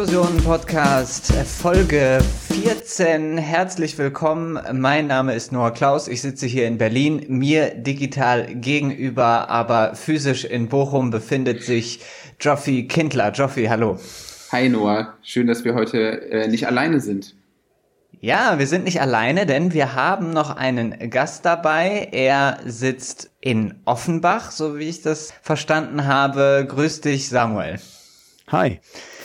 Diskussionen-Podcast, 0.00 1.30
Folge 1.44 2.20
14. 2.48 3.36
Herzlich 3.36 3.98
willkommen. 3.98 4.58
Mein 4.72 5.08
Name 5.08 5.34
ist 5.34 5.52
Noah 5.52 5.72
Klaus. 5.72 6.08
Ich 6.08 6.22
sitze 6.22 6.46
hier 6.46 6.66
in 6.66 6.78
Berlin. 6.78 7.26
Mir 7.28 7.74
digital 7.74 8.46
gegenüber, 8.46 9.50
aber 9.50 9.94
physisch 9.94 10.46
in 10.46 10.70
Bochum 10.70 11.10
befindet 11.10 11.62
sich 11.64 12.00
Joffi 12.40 12.88
Kindler. 12.88 13.30
Joffi, 13.32 13.66
hallo. 13.66 14.00
Hi 14.52 14.70
Noah. 14.70 15.18
Schön, 15.22 15.46
dass 15.46 15.64
wir 15.64 15.74
heute 15.74 16.30
äh, 16.30 16.48
nicht 16.48 16.66
alleine 16.66 17.00
sind. 17.00 17.34
Ja, 18.22 18.58
wir 18.58 18.66
sind 18.66 18.84
nicht 18.84 19.02
alleine, 19.02 19.44
denn 19.44 19.74
wir 19.74 19.94
haben 19.94 20.30
noch 20.30 20.56
einen 20.56 21.10
Gast 21.10 21.44
dabei. 21.44 22.08
Er 22.12 22.60
sitzt 22.64 23.32
in 23.42 23.74
Offenbach, 23.84 24.50
so 24.50 24.78
wie 24.78 24.88
ich 24.88 25.02
das 25.02 25.34
verstanden 25.42 26.06
habe. 26.06 26.64
Grüß 26.66 27.02
dich, 27.02 27.28
Samuel. 27.28 27.78
Hi. 28.50 28.80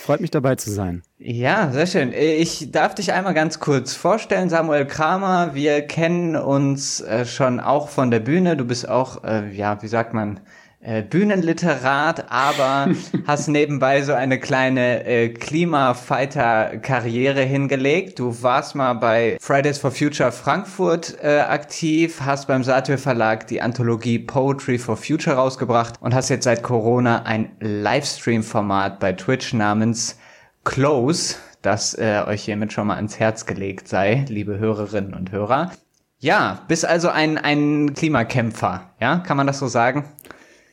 Freut 0.06 0.20
mich 0.20 0.30
dabei 0.30 0.54
zu 0.54 0.70
sein. 0.70 1.02
Ja, 1.18 1.72
sehr 1.72 1.88
schön. 1.88 2.12
Ich 2.12 2.70
darf 2.70 2.94
dich 2.94 3.12
einmal 3.12 3.34
ganz 3.34 3.58
kurz 3.58 3.92
vorstellen, 3.92 4.48
Samuel 4.48 4.86
Kramer. 4.86 5.56
Wir 5.56 5.82
kennen 5.82 6.36
uns 6.36 7.00
äh, 7.00 7.24
schon 7.24 7.58
auch 7.58 7.88
von 7.88 8.12
der 8.12 8.20
Bühne. 8.20 8.56
Du 8.56 8.64
bist 8.64 8.88
auch, 8.88 9.24
äh, 9.24 9.52
ja, 9.52 9.82
wie 9.82 9.88
sagt 9.88 10.14
man, 10.14 10.38
äh, 10.86 11.02
Bühnenliterat, 11.02 12.30
aber 12.30 12.88
hast 13.26 13.48
nebenbei 13.48 14.02
so 14.02 14.12
eine 14.12 14.38
kleine 14.38 15.04
äh, 15.04 15.30
Klimafighter-Karriere 15.30 17.42
hingelegt. 17.42 18.20
Du 18.20 18.40
warst 18.42 18.76
mal 18.76 18.94
bei 18.94 19.36
Fridays 19.40 19.78
for 19.78 19.90
Future 19.90 20.30
Frankfurt 20.30 21.18
äh, 21.22 21.40
aktiv, 21.40 22.20
hast 22.24 22.46
beim 22.46 22.62
Satyr 22.62 22.98
Verlag 22.98 23.48
die 23.48 23.60
Anthologie 23.60 24.20
Poetry 24.20 24.78
for 24.78 24.96
Future 24.96 25.34
rausgebracht 25.34 25.94
und 26.00 26.14
hast 26.14 26.28
jetzt 26.28 26.44
seit 26.44 26.62
Corona 26.62 27.24
ein 27.24 27.50
Livestream-Format 27.58 29.00
bei 29.00 29.12
Twitch 29.12 29.54
namens 29.54 30.16
Close, 30.62 31.34
das 31.62 31.94
äh, 31.94 32.22
euch 32.26 32.44
hiermit 32.44 32.72
schon 32.72 32.86
mal 32.86 32.94
ans 32.94 33.18
Herz 33.18 33.44
gelegt 33.44 33.88
sei, 33.88 34.24
liebe 34.28 34.60
Hörerinnen 34.60 35.14
und 35.14 35.32
Hörer. 35.32 35.72
Ja, 36.18 36.60
bist 36.68 36.86
also 36.86 37.08
ein, 37.08 37.38
ein 37.38 37.92
Klimakämpfer, 37.94 38.92
ja? 39.00 39.18
Kann 39.18 39.36
man 39.36 39.48
das 39.48 39.58
so 39.58 39.66
sagen? 39.66 40.04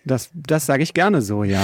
Das, 0.05 0.29
das 0.33 0.65
sage 0.65 0.83
ich 0.83 0.93
gerne 0.93 1.21
so, 1.21 1.43
ja. 1.43 1.63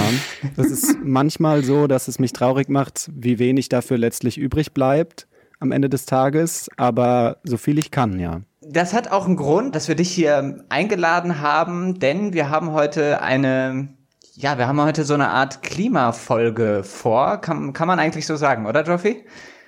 Das 0.56 0.68
ist 0.68 0.98
manchmal 1.04 1.64
so, 1.64 1.88
dass 1.88 2.08
es 2.08 2.20
mich 2.20 2.34
traurig 2.34 2.70
macht, 2.70 3.10
wie 3.14 3.40
wenig 3.40 3.70
dafür 3.70 3.98
letztlich 3.98 4.38
übrig 4.38 4.74
bleibt 4.74 5.28
am 5.60 5.72
Ende 5.72 5.90
des 5.90 6.06
Tages, 6.06 6.70
aber 6.78 7.38
so 7.44 7.58
viel 7.58 7.78
ich 7.78 7.92
kann, 7.92 8.20
ja. 8.20 8.42
Das 8.62 8.94
hat 8.94 9.12
auch 9.12 9.26
einen 9.26 9.36
Grund, 9.36 9.76
dass 9.76 9.88
wir 9.88 9.96
dich 9.96 10.12
hier 10.12 10.64
eingeladen 10.70 11.42
haben, 11.42 12.00
denn 12.00 12.34
wir 12.34 12.50
haben 12.50 12.72
heute 12.72 13.22
eine, 13.22 13.90
ja, 14.36 14.58
wir 14.58 14.68
haben 14.68 14.82
heute 14.82 15.04
so 15.04 15.14
eine 15.14 15.30
Art 15.30 15.64
Klimafolge 15.64 16.84
vor. 16.84 17.38
Kann, 17.38 17.74
kann 17.74 17.88
man 17.88 18.00
eigentlich 18.00 18.26
so 18.26 18.36
sagen, 18.36 18.66
oder, 18.66 18.84
Joffi? 18.84 19.24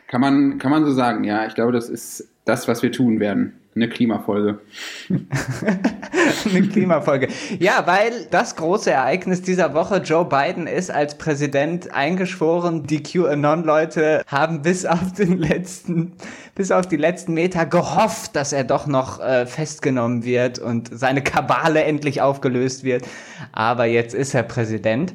Kann 0.08 0.22
man, 0.22 0.60
kann 0.60 0.72
man 0.72 0.86
so 0.86 0.92
sagen, 0.92 1.24
ja. 1.24 1.46
Ich 1.46 1.56
glaube, 1.56 1.72
das 1.72 1.90
ist 1.90 2.28
das, 2.46 2.68
was 2.68 2.84
wir 2.84 2.92
tun 2.92 3.20
werden. 3.20 3.61
Eine 3.74 3.88
Klimafolge. 3.88 4.60
Eine 5.10 6.68
Klimafolge. 6.68 7.30
Ja, 7.58 7.84
weil 7.88 8.28
das 8.30 8.58
große 8.58 8.92
Ereignis 8.92 9.42
dieser 9.44 9.74
Woche, 9.74 9.98
Joe 9.98 10.26
Biden 10.26 10.68
ist 10.68 10.92
als 10.92 11.18
Präsident 11.18 11.94
eingeschworen. 11.94 12.86
Die 12.86 13.02
QAnon-Leute 13.02 14.24
haben 14.28 14.62
bis 14.62 14.86
auf 14.86 15.14
den 15.14 15.38
letzten, 15.38 16.12
bis 16.54 16.72
auf 16.72 16.86
die 16.86 16.98
letzten 16.98 17.34
Meter 17.34 17.66
gehofft, 17.66 18.36
dass 18.36 18.52
er 18.52 18.66
doch 18.66 18.88
noch 18.88 19.22
äh, 19.22 19.46
festgenommen 19.46 20.26
wird 20.26 20.60
und 20.60 20.90
seine 20.92 21.24
Kabale 21.24 21.86
endlich 21.86 22.22
aufgelöst 22.22 22.84
wird. 22.84 23.06
Aber 23.54 23.86
jetzt 23.86 24.14
ist 24.14 24.34
er 24.34 24.44
Präsident. 24.44 25.14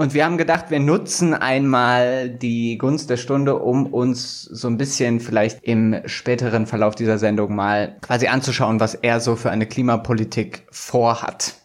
Und 0.00 0.14
wir 0.14 0.24
haben 0.24 0.38
gedacht, 0.38 0.70
wir 0.70 0.78
nutzen 0.78 1.34
einmal 1.34 2.30
die 2.30 2.78
Gunst 2.78 3.10
der 3.10 3.16
Stunde, 3.16 3.56
um 3.56 3.86
uns 3.86 4.42
so 4.42 4.68
ein 4.68 4.76
bisschen 4.76 5.18
vielleicht 5.18 5.64
im 5.64 5.96
späteren 6.06 6.66
Verlauf 6.66 6.94
dieser 6.94 7.18
Sendung 7.18 7.56
mal 7.56 7.96
quasi 8.00 8.28
anzuschauen, 8.28 8.78
was 8.78 8.94
er 8.94 9.18
so 9.18 9.34
für 9.34 9.50
eine 9.50 9.66
Klimapolitik 9.66 10.62
vorhat. 10.70 11.56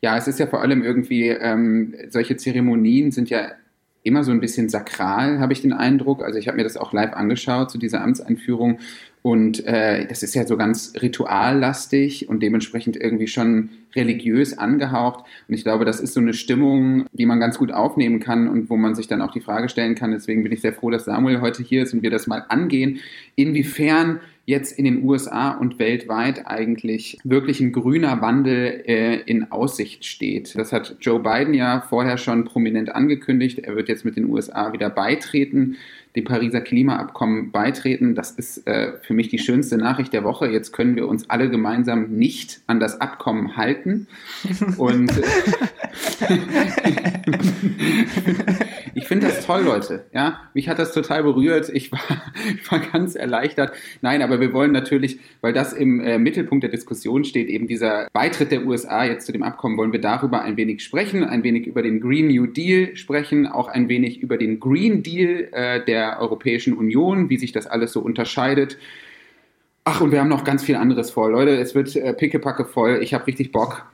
Ja, 0.00 0.16
es 0.16 0.26
ist 0.26 0.40
ja 0.40 0.48
vor 0.48 0.60
allem 0.60 0.82
irgendwie, 0.82 1.28
ähm, 1.28 1.94
solche 2.08 2.36
Zeremonien 2.36 3.12
sind 3.12 3.30
ja 3.30 3.52
immer 4.02 4.24
so 4.24 4.32
ein 4.32 4.40
bisschen 4.40 4.68
sakral, 4.68 5.38
habe 5.38 5.52
ich 5.52 5.62
den 5.62 5.72
Eindruck. 5.72 6.24
Also 6.24 6.36
ich 6.40 6.48
habe 6.48 6.56
mir 6.56 6.64
das 6.64 6.76
auch 6.76 6.92
live 6.92 7.12
angeschaut 7.12 7.70
zu 7.70 7.78
dieser 7.78 8.02
Amtseinführung 8.02 8.80
und 9.22 9.64
äh, 9.66 10.06
das 10.06 10.22
ist 10.22 10.34
ja 10.34 10.46
so 10.46 10.56
ganz 10.56 10.92
rituallastig 11.00 12.28
und 12.28 12.42
dementsprechend 12.42 12.96
irgendwie 12.96 13.26
schon 13.26 13.70
religiös 13.94 14.56
angehaucht. 14.56 15.24
Und 15.48 15.54
ich 15.54 15.64
glaube, 15.64 15.84
das 15.84 16.00
ist 16.00 16.14
so 16.14 16.20
eine 16.20 16.34
Stimmung, 16.34 17.06
die 17.12 17.26
man 17.26 17.40
ganz 17.40 17.58
gut 17.58 17.72
aufnehmen 17.72 18.20
kann 18.20 18.48
und 18.48 18.70
wo 18.70 18.76
man 18.76 18.94
sich 18.94 19.08
dann 19.08 19.22
auch 19.22 19.32
die 19.32 19.40
Frage 19.40 19.68
stellen 19.68 19.94
kann. 19.94 20.12
Deswegen 20.12 20.42
bin 20.42 20.52
ich 20.52 20.60
sehr 20.60 20.72
froh, 20.72 20.90
dass 20.90 21.04
Samuel 21.04 21.40
heute 21.40 21.62
hier 21.62 21.82
ist 21.82 21.94
und 21.94 22.02
wir 22.02 22.10
das 22.10 22.26
mal 22.26 22.44
angehen. 22.48 23.00
Inwiefern 23.34 24.20
jetzt 24.48 24.78
in 24.78 24.86
den 24.86 25.04
USA 25.04 25.50
und 25.50 25.78
weltweit 25.78 26.46
eigentlich 26.46 27.18
wirklich 27.22 27.60
ein 27.60 27.70
grüner 27.70 28.22
Wandel 28.22 28.82
äh, 28.86 29.20
in 29.26 29.52
Aussicht 29.52 30.06
steht. 30.06 30.56
Das 30.56 30.72
hat 30.72 30.96
Joe 31.00 31.20
Biden 31.20 31.52
ja 31.52 31.82
vorher 31.82 32.16
schon 32.16 32.46
prominent 32.46 32.94
angekündigt. 32.94 33.58
Er 33.58 33.76
wird 33.76 33.90
jetzt 33.90 34.06
mit 34.06 34.16
den 34.16 34.24
USA 34.24 34.72
wieder 34.72 34.88
beitreten 34.88 35.76
dem 36.18 36.24
Pariser 36.24 36.60
Klimaabkommen 36.60 37.50
beitreten. 37.52 38.14
Das 38.14 38.32
ist 38.32 38.66
äh, 38.66 38.94
für 39.02 39.14
mich 39.14 39.28
die 39.28 39.38
schönste 39.38 39.78
Nachricht 39.78 40.12
der 40.12 40.24
Woche. 40.24 40.48
Jetzt 40.48 40.72
können 40.72 40.96
wir 40.96 41.08
uns 41.08 41.30
alle 41.30 41.48
gemeinsam 41.48 42.10
nicht 42.10 42.60
an 42.66 42.80
das 42.80 43.00
Abkommen 43.00 43.56
halten. 43.56 44.08
Und 44.76 45.10
ich 48.94 49.06
finde 49.06 49.28
das 49.28 49.46
toll, 49.46 49.62
Leute. 49.62 50.04
Ja, 50.12 50.40
mich 50.54 50.68
hat 50.68 50.78
das 50.78 50.92
total 50.92 51.22
berührt. 51.22 51.70
Ich 51.72 51.92
war, 51.92 52.00
ich 52.60 52.70
war 52.70 52.80
ganz 52.80 53.14
erleichtert. 53.14 53.72
Nein, 54.00 54.22
aber 54.22 54.40
wir 54.40 54.52
wollen 54.52 54.72
natürlich, 54.72 55.20
weil 55.40 55.52
das 55.52 55.72
im 55.72 56.00
äh, 56.00 56.18
Mittelpunkt 56.18 56.64
der 56.64 56.70
Diskussion 56.70 57.24
steht, 57.24 57.48
eben 57.48 57.66
dieser 57.66 58.08
Beitritt 58.12 58.50
der 58.50 58.66
USA 58.66 59.04
jetzt 59.04 59.26
zu 59.26 59.32
dem 59.32 59.42
Abkommen, 59.42 59.76
wollen 59.76 59.92
wir 59.92 60.00
darüber 60.00 60.42
ein 60.42 60.56
wenig 60.56 60.82
sprechen, 60.82 61.24
ein 61.24 61.44
wenig 61.44 61.66
über 61.66 61.82
den 61.82 62.00
Green 62.00 62.28
New 62.28 62.46
Deal 62.46 62.96
sprechen, 62.96 63.46
auch 63.46 63.68
ein 63.68 63.88
wenig 63.88 64.20
über 64.20 64.36
den 64.36 64.58
Green 64.58 65.02
Deal, 65.02 65.48
äh, 65.52 65.84
der 65.84 66.07
der 66.08 66.20
Europäischen 66.20 66.74
Union, 66.76 67.28
wie 67.30 67.38
sich 67.38 67.52
das 67.52 67.66
alles 67.66 67.92
so 67.92 68.00
unterscheidet. 68.00 68.78
Ach, 69.84 70.00
und 70.00 70.12
wir 70.12 70.20
haben 70.20 70.28
noch 70.28 70.44
ganz 70.44 70.62
viel 70.62 70.76
anderes 70.76 71.10
vor. 71.10 71.30
Leute, 71.30 71.56
es 71.56 71.74
wird 71.74 71.94
äh, 71.96 72.12
pickepacke 72.12 72.64
voll. 72.64 73.00
Ich 73.02 73.14
habe 73.14 73.26
richtig 73.26 73.52
Bock. 73.52 73.86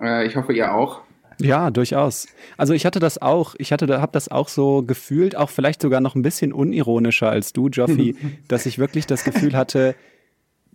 Äh, 0.00 0.26
ich 0.26 0.36
hoffe, 0.36 0.52
ihr 0.52 0.74
auch. 0.74 1.00
Ja, 1.40 1.70
durchaus. 1.70 2.26
Also 2.58 2.74
ich 2.74 2.84
hatte 2.84 2.98
das 2.98 3.22
auch, 3.22 3.54
ich 3.56 3.72
hatte, 3.72 4.00
habe 4.00 4.12
das 4.12 4.28
auch 4.28 4.48
so 4.48 4.82
gefühlt, 4.82 5.36
auch 5.36 5.48
vielleicht 5.48 5.80
sogar 5.80 6.02
noch 6.02 6.14
ein 6.14 6.20
bisschen 6.20 6.52
unironischer 6.52 7.30
als 7.30 7.54
du, 7.54 7.68
Joffi, 7.68 8.16
dass 8.48 8.66
ich 8.66 8.78
wirklich 8.78 9.06
das 9.06 9.24
Gefühl 9.24 9.56
hatte, 9.56 9.94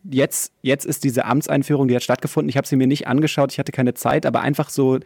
jetzt, 0.04 0.52
jetzt 0.64 0.86
ist 0.86 1.04
diese 1.04 1.26
Amtseinführung, 1.26 1.88
die 1.88 1.96
hat 1.96 2.04
stattgefunden. 2.04 2.50
Ich 2.50 2.58
habe 2.58 2.68
sie 2.68 2.76
mir 2.76 2.88
nicht 2.88 3.06
angeschaut, 3.06 3.52
ich 3.52 3.60
hatte 3.60 3.72
keine 3.72 3.94
Zeit, 3.94 4.26
aber 4.26 4.42
einfach 4.42 4.70
so 4.70 5.00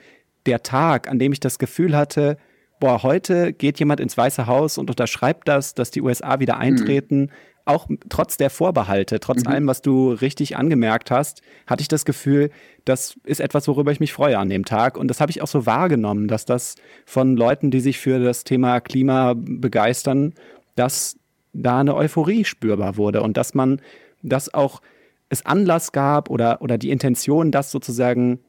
der 0.46 0.63
Tag, 0.63 1.09
an 1.09 1.19
dem 1.19 1.34
ich 1.34 1.41
das 1.41 1.59
Gefühl 1.59 1.97
hatte, 1.97 2.38
boah, 2.79 3.03
heute 3.03 3.53
geht 3.53 3.79
jemand 3.79 4.00
ins 4.00 4.17
Weiße 4.17 4.47
Haus 4.47 4.78
und 4.78 4.90
unterschreibt 4.90 5.47
das, 5.47 5.73
dass 5.73 5.91
die 5.91 6.01
USA 6.01 6.40
wieder 6.40 6.56
mhm. 6.56 6.62
eintreten. 6.62 7.19
Mhm. 7.22 7.29
Auch 7.66 7.88
trotz 8.09 8.38
der 8.38 8.50
Vorbehalte, 8.50 9.19
trotz 9.19 9.44
mhm. 9.44 9.47
allem, 9.47 9.67
was 9.67 9.81
du 9.81 10.12
richtig 10.12 10.58
angemerkt 10.58 11.11
hast, 11.11 11.41
hatte 11.67 11.81
ich 11.81 11.87
das 11.87 12.03
Gefühl, 12.03 12.49
das 12.85 13.17
ist 13.26 13.41
etwas, 13.41 13.67
worüber 13.67 13.91
ich 13.91 13.99
mich 13.99 14.14
freue 14.14 14.40
an 14.40 14.49
dem 14.49 14.66
Tag. 14.66 14.97
Und 14.97 15.08
das 15.09 15.22
habe 15.22 15.31
ich 15.31 15.41
auch 15.41 15.47
so 15.47 15.66
wahrgenommen, 15.66 16.28
dass 16.28 16.46
das 16.46 16.76
von 17.05 17.37
Leuten, 17.37 17.70
die 17.70 17.79
sich 17.79 17.99
für 17.99 18.20
das 18.20 18.43
Thema 18.43 18.79
Klima 18.79 19.35
begeistern, 19.35 20.34
dass 20.76 21.17
da 21.53 21.79
eine 21.79 21.96
Euphorie 21.96 22.46
spürbar 22.46 22.97
wurde 22.97 23.22
und 23.22 23.37
dass 23.37 23.53
man 23.53 23.81
das 24.23 24.53
auch 24.53 24.81
es 25.29 25.46
Anlass 25.46 25.91
gab 25.91 26.29
oder, 26.29 26.61
oder 26.61 26.78
die 26.78 26.90
Intention, 26.90 27.52
das 27.52 27.72
sozusagen 27.72 28.40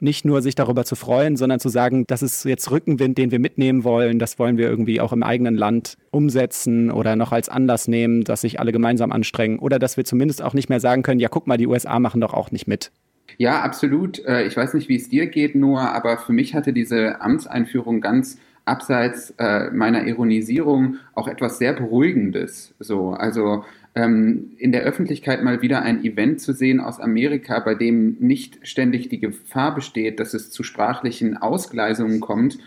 nicht 0.00 0.24
nur 0.24 0.42
sich 0.42 0.54
darüber 0.54 0.84
zu 0.84 0.96
freuen, 0.96 1.36
sondern 1.36 1.60
zu 1.60 1.68
sagen, 1.68 2.06
das 2.06 2.22
ist 2.22 2.44
jetzt 2.44 2.70
Rückenwind, 2.70 3.18
den 3.18 3.30
wir 3.30 3.38
mitnehmen 3.38 3.84
wollen, 3.84 4.18
das 4.18 4.38
wollen 4.38 4.56
wir 4.56 4.68
irgendwie 4.68 5.00
auch 5.00 5.12
im 5.12 5.22
eigenen 5.22 5.56
Land 5.56 5.96
umsetzen 6.10 6.90
oder 6.90 7.16
noch 7.16 7.32
als 7.32 7.48
Anlass 7.48 7.88
nehmen, 7.88 8.24
dass 8.24 8.42
sich 8.42 8.60
alle 8.60 8.72
gemeinsam 8.72 9.12
anstrengen 9.12 9.58
oder 9.58 9.78
dass 9.78 9.96
wir 9.96 10.04
zumindest 10.04 10.42
auch 10.42 10.54
nicht 10.54 10.68
mehr 10.68 10.80
sagen 10.80 11.02
können, 11.02 11.20
ja, 11.20 11.28
guck 11.28 11.46
mal, 11.46 11.56
die 11.56 11.66
USA 11.66 11.98
machen 11.98 12.20
doch 12.20 12.34
auch 12.34 12.50
nicht 12.50 12.66
mit. 12.66 12.90
Ja, 13.38 13.60
absolut. 13.60 14.24
Äh, 14.26 14.44
ich 14.44 14.56
weiß 14.56 14.74
nicht, 14.74 14.88
wie 14.88 14.96
es 14.96 15.08
dir 15.08 15.26
geht, 15.26 15.54
Noah, 15.54 15.92
aber 15.92 16.18
für 16.18 16.32
mich 16.32 16.54
hatte 16.54 16.72
diese 16.72 17.20
Amtseinführung 17.20 18.00
ganz 18.00 18.38
abseits 18.64 19.34
äh, 19.38 19.70
meiner 19.70 20.06
Ironisierung 20.06 20.96
auch 21.14 21.28
etwas 21.28 21.58
sehr 21.58 21.72
Beruhigendes. 21.72 22.74
So, 22.78 23.10
also 23.10 23.64
ähm, 23.94 24.52
in 24.58 24.70
der 24.70 24.82
Öffentlichkeit 24.82 25.42
mal 25.42 25.62
wieder 25.62 25.82
ein 25.82 26.04
Event 26.04 26.40
zu 26.40 26.52
sehen 26.52 26.78
aus 26.80 27.00
Amerika, 27.00 27.58
bei 27.58 27.74
dem 27.74 28.16
nicht 28.20 28.58
ständig 28.62 29.08
die 29.08 29.18
Gefahr 29.18 29.74
besteht, 29.74 30.20
dass 30.20 30.32
es 30.32 30.50
zu 30.50 30.62
sprachlichen 30.62 31.36
Ausgleisungen 31.36 32.20
kommt, 32.20 32.58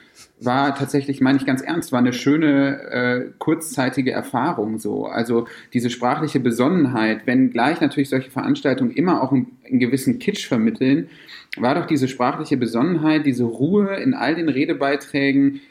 war 0.42 0.76
tatsächlich, 0.76 1.22
meine 1.22 1.38
ich 1.38 1.46
ganz 1.46 1.62
ernst, 1.62 1.94
war 1.94 2.00
eine 2.00 2.12
schöne 2.12 2.82
äh, 2.92 3.32
kurzzeitige 3.38 4.12
Erfahrung 4.12 4.80
so. 4.80 5.06
Also 5.06 5.48
diese 5.74 5.90
sprachliche 5.90 6.42
Besonnenheit, 6.42 7.26
wenn 7.26 7.52
gleich 7.52 7.80
natürlich 7.80 8.10
solche 8.10 8.32
Veranstaltungen 8.32 8.92
immer 8.92 9.24
auch 9.24 9.32
einen, 9.32 9.58
einen 9.66 9.80
gewissen 9.80 10.20
Kitsch 10.20 10.48
vermitteln, 10.48 11.10
war 11.56 11.76
doch 11.76 11.86
diese 11.86 12.08
sprachliche 12.08 12.58
Besonnenheit, 12.58 13.26
diese 13.26 13.46
Ruhe 13.46 13.96
in 13.96 14.14
all 14.14 14.36
den 14.36 14.50
Redebeiträgen, 14.50 15.62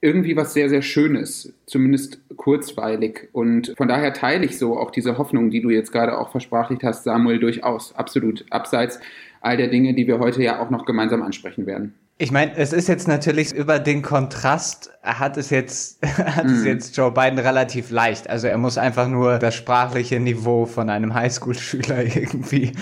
irgendwie 0.00 0.36
was 0.36 0.54
sehr, 0.54 0.68
sehr 0.68 0.82
Schönes, 0.82 1.52
zumindest 1.66 2.20
kurzweilig. 2.36 3.28
Und 3.32 3.74
von 3.76 3.88
daher 3.88 4.12
teile 4.14 4.44
ich 4.44 4.58
so 4.58 4.78
auch 4.78 4.90
diese 4.90 5.18
Hoffnung, 5.18 5.50
die 5.50 5.60
du 5.60 5.70
jetzt 5.70 5.92
gerade 5.92 6.16
auch 6.16 6.30
versprachlicht 6.30 6.82
hast, 6.82 7.04
Samuel, 7.04 7.38
durchaus, 7.38 7.94
absolut, 7.94 8.44
abseits 8.50 8.98
all 9.42 9.56
der 9.56 9.68
Dinge, 9.68 9.94
die 9.94 10.06
wir 10.06 10.18
heute 10.18 10.42
ja 10.42 10.60
auch 10.60 10.70
noch 10.70 10.84
gemeinsam 10.84 11.22
ansprechen 11.22 11.66
werden. 11.66 11.94
Ich 12.22 12.30
meine, 12.30 12.54
es 12.54 12.74
ist 12.74 12.86
jetzt 12.86 13.08
natürlich 13.08 13.54
über 13.54 13.78
den 13.78 14.02
Kontrast 14.02 14.90
hat 15.02 15.38
es 15.38 15.48
jetzt 15.48 16.06
hat 16.18 16.44
mm. 16.44 16.48
es 16.50 16.60
mhm. 16.60 16.66
jetzt 16.66 16.94
Joe 16.94 17.10
Biden 17.10 17.38
relativ 17.38 17.90
leicht. 17.90 18.28
Also 18.28 18.46
er 18.46 18.58
muss 18.58 18.76
einfach 18.76 19.08
nur 19.08 19.38
das 19.38 19.54
sprachliche 19.54 20.20
Niveau 20.20 20.66
von 20.66 20.90
einem 20.90 21.14
Highschool-Schüler 21.14 22.04
irgendwie 22.04 22.72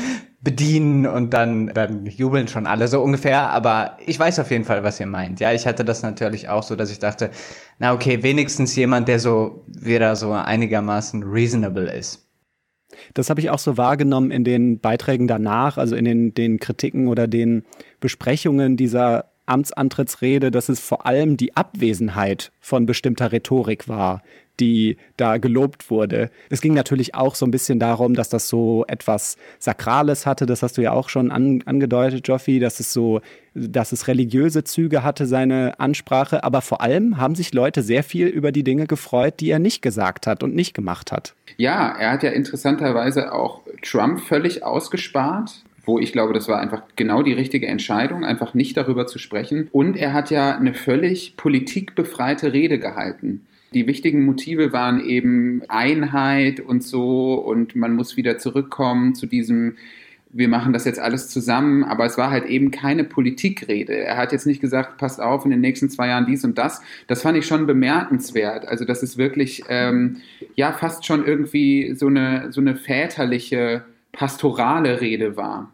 bedienen 0.40 1.06
und 1.06 1.35
dann 1.35 1.69
dann 1.69 2.05
jubeln 2.06 2.49
schon 2.49 2.67
alle 2.67 2.88
so 2.88 3.00
ungefähr. 3.00 3.50
Aber 3.50 3.96
ich 4.05 4.19
weiß 4.19 4.40
auf 4.40 4.50
jeden 4.50 4.64
Fall, 4.64 4.82
was 4.82 4.99
ihr 4.99 5.06
meint. 5.06 5.38
Ja, 5.38 5.52
ich 5.52 5.69
hatte 5.69 5.84
das 5.84 6.02
natürlich 6.02 6.49
auch 6.49 6.64
so, 6.64 6.75
dass 6.75 6.91
ich 6.91 6.99
dachte, 6.99 7.31
na 7.79 7.94
okay, 7.94 8.25
wenigstens 8.25 8.75
jemand, 8.75 9.06
der 9.06 9.20
so 9.20 9.64
wieder 9.69 10.17
so 10.17 10.32
einigermaßen 10.32 11.23
reasonable 11.23 11.88
ist. 11.93 12.27
Das 13.14 13.30
habe 13.30 13.40
ich 13.40 13.50
auch 13.50 13.58
so 13.58 13.76
wahrgenommen 13.76 14.30
in 14.30 14.44
den 14.44 14.80
Beiträgen 14.80 15.28
danach, 15.28 15.78
also 15.78 15.96
in 15.96 16.04
den, 16.04 16.34
den 16.34 16.58
Kritiken 16.58 17.08
oder 17.08 17.26
den 17.26 17.64
Besprechungen 18.00 18.76
dieser 18.76 19.26
Amtsantrittsrede, 19.46 20.50
dass 20.50 20.68
es 20.68 20.80
vor 20.80 21.06
allem 21.06 21.36
die 21.36 21.56
Abwesenheit 21.56 22.52
von 22.60 22.86
bestimmter 22.86 23.32
Rhetorik 23.32 23.88
war, 23.88 24.22
die 24.60 24.96
da 25.16 25.38
gelobt 25.38 25.90
wurde. 25.90 26.31
Es 26.50 26.60
ging 26.60 26.75
natürlich 26.75 27.14
auch 27.14 27.34
so 27.34 27.46
ein 27.46 27.50
bisschen 27.50 27.78
darum, 27.78 28.14
dass 28.14 28.28
das 28.28 28.49
so 28.49 28.84
etwas 28.88 29.37
Sakrales 29.58 30.26
hatte. 30.26 30.46
Das 30.46 30.62
hast 30.62 30.78
du 30.78 30.82
ja 30.82 30.93
auch 30.93 31.08
schon 31.08 31.31
an, 31.31 31.62
angedeutet, 31.66 32.26
Joffi, 32.26 32.60
dass 32.60 32.81
es 32.81 32.93
so, 32.93 33.20
dass 33.55 33.93
es 33.93 34.08
religiöse 34.08 34.64
Züge 34.64 35.02
hatte, 35.02 35.26
seine 35.26 35.78
Ansprache. 35.78 36.44
Aber 36.44 36.60
vor 36.60 36.81
allem 36.81 37.19
haben 37.19 37.34
sich 37.34 37.52
Leute 37.55 37.82
sehr 37.82 38.02
viel 38.02 38.26
über 38.26 38.52
die 38.52 38.64
Dinge 38.64 38.87
gefreut, 38.87 39.34
die 39.40 39.50
er 39.50 39.58
nicht 39.58 39.82
gesagt 39.82 40.26
hat 40.26 40.43
und 40.43 40.55
nicht 40.55 40.75
gemacht 40.75 41.12
hat. 41.12 41.34
Ja, 41.56 41.94
er 41.99 42.12
hat 42.12 42.22
ja 42.22 42.31
interessanterweise 42.31 43.32
auch 43.32 43.62
Trump 43.82 44.20
völlig 44.20 44.64
ausgespart 44.64 45.62
wo 45.88 45.99
ich 45.99 46.12
glaube, 46.12 46.34
das 46.34 46.49
war 46.49 46.60
einfach 46.60 46.82
genau 46.96 47.22
die 47.22 47.32
richtige 47.32 47.66
Entscheidung, 47.66 48.22
einfach 48.22 48.52
nicht 48.52 48.76
darüber 48.76 49.06
zu 49.06 49.19
sprechen. 49.19 49.69
Und 49.72 49.96
er 49.96 50.12
hat 50.12 50.31
ja 50.31 50.55
eine 50.55 50.75
völlig 50.75 51.37
politikbefreite 51.38 52.52
Rede 52.52 52.78
gehalten. 52.78 53.46
Die 53.75 53.87
wichtigen 53.87 54.25
Motive 54.25 54.73
waren 54.73 55.00
eben 55.00 55.62
Einheit 55.69 56.61
und 56.61 56.82
so 56.82 57.35
und 57.35 57.76
man 57.76 57.94
muss 57.94 58.17
wieder 58.17 58.38
zurückkommen 58.38 59.15
zu 59.15 59.26
diesem 59.26 59.76
wir 60.31 60.49
machen 60.49 60.73
das 60.73 60.85
jetzt 60.85 60.99
alles 60.99 61.29
zusammen, 61.29 61.85
aber 61.85 62.05
es 62.05 62.19
war 62.19 62.31
halt 62.31 62.44
eben 62.47 62.70
keine 62.70 63.05
Politikrede. 63.05 63.97
Er 63.97 64.17
hat 64.17 64.32
jetzt 64.32 64.47
nicht 64.47 64.61
gesagt, 64.61 64.99
passt 64.99 65.20
auf, 65.20 65.44
in 65.44 65.50
den 65.50 65.61
nächsten 65.61 65.88
zwei 65.88 66.09
Jahren 66.09 66.26
dies 66.26 66.44
und 66.44 66.59
das. 66.59 66.82
Das 67.06 67.23
fand 67.23 67.38
ich 67.38 67.47
schon 67.47 67.67
bemerkenswert. 67.67 68.69
Also, 68.69 68.85
dass 68.85 69.03
es 69.03 69.17
wirklich, 69.17 69.65
ähm, 69.69 70.19
ja, 70.55 70.73
fast 70.73 71.06
schon 71.06 71.25
irgendwie 71.25 71.94
so 71.94 72.09
eine, 72.09 72.53
so 72.53 72.61
eine 72.61 72.76
väterliche, 72.76 73.85
pastorale 74.12 75.00
Rede 75.00 75.37
war. 75.37 75.73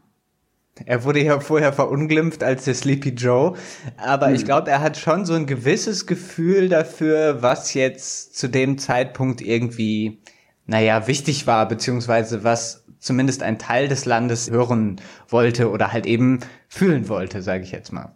Er 0.86 1.04
wurde 1.04 1.22
ja 1.22 1.38
vorher 1.38 1.72
verunglimpft 1.72 2.42
als 2.42 2.64
der 2.64 2.74
Sleepy 2.74 3.10
Joe, 3.10 3.54
aber 3.96 4.28
hm. 4.28 4.34
ich 4.34 4.44
glaube, 4.44 4.70
er 4.70 4.80
hat 4.80 4.96
schon 4.96 5.24
so 5.24 5.34
ein 5.34 5.46
gewisses 5.46 6.06
Gefühl 6.06 6.68
dafür, 6.68 7.42
was 7.42 7.74
jetzt 7.74 8.36
zu 8.36 8.48
dem 8.48 8.78
Zeitpunkt 8.78 9.40
irgendwie, 9.40 10.18
naja, 10.66 11.06
wichtig 11.06 11.46
war, 11.46 11.68
beziehungsweise 11.68 12.42
was 12.42 12.84
zumindest 12.98 13.42
ein 13.42 13.58
Teil 13.58 13.86
des 13.86 14.04
Landes 14.04 14.50
hören 14.50 15.00
wollte 15.28 15.70
oder 15.70 15.92
halt 15.92 16.06
eben 16.06 16.40
fühlen 16.68 17.08
wollte, 17.08 17.42
sage 17.42 17.62
ich 17.62 17.70
jetzt 17.70 17.92
mal. 17.92 18.14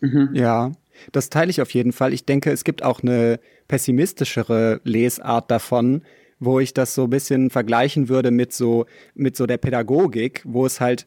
Mhm. 0.00 0.30
Ja, 0.34 0.72
das 1.12 1.30
teile 1.30 1.50
ich 1.50 1.62
auf 1.62 1.70
jeden 1.70 1.92
Fall. 1.92 2.12
Ich 2.12 2.26
denke, 2.26 2.50
es 2.50 2.64
gibt 2.64 2.82
auch 2.82 3.02
eine 3.02 3.40
pessimistischere 3.68 4.80
Lesart 4.84 5.50
davon, 5.50 6.02
wo 6.38 6.60
ich 6.60 6.74
das 6.74 6.94
so 6.94 7.04
ein 7.04 7.10
bisschen 7.10 7.48
vergleichen 7.48 8.08
würde 8.08 8.30
mit 8.30 8.52
so, 8.52 8.86
mit 9.14 9.36
so 9.36 9.46
der 9.46 9.56
Pädagogik, 9.56 10.42
wo 10.44 10.66
es 10.66 10.80
halt 10.80 11.06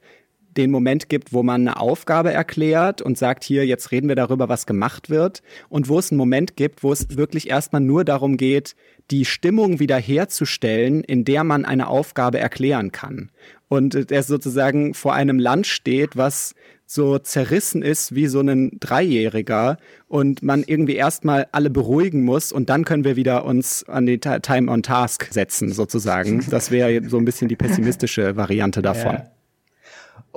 den 0.57 0.71
Moment 0.71 1.09
gibt, 1.09 1.33
wo 1.33 1.43
man 1.43 1.61
eine 1.61 1.79
Aufgabe 1.79 2.33
erklärt 2.33 3.01
und 3.01 3.17
sagt, 3.17 3.43
hier, 3.43 3.65
jetzt 3.65 3.91
reden 3.91 4.07
wir 4.07 4.15
darüber, 4.15 4.49
was 4.49 4.65
gemacht 4.65 5.09
wird. 5.09 5.41
Und 5.69 5.87
wo 5.87 5.99
es 5.99 6.11
einen 6.11 6.17
Moment 6.17 6.55
gibt, 6.55 6.83
wo 6.83 6.91
es 6.91 7.17
wirklich 7.17 7.49
erstmal 7.49 7.81
nur 7.81 8.03
darum 8.03 8.37
geht, 8.37 8.75
die 9.11 9.25
Stimmung 9.25 9.79
wiederherzustellen, 9.79 11.03
in 11.03 11.23
der 11.23 11.43
man 11.43 11.63
eine 11.63 11.87
Aufgabe 11.87 12.39
erklären 12.39 12.91
kann. 12.91 13.29
Und 13.69 14.11
er 14.11 14.23
sozusagen 14.23 14.93
vor 14.93 15.13
einem 15.13 15.39
Land 15.39 15.67
steht, 15.67 16.17
was 16.17 16.55
so 16.89 17.19
zerrissen 17.19 17.81
ist 17.81 18.15
wie 18.15 18.27
so 18.27 18.39
ein 18.39 18.77
Dreijähriger 18.79 19.77
und 20.07 20.41
man 20.41 20.63
irgendwie 20.65 20.95
erstmal 20.95 21.47
alle 21.51 21.69
beruhigen 21.69 22.23
muss 22.23 22.53
und 22.53 22.69
dann 22.69 22.85
können 22.85 23.03
wir 23.03 23.17
wieder 23.17 23.43
uns 23.43 23.83
an 23.89 24.05
die 24.05 24.19
Time 24.19 24.71
on 24.71 24.83
Task 24.83 25.27
setzen, 25.29 25.73
sozusagen. 25.73 26.45
Das 26.49 26.71
wäre 26.71 27.07
so 27.07 27.17
ein 27.17 27.25
bisschen 27.25 27.49
die 27.49 27.57
pessimistische 27.57 28.37
Variante 28.37 28.81
davon. 28.81 29.15
Ja. 29.15 29.31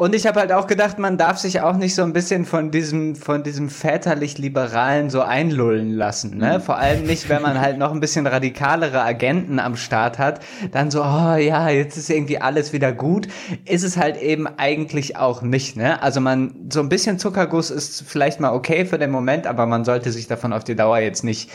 Und 0.00 0.14
ich 0.14 0.26
habe 0.26 0.41
halt 0.41 0.50
auch 0.50 0.67
gedacht, 0.67 0.99
man 0.99 1.19
darf 1.19 1.37
sich 1.37 1.61
auch 1.61 1.76
nicht 1.76 1.94
so 1.94 2.02
ein 2.02 2.14
bisschen 2.14 2.47
von 2.47 2.70
diesem, 2.70 3.14
von 3.17 3.43
diesem 3.43 3.69
väterlich-liberalen 3.69 5.11
so 5.11 5.20
einlullen 5.20 5.93
lassen. 5.93 6.38
Ne? 6.38 6.56
Mhm. 6.56 6.62
Vor 6.62 6.79
allem 6.79 7.05
nicht, 7.05 7.29
wenn 7.29 7.43
man 7.43 7.61
halt 7.61 7.76
noch 7.76 7.93
ein 7.93 8.00
bisschen 8.00 8.26
radikalere 8.26 9.02
Agenten 9.02 9.58
am 9.58 9.76
Start 9.76 10.19
hat. 10.19 10.41
Dann 10.73 10.91
so, 10.91 11.02
oh 11.02 11.35
ja, 11.37 11.69
jetzt 11.69 11.99
ist 11.99 12.08
irgendwie 12.08 12.38
alles 12.38 12.73
wieder 12.73 12.93
gut. 12.93 13.29
Ist 13.67 13.85
es 13.85 13.99
halt 13.99 14.17
eben 14.17 14.47
eigentlich 14.47 15.19
auch 15.19 15.43
nicht. 15.43 15.76
Ne? 15.76 16.03
Also 16.03 16.23
man, 16.23 16.55
so 16.73 16.81
ein 16.81 16.88
bisschen 16.88 17.19
Zuckerguss 17.19 17.70
ist 17.70 18.03
vielleicht 18.08 18.41
mal 18.41 18.55
okay 18.55 18.87
für 18.87 18.99
den 18.99 19.11
Moment, 19.11 19.46
aber 19.46 19.67
man 19.67 19.85
sollte 19.85 20.12
sich 20.12 20.26
davon 20.26 20.55
auf 20.55 20.64
die 20.64 20.76
Dauer 20.76 21.00
jetzt 21.00 21.25
nicht 21.25 21.50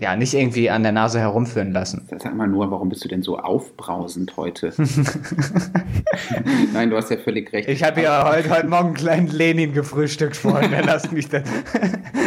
ja, 0.00 0.16
nicht 0.16 0.34
irgendwie 0.34 0.70
an 0.70 0.82
der 0.82 0.90
Nase 0.90 1.20
herumführen 1.20 1.70
lassen. 1.70 2.08
Sag 2.18 2.34
mal 2.34 2.48
nur, 2.48 2.68
warum 2.72 2.88
bist 2.88 3.04
du 3.04 3.08
denn 3.08 3.22
so 3.22 3.38
aufbrausend 3.38 4.36
heute? 4.36 4.72
Nein, 6.72 6.90
du 6.90 6.96
hast 6.96 7.10
ja 7.10 7.16
völlig 7.16 7.52
recht. 7.52 7.68
Ich 7.68 7.84
habe 7.84 8.02
ja 8.02 8.28
heute, 8.28 8.50
heute 8.50 8.66
Morgen 8.66 8.86
einen 8.86 8.94
kleinen 8.94 9.28
Lenin 9.28 9.72
gefrühstückt, 9.72 10.36
Freunde. 10.36 10.82
Lasst 10.84 11.12
mich 11.12 11.28
denn. 11.28 11.44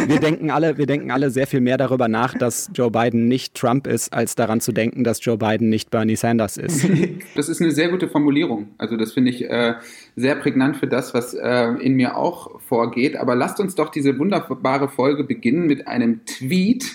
wir, 0.06 0.18
denken 0.18 0.50
alle, 0.50 0.78
wir 0.78 0.86
denken 0.86 1.10
alle 1.10 1.30
sehr 1.30 1.46
viel 1.46 1.60
mehr 1.60 1.76
darüber 1.76 2.08
nach, 2.08 2.32
dass 2.32 2.70
Joe 2.72 2.90
Biden 2.90 3.28
nicht 3.28 3.54
Trump 3.54 3.86
ist, 3.86 4.14
als 4.14 4.34
daran 4.34 4.62
zu 4.62 4.72
denken, 4.72 5.04
dass 5.04 5.22
Joe 5.22 5.36
Biden 5.36 5.68
nicht 5.68 5.90
Bernie 5.90 6.16
Sanders 6.16 6.56
ist. 6.56 6.88
Das 7.36 7.50
ist 7.50 7.60
eine 7.60 7.72
sehr 7.72 7.90
gute 7.90 8.08
Formulierung. 8.08 8.68
Also 8.78 8.96
das 8.96 9.12
finde 9.12 9.30
ich 9.30 9.44
äh, 9.44 9.74
sehr 10.16 10.36
prägnant 10.36 10.78
für 10.78 10.86
das, 10.86 11.12
was 11.12 11.34
äh, 11.34 11.66
in 11.80 11.94
mir 11.94 12.16
auch 12.16 12.60
vorgeht. 12.62 13.16
Aber 13.16 13.34
lasst 13.34 13.60
uns 13.60 13.74
doch 13.74 13.90
diese 13.90 14.18
wunderbare 14.18 14.88
Folge 14.88 15.24
beginnen 15.24 15.66
mit 15.66 15.86
einem 15.86 16.24
Tweet 16.24 16.86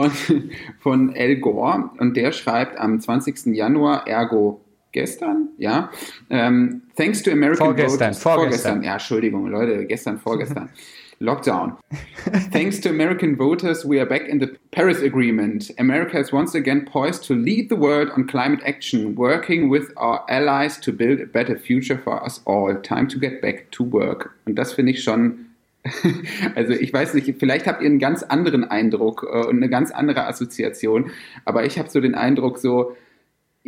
von, 0.00 0.50
von 0.78 1.14
Al 1.16 1.36
Gore. 1.36 1.90
Und 1.98 2.16
der 2.16 2.32
schreibt 2.32 2.78
am 2.78 3.00
20. 3.00 3.54
Januar, 3.54 4.06
ergo 4.06 4.60
gestern, 4.92 5.48
ja. 5.58 5.90
Ähm, 6.30 6.82
thanks 6.96 7.22
to 7.22 7.30
American 7.30 7.66
vorgestern, 7.66 8.14
voters. 8.14 8.22
Vorgestern, 8.22 8.34
vorgestern. 8.34 8.82
Ja, 8.82 8.92
Entschuldigung, 8.94 9.46
Leute, 9.48 9.84
gestern, 9.86 10.18
vorgestern. 10.18 10.70
Lockdown. 11.18 11.78
Thanks 12.52 12.78
to 12.80 12.90
American 12.90 13.36
voters, 13.36 13.86
we 13.86 13.98
are 13.98 14.04
back 14.04 14.28
in 14.28 14.38
the 14.38 14.54
Paris 14.70 15.00
Agreement. 15.00 15.70
America 15.78 16.18
is 16.18 16.30
once 16.30 16.54
again 16.54 16.84
poised 16.84 17.24
to 17.24 17.34
lead 17.34 17.70
the 17.70 17.76
world 17.76 18.10
on 18.10 18.26
climate 18.26 18.60
action, 18.66 19.14
working 19.14 19.70
with 19.70 19.92
our 19.96 20.26
allies 20.28 20.76
to 20.80 20.92
build 20.92 21.20
a 21.20 21.26
better 21.26 21.58
future 21.58 21.96
for 21.96 22.22
us 22.22 22.42
all. 22.44 22.74
Time 22.82 23.08
to 23.08 23.18
get 23.18 23.40
back 23.40 23.70
to 23.70 23.82
work. 23.82 24.34
Und 24.44 24.56
das 24.56 24.74
finde 24.74 24.92
ich 24.92 25.02
schon 25.02 25.45
also 26.54 26.72
ich 26.72 26.92
weiß 26.92 27.14
nicht, 27.14 27.36
vielleicht 27.38 27.66
habt 27.66 27.82
ihr 27.82 27.86
einen 27.86 27.98
ganz 27.98 28.22
anderen 28.22 28.64
Eindruck 28.64 29.26
äh, 29.30 29.46
und 29.46 29.56
eine 29.56 29.68
ganz 29.68 29.90
andere 29.90 30.26
Assoziation, 30.26 31.10
aber 31.44 31.64
ich 31.64 31.78
habe 31.78 31.90
so 31.90 32.00
den 32.00 32.14
Eindruck, 32.14 32.58
so 32.58 32.96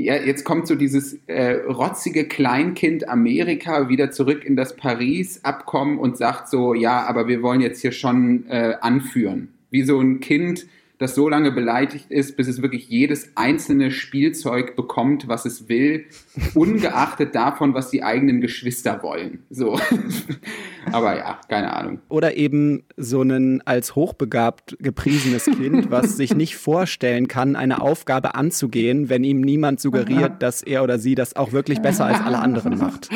ja, 0.01 0.15
jetzt 0.15 0.45
kommt 0.45 0.69
so 0.69 0.77
dieses 0.77 1.19
äh, 1.27 1.55
rotzige 1.55 2.29
Kleinkind 2.29 3.09
Amerika 3.09 3.89
wieder 3.89 4.13
zurück 4.13 4.45
in 4.45 4.55
das 4.55 4.77
Paris-Abkommen 4.77 5.99
und 5.99 6.17
sagt 6.17 6.49
so, 6.49 6.73
ja, 6.73 7.05
aber 7.05 7.27
wir 7.27 7.43
wollen 7.43 7.61
jetzt 7.61 7.81
hier 7.81 7.91
schon 7.91 8.47
äh, 8.47 8.75
anführen. 8.81 9.49
Wie 9.71 9.83
so 9.83 10.01
ein 10.01 10.21
Kind, 10.21 10.67
das 10.99 11.15
so 11.15 11.29
lange 11.29 11.53
beleidigt 11.53 12.11
ist, 12.11 12.37
bis 12.37 12.49
es 12.49 12.61
wirklich 12.61 12.89
jedes 12.89 13.37
einzelne 13.37 13.93
Spielzeug 13.93 14.75
bekommt, 14.75 15.29
was 15.29 15.45
es 15.45 15.69
will, 15.69 16.07
ungeachtet 16.55 17.35
davon, 17.35 17.73
was 17.73 17.91
die 17.91 18.03
eigenen 18.03 18.41
Geschwister 18.41 19.03
wollen. 19.03 19.45
So. 19.49 19.79
Aber 20.93 21.17
ja, 21.17 21.41
keine 21.49 21.73
Ahnung. 21.73 22.01
Oder 22.09 22.37
eben 22.37 22.83
so 22.97 23.23
ein 23.23 23.63
als 23.65 23.95
hochbegabt 23.95 24.77
gepriesenes 24.81 25.45
Kind, 25.45 25.91
was 25.91 26.17
sich 26.17 26.35
nicht 26.35 26.57
vorstellen 26.57 27.29
kann, 27.29 27.55
eine 27.55 27.81
Aufgabe 27.81 28.35
anzugehen, 28.35 29.09
wenn 29.09 29.23
ihm 29.23 29.41
niemand 29.41 29.81
suggeriert, 29.81 30.35
dass 30.43 30.63
er 30.63 30.83
oder 30.83 30.99
sie 30.99 31.15
das 31.15 31.37
auch 31.37 31.53
wirklich 31.53 31.81
besser 31.81 32.07
als 32.07 32.21
alle 32.21 32.39
anderen 32.39 32.77
macht. 32.79 33.09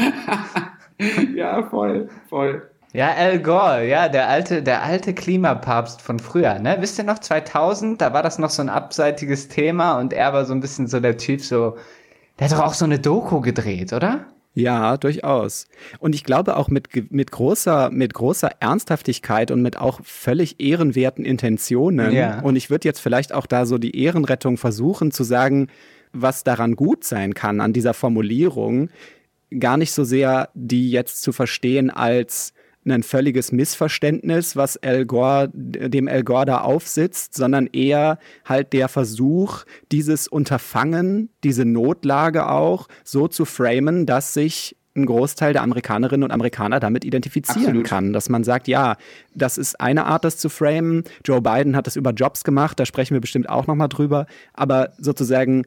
ja, 1.35 1.65
voll, 1.65 2.09
voll. 2.29 2.63
Ja, 2.93 3.15
Al 3.15 3.39
Gore, 3.41 3.89
ja, 3.89 4.09
der 4.09 4.29
alte, 4.29 4.63
der 4.63 4.83
alte 4.83 5.15
Klimapapst 5.15 6.03
von 6.03 6.19
früher, 6.19 6.59
ne? 6.59 6.77
Wisst 6.81 6.99
ihr 6.99 7.05
noch, 7.05 7.19
2000, 7.19 8.01
da 8.01 8.13
war 8.13 8.23
das 8.23 8.39
noch 8.39 8.51
so 8.51 8.61
ein 8.61 8.69
abseitiges 8.69 9.49
Thema 9.49 9.99
und 9.99 10.13
er 10.13 10.35
war 10.35 10.45
so 10.45 10.53
ein 10.53 10.61
bisschen 10.61 10.87
so 10.89 11.01
der 11.01 11.17
Typ 11.17 11.41
so, 11.41 11.77
der 12.39 12.51
hat 12.51 12.59
doch 12.59 12.65
auch 12.65 12.75
so 12.75 12.85
eine 12.85 12.99
Doku 12.99 13.41
gedreht, 13.41 13.95
oder? 13.95 14.27
Ja, 14.55 14.99
durchaus. 14.99 15.67
Und 15.99 16.15
ich 16.15 16.25
glaube 16.25 16.57
auch 16.57 16.69
mit, 16.69 17.11
mit, 17.11 17.31
großer, 17.31 17.91
mit 17.91 18.13
großer 18.13 18.51
Ernsthaftigkeit 18.61 19.51
und 19.51 19.63
mit 19.63 19.79
auch 19.79 20.01
völlig 20.05 20.61
ehrenwerten 20.61 21.25
Intentionen. 21.25 22.13
Ja. 22.13 22.41
Und 22.41 22.57
ich 22.57 22.69
würde 22.69 22.87
jetzt 22.87 23.01
vielleicht 23.01 23.33
auch 23.33 23.47
da 23.47 23.65
so 23.65 23.79
die 23.79 23.99
Ehrenrettung 23.99 24.59
versuchen 24.59 25.11
zu 25.11 25.25
sagen, 25.25 25.69
was 26.13 26.45
daran 26.45 26.77
gut 26.77 27.05
sein 27.05 27.33
kann 27.33 27.63
an 27.63 27.73
dieser 27.73 27.95
Formulierung. 27.95 28.91
Gar 29.59 29.79
nicht 29.79 29.93
so 29.93 30.05
sehr 30.05 30.51
die 30.53 30.91
jetzt 30.91 31.23
zu 31.23 31.33
verstehen 31.33 31.89
als 31.89 32.53
ein 32.85 33.03
völliges 33.03 33.53
Missverständnis, 33.53 34.57
was 34.57 34.77
Al 34.77 35.07
Gore, 35.07 35.51
dem 35.53 36.09
Al 36.09 36.25
Gore 36.25 36.47
da 36.47 36.61
aufsitzt, 36.63 37.35
sondern 37.35 37.69
eher 37.69 38.19
halt 38.45 38.73
der 38.73 38.89
Versuch, 38.89 39.65
dieses 39.93 40.29
Unterfangen, 40.29 41.29
diese 41.45 41.65
Notlage 41.65 42.49
auch 42.49 42.89
so 43.05 43.29
zu 43.29 43.45
framen, 43.45 44.07
dass 44.07 44.35
sich 44.35 44.77
ein 44.95 45.07
Großteil 45.07 45.55
der 45.55 45.63
Amerikanerinnen 45.63 46.25
und 46.25 46.33
Amerikaner 46.33 46.81
damit 46.81 47.05
identifizieren 47.05 47.65
Absolut. 47.65 47.87
kann. 47.87 48.13
Dass 48.13 48.29
man 48.29 48.45
sagt, 48.45 48.69
ja, 48.69 48.97
das 49.35 49.57
ist 49.57 49.81
eine 49.81 50.05
Art, 50.05 50.25
das 50.25 50.37
zu 50.37 50.49
framen. 50.49 51.05
Joe 51.25 51.41
Biden 51.41 51.77
hat 51.77 51.87
das 51.87 51.97
über 51.97 52.11
Jobs 52.11 52.45
gemacht, 52.45 52.79
da 52.79 52.85
sprechen 52.85 53.15
wir 53.15 53.21
bestimmt 53.21 53.49
auch 53.49 53.67
nochmal 53.67 53.89
drüber. 53.89 54.27
Aber 54.53 54.91
sozusagen 54.99 55.65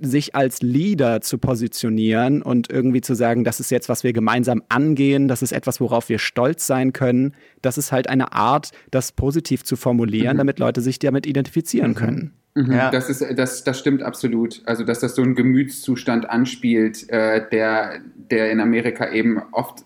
sich 0.00 0.34
als 0.34 0.62
Leader 0.62 1.20
zu 1.20 1.38
positionieren 1.38 2.42
und 2.42 2.70
irgendwie 2.70 3.00
zu 3.00 3.14
sagen, 3.14 3.44
das 3.44 3.60
ist 3.60 3.70
jetzt, 3.70 3.88
was 3.88 4.02
wir 4.02 4.12
gemeinsam 4.12 4.62
angehen, 4.68 5.28
das 5.28 5.42
ist 5.42 5.52
etwas, 5.52 5.80
worauf 5.80 6.08
wir 6.08 6.18
stolz 6.18 6.66
sein 6.66 6.92
können. 6.92 7.34
Das 7.62 7.78
ist 7.78 7.92
halt 7.92 8.08
eine 8.08 8.32
Art, 8.32 8.70
das 8.90 9.12
positiv 9.12 9.64
zu 9.64 9.76
formulieren, 9.76 10.34
mhm. 10.34 10.38
damit 10.38 10.58
Leute 10.58 10.80
sich 10.80 10.98
damit 10.98 11.26
identifizieren 11.26 11.90
mhm. 11.90 11.94
können. 11.94 12.34
Mhm, 12.54 12.72
ja. 12.72 12.90
Das, 12.90 13.08
ist, 13.08 13.24
das, 13.36 13.64
das 13.64 13.78
stimmt 13.78 14.02
absolut. 14.02 14.62
Also, 14.64 14.84
dass 14.84 15.00
das 15.00 15.14
so 15.14 15.22
einen 15.22 15.34
Gemütszustand 15.34 16.28
anspielt, 16.28 17.08
äh, 17.08 17.48
der, 17.50 18.00
der 18.30 18.50
in 18.50 18.60
Amerika 18.60 19.10
eben 19.10 19.40
oft 19.52 19.84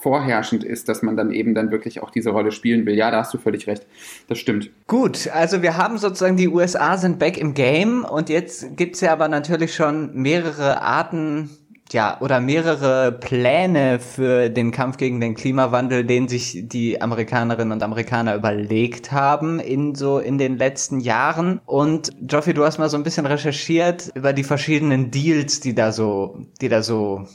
vorherrschend 0.00 0.64
ist, 0.64 0.88
dass 0.88 1.02
man 1.02 1.16
dann 1.16 1.30
eben 1.30 1.54
dann 1.54 1.70
wirklich 1.70 2.02
auch 2.02 2.10
diese 2.10 2.30
Rolle 2.30 2.52
spielen 2.52 2.86
will. 2.86 2.94
Ja, 2.94 3.10
da 3.10 3.18
hast 3.18 3.34
du 3.34 3.38
völlig 3.38 3.66
recht. 3.66 3.86
Das 4.28 4.38
stimmt. 4.38 4.70
Gut, 4.86 5.28
also 5.28 5.62
wir 5.62 5.76
haben 5.76 5.98
sozusagen 5.98 6.36
die 6.36 6.48
USA 6.48 6.96
sind 6.96 7.18
back 7.18 7.38
im 7.38 7.54
Game 7.54 8.04
und 8.04 8.28
jetzt 8.28 8.76
gibt's 8.76 9.00
ja 9.00 9.12
aber 9.12 9.28
natürlich 9.28 9.74
schon 9.74 10.14
mehrere 10.14 10.82
Arten 10.82 11.50
ja, 11.92 12.18
oder 12.20 12.40
mehrere 12.40 13.12
Pläne 13.12 13.98
für 13.98 14.48
den 14.48 14.70
Kampf 14.70 14.96
gegen 14.96 15.20
den 15.20 15.34
Klimawandel, 15.34 16.04
den 16.04 16.28
sich 16.28 16.62
die 16.62 17.00
Amerikanerinnen 17.02 17.72
und 17.72 17.82
Amerikaner 17.82 18.34
überlegt 18.36 19.10
haben 19.12 19.58
in 19.58 19.94
so 19.94 20.18
in 20.18 20.38
den 20.38 20.56
letzten 20.56 21.00
Jahren. 21.00 21.60
Und 21.66 22.10
Joffi, 22.20 22.54
du 22.54 22.64
hast 22.64 22.78
mal 22.78 22.88
so 22.88 22.96
ein 22.96 23.02
bisschen 23.02 23.26
recherchiert 23.26 24.10
über 24.14 24.32
die 24.32 24.44
verschiedenen 24.44 25.10
Deals, 25.10 25.60
die 25.60 25.74
da 25.74 25.92
so, 25.92 26.46
die 26.60 26.68
da 26.68 26.82
so 26.82 27.26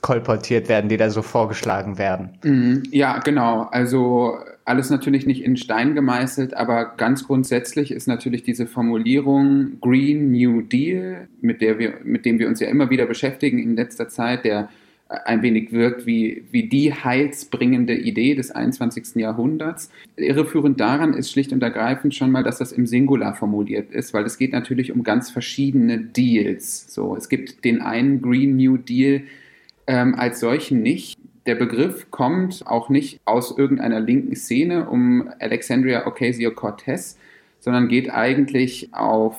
kolportiert 0.00 0.68
werden, 0.68 0.88
die 0.88 0.96
da 0.96 1.10
so 1.10 1.22
vorgeschlagen 1.22 1.98
werden. 1.98 2.30
Mhm. 2.42 2.82
Ja, 2.90 3.18
genau. 3.18 3.68
Also 3.70 4.38
alles 4.64 4.90
natürlich 4.90 5.26
nicht 5.26 5.42
in 5.42 5.56
Stein 5.56 5.94
gemeißelt, 5.94 6.54
aber 6.54 6.94
ganz 6.96 7.26
grundsätzlich 7.26 7.90
ist 7.90 8.06
natürlich 8.06 8.42
diese 8.42 8.66
Formulierung 8.66 9.80
Green 9.80 10.30
New 10.30 10.60
Deal, 10.62 11.28
mit 11.40 11.62
der 11.62 11.78
wir, 11.78 11.94
mit 12.04 12.26
dem 12.26 12.38
wir 12.38 12.48
uns 12.48 12.60
ja 12.60 12.68
immer 12.68 12.90
wieder 12.90 13.06
beschäftigen 13.06 13.58
in 13.58 13.76
letzter 13.76 14.08
Zeit, 14.08 14.44
der 14.44 14.68
ein 15.08 15.42
wenig 15.42 15.72
wirkt 15.72 16.04
wie, 16.06 16.44
wie 16.50 16.68
die 16.68 16.92
heilsbringende 16.92 17.94
Idee 17.94 18.34
des 18.34 18.50
21. 18.50 19.16
Jahrhunderts. 19.16 19.90
Irreführend 20.16 20.78
daran 20.80 21.14
ist 21.14 21.30
schlicht 21.30 21.52
und 21.52 21.62
ergreifend 21.62 22.14
schon 22.14 22.30
mal, 22.30 22.42
dass 22.42 22.58
das 22.58 22.72
im 22.72 22.86
Singular 22.86 23.34
formuliert 23.34 23.90
ist, 23.90 24.12
weil 24.12 24.24
es 24.24 24.36
geht 24.36 24.52
natürlich 24.52 24.92
um 24.92 25.02
ganz 25.02 25.30
verschiedene 25.30 25.98
Deals. 25.98 26.92
So, 26.92 27.16
es 27.16 27.30
gibt 27.30 27.64
den 27.64 27.80
einen 27.80 28.20
Green 28.20 28.56
New 28.56 28.76
Deal, 28.76 29.22
ähm, 29.88 30.14
als 30.14 30.38
solchen 30.38 30.82
nicht. 30.82 31.18
Der 31.46 31.56
Begriff 31.56 32.10
kommt 32.10 32.62
auch 32.66 32.90
nicht 32.90 33.20
aus 33.24 33.56
irgendeiner 33.56 33.98
linken 33.98 34.36
Szene 34.36 34.88
um 34.88 35.30
Alexandria 35.40 36.06
Ocasio-Cortez, 36.06 37.16
sondern 37.58 37.88
geht 37.88 38.10
eigentlich 38.10 38.90
auf 38.92 39.36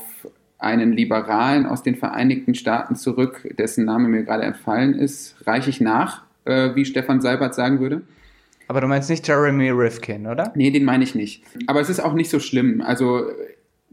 einen 0.57 0.91
Liberalen 0.91 1.65
aus 1.65 1.83
den 1.83 1.95
Vereinigten 1.95 2.55
Staaten 2.55 2.95
zurück, 2.95 3.47
dessen 3.57 3.85
Name 3.85 4.09
mir 4.09 4.23
gerade 4.23 4.43
entfallen 4.43 4.95
ist. 4.95 5.35
Reiche 5.47 5.69
ich 5.69 5.79
nach, 5.79 6.23
äh, 6.45 6.75
wie 6.75 6.83
Stefan 6.83 7.21
Seibert 7.21 7.55
sagen 7.55 7.79
würde? 7.79 8.01
Aber 8.67 8.81
du 8.81 8.87
meinst 8.87 9.09
nicht 9.09 9.27
Jeremy 9.27 9.69
Rifkin, 9.69 10.27
oder? 10.27 10.51
Nee, 10.55 10.71
den 10.71 10.83
meine 10.83 11.03
ich 11.03 11.15
nicht. 11.15 11.43
Aber 11.67 11.79
es 11.79 11.89
ist 11.89 11.99
auch 11.99 12.13
nicht 12.13 12.29
so 12.29 12.39
schlimm. 12.39 12.81
Also 12.81 13.23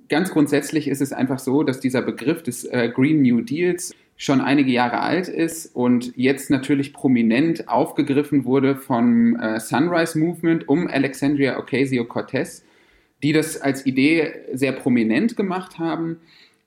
ganz 0.08 0.30
grundsätzlich 0.30 0.88
ist 0.88 1.00
es 1.00 1.12
einfach 1.12 1.38
so, 1.38 1.62
dass 1.62 1.80
dieser 1.80 2.02
Begriff 2.02 2.42
des 2.42 2.64
äh, 2.64 2.90
Green 2.94 3.22
New 3.22 3.42
Deals 3.42 3.94
schon 4.16 4.40
einige 4.40 4.72
Jahre 4.72 5.00
alt 5.00 5.28
ist 5.28 5.74
und 5.74 6.16
jetzt 6.16 6.50
natürlich 6.50 6.92
prominent 6.92 7.68
aufgegriffen 7.68 8.44
wurde 8.44 8.76
vom 8.76 9.36
äh, 9.36 9.60
Sunrise 9.60 10.18
Movement 10.18 10.68
um 10.68 10.88
Alexandria 10.88 11.58
Ocasio-Cortez, 11.58 12.64
die 13.22 13.32
das 13.32 13.60
als 13.60 13.84
Idee 13.84 14.32
sehr 14.54 14.72
prominent 14.72 15.36
gemacht 15.36 15.78
haben. 15.78 16.18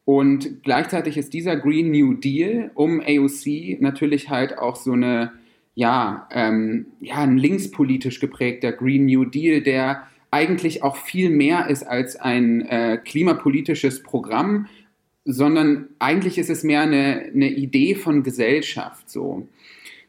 Und 0.06 0.63
gleichzeitig 0.63 1.18
ist 1.18 1.34
dieser 1.34 1.56
Green 1.56 1.91
New 1.91 2.13
Deal 2.13 2.72
um 2.75 3.00
AOC 3.00 3.79
natürlich 3.79 4.29
halt 4.29 4.58
auch 4.58 4.75
so 4.75 4.94
eine, 4.94 5.32
ja, 5.75 6.27
ähm, 6.32 6.88
ja, 7.00 7.18
ein 7.18 7.38
linkspolitisch 7.38 8.20
geprägter 8.20 8.72
Green 8.72 9.06
New 9.06 9.25
Deal, 9.25 9.62
der 9.62 10.08
eigentlich 10.32 10.84
auch 10.84 10.98
viel 10.98 11.29
mehr 11.29 11.68
ist 11.68 11.84
als 11.84 12.15
ein 12.15 12.62
äh, 12.62 12.98
klimapolitisches 13.03 14.03
Programm, 14.03 14.68
sondern 15.31 15.89
eigentlich 16.00 16.38
ist 16.38 16.50
es 16.50 16.63
mehr 16.63 16.81
eine, 16.81 17.29
eine 17.33 17.50
Idee 17.50 17.95
von 17.95 18.24
Gesellschaft 18.24 19.09
so. 19.09 19.48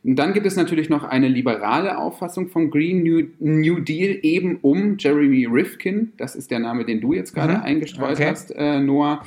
Und 0.02 0.16
dann 0.16 0.32
gibt 0.32 0.46
es 0.46 0.56
natürlich 0.56 0.88
noch 0.88 1.04
eine 1.04 1.28
liberale 1.28 1.98
Auffassung 1.98 2.48
vom 2.48 2.70
Green 2.70 3.02
New, 3.02 3.26
New, 3.38 3.80
Deal 3.80 4.18
eben 4.22 4.58
um 4.62 4.96
Jeremy 4.98 5.44
Rifkin. 5.44 6.12
Das 6.16 6.34
ist 6.34 6.50
der 6.50 6.58
Name, 6.58 6.86
den 6.86 7.02
du 7.02 7.12
jetzt 7.12 7.34
gerade 7.34 7.58
mhm. 7.58 7.62
eingestreut 7.62 8.12
okay. 8.12 8.30
hast, 8.30 8.50
äh, 8.56 8.80
Noah. 8.80 9.22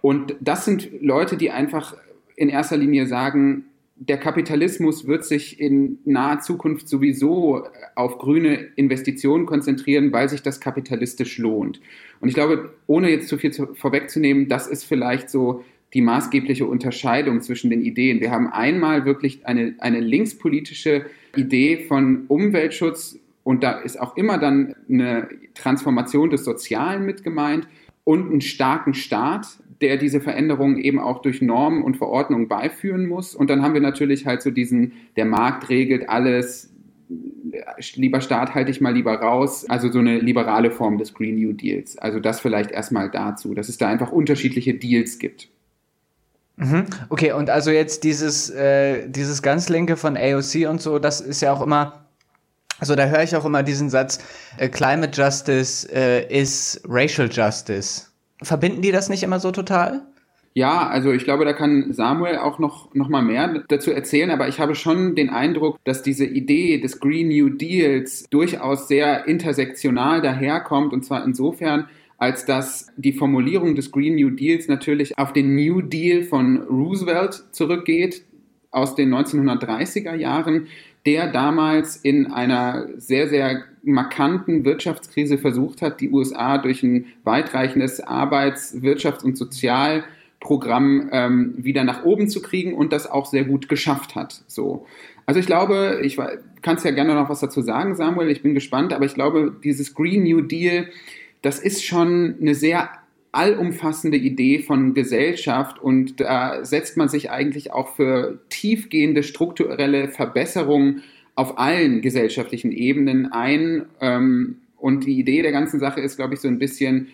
Und 0.00 0.36
das 0.40 0.64
sind 0.64 0.88
Leute, 1.00 1.36
die 1.36 1.50
einfach 1.50 1.96
in 2.36 2.48
erster 2.48 2.76
Linie 2.76 3.06
sagen, 3.06 3.64
der 4.08 4.18
Kapitalismus 4.18 5.06
wird 5.06 5.24
sich 5.24 5.60
in 5.60 5.98
naher 6.04 6.40
Zukunft 6.40 6.88
sowieso 6.88 7.66
auf 7.94 8.18
grüne 8.18 8.54
Investitionen 8.74 9.46
konzentrieren, 9.46 10.12
weil 10.12 10.28
sich 10.28 10.42
das 10.42 10.60
kapitalistisch 10.60 11.38
lohnt. 11.38 11.80
Und 12.20 12.28
ich 12.28 12.34
glaube, 12.34 12.74
ohne 12.86 13.10
jetzt 13.10 13.28
zu 13.28 13.38
viel 13.38 13.52
zu, 13.52 13.74
vorwegzunehmen, 13.74 14.48
das 14.48 14.66
ist 14.66 14.84
vielleicht 14.84 15.30
so 15.30 15.64
die 15.94 16.00
maßgebliche 16.00 16.66
Unterscheidung 16.66 17.42
zwischen 17.42 17.70
den 17.70 17.82
Ideen. 17.82 18.20
Wir 18.20 18.30
haben 18.30 18.48
einmal 18.48 19.04
wirklich 19.04 19.46
eine, 19.46 19.74
eine 19.78 20.00
linkspolitische 20.00 21.06
Idee 21.36 21.84
von 21.86 22.24
Umweltschutz 22.28 23.18
und 23.44 23.62
da 23.62 23.72
ist 23.72 24.00
auch 24.00 24.16
immer 24.16 24.38
dann 24.38 24.74
eine 24.88 25.28
Transformation 25.54 26.30
des 26.30 26.44
Sozialen 26.44 27.04
mit 27.04 27.22
gemeint 27.22 27.68
und 28.04 28.30
einen 28.30 28.40
starken 28.40 28.94
Staat, 28.94 29.46
der 29.82 29.96
diese 29.96 30.20
Veränderungen 30.20 30.78
eben 30.78 30.98
auch 30.98 31.20
durch 31.22 31.42
Normen 31.42 31.82
und 31.82 31.96
Verordnungen 31.96 32.48
beiführen 32.48 33.06
muss. 33.06 33.34
Und 33.34 33.50
dann 33.50 33.62
haben 33.62 33.74
wir 33.74 33.80
natürlich 33.80 34.26
halt 34.26 34.42
so 34.42 34.50
diesen, 34.50 34.92
der 35.16 35.24
Markt 35.24 35.68
regelt 35.68 36.08
alles, 36.08 36.72
lieber 37.94 38.20
Staat 38.20 38.54
halte 38.54 38.70
ich 38.70 38.80
mal 38.80 38.94
lieber 38.94 39.14
raus. 39.14 39.66
Also 39.68 39.90
so 39.90 39.98
eine 39.98 40.18
liberale 40.18 40.70
Form 40.70 40.98
des 40.98 41.14
Green 41.14 41.36
New 41.36 41.52
Deals. 41.52 41.98
Also 41.98 42.20
das 42.20 42.40
vielleicht 42.40 42.70
erstmal 42.70 43.10
dazu, 43.10 43.54
dass 43.54 43.68
es 43.68 43.78
da 43.78 43.88
einfach 43.88 44.12
unterschiedliche 44.12 44.74
Deals 44.74 45.18
gibt. 45.18 45.48
Mhm. 46.56 46.86
Okay, 47.08 47.32
und 47.32 47.50
also 47.50 47.70
jetzt 47.70 48.04
dieses, 48.04 48.50
äh, 48.50 49.08
dieses 49.08 49.42
ganz 49.42 49.68
linke 49.68 49.96
von 49.96 50.16
AOC 50.16 50.68
und 50.68 50.80
so, 50.80 50.98
das 50.98 51.20
ist 51.20 51.40
ja 51.40 51.52
auch 51.52 51.62
immer, 51.62 52.06
also 52.78 52.94
da 52.94 53.06
höre 53.06 53.22
ich 53.22 53.34
auch 53.36 53.44
immer 53.44 53.62
diesen 53.62 53.90
Satz, 53.90 54.18
äh, 54.58 54.68
Climate 54.68 55.10
Justice 55.18 55.88
äh, 55.92 56.26
is 56.28 56.80
Racial 56.86 57.28
Justice. 57.30 58.11
Verbinden 58.42 58.82
die 58.82 58.92
das 58.92 59.08
nicht 59.08 59.22
immer 59.22 59.40
so 59.40 59.50
total? 59.50 60.02
Ja, 60.54 60.86
also 60.88 61.12
ich 61.12 61.24
glaube, 61.24 61.46
da 61.46 61.54
kann 61.54 61.92
Samuel 61.94 62.36
auch 62.36 62.58
noch, 62.58 62.94
noch 62.94 63.08
mal 63.08 63.22
mehr 63.22 63.64
dazu 63.68 63.90
erzählen, 63.90 64.30
aber 64.30 64.48
ich 64.48 64.60
habe 64.60 64.74
schon 64.74 65.14
den 65.14 65.30
Eindruck, 65.30 65.78
dass 65.84 66.02
diese 66.02 66.26
Idee 66.26 66.78
des 66.78 67.00
Green 67.00 67.28
New 67.28 67.48
Deals 67.48 68.24
durchaus 68.28 68.86
sehr 68.86 69.26
intersektional 69.26 70.20
daherkommt 70.20 70.92
und 70.92 71.06
zwar 71.06 71.24
insofern, 71.24 71.88
als 72.18 72.44
dass 72.44 72.88
die 72.96 73.14
Formulierung 73.14 73.74
des 73.74 73.90
Green 73.90 74.14
New 74.16 74.28
Deals 74.30 74.68
natürlich 74.68 75.16
auf 75.16 75.32
den 75.32 75.56
New 75.56 75.80
Deal 75.80 76.22
von 76.22 76.58
Roosevelt 76.64 77.44
zurückgeht 77.52 78.22
aus 78.70 78.94
den 78.94 79.12
1930er 79.14 80.14
Jahren, 80.14 80.66
der 81.06 81.30
damals 81.32 81.96
in 81.96 82.32
einer 82.32 82.88
sehr, 82.96 83.28
sehr 83.28 83.64
markanten 83.82 84.64
Wirtschaftskrise 84.64 85.38
versucht 85.38 85.82
hat, 85.82 86.00
die 86.00 86.10
USA 86.10 86.58
durch 86.58 86.82
ein 86.82 87.06
weitreichendes 87.24 88.00
Arbeits-, 88.00 88.76
Wirtschafts- 88.82 89.24
und 89.24 89.36
Sozial- 89.36 90.04
Programm 90.42 91.08
ähm, 91.12 91.54
wieder 91.56 91.84
nach 91.84 92.04
oben 92.04 92.28
zu 92.28 92.42
kriegen 92.42 92.74
und 92.74 92.92
das 92.92 93.08
auch 93.08 93.26
sehr 93.26 93.44
gut 93.44 93.68
geschafft 93.68 94.16
hat. 94.16 94.42
So. 94.48 94.86
Also 95.24 95.38
ich 95.38 95.46
glaube, 95.46 96.00
ich 96.02 96.18
kann 96.62 96.76
es 96.76 96.82
ja 96.82 96.90
gerne 96.90 97.14
noch 97.14 97.30
was 97.30 97.40
dazu 97.40 97.62
sagen, 97.62 97.94
Samuel, 97.94 98.28
ich 98.28 98.42
bin 98.42 98.52
gespannt, 98.52 98.92
aber 98.92 99.04
ich 99.04 99.14
glaube, 99.14 99.56
dieses 99.62 99.94
Green 99.94 100.24
New 100.24 100.40
Deal, 100.40 100.88
das 101.42 101.60
ist 101.60 101.84
schon 101.84 102.34
eine 102.40 102.56
sehr 102.56 102.90
allumfassende 103.32 104.18
Idee 104.18 104.58
von 104.60 104.92
Gesellschaft 104.92 105.82
und 105.82 106.20
da 106.20 106.64
setzt 106.64 106.98
man 106.98 107.08
sich 107.08 107.30
eigentlich 107.30 107.72
auch 107.72 107.96
für 107.96 108.38
tiefgehende 108.50 109.22
strukturelle 109.22 110.08
Verbesserungen 110.08 111.02
auf 111.34 111.58
allen 111.58 112.02
gesellschaftlichen 112.02 112.72
Ebenen 112.72 113.32
ein. 113.32 113.86
Ähm, 114.00 114.56
und 114.76 115.06
die 115.06 115.18
Idee 115.18 115.42
der 115.42 115.52
ganzen 115.52 115.80
Sache 115.80 116.00
ist, 116.00 116.16
glaube 116.16 116.34
ich, 116.34 116.40
so 116.40 116.48
ein 116.48 116.58
bisschen, 116.58 117.08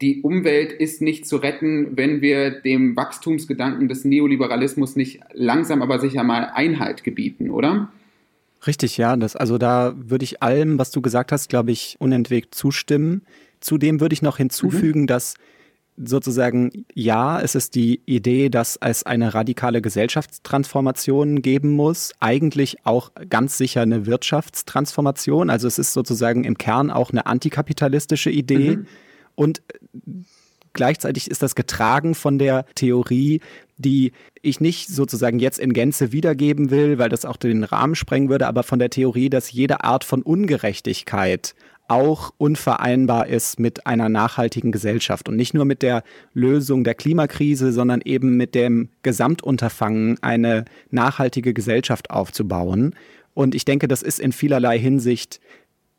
die 0.00 0.22
Umwelt 0.22 0.72
ist 0.72 1.02
nicht 1.02 1.28
zu 1.28 1.36
retten, 1.36 1.96
wenn 1.96 2.20
wir 2.20 2.50
dem 2.50 2.96
Wachstumsgedanken 2.96 3.86
des 3.86 4.04
Neoliberalismus 4.04 4.96
nicht 4.96 5.20
langsam 5.34 5.82
aber 5.82 6.00
sicher 6.00 6.24
mal 6.24 6.50
Einhalt 6.52 7.04
gebieten, 7.04 7.50
oder? 7.50 7.92
Richtig, 8.66 8.96
ja. 8.96 9.16
Das, 9.16 9.36
also 9.36 9.56
da 9.58 9.94
würde 9.96 10.24
ich 10.24 10.42
allem, 10.42 10.78
was 10.78 10.90
du 10.90 11.00
gesagt 11.00 11.30
hast, 11.30 11.48
glaube 11.48 11.70
ich, 11.70 11.96
unentwegt 11.98 12.54
zustimmen. 12.54 13.22
Zudem 13.60 14.00
würde 14.00 14.14
ich 14.14 14.22
noch 14.22 14.38
hinzufügen, 14.38 15.02
mhm. 15.02 15.06
dass 15.06 15.34
sozusagen, 16.02 16.86
ja, 16.94 17.40
es 17.40 17.54
ist 17.54 17.74
die 17.74 18.00
Idee, 18.06 18.48
dass 18.48 18.78
es 18.80 19.02
eine 19.02 19.34
radikale 19.34 19.82
Gesellschaftstransformation 19.82 21.42
geben 21.42 21.70
muss. 21.70 22.12
Eigentlich 22.20 22.78
auch 22.84 23.10
ganz 23.28 23.58
sicher 23.58 23.82
eine 23.82 24.06
Wirtschaftstransformation. 24.06 25.50
Also 25.50 25.66
es 25.66 25.78
ist 25.78 25.92
sozusagen 25.92 26.44
im 26.44 26.58
Kern 26.58 26.90
auch 26.90 27.10
eine 27.10 27.26
antikapitalistische 27.26 28.30
Idee. 28.30 28.76
Mhm. 28.76 28.86
Und 29.34 29.62
gleichzeitig 30.72 31.30
ist 31.30 31.42
das 31.42 31.54
getragen 31.54 32.14
von 32.14 32.38
der 32.38 32.64
Theorie, 32.74 33.40
die 33.76 34.12
ich 34.42 34.60
nicht 34.60 34.88
sozusagen 34.88 35.38
jetzt 35.38 35.58
in 35.58 35.72
Gänze 35.72 36.12
wiedergeben 36.12 36.70
will, 36.70 36.98
weil 36.98 37.08
das 37.08 37.24
auch 37.24 37.36
den 37.36 37.64
Rahmen 37.64 37.94
sprengen 37.94 38.28
würde, 38.28 38.46
aber 38.46 38.62
von 38.62 38.78
der 38.78 38.90
Theorie, 38.90 39.30
dass 39.30 39.52
jede 39.52 39.84
Art 39.84 40.04
von 40.04 40.22
Ungerechtigkeit 40.22 41.54
auch 41.90 42.32
unvereinbar 42.38 43.26
ist 43.26 43.58
mit 43.58 43.86
einer 43.86 44.08
nachhaltigen 44.08 44.70
Gesellschaft 44.70 45.28
und 45.28 45.36
nicht 45.36 45.54
nur 45.54 45.64
mit 45.64 45.82
der 45.82 46.04
Lösung 46.32 46.84
der 46.84 46.94
Klimakrise, 46.94 47.72
sondern 47.72 48.00
eben 48.04 48.36
mit 48.36 48.54
dem 48.54 48.90
Gesamtunterfangen, 49.02 50.16
eine 50.22 50.66
nachhaltige 50.90 51.52
Gesellschaft 51.52 52.10
aufzubauen. 52.10 52.94
Und 53.34 53.56
ich 53.56 53.64
denke, 53.64 53.88
das 53.88 54.02
ist 54.02 54.20
in 54.20 54.32
vielerlei 54.32 54.78
Hinsicht 54.78 55.40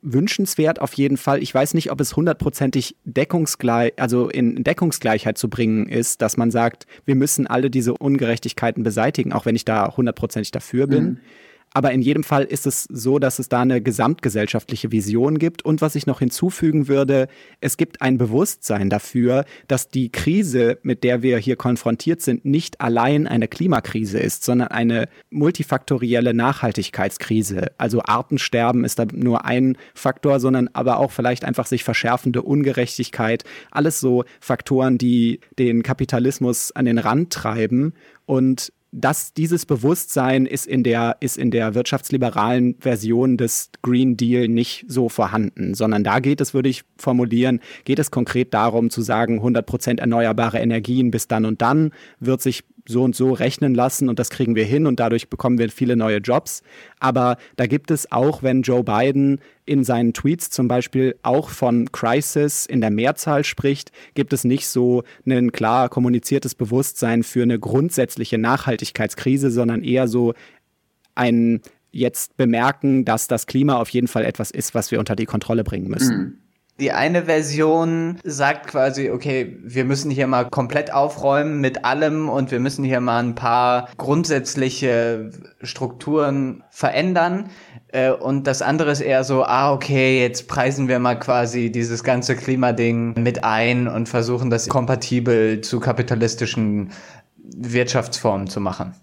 wünschenswert 0.01 0.79
auf 0.79 0.93
jeden 0.93 1.17
Fall. 1.17 1.43
Ich 1.43 1.53
weiß 1.53 1.73
nicht, 1.73 1.91
ob 1.91 1.99
es 1.99 2.15
hundertprozentig 2.15 2.95
deckungsgleich, 3.03 3.93
also 3.97 4.29
in 4.29 4.63
Deckungsgleichheit 4.63 5.37
zu 5.37 5.49
bringen 5.49 5.87
ist, 5.87 6.21
dass 6.21 6.37
man 6.37 6.51
sagt, 6.51 6.87
wir 7.05 7.15
müssen 7.15 7.47
alle 7.47 7.69
diese 7.69 7.93
Ungerechtigkeiten 7.93 8.83
beseitigen, 8.83 9.33
auch 9.33 9.45
wenn 9.45 9.55
ich 9.55 9.65
da 9.65 9.95
hundertprozentig 9.95 10.51
dafür 10.51 10.87
bin. 10.87 11.03
Mhm. 11.03 11.17
Aber 11.73 11.91
in 11.91 12.01
jedem 12.01 12.23
Fall 12.23 12.43
ist 12.43 12.67
es 12.67 12.83
so, 12.83 13.17
dass 13.17 13.39
es 13.39 13.47
da 13.47 13.61
eine 13.61 13.81
gesamtgesellschaftliche 13.81 14.91
Vision 14.91 15.37
gibt. 15.39 15.63
Und 15.63 15.81
was 15.81 15.95
ich 15.95 16.05
noch 16.05 16.19
hinzufügen 16.19 16.89
würde, 16.89 17.27
es 17.61 17.77
gibt 17.77 18.01
ein 18.01 18.17
Bewusstsein 18.17 18.89
dafür, 18.89 19.45
dass 19.67 19.87
die 19.87 20.11
Krise, 20.11 20.79
mit 20.83 21.05
der 21.05 21.21
wir 21.21 21.37
hier 21.37 21.55
konfrontiert 21.55 22.21
sind, 22.21 22.43
nicht 22.43 22.81
allein 22.81 23.25
eine 23.25 23.47
Klimakrise 23.47 24.19
ist, 24.19 24.43
sondern 24.43 24.67
eine 24.67 25.07
multifaktorielle 25.29 26.33
Nachhaltigkeitskrise. 26.33 27.71
Also 27.77 28.01
Artensterben 28.03 28.83
ist 28.83 28.99
da 28.99 29.05
nur 29.05 29.45
ein 29.45 29.77
Faktor, 29.93 30.41
sondern 30.41 30.69
aber 30.73 30.97
auch 30.97 31.11
vielleicht 31.11 31.45
einfach 31.45 31.67
sich 31.67 31.85
verschärfende 31.85 32.41
Ungerechtigkeit. 32.41 33.45
Alles 33.71 34.01
so 34.01 34.25
Faktoren, 34.41 34.97
die 34.97 35.39
den 35.57 35.83
Kapitalismus 35.83 36.73
an 36.73 36.83
den 36.83 36.97
Rand 36.97 37.31
treiben. 37.31 37.93
Und 38.25 38.73
dass 38.91 39.33
dieses 39.33 39.65
Bewusstsein 39.65 40.45
ist 40.45 40.67
in 40.67 40.83
der, 40.83 41.17
ist 41.21 41.37
in 41.37 41.49
der 41.49 41.75
wirtschaftsliberalen 41.75 42.75
Version 42.79 43.37
des 43.37 43.71
Green 43.81 44.17
Deal 44.17 44.47
nicht 44.49 44.85
so 44.87 45.07
vorhanden, 45.07 45.73
sondern 45.73 46.03
da 46.03 46.19
geht 46.19 46.41
es, 46.41 46.53
würde 46.53 46.69
ich 46.69 46.83
formulieren, 46.97 47.61
geht 47.85 47.99
es 47.99 48.11
konkret 48.11 48.53
darum 48.53 48.89
zu 48.89 49.01
sagen, 49.01 49.35
100 49.35 49.65
Prozent 49.65 49.99
erneuerbare 50.01 50.59
Energien 50.59 51.09
bis 51.09 51.27
dann 51.27 51.45
und 51.45 51.61
dann 51.61 51.91
wird 52.19 52.41
sich 52.41 52.63
so 52.91 53.03
und 53.03 53.15
so 53.15 53.33
rechnen 53.33 53.73
lassen 53.73 54.07
und 54.09 54.19
das 54.19 54.29
kriegen 54.29 54.55
wir 54.55 54.65
hin 54.65 54.85
und 54.85 54.99
dadurch 54.99 55.29
bekommen 55.29 55.57
wir 55.57 55.69
viele 55.69 55.95
neue 55.95 56.17
Jobs. 56.17 56.61
Aber 56.99 57.37
da 57.55 57.65
gibt 57.65 57.89
es 57.89 58.11
auch, 58.11 58.43
wenn 58.43 58.61
Joe 58.61 58.83
Biden 58.83 59.39
in 59.65 59.83
seinen 59.83 60.13
Tweets 60.13 60.51
zum 60.51 60.67
Beispiel 60.67 61.15
auch 61.23 61.49
von 61.49 61.91
Crisis 61.91 62.67
in 62.67 62.81
der 62.81 62.91
Mehrzahl 62.91 63.43
spricht, 63.43 63.91
gibt 64.13 64.33
es 64.33 64.43
nicht 64.43 64.67
so 64.67 65.03
ein 65.25 65.51
klar 65.51 65.89
kommuniziertes 65.89 66.53
Bewusstsein 66.53 67.23
für 67.23 67.41
eine 67.41 67.57
grundsätzliche 67.57 68.37
Nachhaltigkeitskrise, 68.37 69.49
sondern 69.49 69.83
eher 69.83 70.07
so 70.07 70.33
ein 71.15 71.61
jetzt 71.91 72.37
bemerken, 72.37 73.05
dass 73.05 73.27
das 73.27 73.47
Klima 73.47 73.77
auf 73.77 73.89
jeden 73.89 74.07
Fall 74.07 74.23
etwas 74.23 74.51
ist, 74.51 74.73
was 74.73 74.91
wir 74.91 74.99
unter 74.99 75.15
die 75.15 75.25
Kontrolle 75.25 75.63
bringen 75.63 75.89
müssen. 75.89 76.17
Mhm. 76.17 76.40
Die 76.81 76.91
eine 76.91 77.25
Version 77.25 78.17
sagt 78.23 78.65
quasi, 78.65 79.11
okay, 79.11 79.55
wir 79.61 79.85
müssen 79.85 80.09
hier 80.09 80.25
mal 80.25 80.49
komplett 80.49 80.91
aufräumen 80.91 81.61
mit 81.61 81.85
allem 81.85 82.27
und 82.27 82.49
wir 82.49 82.59
müssen 82.59 82.83
hier 82.83 82.99
mal 83.01 83.19
ein 83.19 83.35
paar 83.35 83.87
grundsätzliche 83.97 85.29
Strukturen 85.61 86.63
verändern. 86.71 87.51
Äh, 87.89 88.09
und 88.09 88.47
das 88.47 88.63
andere 88.63 88.89
ist 88.89 89.01
eher 89.01 89.23
so, 89.23 89.43
ah, 89.43 89.71
okay, 89.71 90.21
jetzt 90.21 90.47
preisen 90.47 90.87
wir 90.87 90.97
mal 90.97 91.19
quasi 91.19 91.71
dieses 91.71 92.03
ganze 92.03 92.35
Klimading 92.35 93.13
mit 93.13 93.43
ein 93.43 93.87
und 93.87 94.09
versuchen 94.09 94.49
das 94.49 94.67
kompatibel 94.67 95.61
zu 95.61 95.79
kapitalistischen 95.79 96.89
Wirtschaftsformen 97.37 98.47
zu 98.47 98.59
machen. 98.59 98.95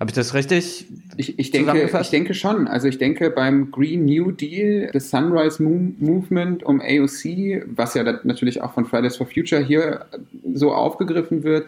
Habe 0.00 0.10
ich 0.10 0.14
das 0.16 0.34
richtig? 0.34 0.86
Ich, 1.16 1.38
ich, 1.38 1.50
denke, 1.52 1.88
ich 2.00 2.10
denke 2.10 2.34
schon. 2.34 2.66
Also 2.66 2.88
ich 2.88 2.98
denke 2.98 3.30
beim 3.30 3.70
Green 3.70 4.04
New 4.04 4.32
Deal, 4.32 4.90
das 4.92 5.10
Sunrise 5.10 5.62
Movement 5.62 6.64
um 6.64 6.80
AOC, 6.80 7.64
was 7.66 7.94
ja 7.94 8.02
natürlich 8.24 8.60
auch 8.60 8.74
von 8.74 8.86
Fridays 8.86 9.16
for 9.16 9.26
Future 9.26 9.62
hier 9.62 10.06
so 10.52 10.72
aufgegriffen 10.72 11.44
wird, 11.44 11.66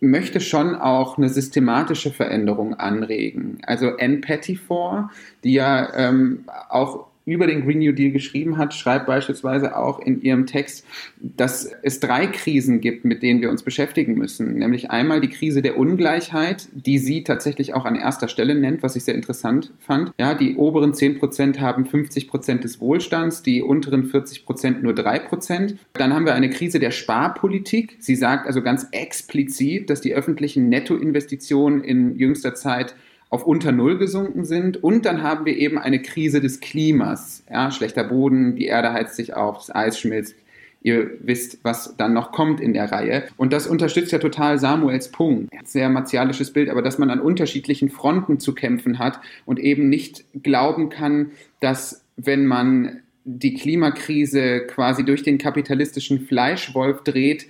möchte 0.00 0.40
schon 0.40 0.76
auch 0.76 1.18
eine 1.18 1.28
systematische 1.28 2.10
Veränderung 2.10 2.74
anregen. 2.74 3.58
Also 3.66 3.96
Anne 3.98 4.18
Pettifor, 4.18 5.10
die 5.44 5.52
ja 5.52 5.92
ähm, 5.94 6.44
auch 6.70 7.08
über 7.28 7.46
den 7.46 7.64
Green 7.64 7.78
New 7.78 7.92
Deal 7.92 8.10
geschrieben 8.10 8.56
hat, 8.56 8.74
schreibt 8.74 9.06
beispielsweise 9.06 9.76
auch 9.76 10.00
in 10.00 10.22
ihrem 10.22 10.46
Text, 10.46 10.86
dass 11.20 11.70
es 11.82 12.00
drei 12.00 12.26
Krisen 12.26 12.80
gibt, 12.80 13.04
mit 13.04 13.22
denen 13.22 13.42
wir 13.42 13.50
uns 13.50 13.62
beschäftigen 13.62 14.14
müssen. 14.14 14.54
Nämlich 14.54 14.90
einmal 14.90 15.20
die 15.20 15.28
Krise 15.28 15.60
der 15.60 15.76
Ungleichheit, 15.76 16.68
die 16.72 16.98
sie 16.98 17.24
tatsächlich 17.24 17.74
auch 17.74 17.84
an 17.84 17.96
erster 17.96 18.28
Stelle 18.28 18.54
nennt, 18.54 18.82
was 18.82 18.96
ich 18.96 19.04
sehr 19.04 19.14
interessant 19.14 19.72
fand. 19.78 20.12
Ja, 20.18 20.34
die 20.34 20.56
oberen 20.56 20.94
10 20.94 21.18
Prozent 21.18 21.60
haben 21.60 21.84
50 21.84 22.28
Prozent 22.28 22.64
des 22.64 22.80
Wohlstands, 22.80 23.42
die 23.42 23.62
unteren 23.62 24.06
40 24.06 24.46
Prozent 24.46 24.82
nur 24.82 24.94
3 24.94 25.18
Prozent. 25.18 25.76
Dann 25.92 26.14
haben 26.14 26.24
wir 26.24 26.34
eine 26.34 26.48
Krise 26.48 26.78
der 26.78 26.90
Sparpolitik. 26.90 27.96
Sie 28.00 28.16
sagt 28.16 28.46
also 28.46 28.62
ganz 28.62 28.86
explizit, 28.92 29.90
dass 29.90 30.00
die 30.00 30.14
öffentlichen 30.14 30.68
Nettoinvestitionen 30.68 31.84
in 31.84 32.16
jüngster 32.16 32.54
Zeit 32.54 32.94
auf 33.30 33.46
unter 33.46 33.72
Null 33.72 33.98
gesunken 33.98 34.44
sind. 34.44 34.82
Und 34.82 35.04
dann 35.04 35.22
haben 35.22 35.44
wir 35.44 35.56
eben 35.56 35.78
eine 35.78 36.00
Krise 36.00 36.40
des 36.40 36.60
Klimas. 36.60 37.42
Ja, 37.50 37.70
schlechter 37.70 38.04
Boden, 38.04 38.56
die 38.56 38.66
Erde 38.66 38.92
heizt 38.92 39.16
sich 39.16 39.34
auf, 39.34 39.58
das 39.58 39.74
Eis 39.74 39.98
schmilzt. 39.98 40.34
Ihr 40.80 41.10
wisst, 41.20 41.58
was 41.64 41.96
dann 41.96 42.14
noch 42.14 42.30
kommt 42.30 42.60
in 42.60 42.72
der 42.72 42.90
Reihe. 42.92 43.24
Und 43.36 43.52
das 43.52 43.66
unterstützt 43.66 44.12
ja 44.12 44.18
total 44.18 44.58
Samuels 44.58 45.10
Punkt. 45.10 45.52
Sehr 45.64 45.88
martialisches 45.88 46.52
Bild, 46.52 46.70
aber 46.70 46.82
dass 46.82 46.98
man 46.98 47.10
an 47.10 47.20
unterschiedlichen 47.20 47.90
Fronten 47.90 48.38
zu 48.38 48.54
kämpfen 48.54 48.98
hat 48.98 49.20
und 49.44 49.58
eben 49.58 49.88
nicht 49.88 50.24
glauben 50.42 50.88
kann, 50.88 51.32
dass 51.60 52.04
wenn 52.16 52.46
man 52.46 53.00
die 53.24 53.54
Klimakrise 53.54 54.66
quasi 54.66 55.04
durch 55.04 55.22
den 55.22 55.36
kapitalistischen 55.36 56.20
Fleischwolf 56.20 57.02
dreht, 57.02 57.46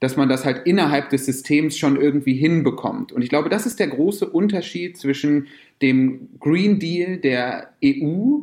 dass 0.00 0.16
man 0.16 0.28
das 0.28 0.44
halt 0.44 0.66
innerhalb 0.66 1.10
des 1.10 1.26
Systems 1.26 1.76
schon 1.76 2.00
irgendwie 2.00 2.34
hinbekommt. 2.34 3.12
Und 3.12 3.22
ich 3.22 3.28
glaube, 3.28 3.48
das 3.48 3.66
ist 3.66 3.80
der 3.80 3.88
große 3.88 4.28
Unterschied 4.28 4.96
zwischen 4.96 5.48
dem 5.82 6.28
Green 6.38 6.78
Deal 6.78 7.18
der 7.18 7.70
EU 7.84 8.40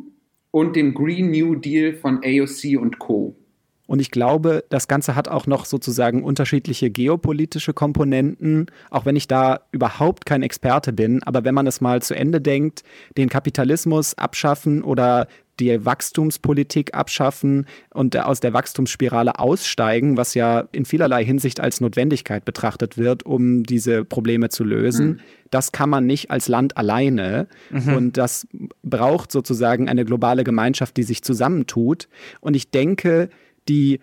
und 0.50 0.76
dem 0.76 0.94
Green 0.94 1.30
New 1.30 1.54
Deal 1.54 1.94
von 1.94 2.20
AOC 2.24 2.80
und 2.80 2.98
Co. 2.98 3.36
Und 3.86 4.00
ich 4.00 4.10
glaube, 4.10 4.64
das 4.68 4.88
Ganze 4.88 5.14
hat 5.14 5.28
auch 5.28 5.46
noch 5.46 5.64
sozusagen 5.64 6.24
unterschiedliche 6.24 6.90
geopolitische 6.90 7.72
Komponenten, 7.72 8.66
auch 8.90 9.06
wenn 9.06 9.14
ich 9.14 9.28
da 9.28 9.60
überhaupt 9.70 10.26
kein 10.26 10.42
Experte 10.42 10.92
bin. 10.92 11.22
Aber 11.22 11.44
wenn 11.44 11.54
man 11.54 11.68
es 11.68 11.80
mal 11.80 12.02
zu 12.02 12.14
Ende 12.14 12.40
denkt, 12.40 12.82
den 13.16 13.28
Kapitalismus 13.28 14.18
abschaffen 14.18 14.82
oder 14.82 15.28
die 15.60 15.84
Wachstumspolitik 15.84 16.94
abschaffen 16.94 17.66
und 17.92 18.16
aus 18.16 18.40
der 18.40 18.52
Wachstumsspirale 18.52 19.38
aussteigen, 19.38 20.16
was 20.16 20.34
ja 20.34 20.68
in 20.72 20.84
vielerlei 20.84 21.24
Hinsicht 21.24 21.60
als 21.60 21.80
Notwendigkeit 21.80 22.44
betrachtet 22.44 22.98
wird, 22.98 23.24
um 23.24 23.62
diese 23.62 24.04
Probleme 24.04 24.48
zu 24.48 24.64
lösen. 24.64 25.06
Mhm. 25.06 25.20
Das 25.50 25.72
kann 25.72 25.88
man 25.88 26.06
nicht 26.06 26.30
als 26.30 26.48
Land 26.48 26.76
alleine. 26.76 27.48
Mhm. 27.70 27.94
Und 27.94 28.16
das 28.16 28.46
braucht 28.82 29.32
sozusagen 29.32 29.88
eine 29.88 30.04
globale 30.04 30.44
Gemeinschaft, 30.44 30.96
die 30.96 31.04
sich 31.04 31.22
zusammentut. 31.22 32.08
Und 32.40 32.54
ich 32.54 32.70
denke, 32.70 33.30
die 33.68 34.00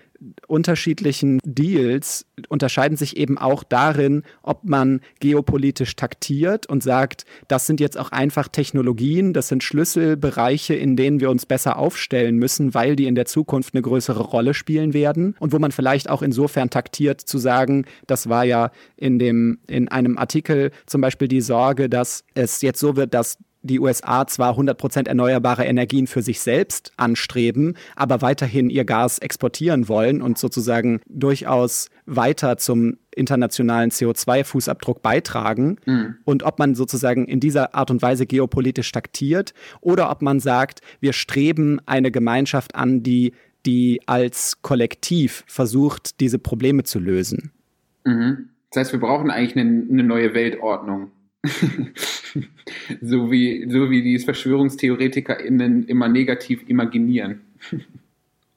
unterschiedlichen 0.48 1.40
Deals 1.44 2.26
unterscheiden 2.50 2.98
sich 2.98 3.18
eben 3.18 3.38
auch 3.38 3.64
darin, 3.64 4.24
ob 4.42 4.64
man 4.64 5.02
geopolitisch 5.20 5.96
taktiert 5.96 6.68
und 6.68 6.84
sagt, 6.84 7.26
das 7.48 7.66
sind 7.66 7.80
jetzt 7.80 7.98
auch 7.98 8.12
einfach 8.12 8.48
Technologien, 8.48 9.34
das 9.34 9.48
sind 9.48 9.64
Schlüsselbereiche, 9.64 10.74
in 10.74 10.96
denen 10.96 11.20
wir 11.20 11.30
uns 11.30 11.46
besser 11.46 11.78
aufstellen 11.78 12.38
müssen, 12.38 12.74
weil 12.74 12.96
die 12.96 13.06
in 13.06 13.16
der 13.16 13.26
Zukunft 13.26 13.74
eine 13.74 13.82
größere 13.82 14.24
Rolle 14.24 14.54
spielen 14.54 14.94
werden. 14.94 15.36
Und 15.40 15.54
wo 15.54 15.60
man 15.60 15.72
vielleicht 15.72 16.10
auch 16.10 16.22
insofern 16.22 16.70
taktiert 16.70 17.22
zu 17.22 17.38
sagen, 17.38 17.86
das 18.08 18.30
war 18.30 18.44
ja 18.44 18.72
in 18.96 19.20
dem 19.20 19.60
in 19.68 19.88
einem 19.88 20.18
Artikel 20.18 20.72
zum 20.86 21.02
Beispiel 21.02 21.28
die 21.28 21.42
Sorge, 21.42 21.90
dass 21.90 22.24
es 22.34 22.62
jetzt 22.62 22.80
so 22.80 22.96
wird, 22.96 23.14
dass 23.14 23.38
die 23.64 23.80
USA 23.80 24.28
zwar 24.28 24.58
100% 24.58 25.08
erneuerbare 25.08 25.66
Energien 25.66 26.06
für 26.06 26.22
sich 26.22 26.42
selbst 26.42 26.92
anstreben, 26.98 27.76
aber 27.96 28.22
weiterhin 28.22 28.70
ihr 28.70 28.86
Gas 28.86 29.20
exportieren 29.20 29.88
wollen 29.88 30.22
und 30.22 30.38
sozusagen 30.38 31.00
durchaus 31.08 31.90
weiter 32.06 32.58
zum 32.58 32.98
internationalen 33.16 33.90
CO2-Fußabdruck 33.90 35.02
beitragen 35.02 35.78
mhm. 35.86 36.16
und 36.26 36.44
ob 36.44 36.60
man 36.60 36.76
sozusagen 36.76 37.26
in 37.26 37.40
dieser 37.40 37.74
Art 37.74 37.90
und 37.90 38.02
Weise 38.02 38.26
geopolitisch 38.26 38.92
taktiert 38.92 39.54
oder 39.82 40.12
ob 40.12 40.22
man 40.22 40.40
sagt, 40.40 40.82
wir 41.00 41.14
streben 41.14 41.80
eine 41.86 42.12
Gemeinschaft 42.12 42.76
an, 42.76 43.02
die, 43.02 43.34
die 43.66 44.02
als 44.08 44.62
Kollektiv 44.62 45.44
versucht, 45.48 46.20
diese 46.20 46.40
Probleme 46.40 46.84
zu 46.84 47.00
lösen. 47.00 47.52
Mhm. 48.04 48.50
Das 48.72 48.82
heißt, 48.82 48.94
wir 48.94 49.00
brauchen 49.00 49.30
eigentlich 49.30 49.56
eine, 49.56 49.86
eine 49.90 50.04
neue 50.04 50.34
Weltordnung. 50.34 51.12
so, 53.02 53.32
wie, 53.32 53.70
so 53.70 53.90
wie 53.90 54.02
die 54.02 54.20
VerschwörungstheoretikerInnen 54.20 55.86
immer 55.86 56.08
negativ 56.08 56.62
imaginieren. 56.68 57.42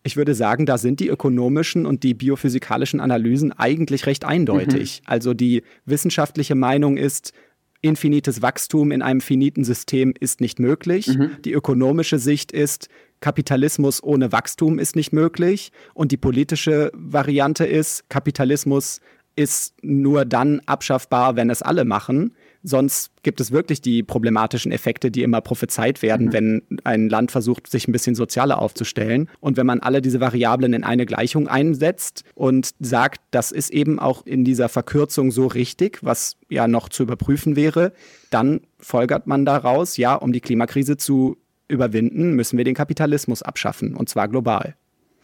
Ich 0.05 0.17
würde 0.17 0.35
sagen, 0.37 0.67
da 0.67 0.79
sind 0.79 1.01
die 1.01 1.09
ökonomischen 1.09 1.85
und 1.85 2.05
die 2.05 2.15
biophysikalischen 2.15 3.01
Analysen 3.01 3.53
eigentlich 3.53 4.07
recht 4.07 4.25
eindeutig. 4.25 5.01
Mhm. 5.03 5.11
Also 5.11 5.35
die 5.35 5.65
wissenschaftliche 5.85 6.55
Meinung 6.55 6.97
ist, 6.97 7.33
infinites 7.81 8.41
Wachstum 8.41 8.93
in 8.93 9.03
einem 9.03 9.21
finiten 9.21 9.65
System 9.65 10.15
ist 10.19 10.41
nicht 10.41 10.61
möglich. 10.61 11.09
Mhm. 11.09 11.31
Die 11.45 11.53
ökonomische 11.53 12.19
Sicht 12.19 12.53
ist, 12.53 12.89
Kapitalismus 13.21 14.03
ohne 14.03 14.31
Wachstum 14.31 14.79
ist 14.79 14.95
nicht 14.95 15.13
möglich. 15.13 15.73
Und 15.95 16.13
die 16.13 16.17
politische 16.17 16.93
Variante 16.95 17.65
ist, 17.65 18.09
Kapitalismus 18.09 19.01
ist 19.35 19.75
nur 19.83 20.25
dann 20.25 20.61
abschaffbar, 20.67 21.37
wenn 21.37 21.51
es 21.51 21.63
alle 21.63 21.85
machen. 21.85 22.35
Sonst 22.69 23.13
gibt 23.23 23.41
es 23.41 23.53
wirklich 23.53 23.81
die 23.81 24.03
problematischen 24.03 24.73
Effekte, 24.73 25.13
die 25.13 25.23
immer 25.23 25.41
prophezeit 25.41 26.03
werden, 26.03 26.27
mhm. 26.27 26.33
wenn 26.33 26.63
ein 26.83 27.09
Land 27.09 27.31
versucht, 27.31 27.69
sich 27.69 27.87
ein 27.87 27.93
bisschen 27.93 28.17
sozialer 28.17 28.61
aufzustellen. 28.61 29.29
Und 29.39 29.57
wenn 29.57 29.67
man 29.67 29.79
alle 29.79 30.03
diese 30.03 30.19
Variablen 30.19 30.73
in 30.73 30.83
eine 30.83 31.07
Gleichung 31.07 31.47
einsetzt 31.47 32.25
und 32.35 32.71
sagt, 32.81 33.21
das 33.31 33.53
ist 33.53 33.71
eben 33.71 34.01
auch 34.01 34.27
in 34.27 34.45
dieser 34.45 34.69
Verkürzung 34.69 35.31
so 35.31 35.47
richtig, 35.47 36.01
was 36.03 36.39
ja 36.49 36.67
noch 36.67 36.89
zu 36.89 37.05
überprüfen 37.05 37.55
wäre, 37.55 37.93
dann 38.31 38.63
folgert 38.81 39.29
man 39.29 39.45
daraus, 39.45 39.97
ja, 39.97 40.17
um 40.17 40.33
die 40.33 40.41
Klimakrise 40.41 40.97
zu 40.97 41.37
überwinden, 41.69 42.33
müssen 42.33 42.59
wir 42.59 42.65
den 42.65 42.75
Kapitalismus 42.75 43.43
abschaffen, 43.43 43.95
und 43.95 44.09
zwar 44.09 44.27
global 44.27 44.75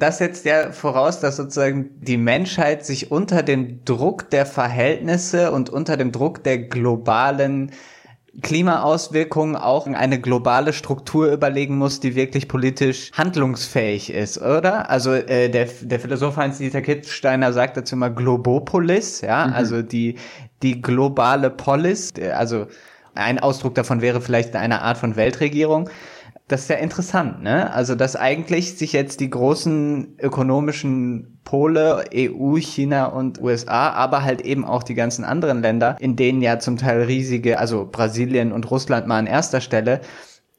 das 0.02 0.18
setzt 0.18 0.44
ja 0.44 0.72
voraus, 0.72 1.20
dass 1.20 1.36
sozusagen 1.36 1.90
die 2.00 2.16
Menschheit 2.16 2.84
sich 2.84 3.12
unter 3.12 3.44
dem 3.44 3.84
Druck 3.84 4.30
der 4.30 4.46
Verhältnisse 4.46 5.52
und 5.52 5.70
unter 5.70 5.96
dem 5.96 6.10
Druck 6.10 6.42
der 6.42 6.58
globalen 6.58 7.70
Klimaauswirkungen 8.40 9.54
auch 9.56 9.86
eine 9.86 10.20
globale 10.20 10.72
Struktur 10.72 11.30
überlegen 11.30 11.76
muss, 11.76 12.00
die 12.00 12.16
wirklich 12.16 12.48
politisch 12.48 13.12
handlungsfähig 13.12 14.12
ist, 14.12 14.40
oder? 14.40 14.90
Also 14.90 15.12
äh, 15.12 15.50
der, 15.50 15.68
der 15.82 16.00
Philosoph 16.00 16.36
Heinz-Dieter 16.36 16.80
Kittsteiner 16.80 17.52
sagt 17.52 17.76
dazu 17.76 17.94
immer 17.94 18.10
Globopolis, 18.10 19.20
ja, 19.20 19.46
mhm. 19.46 19.52
also 19.52 19.82
die, 19.82 20.16
die 20.62 20.82
globale 20.82 21.50
Polis, 21.50 22.14
also 22.34 22.66
ein 23.14 23.38
Ausdruck 23.38 23.74
davon 23.74 24.00
wäre 24.00 24.20
vielleicht 24.20 24.56
eine 24.56 24.82
Art 24.82 24.98
von 24.98 25.14
Weltregierung 25.14 25.90
das 26.52 26.62
ist 26.62 26.68
ja 26.68 26.76
interessant, 26.76 27.42
ne? 27.42 27.72
Also, 27.72 27.94
dass 27.94 28.14
eigentlich 28.14 28.76
sich 28.76 28.92
jetzt 28.92 29.20
die 29.20 29.30
großen 29.30 30.18
ökonomischen 30.20 31.40
Pole, 31.44 32.04
EU, 32.14 32.56
China 32.58 33.06
und 33.06 33.40
USA, 33.40 33.90
aber 33.90 34.22
halt 34.22 34.42
eben 34.42 34.64
auch 34.64 34.82
die 34.82 34.94
ganzen 34.94 35.24
anderen 35.24 35.62
Länder, 35.62 35.96
in 35.98 36.14
denen 36.14 36.42
ja 36.42 36.58
zum 36.58 36.76
Teil 36.76 37.02
riesige, 37.02 37.58
also 37.58 37.88
Brasilien 37.90 38.52
und 38.52 38.70
Russland 38.70 39.06
mal 39.06 39.18
an 39.18 39.26
erster 39.26 39.62
Stelle, 39.62 40.02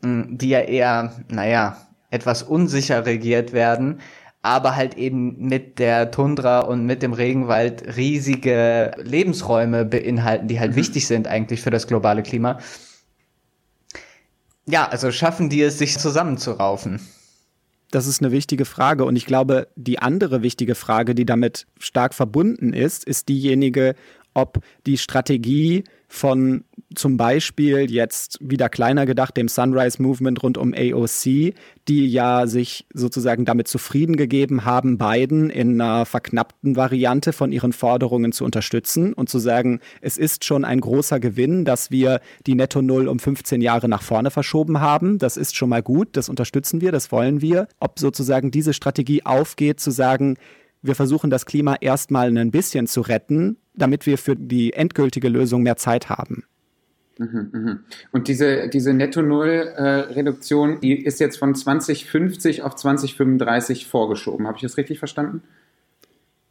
die 0.04 0.50
ja 0.50 0.60
eher, 0.60 1.14
naja, 1.30 1.78
etwas 2.10 2.44
unsicher 2.44 3.06
regiert 3.06 3.54
werden, 3.54 4.00
aber 4.42 4.76
halt 4.76 4.98
eben 4.98 5.38
mit 5.38 5.80
der 5.80 6.12
Tundra 6.12 6.62
und 6.62 6.86
mit 6.86 7.02
dem 7.02 7.14
Regenwald 7.14 7.96
riesige 7.96 8.92
Lebensräume 8.98 9.86
beinhalten, 9.86 10.48
die 10.48 10.60
halt 10.60 10.72
mhm. 10.72 10.76
wichtig 10.76 11.08
sind 11.08 11.28
eigentlich 11.28 11.62
für 11.62 11.72
das 11.72 11.88
globale 11.88 12.24
Klima. 12.24 12.58
Ja, 14.66 14.88
also 14.88 15.12
schaffen 15.12 15.50
die 15.50 15.62
es, 15.62 15.78
sich 15.78 15.98
zusammenzuraufen? 15.98 17.02
Das 17.92 18.08
ist 18.08 18.22
eine 18.22 18.32
wichtige 18.32 18.66
Frage. 18.66 19.06
Und 19.06 19.16
ich 19.16 19.26
glaube, 19.26 19.68
die 19.76 20.00
andere 20.00 20.42
wichtige 20.42 20.74
Frage, 20.74 21.14
die 21.14 21.26
damit 21.26 21.68
stark 21.80 22.14
verbunden 22.14 22.74
ist, 22.74 23.04
ist 23.04 23.30
diejenige, 23.30 23.96
ob 24.34 24.60
die 24.88 24.98
Strategie 24.98 25.84
von 26.14 26.64
zum 26.94 27.18
Beispiel 27.18 27.90
jetzt 27.90 28.38
wieder 28.40 28.70
kleiner 28.70 29.08
gedacht 29.08 29.36
dem 29.36 29.48
Sunrise 29.48 30.00
Movement 30.00 30.44
rund 30.44 30.60
um 30.60 30.72
AOC, 30.72 31.56
die 31.88 32.08
ja 32.08 32.46
sich 32.46 32.86
sozusagen 32.94 33.46
damit 33.46 33.68
zufrieden 33.68 34.16
gegeben 34.16 34.64
haben, 34.64 35.00
Biden 35.00 35.50
in 35.50 35.82
einer 35.82 36.06
verknappten 36.06 36.76
Variante 36.76 37.34
von 37.34 37.52
ihren 37.52 37.74
Forderungen 37.74 38.32
zu 38.32 38.46
unterstützen 38.46 39.14
und 39.14 39.28
zu 39.28 39.40
sagen, 39.40 39.80
es 40.02 40.20
ist 40.20 40.46
schon 40.46 40.66
ein 40.66 40.82
großer 40.82 41.20
Gewinn, 41.20 41.66
dass 41.66 41.90
wir 41.90 42.22
die 42.46 42.54
Netto 42.54 42.84
Null 42.84 43.08
um 43.08 43.18
15 43.18 43.60
Jahre 43.62 43.90
nach 43.90 44.04
vorne 44.04 44.30
verschoben 44.30 44.80
haben. 44.80 45.18
Das 45.18 45.36
ist 45.36 45.56
schon 45.56 45.70
mal 45.70 45.82
gut, 45.82 46.10
das 46.12 46.30
unterstützen 46.30 46.80
wir, 46.80 46.92
das 46.92 47.12
wollen 47.12 47.42
wir. 47.42 47.68
Ob 47.80 47.98
sozusagen 47.98 48.52
diese 48.52 48.74
Strategie 48.74 49.26
aufgeht, 49.26 49.80
zu 49.80 49.90
sagen, 49.90 50.38
wir 50.84 50.94
versuchen 50.94 51.32
das 51.32 51.48
Klima 51.48 51.76
erstmal 51.82 52.38
ein 52.38 52.52
bisschen 52.52 52.86
zu 52.86 53.02
retten, 53.02 53.58
damit 53.74 54.06
wir 54.06 54.18
für 54.18 54.36
die 54.36 54.74
endgültige 54.74 55.30
Lösung 55.30 55.64
mehr 55.64 55.78
Zeit 55.78 56.10
haben. 56.10 56.44
Mhm, 57.18 57.50
mhm. 57.52 57.80
Und 58.12 58.28
diese, 58.28 58.70
diese 58.70 58.94
Netto-Null-Reduktion, 58.94 60.80
die 60.80 61.04
ist 61.04 61.20
jetzt 61.20 61.38
von 61.38 61.54
2050 61.54 62.64
auf 62.64 62.76
2035 62.76 63.88
vorgeschoben. 63.88 64.48
Habe 64.48 64.58
ich 64.58 64.64
das 64.64 64.78
richtig 64.78 65.00
verstanden? 65.00 65.44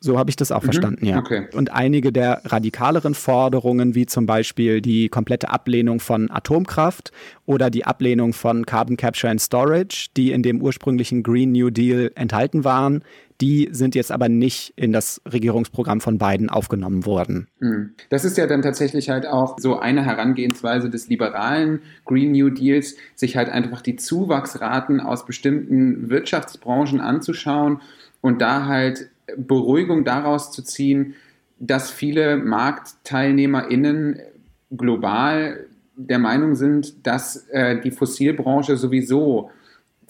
So 0.04 0.18
habe 0.18 0.30
ich 0.30 0.36
das 0.36 0.50
auch 0.50 0.62
mhm. 0.62 0.66
verstanden, 0.66 1.06
ja. 1.06 1.18
Okay. 1.18 1.46
Und 1.54 1.72
einige 1.72 2.12
der 2.12 2.42
radikaleren 2.44 3.14
Forderungen, 3.14 3.94
wie 3.94 4.06
zum 4.06 4.26
Beispiel 4.26 4.80
die 4.80 5.08
komplette 5.08 5.48
Ablehnung 5.48 6.00
von 6.00 6.28
Atomkraft 6.28 7.12
oder 7.46 7.70
die 7.70 7.84
Ablehnung 7.84 8.32
von 8.32 8.66
Carbon 8.66 8.96
Capture 8.96 9.30
and 9.30 9.40
Storage, 9.40 10.08
die 10.16 10.32
in 10.32 10.42
dem 10.42 10.60
ursprünglichen 10.60 11.22
Green 11.22 11.52
New 11.52 11.70
Deal 11.70 12.10
enthalten 12.16 12.64
waren, 12.64 13.04
die 13.42 13.68
sind 13.72 13.96
jetzt 13.96 14.12
aber 14.12 14.28
nicht 14.28 14.72
in 14.76 14.92
das 14.92 15.20
Regierungsprogramm 15.30 16.00
von 16.00 16.16
Biden 16.16 16.48
aufgenommen 16.48 17.04
worden. 17.04 17.48
Hm. 17.58 17.90
Das 18.08 18.24
ist 18.24 18.38
ja 18.38 18.46
dann 18.46 18.62
tatsächlich 18.62 19.10
halt 19.10 19.26
auch 19.26 19.58
so 19.58 19.80
eine 19.80 20.04
Herangehensweise 20.04 20.88
des 20.88 21.08
liberalen 21.08 21.80
Green 22.04 22.30
New 22.30 22.50
Deals, 22.50 22.94
sich 23.16 23.36
halt 23.36 23.48
einfach 23.48 23.82
die 23.82 23.96
Zuwachsraten 23.96 25.00
aus 25.00 25.26
bestimmten 25.26 26.08
Wirtschaftsbranchen 26.08 27.00
anzuschauen 27.00 27.80
und 28.20 28.40
da 28.40 28.66
halt 28.66 29.10
Beruhigung 29.36 30.04
daraus 30.04 30.52
zu 30.52 30.62
ziehen, 30.62 31.14
dass 31.58 31.90
viele 31.90 32.36
MarktteilnehmerInnen 32.36 34.20
global 34.70 35.66
der 35.96 36.20
Meinung 36.20 36.54
sind, 36.54 37.08
dass 37.08 37.48
äh, 37.48 37.80
die 37.80 37.90
Fossilbranche 37.90 38.76
sowieso 38.76 39.50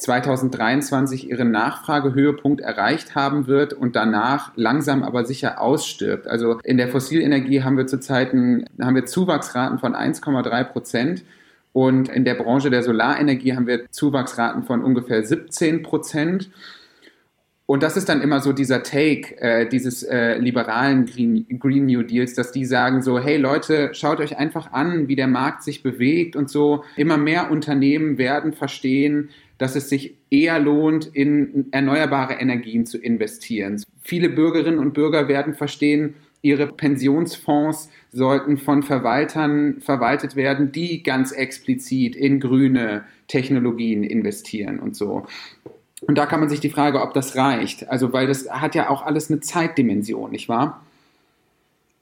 2023 0.03 1.31
ihren 1.31 1.51
Nachfragehöhepunkt 1.53 2.61
erreicht 2.61 3.15
haben 3.15 3.47
wird 3.47 3.73
und 3.73 3.95
danach 3.95 4.53
langsam 4.57 5.03
aber 5.03 5.25
sicher 5.25 5.61
ausstirbt. 5.61 6.27
Also 6.27 6.59
in 6.65 6.77
der 6.77 6.89
Fossilenergie 6.89 7.63
haben 7.63 7.77
wir 7.77 7.87
zurzeit 7.87 8.33
ein, 8.33 8.67
haben 8.81 8.97
wir 8.97 9.07
Zuwachsraten 9.07 9.79
von 9.79 9.95
1,3 9.95 10.65
Prozent. 10.65 11.25
Und 11.73 12.11
in 12.11 12.25
der 12.25 12.35
Branche 12.35 12.69
der 12.69 12.83
Solarenergie 12.83 13.55
haben 13.55 13.67
wir 13.67 13.91
Zuwachsraten 13.91 14.65
von 14.65 14.85
ungefähr 14.85 15.25
17 15.25 15.83
Prozent. 15.83 16.51
Und 17.65 17.83
das 17.83 17.97
ist 17.97 18.09
dann 18.09 18.21
immer 18.21 18.41
so 18.41 18.53
dieser 18.53 18.83
Take 18.83 19.41
äh, 19.41 19.67
dieses 19.67 20.03
äh, 20.03 20.37
liberalen 20.37 21.07
Green, 21.07 21.47
Green 21.59 21.87
New 21.87 22.03
Deals, 22.03 22.35
dass 22.35 22.53
die 22.53 22.67
sagen 22.67 23.01
so, 23.01 23.19
hey 23.19 23.39
Leute, 23.39 23.95
schaut 23.95 24.21
euch 24.21 24.37
einfach 24.37 24.73
an, 24.73 25.09
wie 25.09 25.17
der 25.17 25.29
Markt 25.29 25.63
sich 25.63 25.83
bewegt 25.83 26.37
und 26.37 26.51
so. 26.51 26.85
Immer 26.97 27.17
mehr 27.17 27.51
Unternehmen 27.51 28.19
werden 28.19 28.53
verstehen, 28.53 29.31
dass 29.63 29.77
es 29.77 29.89
sich 29.89 30.17
eher 30.29 30.59
lohnt, 30.59 31.07
in 31.07 31.69
erneuerbare 31.71 32.35
Energien 32.35 32.85
zu 32.85 32.99
investieren. 32.99 33.81
Viele 34.01 34.29
Bürgerinnen 34.29 34.81
und 34.81 34.93
Bürger 34.93 35.29
werden 35.29 35.55
verstehen, 35.55 36.15
ihre 36.41 36.67
Pensionsfonds 36.67 37.89
sollten 38.11 38.59
von 38.59 38.83
Verwaltern 38.83 39.77
verwaltet 39.79 40.35
werden, 40.35 40.73
die 40.73 41.05
ganz 41.05 41.31
explizit 41.31 42.17
in 42.17 42.41
grüne 42.41 43.05
Technologien 43.29 44.03
investieren 44.03 44.81
und 44.81 44.97
so. 44.97 45.29
Und 46.01 46.19
da 46.19 46.27
kann 46.27 46.41
man 46.41 46.49
sich 46.49 46.59
die 46.59 46.71
Frage, 46.71 47.01
ob 47.01 47.15
das 47.15 47.37
reicht. 47.37 47.89
Also, 47.89 48.13
weil 48.13 48.27
das 48.27 48.51
hat 48.51 48.75
ja 48.75 48.91
auch 48.91 49.07
alles 49.07 49.31
eine 49.31 49.39
Zeitdimension, 49.39 50.33
nicht 50.33 50.49
wahr? 50.49 50.83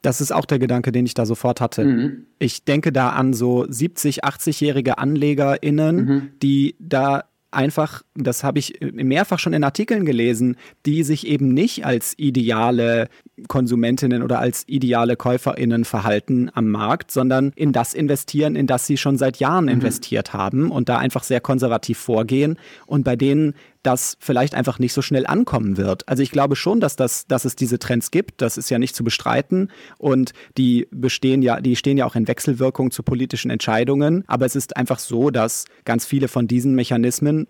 Das 0.00 0.22
ist 0.22 0.32
auch 0.32 0.46
der 0.46 0.58
Gedanke, 0.58 0.92
den 0.92 1.04
ich 1.04 1.12
da 1.12 1.26
sofort 1.26 1.60
hatte. 1.60 1.84
Mhm. 1.84 2.26
Ich 2.38 2.64
denke 2.64 2.90
da 2.90 3.10
an 3.10 3.34
so 3.34 3.66
70, 3.68 4.24
80-jährige 4.24 4.96
AnlegerInnen, 4.96 5.96
mhm. 5.96 6.30
die 6.40 6.74
da 6.78 7.24
einfach, 7.50 8.02
das 8.14 8.44
habe 8.44 8.58
ich 8.58 8.78
mehrfach 8.80 9.38
schon 9.38 9.52
in 9.52 9.64
Artikeln 9.64 10.04
gelesen, 10.04 10.56
die 10.86 11.02
sich 11.02 11.26
eben 11.26 11.52
nicht 11.52 11.84
als 11.84 12.14
ideale 12.18 13.08
Konsumentinnen 13.48 14.22
oder 14.22 14.38
als 14.38 14.64
ideale 14.66 15.16
Käuferinnen 15.16 15.84
verhalten 15.84 16.50
am 16.54 16.68
Markt, 16.68 17.10
sondern 17.10 17.52
in 17.56 17.72
das 17.72 17.94
investieren, 17.94 18.56
in 18.56 18.66
das 18.66 18.86
sie 18.86 18.96
schon 18.96 19.18
seit 19.18 19.38
Jahren 19.38 19.64
mhm. 19.64 19.72
investiert 19.72 20.32
haben 20.32 20.70
und 20.70 20.88
da 20.88 20.98
einfach 20.98 21.24
sehr 21.24 21.40
konservativ 21.40 21.98
vorgehen 21.98 22.58
und 22.86 23.04
bei 23.04 23.16
denen 23.16 23.54
das 23.82 24.16
vielleicht 24.20 24.54
einfach 24.54 24.78
nicht 24.78 24.92
so 24.92 25.02
schnell 25.02 25.26
ankommen 25.26 25.76
wird. 25.76 26.08
Also 26.08 26.22
ich 26.22 26.30
glaube 26.30 26.56
schon, 26.56 26.80
dass, 26.80 26.96
das, 26.96 27.26
dass 27.26 27.44
es 27.44 27.56
diese 27.56 27.78
Trends 27.78 28.10
gibt, 28.10 28.42
das 28.42 28.58
ist 28.58 28.70
ja 28.70 28.78
nicht 28.78 28.94
zu 28.94 29.04
bestreiten. 29.04 29.70
Und 29.98 30.32
die 30.58 30.86
bestehen 30.90 31.42
ja, 31.42 31.60
die 31.60 31.76
stehen 31.76 31.96
ja 31.96 32.06
auch 32.06 32.14
in 32.14 32.28
Wechselwirkung 32.28 32.90
zu 32.90 33.02
politischen 33.02 33.50
Entscheidungen, 33.50 34.24
aber 34.26 34.46
es 34.46 34.56
ist 34.56 34.76
einfach 34.76 34.98
so, 34.98 35.30
dass 35.30 35.64
ganz 35.84 36.04
viele 36.04 36.28
von 36.28 36.46
diesen 36.46 36.74
Mechanismen 36.74 37.46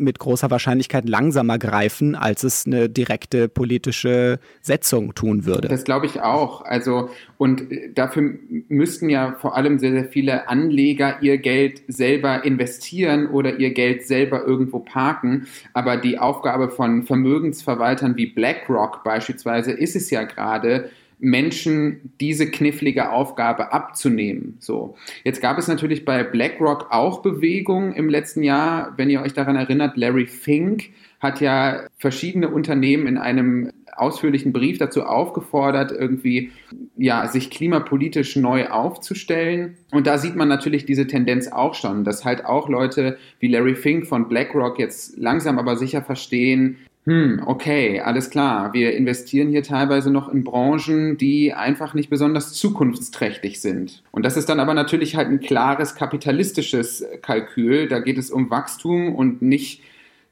mit 0.00 0.18
großer 0.18 0.50
Wahrscheinlichkeit 0.50 1.08
langsamer 1.08 1.58
greifen, 1.58 2.14
als 2.14 2.42
es 2.42 2.66
eine 2.66 2.88
direkte 2.88 3.48
politische 3.48 4.40
Setzung 4.60 5.14
tun 5.14 5.44
würde. 5.44 5.68
Das 5.68 5.84
glaube 5.84 6.06
ich 6.06 6.20
auch. 6.20 6.62
Also, 6.62 7.10
und 7.38 7.62
dafür 7.94 8.34
müssten 8.68 9.08
ja 9.08 9.36
vor 9.40 9.56
allem 9.56 9.78
sehr, 9.78 9.92
sehr 9.92 10.06
viele 10.06 10.48
Anleger 10.48 11.22
ihr 11.22 11.38
Geld 11.38 11.82
selber 11.88 12.44
investieren 12.44 13.28
oder 13.28 13.58
ihr 13.58 13.72
Geld 13.72 14.06
selber 14.06 14.44
irgendwo 14.44 14.80
parken. 14.80 15.46
Aber 15.74 15.96
die 15.96 16.18
Aufgabe 16.18 16.70
von 16.70 17.04
Vermögensverwaltern 17.04 18.16
wie 18.16 18.26
BlackRock 18.26 19.04
beispielsweise 19.04 19.72
ist 19.72 19.96
es 19.96 20.10
ja 20.10 20.24
gerade, 20.24 20.90
Menschen 21.20 22.12
diese 22.20 22.50
knifflige 22.50 23.10
Aufgabe 23.10 23.72
abzunehmen. 23.72 24.56
So. 24.58 24.96
Jetzt 25.22 25.40
gab 25.40 25.58
es 25.58 25.68
natürlich 25.68 26.04
bei 26.04 26.24
BlackRock 26.24 26.88
auch 26.90 27.22
Bewegungen 27.22 27.92
im 27.92 28.08
letzten 28.08 28.42
Jahr. 28.42 28.94
Wenn 28.96 29.10
ihr 29.10 29.22
euch 29.22 29.34
daran 29.34 29.56
erinnert, 29.56 29.96
Larry 29.96 30.26
Fink 30.26 30.90
hat 31.20 31.40
ja 31.40 31.82
verschiedene 31.98 32.48
Unternehmen 32.48 33.06
in 33.06 33.18
einem 33.18 33.70
ausführlichen 33.94 34.52
Brief 34.52 34.78
dazu 34.78 35.02
aufgefordert, 35.02 35.92
irgendwie 35.92 36.52
ja, 36.96 37.26
sich 37.28 37.50
klimapolitisch 37.50 38.36
neu 38.36 38.68
aufzustellen. 38.68 39.76
Und 39.92 40.06
da 40.06 40.16
sieht 40.16 40.36
man 40.36 40.48
natürlich 40.48 40.86
diese 40.86 41.06
Tendenz 41.06 41.48
auch 41.48 41.74
schon, 41.74 42.04
dass 42.04 42.24
halt 42.24 42.46
auch 42.46 42.68
Leute 42.70 43.18
wie 43.40 43.48
Larry 43.48 43.74
Fink 43.74 44.06
von 44.06 44.28
BlackRock 44.28 44.78
jetzt 44.78 45.18
langsam 45.18 45.58
aber 45.58 45.76
sicher 45.76 46.00
verstehen, 46.02 46.78
hm, 47.04 47.42
okay, 47.46 48.00
alles 48.00 48.28
klar. 48.28 48.74
Wir 48.74 48.94
investieren 48.94 49.48
hier 49.48 49.62
teilweise 49.62 50.10
noch 50.10 50.28
in 50.28 50.44
Branchen, 50.44 51.16
die 51.16 51.54
einfach 51.54 51.94
nicht 51.94 52.10
besonders 52.10 52.52
zukunftsträchtig 52.52 53.60
sind. 53.60 54.02
Und 54.12 54.24
das 54.24 54.36
ist 54.36 54.50
dann 54.50 54.60
aber 54.60 54.74
natürlich 54.74 55.16
halt 55.16 55.28
ein 55.28 55.40
klares 55.40 55.94
kapitalistisches 55.94 57.04
Kalkül. 57.22 57.88
Da 57.88 58.00
geht 58.00 58.18
es 58.18 58.30
um 58.30 58.50
Wachstum 58.50 59.14
und 59.14 59.40
nicht 59.40 59.82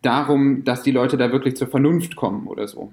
darum, 0.03 0.63
dass 0.65 0.83
die 0.83 0.91
Leute 0.91 1.17
da 1.17 1.33
wirklich 1.33 1.57
zur 1.57 1.69
Vernunft 1.69 2.17
kommen 2.17 2.47
oder 2.47 2.69
so. 2.69 2.93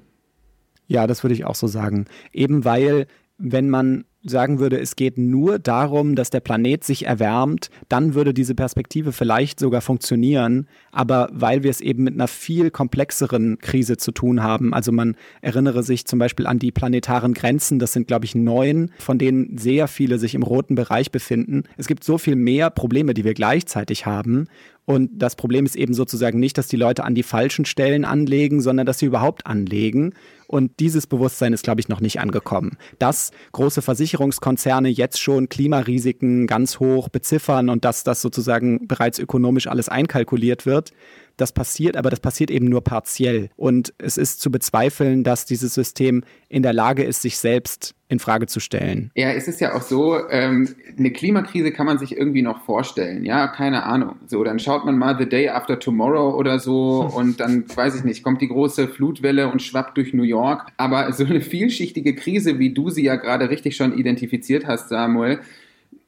Ja, 0.88 1.06
das 1.06 1.24
würde 1.24 1.34
ich 1.34 1.46
auch 1.46 1.56
so 1.56 1.68
sagen. 1.68 2.06
Eben 2.32 2.64
weil, 2.64 3.08
wenn 3.38 3.70
man 3.70 4.06
sagen 4.26 4.60
würde, 4.60 4.80
es 4.80 4.96
geht 4.96 5.18
nur 5.18 5.60
darum, 5.60 6.16
dass 6.16 6.30
der 6.30 6.40
Planet 6.40 6.84
sich 6.84 7.06
erwärmt, 7.06 7.70
dann 7.90 8.16
würde 8.16 8.34
diese 8.34 8.56
Perspektive 8.56 9.12
vielleicht 9.12 9.60
sogar 9.60 9.82
funktionieren. 9.82 10.68
Aber 10.92 11.30
weil 11.32 11.64
wir 11.64 11.70
es 11.70 11.82
eben 11.82 12.04
mit 12.04 12.16
einer 12.16 12.28
viel 12.28 12.72
komplexeren 12.72 13.60
Krise 13.60 13.98
zu 13.98 14.12
tun 14.12 14.44
haben, 14.44 14.74
also 14.74 14.92
man 14.92 15.16
erinnere 15.42 15.84
sich 15.84 16.06
zum 16.06 16.20
Beispiel 16.20 16.48
an 16.48 16.60
die 16.60 16.72
planetaren 16.72 17.34
Grenzen, 17.34 17.80
das 17.80 17.94
sind, 17.94 18.08
glaube 18.08 18.26
ich, 18.26 18.36
neun, 18.36 18.92
von 18.98 19.18
denen 19.18 19.58
sehr 19.58 19.88
viele 19.88 20.18
sich 20.18 20.36
im 20.36 20.44
roten 20.44 20.76
Bereich 20.76 21.12
befinden. 21.12 21.64
Es 21.78 21.88
gibt 21.88 22.04
so 22.04 22.18
viel 22.18 22.36
mehr 22.36 22.70
Probleme, 22.70 23.14
die 23.14 23.24
wir 23.24 23.34
gleichzeitig 23.34 24.06
haben. 24.06 24.48
Und 24.86 25.10
das 25.14 25.36
Problem 25.36 25.66
ist 25.66 25.76
eben 25.76 25.94
sozusagen 25.94 26.40
nicht, 26.40 26.58
dass 26.58 26.68
die 26.68 26.78
Leute 26.78 27.04
an 27.04 27.16
die 27.16 27.24
falschen 27.24 27.66
Stellen 27.66 28.06
anlegen, 28.06 28.62
sondern 28.62 28.86
dass 28.86 29.00
sie 29.00 29.08
überhaupt 29.08 29.48
anlegen. 29.48 30.14
Und 30.48 30.80
dieses 30.80 31.08
Bewusstsein 31.08 31.54
ist, 31.54 31.64
glaube 31.64 31.82
ich, 31.82 31.90
noch 31.90 32.02
nicht 32.02 32.20
angekommen. 32.20 32.78
Dass 33.00 33.32
große 33.52 33.82
Versicherungskonzerne 34.16 34.90
jetzt 34.90 35.20
schon 35.20 35.50
Klimarisiken 35.50 36.48
ganz 36.48 36.80
hoch 36.80 37.10
beziffern 37.10 37.70
und 37.70 37.84
dass 37.84 38.04
das 38.04 38.22
sozusagen 38.22 38.88
bereits 38.88 39.20
ökonomisch 39.20 39.68
alles 39.68 39.90
einkalkuliert 39.90 40.66
wird, 40.66 40.92
das 41.38 41.52
passiert, 41.52 41.98
aber 41.98 42.10
das 42.10 42.20
passiert 42.20 42.52
eben 42.52 42.68
nur 42.68 42.84
partiell. 42.84 43.50
Und 43.56 43.94
es 43.98 44.18
ist 44.18 44.42
zu 44.42 44.52
bezweifeln, 44.52 45.24
dass 45.24 45.46
dieses 45.46 45.74
System 45.74 46.24
in 46.50 46.64
der 46.64 46.74
Lage 46.74 47.04
ist, 47.04 47.22
sich 47.22 47.38
selbst 47.38 47.96
in 48.08 48.20
Frage 48.20 48.46
zu 48.46 48.60
stellen. 48.60 49.12
Ja, 49.16 49.32
es 49.32 49.48
ist 49.48 49.60
ja 49.60 49.74
auch 49.74 49.82
so, 49.82 50.30
ähm, 50.30 50.70
eine 50.98 51.12
Klimakrise 51.12 51.72
kann 51.72 51.88
man 51.88 51.98
sich 51.98 52.16
irgendwie 52.16 52.44
noch 52.44 52.64
vorstellen. 52.64 53.26
Ja, 53.26 53.48
keine 53.48 53.84
Ahnung. 53.84 54.18
So, 54.28 54.44
dann 54.44 54.60
schaut 54.60 54.86
man 54.86 54.98
mal 54.98 55.18
The 55.18 55.28
Day 55.28 55.50
After 55.50 55.80
Tomorrow 55.80 56.38
oder 56.38 56.60
so 56.60 57.02
und 57.16 57.40
dann, 57.40 57.66
weiß 57.74 57.96
ich 57.96 58.04
nicht, 58.04 58.24
kommt 58.24 58.42
die 58.42 58.48
große 58.48 58.88
Flutwelle 58.88 59.52
und 59.52 59.62
schwappt 59.62 59.98
durch 59.98 60.14
New 60.14 60.24
York. 60.24 60.72
Aber 60.78 61.12
so 61.14 61.26
eine 61.26 61.42
vielschichtige 61.42 62.14
Krise, 62.14 62.60
wie 62.60 62.74
du 62.74 62.90
sie 62.90 63.04
ja 63.04 63.16
gerade 63.16 63.50
richtig 63.50 63.76
schon 63.76 63.98
identifiziert 63.98 64.68
hast, 64.68 64.90
Samuel, 64.90 65.40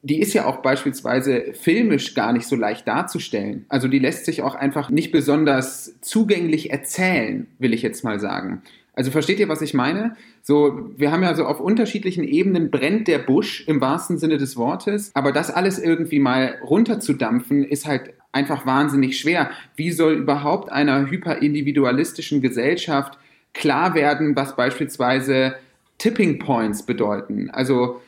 die 0.02 0.20
ist 0.20 0.32
ja 0.32 0.46
auch 0.46 0.58
beispielsweise 0.58 1.52
filmisch 1.54 2.14
gar 2.14 2.32
nicht 2.32 2.46
so 2.46 2.56
leicht 2.56 2.86
darzustellen. 2.86 3.66
Also 3.68 3.88
die 3.88 3.98
lässt 3.98 4.24
sich 4.24 4.42
auch 4.42 4.54
einfach 4.54 4.90
nicht 4.90 5.10
besonders 5.10 5.98
zugänglich 6.00 6.70
erzählen, 6.70 7.48
will 7.58 7.74
ich 7.74 7.82
jetzt 7.82 8.04
mal 8.04 8.20
sagen. 8.20 8.62
Also 8.98 9.12
versteht 9.12 9.38
ihr, 9.38 9.48
was 9.48 9.62
ich 9.62 9.74
meine? 9.74 10.16
So, 10.42 10.90
wir 10.96 11.12
haben 11.12 11.22
ja 11.22 11.34
so 11.34 11.44
auf 11.44 11.60
unterschiedlichen 11.60 12.24
Ebenen 12.24 12.70
brennt 12.70 13.06
der 13.06 13.18
Busch 13.18 13.64
im 13.68 13.80
wahrsten 13.80 14.18
Sinne 14.18 14.38
des 14.38 14.56
Wortes, 14.56 15.12
aber 15.14 15.30
das 15.30 15.50
alles 15.52 15.78
irgendwie 15.78 16.18
mal 16.18 16.56
runterzudampfen, 16.64 17.62
ist 17.62 17.86
halt 17.86 18.14
einfach 18.32 18.66
wahnsinnig 18.66 19.18
schwer. 19.18 19.50
Wie 19.76 19.92
soll 19.92 20.14
überhaupt 20.14 20.72
einer 20.72 21.08
hyperindividualistischen 21.08 22.40
Gesellschaft 22.40 23.18
klar 23.52 23.94
werden, 23.94 24.34
was 24.34 24.56
beispielsweise 24.56 25.54
Tipping 25.98 26.40
Points 26.40 26.84
bedeuten? 26.84 27.50
Also 27.50 28.00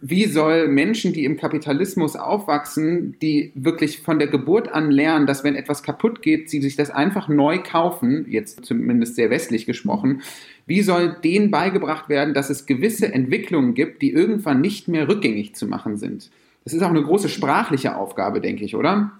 wie 0.00 0.24
soll 0.24 0.68
Menschen, 0.68 1.12
die 1.12 1.24
im 1.24 1.36
Kapitalismus 1.36 2.16
aufwachsen, 2.16 3.16
die 3.20 3.52
wirklich 3.54 4.00
von 4.00 4.18
der 4.18 4.28
Geburt 4.28 4.72
an 4.72 4.90
lernen, 4.90 5.26
dass 5.26 5.44
wenn 5.44 5.54
etwas 5.54 5.82
kaputt 5.82 6.22
geht, 6.22 6.48
sie 6.48 6.60
sich 6.60 6.74
das 6.74 6.90
einfach 6.90 7.28
neu 7.28 7.58
kaufen, 7.62 8.26
jetzt 8.28 8.64
zumindest 8.64 9.16
sehr 9.16 9.30
westlich 9.30 9.66
gesprochen, 9.66 10.22
wie 10.66 10.82
soll 10.82 11.16
denen 11.22 11.50
beigebracht 11.50 12.08
werden, 12.08 12.34
dass 12.34 12.50
es 12.50 12.66
gewisse 12.66 13.12
Entwicklungen 13.12 13.74
gibt, 13.74 14.02
die 14.02 14.12
irgendwann 14.12 14.60
nicht 14.60 14.88
mehr 14.88 15.08
rückgängig 15.08 15.54
zu 15.54 15.66
machen 15.66 15.96
sind? 15.96 16.30
Das 16.64 16.72
ist 16.72 16.82
auch 16.82 16.90
eine 16.90 17.02
große 17.02 17.28
sprachliche 17.28 17.96
Aufgabe, 17.96 18.40
denke 18.40 18.64
ich, 18.64 18.76
oder? 18.76 19.12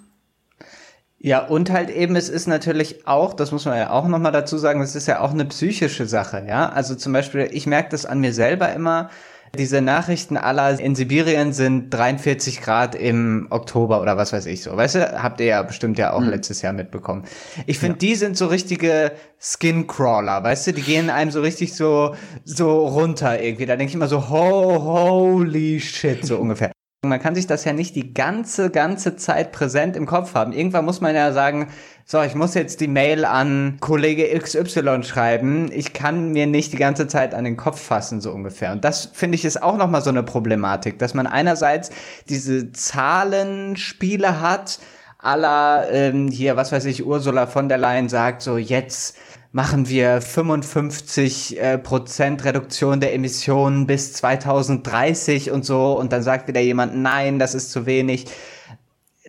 Ja, 1.23 1.47
und 1.47 1.71
halt 1.71 1.91
eben, 1.91 2.17
es 2.17 2.31
ist 2.31 2.47
natürlich 2.47 3.07
auch, 3.07 3.35
das 3.35 3.53
muss 3.53 3.67
man 3.67 3.77
ja 3.77 3.91
auch 3.91 4.09
nochmal 4.09 4.33
dazu 4.33 4.57
sagen, 4.57 4.81
es 4.81 4.97
ist 4.97 5.07
ja 5.07 5.21
auch 5.21 5.33
eine 5.33 5.45
psychische 5.45 6.07
Sache, 6.07 6.47
ja. 6.49 6.71
Also 6.71 6.95
zum 6.95 7.13
Beispiel, 7.13 7.51
ich 7.53 7.67
merke 7.67 7.91
das 7.91 8.07
an 8.07 8.21
mir 8.21 8.33
selber 8.33 8.73
immer, 8.73 9.11
diese 9.59 9.83
Nachrichten 9.83 10.37
aller 10.37 10.79
in 10.79 10.95
Sibirien 10.95 11.53
sind 11.53 11.91
43 11.91 12.61
Grad 12.61 12.95
im 12.95 13.49
Oktober 13.51 14.01
oder 14.01 14.17
was 14.17 14.33
weiß 14.33 14.47
ich 14.47 14.63
so. 14.63 14.77
Weißt 14.77 14.95
du, 14.95 15.23
habt 15.23 15.41
ihr 15.41 15.47
ja 15.47 15.63
bestimmt 15.63 15.99
ja 15.99 16.13
auch 16.13 16.21
mhm. 16.21 16.31
letztes 16.31 16.63
Jahr 16.63 16.73
mitbekommen. 16.73 17.25
Ich 17.67 17.79
finde, 17.79 17.95
ja. 17.95 17.99
die 17.99 18.15
sind 18.15 18.37
so 18.37 18.47
richtige 18.47 19.13
Skin-Crawler, 19.41 20.45
weißt 20.45 20.69
du, 20.69 20.73
die 20.73 20.83
gehen 20.83 21.11
einem 21.11 21.31
so 21.31 21.41
richtig 21.41 21.75
so, 21.75 22.15
so 22.45 22.87
runter 22.87 23.43
irgendwie. 23.43 23.67
Da 23.67 23.77
denke 23.77 23.91
ich 23.91 23.95
immer 23.95 24.09
so, 24.09 24.29
ho, 24.29 24.83
holy 24.83 25.81
shit, 25.81 26.25
so 26.25 26.37
ungefähr. 26.37 26.71
Man 27.03 27.19
kann 27.19 27.35
sich 27.35 27.47
das 27.47 27.65
ja 27.65 27.73
nicht 27.73 27.97
die 27.97 28.13
ganze, 28.13 28.69
ganze 28.69 29.17
Zeit 29.17 29.53
präsent 29.53 29.97
im 29.97 30.05
Kopf 30.05 30.35
haben. 30.35 30.53
Irgendwann 30.53 30.85
muss 30.85 31.01
man 31.01 31.15
ja 31.15 31.33
sagen, 31.33 31.69
so, 32.05 32.21
ich 32.21 32.35
muss 32.35 32.53
jetzt 32.53 32.83
die 32.83 32.89
Mail 32.89 33.25
an 33.25 33.79
Kollege 33.81 34.39
XY 34.39 35.03
schreiben. 35.03 35.73
Ich 35.73 35.95
kann 35.95 36.33
mir 36.33 36.47
nicht 36.47 36.75
die 36.75 36.77
ganze 36.77 37.09
Zeit 37.09 37.33
an 37.35 37.45
den 37.45 37.57
Kopf 37.57 37.81
fassen, 37.81 38.21
so 38.21 38.31
ungefähr. 38.33 38.73
Und 38.73 38.85
das 38.85 39.07
finde 39.15 39.37
ich 39.37 39.47
ist 39.47 39.63
auch 39.63 39.79
nochmal 39.79 40.03
so 40.03 40.11
eine 40.11 40.23
Problematik, 40.23 40.99
dass 40.99 41.15
man 41.15 41.27
einerseits 41.27 41.89
diese 42.29 42.71
Zahlenspiele 42.73 44.43
hat, 44.43 44.79
aller 45.17 45.91
ähm, 45.91 46.29
hier, 46.29 46.57
was 46.57 46.71
weiß 46.71 46.85
ich, 46.85 47.07
Ursula 47.07 47.47
von 47.47 47.71
der 47.71 47.79
Leyen 47.79 48.11
sagt, 48.11 48.43
so 48.43 48.59
jetzt 48.59 49.17
machen 49.53 49.89
wir 49.89 50.21
55 50.21 51.61
äh, 51.61 51.79
Prozent 51.79 52.45
Reduktion 52.45 53.01
der 53.01 53.15
Emissionen 53.15 53.87
bis 53.87 54.13
2030 54.13 55.51
und 55.51 55.65
so 55.65 55.99
und 55.99 56.13
dann 56.13 56.23
sagt 56.23 56.49
wieder 56.49 56.61
jemand, 56.61 56.97
nein, 56.97 57.39
das 57.39 57.55
ist 57.55 57.73
zu 57.73 57.87
wenig 57.87 58.27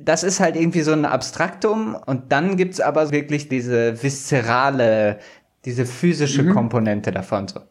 das 0.04 0.24
ist 0.24 0.40
halt 0.40 0.56
irgendwie 0.56 0.82
so 0.82 0.92
ein 0.92 1.06
Abstraktum 1.06 1.96
und 1.96 2.32
dann 2.32 2.58
gibt's 2.58 2.80
aber 2.80 3.12
wirklich 3.12 3.50
diese 3.50 4.02
viszerale, 4.02 5.20
diese 5.66 5.86
physische 5.86 6.44
mhm. 6.44 6.54
Komponente 6.54 7.12
davon. 7.12 7.48
So. 7.48 7.62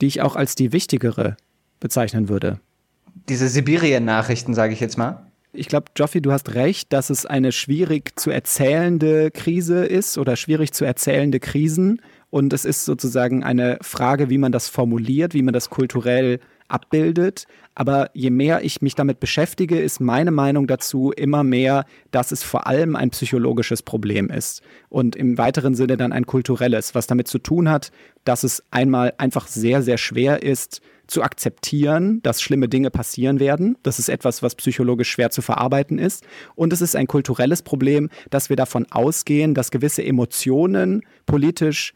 Die 0.00 0.06
ich 0.06 0.22
auch 0.22 0.36
als 0.36 0.54
die 0.54 0.72
wichtigere 0.72 1.36
bezeichnen 1.78 2.28
würde. 2.28 2.60
Diese 3.28 3.48
Sibirien-Nachrichten, 3.48 4.54
sage 4.54 4.72
ich 4.72 4.80
jetzt 4.80 4.96
mal. 4.96 5.29
Ich 5.52 5.66
glaube, 5.66 5.86
Joffi, 5.96 6.22
du 6.22 6.30
hast 6.30 6.54
recht, 6.54 6.92
dass 6.92 7.10
es 7.10 7.26
eine 7.26 7.50
schwierig 7.50 8.18
zu 8.18 8.30
erzählende 8.30 9.32
Krise 9.32 9.84
ist 9.84 10.16
oder 10.16 10.36
schwierig 10.36 10.72
zu 10.72 10.84
erzählende 10.84 11.40
Krisen. 11.40 12.00
Und 12.30 12.52
es 12.52 12.64
ist 12.64 12.84
sozusagen 12.84 13.42
eine 13.42 13.78
Frage, 13.82 14.30
wie 14.30 14.38
man 14.38 14.52
das 14.52 14.68
formuliert, 14.68 15.34
wie 15.34 15.42
man 15.42 15.52
das 15.52 15.68
kulturell 15.68 16.38
abbildet. 16.68 17.46
Aber 17.74 18.10
je 18.14 18.30
mehr 18.30 18.62
ich 18.62 18.80
mich 18.80 18.94
damit 18.94 19.18
beschäftige, 19.18 19.80
ist 19.80 20.00
meine 20.00 20.30
Meinung 20.30 20.68
dazu 20.68 21.10
immer 21.10 21.42
mehr, 21.42 21.84
dass 22.12 22.30
es 22.30 22.44
vor 22.44 22.68
allem 22.68 22.94
ein 22.94 23.10
psychologisches 23.10 23.82
Problem 23.82 24.28
ist 24.30 24.62
und 24.88 25.16
im 25.16 25.36
weiteren 25.36 25.74
Sinne 25.74 25.96
dann 25.96 26.12
ein 26.12 26.26
kulturelles, 26.26 26.94
was 26.94 27.08
damit 27.08 27.26
zu 27.26 27.38
tun 27.38 27.68
hat, 27.68 27.90
dass 28.24 28.44
es 28.44 28.62
einmal 28.70 29.14
einfach 29.18 29.48
sehr, 29.48 29.82
sehr 29.82 29.98
schwer 29.98 30.44
ist, 30.44 30.80
zu 31.10 31.22
akzeptieren, 31.22 32.22
dass 32.22 32.40
schlimme 32.40 32.68
Dinge 32.68 32.90
passieren 32.90 33.40
werden. 33.40 33.76
Das 33.82 33.98
ist 33.98 34.08
etwas, 34.08 34.42
was 34.42 34.54
psychologisch 34.54 35.10
schwer 35.10 35.30
zu 35.30 35.42
verarbeiten 35.42 35.98
ist. 35.98 36.24
Und 36.54 36.72
es 36.72 36.80
ist 36.80 36.96
ein 36.96 37.06
kulturelles 37.06 37.62
Problem, 37.62 38.08
dass 38.30 38.48
wir 38.48 38.56
davon 38.56 38.86
ausgehen, 38.90 39.54
dass 39.54 39.70
gewisse 39.70 40.04
Emotionen 40.04 41.02
politisch 41.26 41.94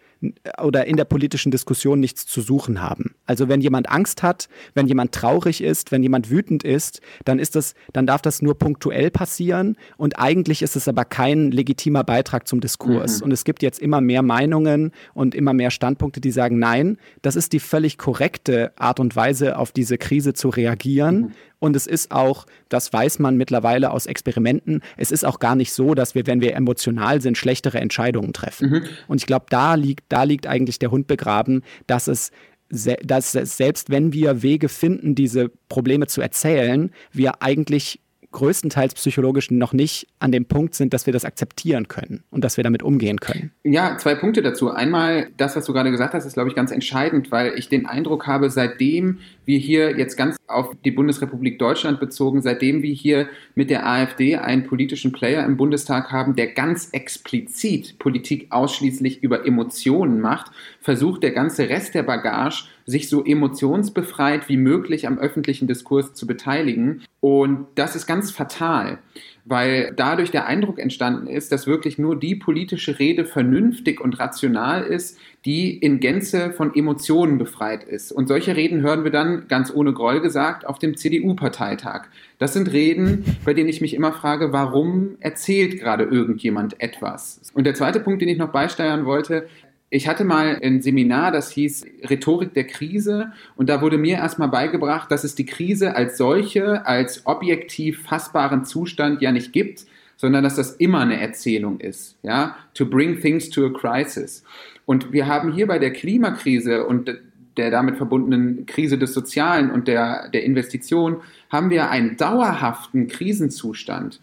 oder 0.62 0.86
in 0.86 0.96
der 0.96 1.04
politischen 1.04 1.50
Diskussion 1.50 2.00
nichts 2.00 2.26
zu 2.26 2.40
suchen 2.40 2.80
haben. 2.80 3.14
Also 3.26 3.48
wenn 3.48 3.60
jemand 3.60 3.90
Angst 3.90 4.22
hat, 4.22 4.48
wenn 4.74 4.86
jemand 4.86 5.12
traurig 5.12 5.62
ist, 5.62 5.92
wenn 5.92 6.02
jemand 6.02 6.30
wütend 6.30 6.64
ist, 6.64 7.00
dann 7.24 7.38
ist 7.38 7.56
das, 7.56 7.74
dann 7.92 8.06
darf 8.06 8.22
das 8.22 8.42
nur 8.42 8.56
punktuell 8.58 9.10
passieren 9.10 9.76
und 9.96 10.18
eigentlich 10.18 10.62
ist 10.62 10.76
es 10.76 10.88
aber 10.88 11.04
kein 11.04 11.50
legitimer 11.50 12.04
Beitrag 12.04 12.48
zum 12.48 12.60
Diskurs. 12.60 13.18
Mhm. 13.18 13.24
Und 13.24 13.32
es 13.32 13.44
gibt 13.44 13.62
jetzt 13.62 13.80
immer 13.80 14.00
mehr 14.00 14.22
Meinungen 14.22 14.92
und 15.12 15.34
immer 15.34 15.52
mehr 15.52 15.70
Standpunkte, 15.70 16.20
die 16.20 16.30
sagen, 16.30 16.58
nein, 16.58 16.98
das 17.22 17.36
ist 17.36 17.52
die 17.52 17.60
völlig 17.60 17.98
korrekte 17.98 18.72
Art 18.76 19.00
und 19.00 19.14
Weise, 19.16 19.58
auf 19.58 19.72
diese 19.72 19.98
Krise 19.98 20.32
zu 20.32 20.48
reagieren. 20.48 21.16
Mhm. 21.20 21.32
Und 21.64 21.74
es 21.76 21.86
ist 21.86 22.10
auch, 22.10 22.44
das 22.68 22.92
weiß 22.92 23.20
man 23.20 23.38
mittlerweile 23.38 23.90
aus 23.90 24.04
Experimenten, 24.04 24.82
es 24.98 25.10
ist 25.10 25.24
auch 25.24 25.38
gar 25.38 25.56
nicht 25.56 25.72
so, 25.72 25.94
dass 25.94 26.14
wir, 26.14 26.26
wenn 26.26 26.42
wir 26.42 26.54
emotional 26.54 27.22
sind, 27.22 27.38
schlechtere 27.38 27.78
Entscheidungen 27.80 28.34
treffen. 28.34 28.68
Mhm. 28.68 28.82
Und 29.08 29.16
ich 29.16 29.24
glaube, 29.24 29.46
da 29.48 29.74
liegt, 29.74 30.04
da 30.10 30.24
liegt 30.24 30.46
eigentlich 30.46 30.78
der 30.78 30.90
Hund 30.90 31.06
begraben, 31.06 31.62
dass 31.86 32.06
es 32.06 32.32
dass 32.68 33.32
selbst 33.32 33.90
wenn 33.90 34.12
wir 34.12 34.42
Wege 34.42 34.68
finden, 34.68 35.14
diese 35.14 35.50
Probleme 35.68 36.06
zu 36.06 36.20
erzählen, 36.20 36.90
wir 37.12 37.40
eigentlich 37.40 38.00
größtenteils 38.34 38.94
psychologisch 38.94 39.50
noch 39.50 39.72
nicht 39.72 40.06
an 40.18 40.32
dem 40.32 40.44
Punkt 40.44 40.74
sind, 40.74 40.92
dass 40.92 41.06
wir 41.06 41.12
das 41.12 41.24
akzeptieren 41.24 41.88
können 41.88 42.24
und 42.30 42.44
dass 42.44 42.56
wir 42.56 42.64
damit 42.64 42.82
umgehen 42.82 43.20
können. 43.20 43.52
Ja, 43.62 43.96
zwei 43.96 44.14
Punkte 44.14 44.42
dazu. 44.42 44.70
Einmal, 44.70 45.28
das, 45.36 45.56
was 45.56 45.64
du 45.64 45.72
gerade 45.72 45.90
gesagt 45.90 46.12
hast, 46.14 46.26
ist, 46.26 46.34
glaube 46.34 46.50
ich, 46.50 46.54
ganz 46.54 46.70
entscheidend, 46.70 47.32
weil 47.32 47.54
ich 47.56 47.68
den 47.68 47.86
Eindruck 47.86 48.26
habe, 48.26 48.50
seitdem 48.50 49.20
wir 49.46 49.58
hier 49.58 49.96
jetzt 49.96 50.16
ganz 50.16 50.36
auf 50.46 50.74
die 50.84 50.90
Bundesrepublik 50.90 51.58
Deutschland 51.58 52.00
bezogen, 52.00 52.42
seitdem 52.42 52.82
wir 52.82 52.92
hier 52.92 53.28
mit 53.54 53.70
der 53.70 53.86
AfD 53.86 54.36
einen 54.36 54.66
politischen 54.66 55.12
Player 55.12 55.44
im 55.44 55.56
Bundestag 55.56 56.10
haben, 56.10 56.34
der 56.34 56.48
ganz 56.48 56.88
explizit 56.90 57.98
Politik 57.98 58.48
ausschließlich 58.50 59.22
über 59.22 59.46
Emotionen 59.46 60.20
macht, 60.20 60.50
versucht 60.84 61.22
der 61.22 61.30
ganze 61.30 61.70
Rest 61.70 61.94
der 61.94 62.02
Bagage, 62.02 62.66
sich 62.84 63.08
so 63.08 63.24
emotionsbefreit 63.24 64.50
wie 64.50 64.58
möglich 64.58 65.06
am 65.06 65.18
öffentlichen 65.18 65.66
Diskurs 65.66 66.12
zu 66.12 66.26
beteiligen. 66.26 67.02
Und 67.20 67.68
das 67.74 67.96
ist 67.96 68.06
ganz 68.06 68.30
fatal 68.30 68.98
weil 69.44 69.92
dadurch 69.94 70.30
der 70.30 70.46
Eindruck 70.46 70.78
entstanden 70.78 71.26
ist, 71.26 71.52
dass 71.52 71.66
wirklich 71.66 71.98
nur 71.98 72.18
die 72.18 72.34
politische 72.34 72.98
Rede 72.98 73.24
vernünftig 73.26 74.00
und 74.00 74.18
rational 74.18 74.82
ist, 74.82 75.18
die 75.44 75.76
in 75.76 76.00
Gänze 76.00 76.52
von 76.52 76.74
Emotionen 76.74 77.36
befreit 77.36 77.84
ist. 77.84 78.10
Und 78.10 78.28
solche 78.28 78.56
Reden 78.56 78.80
hören 78.80 79.04
wir 79.04 79.10
dann, 79.10 79.46
ganz 79.46 79.70
ohne 79.72 79.92
Groll 79.92 80.22
gesagt, 80.22 80.66
auf 80.66 80.78
dem 80.78 80.96
CDU-Parteitag. 80.96 82.06
Das 82.38 82.54
sind 82.54 82.72
Reden, 82.72 83.36
bei 83.44 83.52
denen 83.52 83.68
ich 83.68 83.82
mich 83.82 83.92
immer 83.92 84.12
frage, 84.12 84.52
warum 84.52 85.16
erzählt 85.20 85.78
gerade 85.78 86.04
irgendjemand 86.04 86.80
etwas? 86.80 87.40
Und 87.52 87.64
der 87.64 87.74
zweite 87.74 88.00
Punkt, 88.00 88.22
den 88.22 88.28
ich 88.28 88.38
noch 88.38 88.50
beisteuern 88.50 89.04
wollte, 89.04 89.46
ich 89.94 90.08
hatte 90.08 90.24
mal 90.24 90.58
ein 90.60 90.82
Seminar, 90.82 91.30
das 91.30 91.52
hieß 91.52 91.86
Rhetorik 92.10 92.52
der 92.52 92.64
Krise 92.64 93.30
und 93.54 93.68
da 93.68 93.80
wurde 93.80 93.96
mir 93.96 94.16
erstmal 94.16 94.48
beigebracht, 94.48 95.08
dass 95.08 95.22
es 95.22 95.36
die 95.36 95.46
Krise 95.46 95.94
als 95.94 96.16
solche, 96.16 96.84
als 96.84 97.24
objektiv 97.26 98.02
fassbaren 98.02 98.64
Zustand 98.64 99.22
ja 99.22 99.30
nicht 99.30 99.52
gibt, 99.52 99.86
sondern 100.16 100.42
dass 100.42 100.56
das 100.56 100.72
immer 100.72 100.98
eine 100.98 101.20
Erzählung 101.20 101.78
ist, 101.78 102.16
ja, 102.24 102.56
to 102.74 102.86
bring 102.86 103.20
things 103.20 103.50
to 103.50 103.66
a 103.66 103.70
crisis. 103.70 104.42
Und 104.84 105.12
wir 105.12 105.28
haben 105.28 105.52
hier 105.52 105.68
bei 105.68 105.78
der 105.78 105.92
Klimakrise 105.92 106.84
und 106.86 107.16
der 107.56 107.70
damit 107.70 107.96
verbundenen 107.96 108.66
Krise 108.66 108.98
des 108.98 109.14
Sozialen 109.14 109.70
und 109.70 109.86
der, 109.86 110.28
der 110.30 110.42
Investition, 110.42 111.18
haben 111.50 111.70
wir 111.70 111.90
einen 111.90 112.16
dauerhaften 112.16 113.06
Krisenzustand. 113.06 114.18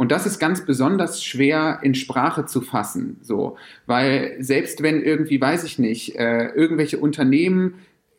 Und 0.00 0.10
das 0.12 0.24
ist 0.24 0.38
ganz 0.38 0.64
besonders 0.64 1.22
schwer 1.22 1.80
in 1.82 1.94
Sprache 1.94 2.46
zu 2.46 2.62
fassen, 2.62 3.18
so, 3.20 3.58
weil 3.84 4.34
selbst 4.38 4.82
wenn 4.82 5.02
irgendwie, 5.02 5.38
weiß 5.38 5.62
ich 5.64 5.78
nicht, 5.78 6.16
äh, 6.16 6.46
irgendwelche 6.54 6.96
Unternehmen 6.96 7.74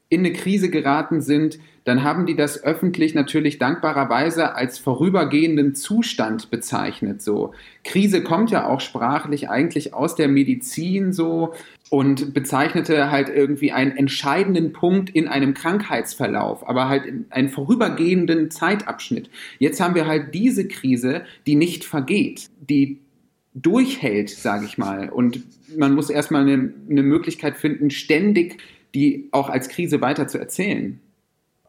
in 0.08 0.20
eine 0.20 0.32
Krise 0.32 0.70
geraten 0.70 1.22
sind, 1.22 1.58
dann 1.84 2.04
haben 2.04 2.28
die 2.28 2.36
das 2.36 2.64
öffentlich 2.64 3.16
natürlich 3.16 3.58
dankbarerweise 3.58 4.54
als 4.54 4.78
vorübergehenden 4.78 5.74
Zustand 5.74 6.52
bezeichnet. 6.52 7.24
So 7.24 7.56
Krise 7.84 8.22
kommt 8.22 8.52
ja 8.52 8.68
auch 8.68 8.80
sprachlich 8.80 9.50
eigentlich 9.50 9.96
aus 9.96 10.14
der 10.14 10.28
Medizin 10.28 11.14
so 11.14 11.56
und 11.92 12.34
bezeichnete 12.34 13.12
halt 13.12 13.28
irgendwie 13.28 13.74
einen 13.74 13.92
entscheidenden 13.92 14.72
Punkt 14.72 15.10
in 15.10 15.28
einem 15.28 15.54
Krankheitsverlauf, 15.54 16.66
aber 16.66 16.88
halt 16.88 17.04
einen 17.32 17.50
vorübergehenden 17.50 18.50
Zeitabschnitt. 18.50 19.30
Jetzt 19.60 19.82
haben 19.82 19.94
wir 19.94 20.08
halt 20.08 20.34
diese 20.34 20.70
Krise, 20.70 21.24
die 21.46 21.56
nicht 21.56 21.84
vergeht, 21.84 22.50
die 22.62 23.02
durchhält, 23.54 24.30
sage 24.30 24.64
ich 24.64 24.78
mal. 24.78 25.10
Und 25.10 25.42
man 25.78 25.94
muss 25.94 26.10
erstmal 26.10 26.44
eine, 26.44 26.74
eine 26.90 27.04
Möglichkeit 27.04 27.58
finden, 27.58 27.92
ständig 27.92 28.62
die 28.96 29.28
auch 29.32 29.50
als 29.50 29.68
Krise 29.68 30.00
weiter 30.00 30.30
zu 30.30 30.38
erzählen. 30.38 31.02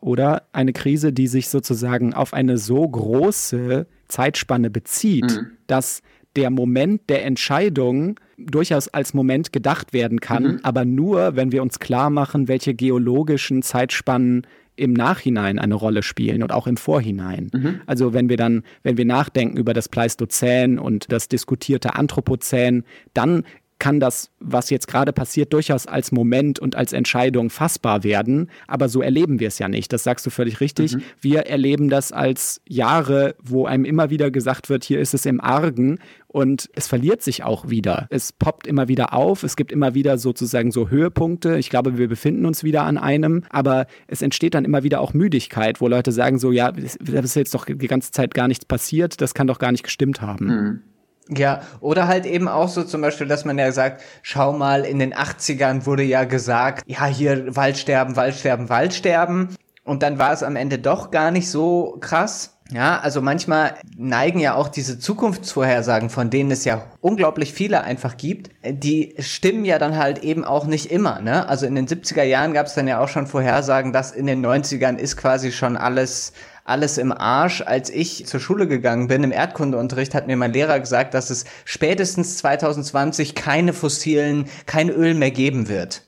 Oder 0.01 0.45
eine 0.53 0.73
Krise, 0.73 1.13
die 1.13 1.27
sich 1.27 1.49
sozusagen 1.49 2.15
auf 2.15 2.33
eine 2.33 2.59
so 2.59 2.89
große 2.89 3.89
Zeitspanne 4.07 4.71
bezieht, 4.71 5.25
mhm. 5.25 5.51
dass 5.67 6.01
der 6.37 6.51
Moment 6.51 7.11
der 7.11 7.25
Entscheidung 7.25 8.21
durchaus 8.47 8.89
als 8.89 9.15
Moment 9.15 9.53
gedacht 9.53 9.93
werden 9.93 10.21
kann, 10.21 10.45
mhm. 10.45 10.61
aber 10.63 10.85
nur, 10.85 11.37
wenn 11.37 11.53
wir 11.53 11.63
uns 11.63 11.79
klar 11.79 12.11
machen, 12.11 12.49
welche 12.49 12.75
geologischen 12.75 13.63
Zeitspannen 13.63 14.47
im 14.75 14.95
Nachhinein 14.95 15.59
eine 15.59 15.75
Rolle 15.75 16.03
spielen 16.03 16.43
und 16.43 16.51
auch 16.51 16.67
im 16.67 16.77
Vorhinein. 16.77 17.51
Mhm. 17.53 17.81
Also 17.87 18.15
wenn 18.15 18.29
wir 18.29 18.39
dann, 18.39 18.63
wenn 18.83 18.97
wir 18.97 19.05
nachdenken 19.05 19.59
über 19.59 19.75
das 19.75 19.89
Pleistozän 19.89 20.79
und 20.79 21.13
das 21.13 21.29
diskutierte 21.29 21.95
Anthropozän, 21.95 22.85
dann 23.13 23.45
kann 23.83 23.99
das, 23.99 24.31
was 24.39 24.71
jetzt 24.71 24.87
gerade 24.87 25.13
passiert, 25.13 25.53
durchaus 25.53 25.89
als 25.89 26.13
Moment 26.13 26.61
und 26.61 26.77
als 26.77 26.93
Entscheidung 26.93 27.51
fassbar 27.51 28.05
werden. 28.05 28.49
Aber 28.69 28.89
so 28.89 29.03
erleben 29.03 29.41
wir 29.41 29.49
es 29.49 29.59
ja 29.59 29.69
nicht. 29.69 29.93
Das 29.93 30.05
sagst 30.05 30.25
du 30.25 30.31
völlig 30.31 30.61
richtig. 30.61 30.95
Mhm. 30.95 31.03
Wir 31.21 31.41
erleben 31.47 31.89
das 31.89 32.13
als 32.13 32.61
Jahre, 32.65 33.35
wo 33.43 33.67
einem 33.67 33.85
immer 33.85 34.09
wieder 34.09 34.31
gesagt 34.31 34.69
wird, 34.69 34.85
hier 34.85 35.01
ist 35.01 35.15
es 35.15 35.27
im 35.27 35.41
Argen. 35.41 35.99
Und 36.29 36.71
es 36.77 36.87
verliert 36.87 37.23
sich 37.23 37.43
auch 37.43 37.71
wieder. 37.71 38.07
Es 38.09 38.33
poppt 38.33 38.69
immer 38.69 38.87
wieder 38.87 39.15
auf. 39.15 39.43
Es 39.43 39.57
gibt 39.57 39.73
immer 39.73 39.95
wieder 39.95 40.17
sozusagen 40.17 40.71
so 40.71 40.89
Höhepunkte. 40.89 41.59
Ich 41.59 41.69
glaube, 41.69 41.99
wir 41.99 42.07
befinden 42.07 42.47
uns 42.47 42.63
wieder 42.63 42.85
an 42.85 42.99
einem. 42.99 43.43
Aber 43.51 43.89
es 44.07 44.23
entsteht 44.23 44.55
dann 44.55 44.65
immer 44.65 44.85
wieder 44.85 45.01
auch 45.01 45.13
Müdigkeit, 45.13 45.81
wo 45.81 45.89
Leute 45.89 46.13
sagen 46.13 46.39
so, 46.39 46.53
ja, 46.53 46.71
das 46.71 46.95
ist 47.01 47.35
jetzt 47.35 47.53
doch 47.53 47.65
die 47.65 47.89
ganze 47.89 48.13
Zeit 48.13 48.33
gar 48.33 48.47
nichts 48.47 48.65
passiert. 48.65 49.21
Das 49.21 49.35
kann 49.35 49.49
doch 49.49 49.59
gar 49.59 49.73
nicht 49.73 49.83
gestimmt 49.83 50.23
haben. 50.23 50.47
Mhm. 50.47 50.83
Ja, 51.29 51.63
oder 51.81 52.09
halt 52.09 52.27
eben 52.27 52.49
auch 52.49 52.69
so 52.69 52.83
zum 52.83 53.01
Beispiel, 53.01 53.29
dass 53.29 53.45
man 53.45 53.59
ja 53.59 53.71
sagt, 53.73 54.03
schau 54.23 54.53
mal, 54.53 54.85
in 54.85 54.99
den 54.99 55.15
80ern 55.15 55.87
wurde 55.87 56.03
ja 56.03 56.25
gesagt, 56.25 56.83
ja, 56.87 57.07
hier 57.07 57.55
Waldsterben, 57.55 58.17
Waldsterben, 58.17 58.69
Waldsterben. 58.69 59.57
Und 59.85 60.03
dann 60.03 60.19
war 60.19 60.33
es 60.33 60.43
am 60.43 60.57
Ende 60.57 60.79
doch 60.79 61.11
gar 61.11 61.31
nicht 61.31 61.49
so 61.51 61.97
krass. 62.01 62.53
Ja, 62.73 63.01
also 63.01 63.21
manchmal 63.21 63.75
neigen 63.99 64.39
ja 64.39 64.55
auch 64.55 64.69
diese 64.69 64.99
Zukunftsvorhersagen, 64.99 66.09
von 66.09 66.31
denen 66.31 66.51
es 66.51 66.65
ja 66.65 66.87
unglaublich 67.01 67.53
viele 67.53 67.83
einfach 67.83 68.17
gibt, 68.17 68.51
die 68.65 69.15
stimmen 69.19 69.67
ja 69.67 69.79
dann 69.79 69.99
halt 69.99 70.21
eben 70.21 70.43
auch 70.45 70.65
nicht 70.65 70.91
immer. 70.91 71.21
Ne? 71.21 71.47
Also 71.49 71.67
in 71.67 71.75
den 71.75 71.87
70er 71.87 72.23
Jahren 72.23 72.55
gab 72.55 72.67
es 72.67 72.75
dann 72.75 72.89
ja 72.89 73.01
auch 73.01 73.09
schon 73.09 73.27
Vorhersagen, 73.27 73.93
dass 73.93 74.13
in 74.13 74.27
den 74.27 74.45
90ern 74.45 74.97
ist 74.97 75.19
quasi 75.19 75.53
schon 75.53 75.77
alles 75.77 76.33
alles 76.65 76.99
im 76.99 77.13
Arsch. 77.13 77.63
Als 77.63 77.91
ich 77.91 78.27
zur 78.27 78.41
Schule 78.41 78.67
gegangen 78.67 79.09
bin, 79.09 79.25
im 79.25 79.33
Erdkundeunterricht, 79.33 80.15
hat 80.15 80.27
mir 80.27 80.37
mein 80.37 80.53
Lehrer 80.53 80.81
gesagt, 80.81 81.15
dass 81.15 81.31
es 81.31 81.45
spätestens 81.65 82.39
2020 82.39 83.35
keine 83.35 83.73
fossilen, 83.73 84.47
kein 84.67 84.89
Öl 84.91 85.15
mehr 85.15 85.31
geben 85.31 85.69
wird. 85.69 86.03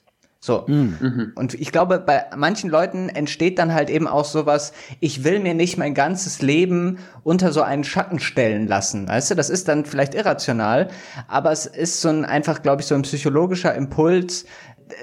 So. 0.45 0.65
Mhm. 0.67 0.99
mhm. 1.01 1.33
Und 1.37 1.55
ich 1.55 1.73
glaube, 1.73 1.99
bei 1.99 2.27
manchen 2.37 2.69
Leuten 2.69 3.09
entsteht 3.09 3.59
dann 3.59 3.73
halt 3.73 3.89
eben 3.89 4.07
auch 4.07 4.27
sowas, 4.27 4.75
ich 5.01 5.25
will 5.25 5.41
mir 5.41 5.55
nicht 5.55 5.79
mein 5.79 5.95
ganzes 5.95 6.43
Leben 6.43 6.99
unter 7.23 7.51
so 7.51 7.63
einen 7.63 7.83
Schatten 7.83 8.21
stellen 8.21 8.67
lassen. 8.67 9.09
Weißt 9.09 9.31
du, 9.31 9.35
das 9.37 9.49
ist 9.49 9.69
dann 9.69 9.87
vielleicht 9.87 10.15
irrational, 10.15 10.89
aber 11.29 11.51
es 11.51 11.65
ist 11.65 12.03
so 12.03 12.11
ein 12.11 12.27
einfach, 12.27 12.61
glaube 12.61 12.83
ich, 12.83 12.89
so 12.89 12.95
ein 12.95 13.03
psychologischer 13.03 13.75
Impuls, 13.75 14.45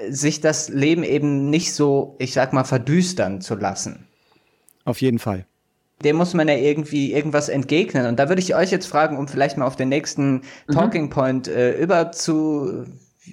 sich 0.08 0.40
das 0.40 0.68
Leben 0.68 1.02
eben 1.02 1.50
nicht 1.50 1.74
so, 1.74 2.14
ich 2.20 2.32
sag 2.34 2.52
mal, 2.52 2.62
verdüstern 2.62 3.40
zu 3.40 3.56
lassen. 3.56 4.06
Auf 4.84 5.00
jeden 5.00 5.18
Fall. 5.18 5.46
dem 6.04 6.16
muss 6.16 6.34
man 6.34 6.48
ja 6.48 6.56
irgendwie 6.56 7.12
irgendwas 7.12 7.48
entgegnen. 7.48 8.06
Und 8.06 8.18
da 8.18 8.28
würde 8.28 8.42
ich 8.42 8.56
euch 8.56 8.72
jetzt 8.72 8.86
fragen, 8.86 9.16
um 9.16 9.28
vielleicht 9.28 9.56
mal 9.56 9.66
auf 9.66 9.76
den 9.76 9.88
nächsten 9.88 10.42
mhm. 10.66 10.72
Talking 10.72 11.10
Point 11.10 11.46
äh, 11.46 11.72
über 11.80 12.10
zu 12.10 12.86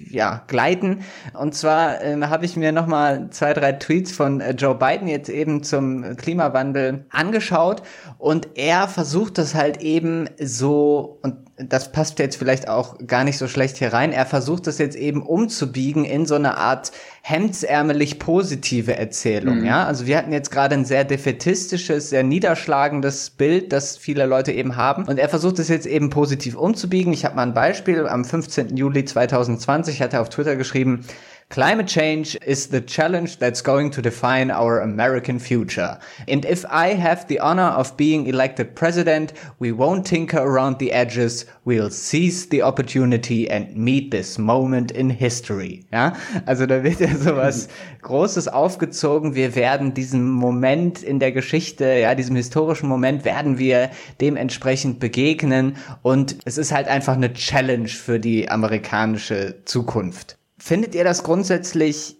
ja, 0.08 0.44
gleiten. 0.46 1.02
Und 1.34 1.54
zwar 1.54 2.02
äh, 2.02 2.16
habe 2.22 2.44
ich 2.44 2.56
mir 2.56 2.72
nochmal 2.72 3.28
zwei, 3.30 3.52
drei 3.52 3.72
Tweets 3.72 4.12
von 4.12 4.40
äh, 4.40 4.52
Joe 4.52 4.74
Biden 4.74 5.08
jetzt 5.08 5.28
eben 5.28 5.62
zum 5.62 6.16
Klimawandel 6.16 7.04
angeschaut 7.10 7.82
und 8.18 8.48
er 8.54 8.86
versucht 8.88 9.38
das 9.38 9.54
halt 9.54 9.82
eben 9.82 10.28
so, 10.38 11.18
und 11.22 11.36
das 11.68 11.92
passt 11.92 12.18
jetzt 12.18 12.36
vielleicht 12.36 12.68
auch 12.68 12.96
gar 13.06 13.24
nicht 13.24 13.38
so 13.38 13.48
schlecht 13.48 13.76
hier 13.76 13.92
rein, 13.92 14.12
er 14.12 14.26
versucht 14.26 14.66
das 14.66 14.78
jetzt 14.78 14.96
eben 14.96 15.22
umzubiegen 15.22 16.04
in 16.04 16.26
so 16.26 16.34
eine 16.34 16.56
Art 16.56 16.92
hemdsärmelig 17.22 18.18
positive 18.18 18.96
Erzählung, 18.96 19.60
mhm. 19.60 19.66
ja. 19.66 19.84
Also 19.84 20.06
wir 20.06 20.16
hatten 20.16 20.32
jetzt 20.32 20.50
gerade 20.50 20.74
ein 20.74 20.84
sehr 20.84 21.04
defetistisches, 21.04 22.10
sehr 22.10 22.22
niederschlagendes 22.22 23.30
Bild, 23.30 23.72
das 23.72 23.96
viele 23.96 24.26
Leute 24.26 24.52
eben 24.52 24.76
haben. 24.76 25.04
Und 25.04 25.18
er 25.18 25.28
versucht 25.28 25.58
es 25.58 25.68
jetzt 25.68 25.86
eben 25.86 26.10
positiv 26.10 26.56
umzubiegen. 26.56 27.12
Ich 27.12 27.24
habe 27.24 27.36
mal 27.36 27.42
ein 27.42 27.54
Beispiel. 27.54 28.06
Am 28.06 28.24
15. 28.24 28.76
Juli 28.76 29.04
2020 29.04 30.00
hat 30.00 30.14
er 30.14 30.22
auf 30.22 30.28
Twitter 30.28 30.56
geschrieben, 30.56 31.04
Climate 31.50 31.88
change 31.88 32.36
is 32.46 32.68
the 32.68 32.80
challenge 32.80 33.38
that's 33.38 33.60
going 33.60 33.90
to 33.90 34.00
define 34.00 34.52
our 34.52 34.78
American 34.82 35.40
future. 35.40 35.98
And 36.28 36.44
if 36.44 36.64
I 36.70 36.94
have 36.94 37.26
the 37.26 37.40
honor 37.40 37.74
of 37.76 37.96
being 37.96 38.28
elected 38.28 38.76
president, 38.76 39.32
we 39.58 39.72
won't 39.72 40.06
tinker 40.06 40.38
around 40.38 40.78
the 40.78 40.92
edges. 40.92 41.46
We'll 41.64 41.90
seize 41.90 42.46
the 42.46 42.62
opportunity 42.62 43.50
and 43.50 43.74
meet 43.74 44.12
this 44.12 44.38
moment 44.38 44.92
in 44.92 45.10
history. 45.10 45.84
Ja, 45.92 46.12
also 46.46 46.66
da 46.66 46.84
wird 46.84 47.00
ja 47.00 47.16
sowas 47.16 47.66
Großes 48.02 48.46
aufgezogen. 48.46 49.34
Wir 49.34 49.56
werden 49.56 49.92
diesem 49.92 50.30
Moment 50.30 51.02
in 51.02 51.18
der 51.18 51.32
Geschichte, 51.32 51.84
ja, 51.84 52.14
diesem 52.14 52.36
historischen 52.36 52.88
Moment 52.88 53.24
werden 53.24 53.58
wir 53.58 53.90
dementsprechend 54.20 55.00
begegnen. 55.00 55.76
Und 56.02 56.36
es 56.44 56.58
ist 56.58 56.70
halt 56.70 56.86
einfach 56.86 57.14
eine 57.16 57.32
Challenge 57.32 57.88
für 57.88 58.20
die 58.20 58.48
amerikanische 58.48 59.56
Zukunft. 59.64 60.36
Findet 60.60 60.94
ihr 60.94 61.04
das 61.04 61.22
grundsätzlich 61.22 62.18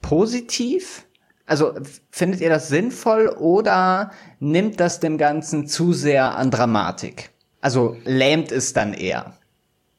positiv? 0.00 1.06
Also 1.44 1.74
findet 2.10 2.40
ihr 2.40 2.48
das 2.48 2.68
sinnvoll 2.68 3.28
oder 3.28 4.12
nimmt 4.40 4.80
das 4.80 4.98
dem 4.98 5.18
Ganzen 5.18 5.66
zu 5.66 5.92
sehr 5.92 6.36
an 6.36 6.50
Dramatik? 6.50 7.30
Also 7.60 7.96
lähmt 8.04 8.50
es 8.50 8.72
dann 8.72 8.94
eher? 8.94 9.34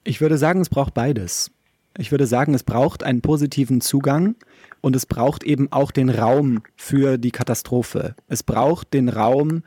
Ich 0.03 0.21
würde 0.21 0.39
sagen, 0.39 0.59
es 0.59 0.69
braucht 0.69 0.95
beides. 0.95 1.51
Ich 1.99 2.09
würde 2.11 2.25
sagen, 2.25 2.55
es 2.55 2.63
braucht 2.63 3.03
einen 3.03 3.21
positiven 3.21 3.80
Zugang 3.80 4.36
und 4.82 4.95
es 4.95 5.05
braucht 5.05 5.43
eben 5.43 5.71
auch 5.71 5.91
den 5.91 6.09
Raum 6.09 6.63
für 6.75 7.19
die 7.19 7.32
Katastrophe. 7.32 8.15
Es 8.28 8.41
braucht 8.41 8.93
den 8.93 9.07
Raum, 9.07 9.63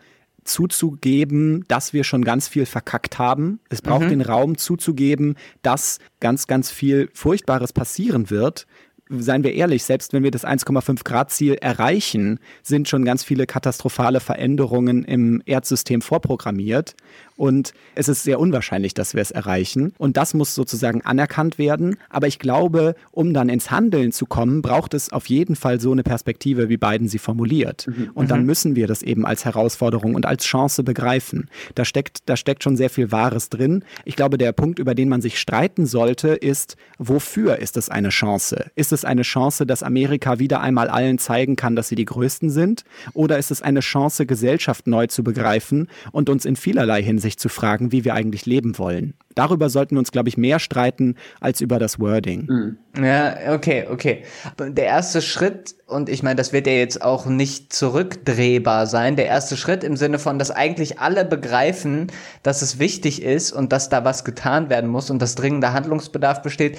zuzugeben, 0.51 1.65
dass 1.69 1.93
wir 1.93 2.05
schon 2.05 2.25
ganz 2.25 2.49
viel 2.49 2.67
verkackt 2.67 3.19
haben. 3.19 3.61
Es 3.69 3.83
braucht 3.83 4.05
mhm. 4.05 4.11
den 4.11 4.21
Raum 4.21 4.59
zuzugeben, 4.59 5.37
dass 5.63 5.99
ganz, 6.21 6.47
ganz 6.47 6.71
viel 6.71 7.09
Furchtbares 7.15 7.73
passieren 7.73 8.31
wird. 8.31 8.67
Seien 9.09 9.43
wir 9.43 9.55
ehrlich, 9.55 9.83
selbst 9.83 10.13
wenn 10.13 10.23
wir 10.23 10.31
das 10.31 10.45
1,5 10.45 11.03
Grad 11.03 11.33
Ziel 11.33 11.55
erreichen, 11.55 12.39
sind 12.63 12.89
schon 12.89 13.05
ganz 13.05 13.25
viele 13.25 13.45
katastrophale 13.45 14.21
Veränderungen 14.21 15.05
im 15.05 15.43
Erdsystem 15.47 16.01
vorprogrammiert. 16.01 16.95
Und 17.41 17.73
es 17.95 18.11
ist 18.11 18.23
sehr 18.23 18.39
unwahrscheinlich, 18.39 18.93
dass 18.93 19.15
wir 19.15 19.23
es 19.23 19.31
erreichen. 19.31 19.95
Und 19.97 20.19
das 20.19 20.35
muss 20.35 20.55
sozusagen 20.55 21.01
anerkannt 21.01 21.57
werden. 21.57 21.97
Aber 22.11 22.27
ich 22.27 22.39
glaube, 22.39 22.95
um 23.13 23.33
dann 23.33 23.49
ins 23.49 23.71
Handeln 23.71 24.13
zu 24.13 24.27
kommen, 24.27 24.61
braucht 24.61 24.93
es 24.93 25.11
auf 25.11 25.25
jeden 25.25 25.57
Fall 25.57 25.81
so 25.81 25.91
eine 25.91 26.03
Perspektive, 26.03 26.69
wie 26.69 26.77
Biden 26.77 27.09
sie 27.09 27.17
formuliert. 27.17 27.87
Mhm. 27.87 28.11
Und 28.13 28.31
dann 28.31 28.41
mhm. 28.41 28.47
müssen 28.47 28.77
wir 28.77 28.87
das 28.87 29.03
eben 29.03 29.25
als 29.25 29.47
Herausforderung 29.47 30.15
und 30.15 30.27
als 30.27 30.45
Chance 30.45 30.83
begreifen. 30.85 31.49
Da 31.77 31.87
steckt, 31.87 32.19
da 32.27 32.37
steckt 32.37 32.63
schon 32.63 32.77
sehr 32.77 32.91
viel 32.91 33.11
Wahres 33.11 33.49
drin. 33.49 33.85
Ich 34.05 34.17
glaube, 34.17 34.37
der 34.37 34.53
Punkt, 34.53 34.79
über 34.79 34.95
den 34.95 35.09
man 35.09 35.23
sich 35.23 35.39
streiten 35.39 35.87
sollte, 35.87 36.29
ist, 36.29 36.77
wofür 36.99 37.59
ist 37.59 37.79
es 37.79 37.89
eine 37.89 38.11
Chance? 38.11 38.67
Ist 38.75 38.93
es 38.93 39.07
eine 39.07 39.23
Chance, 39.23 39.65
dass 39.65 39.83
Amerika 39.83 40.39
wieder 40.39 40.61
einmal 40.61 40.89
allen 40.89 41.17
zeigen 41.17 41.57
kann, 41.57 41.75
dass 41.75 41.89
sie 41.89 41.97
die 41.97 42.05
Größten 42.05 42.51
sind? 42.51 42.85
Oder 43.15 43.39
ist 43.39 43.51
es 43.51 43.63
eine 43.63 43.81
Chance, 43.81 44.27
Gesellschaft 44.27 44.87
neu 44.87 45.07
zu 45.07 45.25
begreifen 45.25 45.89
und 46.13 46.29
uns 46.29 46.45
in 46.45 46.57
vielerlei 46.57 47.03
Hinsicht 47.03 47.30
sich 47.31 47.39
zu 47.39 47.49
fragen, 47.49 47.93
wie 47.93 48.05
wir 48.05 48.15
eigentlich 48.15 48.45
leben 48.45 48.77
wollen. 48.79 49.15
Darüber 49.35 49.71
sollten 49.71 49.95
wir 49.95 50.01
uns, 50.01 50.11
glaube 50.11 50.29
ich, 50.29 50.37
mehr 50.37 50.59
streiten 50.59 51.15
als 51.41 51.61
über 51.61 51.79
das 51.79 52.01
Wording. 52.01 52.47
Mhm. 52.49 53.05
Ja, 53.05 53.55
okay, 53.55 53.87
okay. 53.89 54.25
Der 54.59 54.87
erste 54.87 55.23
Schritt, 55.23 55.77
und 55.87 56.09
ich 56.09 56.25
meine, 56.25 56.35
das 56.35 56.53
wird 56.53 56.67
ja 56.67 56.73
jetzt 56.73 57.03
auch 57.03 57.27
nicht 57.27 57.73
zurückdrehbar 57.73 58.87
sein, 58.87 59.15
der 59.15 59.27
erste 59.27 59.57
Schritt 59.57 59.85
im 59.85 59.97
Sinne 59.97 60.19
von, 60.19 60.41
dass 60.41 60.51
eigentlich 60.51 60.99
alle 60.99 61.25
begreifen, 61.25 62.09
dass 62.43 62.63
es 62.63 62.81
wichtig 62.81 63.23
ist 63.23 63.53
und 63.53 63.73
dass 63.73 63.89
da 63.89 64.05
was 64.05 64.25
getan 64.25 64.69
werden 64.69 64.91
muss 64.91 65.11
und 65.11 65.23
dass 65.23 65.37
dringender 65.37 65.73
Handlungsbedarf 65.73 66.43
besteht. 66.43 66.77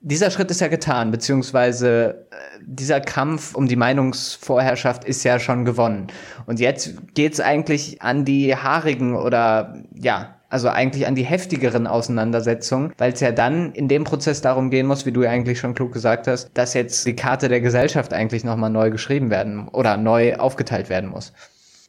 Dieser 0.00 0.30
Schritt 0.30 0.50
ist 0.50 0.62
ja 0.62 0.68
getan, 0.68 1.10
beziehungsweise 1.10 2.26
äh, 2.30 2.36
dieser 2.62 3.02
Kampf 3.02 3.54
um 3.54 3.68
die 3.68 3.76
Meinungsvorherrschaft 3.76 5.04
ist 5.04 5.22
ja 5.24 5.38
schon 5.38 5.66
gewonnen. 5.66 6.06
Und 6.46 6.58
jetzt 6.58 6.94
geht's 7.14 7.38
eigentlich 7.38 8.00
an 8.00 8.24
die 8.24 8.56
haarigen 8.56 9.14
oder 9.14 9.74
ja, 9.92 10.39
also 10.50 10.68
eigentlich 10.68 11.06
an 11.06 11.14
die 11.14 11.24
heftigeren 11.24 11.86
Auseinandersetzungen, 11.86 12.92
weil 12.98 13.12
es 13.12 13.20
ja 13.20 13.32
dann 13.32 13.72
in 13.72 13.88
dem 13.88 14.04
Prozess 14.04 14.42
darum 14.42 14.70
gehen 14.70 14.86
muss, 14.86 15.06
wie 15.06 15.12
du 15.12 15.22
ja 15.22 15.30
eigentlich 15.30 15.58
schon 15.58 15.74
klug 15.74 15.92
gesagt 15.92 16.26
hast, 16.26 16.50
dass 16.54 16.74
jetzt 16.74 17.06
die 17.06 17.16
Karte 17.16 17.48
der 17.48 17.60
Gesellschaft 17.60 18.12
eigentlich 18.12 18.44
nochmal 18.44 18.70
neu 18.70 18.90
geschrieben 18.90 19.30
werden 19.30 19.68
oder 19.68 19.96
neu 19.96 20.36
aufgeteilt 20.36 20.88
werden 20.88 21.08
muss. 21.08 21.32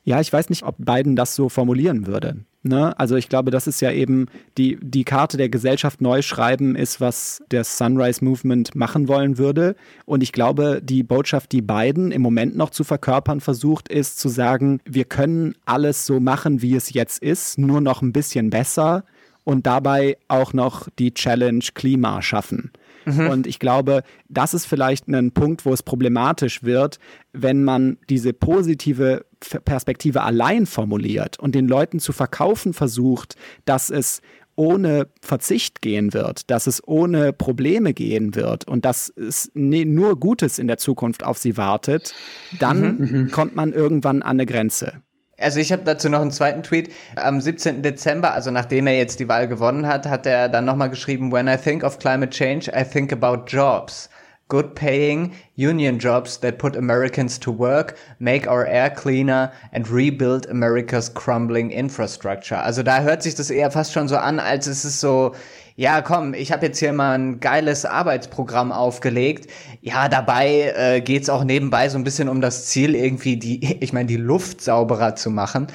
Ja, 0.03 0.19
ich 0.21 0.31
weiß 0.31 0.49
nicht, 0.49 0.63
ob 0.63 0.75
Biden 0.77 1.15
das 1.15 1.35
so 1.35 1.49
formulieren 1.49 2.07
würde. 2.07 2.45
Ne? 2.63 2.97
Also 2.99 3.15
ich 3.15 3.27
glaube, 3.27 3.49
das 3.49 3.65
ist 3.65 3.81
ja 3.81 3.91
eben 3.91 4.27
die, 4.57 4.77
die 4.81 5.03
Karte 5.03 5.37
der 5.37 5.49
Gesellschaft 5.49 5.99
neu 5.99 6.21
schreiben, 6.21 6.75
ist, 6.75 7.01
was 7.01 7.41
der 7.49 7.63
Sunrise 7.63 8.23
Movement 8.23 8.75
machen 8.75 9.07
wollen 9.07 9.39
würde. 9.39 9.75
Und 10.05 10.21
ich 10.21 10.31
glaube, 10.31 10.79
die 10.83 11.01
Botschaft, 11.01 11.51
die 11.51 11.63
Biden 11.63 12.11
im 12.11 12.21
Moment 12.21 12.55
noch 12.55 12.69
zu 12.69 12.83
verkörpern 12.83 13.41
versucht, 13.41 13.89
ist 13.89 14.19
zu 14.19 14.29
sagen, 14.29 14.79
wir 14.85 15.05
können 15.05 15.55
alles 15.65 16.05
so 16.05 16.19
machen, 16.19 16.61
wie 16.61 16.75
es 16.75 16.93
jetzt 16.93 17.23
ist, 17.23 17.57
nur 17.57 17.81
noch 17.81 18.03
ein 18.03 18.13
bisschen 18.13 18.51
besser 18.51 19.05
und 19.43 19.65
dabei 19.65 20.17
auch 20.27 20.53
noch 20.53 20.87
die 20.99 21.13
Challenge 21.15 21.65
Klima 21.73 22.21
schaffen. 22.21 22.71
Mhm. 23.05 23.27
Und 23.27 23.47
ich 23.47 23.57
glaube, 23.57 24.03
das 24.29 24.53
ist 24.53 24.67
vielleicht 24.67 25.07
ein 25.07 25.31
Punkt, 25.31 25.65
wo 25.65 25.73
es 25.73 25.81
problematisch 25.81 26.61
wird, 26.61 26.99
wenn 27.33 27.63
man 27.63 27.97
diese 28.09 28.33
positive 28.33 29.25
Perspektive 29.65 30.21
allein 30.23 30.65
formuliert 30.65 31.39
und 31.39 31.55
den 31.55 31.67
Leuten 31.67 31.99
zu 31.99 32.13
verkaufen 32.13 32.73
versucht, 32.73 33.35
dass 33.65 33.89
es 33.89 34.21
ohne 34.55 35.07
Verzicht 35.21 35.81
gehen 35.81 36.13
wird, 36.13 36.49
dass 36.51 36.67
es 36.67 36.85
ohne 36.85 37.33
Probleme 37.33 37.93
gehen 37.93 38.35
wird 38.35 38.67
und 38.67 38.85
dass 38.85 39.09
es 39.09 39.49
nur 39.53 40.19
Gutes 40.19 40.59
in 40.59 40.67
der 40.67 40.77
Zukunft 40.77 41.23
auf 41.23 41.37
sie 41.37 41.57
wartet, 41.57 42.13
dann 42.59 42.97
mhm. 42.97 43.07
mhm. 43.11 43.31
kommt 43.31 43.55
man 43.55 43.73
irgendwann 43.73 44.21
an 44.21 44.39
eine 44.39 44.45
Grenze. 44.45 45.01
Also 45.41 45.59
ich 45.59 45.71
habe 45.71 45.83
dazu 45.83 46.07
noch 46.09 46.21
einen 46.21 46.31
zweiten 46.31 46.61
Tweet. 46.61 46.91
Am 47.15 47.41
17. 47.41 47.81
Dezember, 47.81 48.33
also 48.33 48.51
nachdem 48.51 48.85
er 48.87 48.97
jetzt 48.97 49.19
die 49.19 49.27
Wahl 49.27 49.47
gewonnen 49.47 49.87
hat, 49.87 50.05
hat 50.05 50.25
er 50.25 50.49
dann 50.49 50.65
nochmal 50.65 50.89
geschrieben, 50.89 51.31
When 51.31 51.47
I 51.47 51.57
think 51.57 51.83
of 51.83 51.97
climate 51.97 52.29
change, 52.29 52.71
I 52.71 52.83
think 52.83 53.11
about 53.11 53.45
jobs. 53.47 54.09
Good 54.51 54.75
paying 54.75 55.31
union 55.55 55.97
jobs 55.97 56.39
that 56.39 56.57
put 56.57 56.75
Americans 56.75 57.39
to 57.39 57.51
work, 57.53 57.95
make 58.19 58.47
our 58.47 58.65
air 58.65 58.89
cleaner 58.89 59.53
and 59.71 59.87
rebuild 59.87 60.45
America's 60.49 61.07
crumbling 61.07 61.71
infrastructure. 61.71 62.57
Also 62.57 62.83
da 62.83 62.99
hört 62.99 63.23
sich 63.23 63.35
das 63.35 63.49
eher 63.49 63.71
fast 63.71 63.93
schon 63.93 64.09
so 64.09 64.17
an, 64.17 64.39
als 64.41 64.67
es 64.67 64.83
ist 64.83 64.99
so, 64.99 65.33
ja 65.77 66.01
komm, 66.01 66.33
ich 66.33 66.51
habe 66.51 66.65
jetzt 66.65 66.79
hier 66.79 66.91
mal 66.91 67.17
ein 67.17 67.39
geiles 67.39 67.85
Arbeitsprogramm 67.85 68.73
aufgelegt. 68.73 69.49
Ja, 69.79 70.09
dabei 70.09 70.73
äh, 70.75 70.99
geht's 70.99 71.29
auch 71.29 71.45
nebenbei 71.45 71.87
so 71.87 71.97
ein 71.97 72.03
bisschen 72.03 72.27
um 72.27 72.41
das 72.41 72.65
Ziel, 72.65 72.93
irgendwie 72.93 73.37
die, 73.37 73.77
ich 73.81 73.93
meine, 73.93 74.07
die 74.07 74.17
Luft 74.17 74.59
sauberer 74.59 75.15
zu 75.15 75.29
machen. 75.29 75.67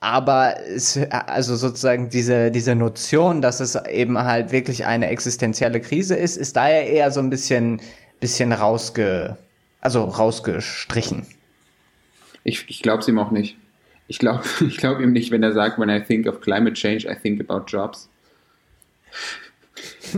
Aber 0.00 0.56
es, 0.68 0.98
also 1.10 1.54
sozusagen 1.54 2.08
diese, 2.08 2.50
diese 2.50 2.74
Notion, 2.74 3.40
dass 3.40 3.60
es 3.60 3.76
eben 3.88 4.18
halt 4.18 4.50
wirklich 4.50 4.84
eine 4.84 5.10
existenzielle 5.10 5.80
Krise 5.80 6.16
ist, 6.16 6.36
ist 6.36 6.56
daher 6.56 6.90
eher 6.90 7.12
so 7.12 7.20
ein 7.20 7.30
bisschen, 7.30 7.80
bisschen 8.20 8.52
rausge, 8.52 9.36
also 9.80 10.04
rausgestrichen. 10.04 11.26
Ich, 12.44 12.64
ich 12.68 12.82
glaube 12.82 13.00
es 13.00 13.08
ihm 13.08 13.18
auch 13.18 13.30
nicht. 13.30 13.56
Ich 14.08 14.18
glaube 14.18 14.44
ich 14.66 14.76
glaub 14.76 15.00
ihm 15.00 15.12
nicht, 15.12 15.30
wenn 15.30 15.42
er 15.42 15.52
sagt, 15.52 15.78
when 15.78 15.88
I 15.88 16.00
think 16.00 16.26
of 16.26 16.40
climate 16.40 16.74
change, 16.74 17.10
I 17.10 17.14
think 17.14 17.40
about 17.40 17.64
jobs. 17.66 18.08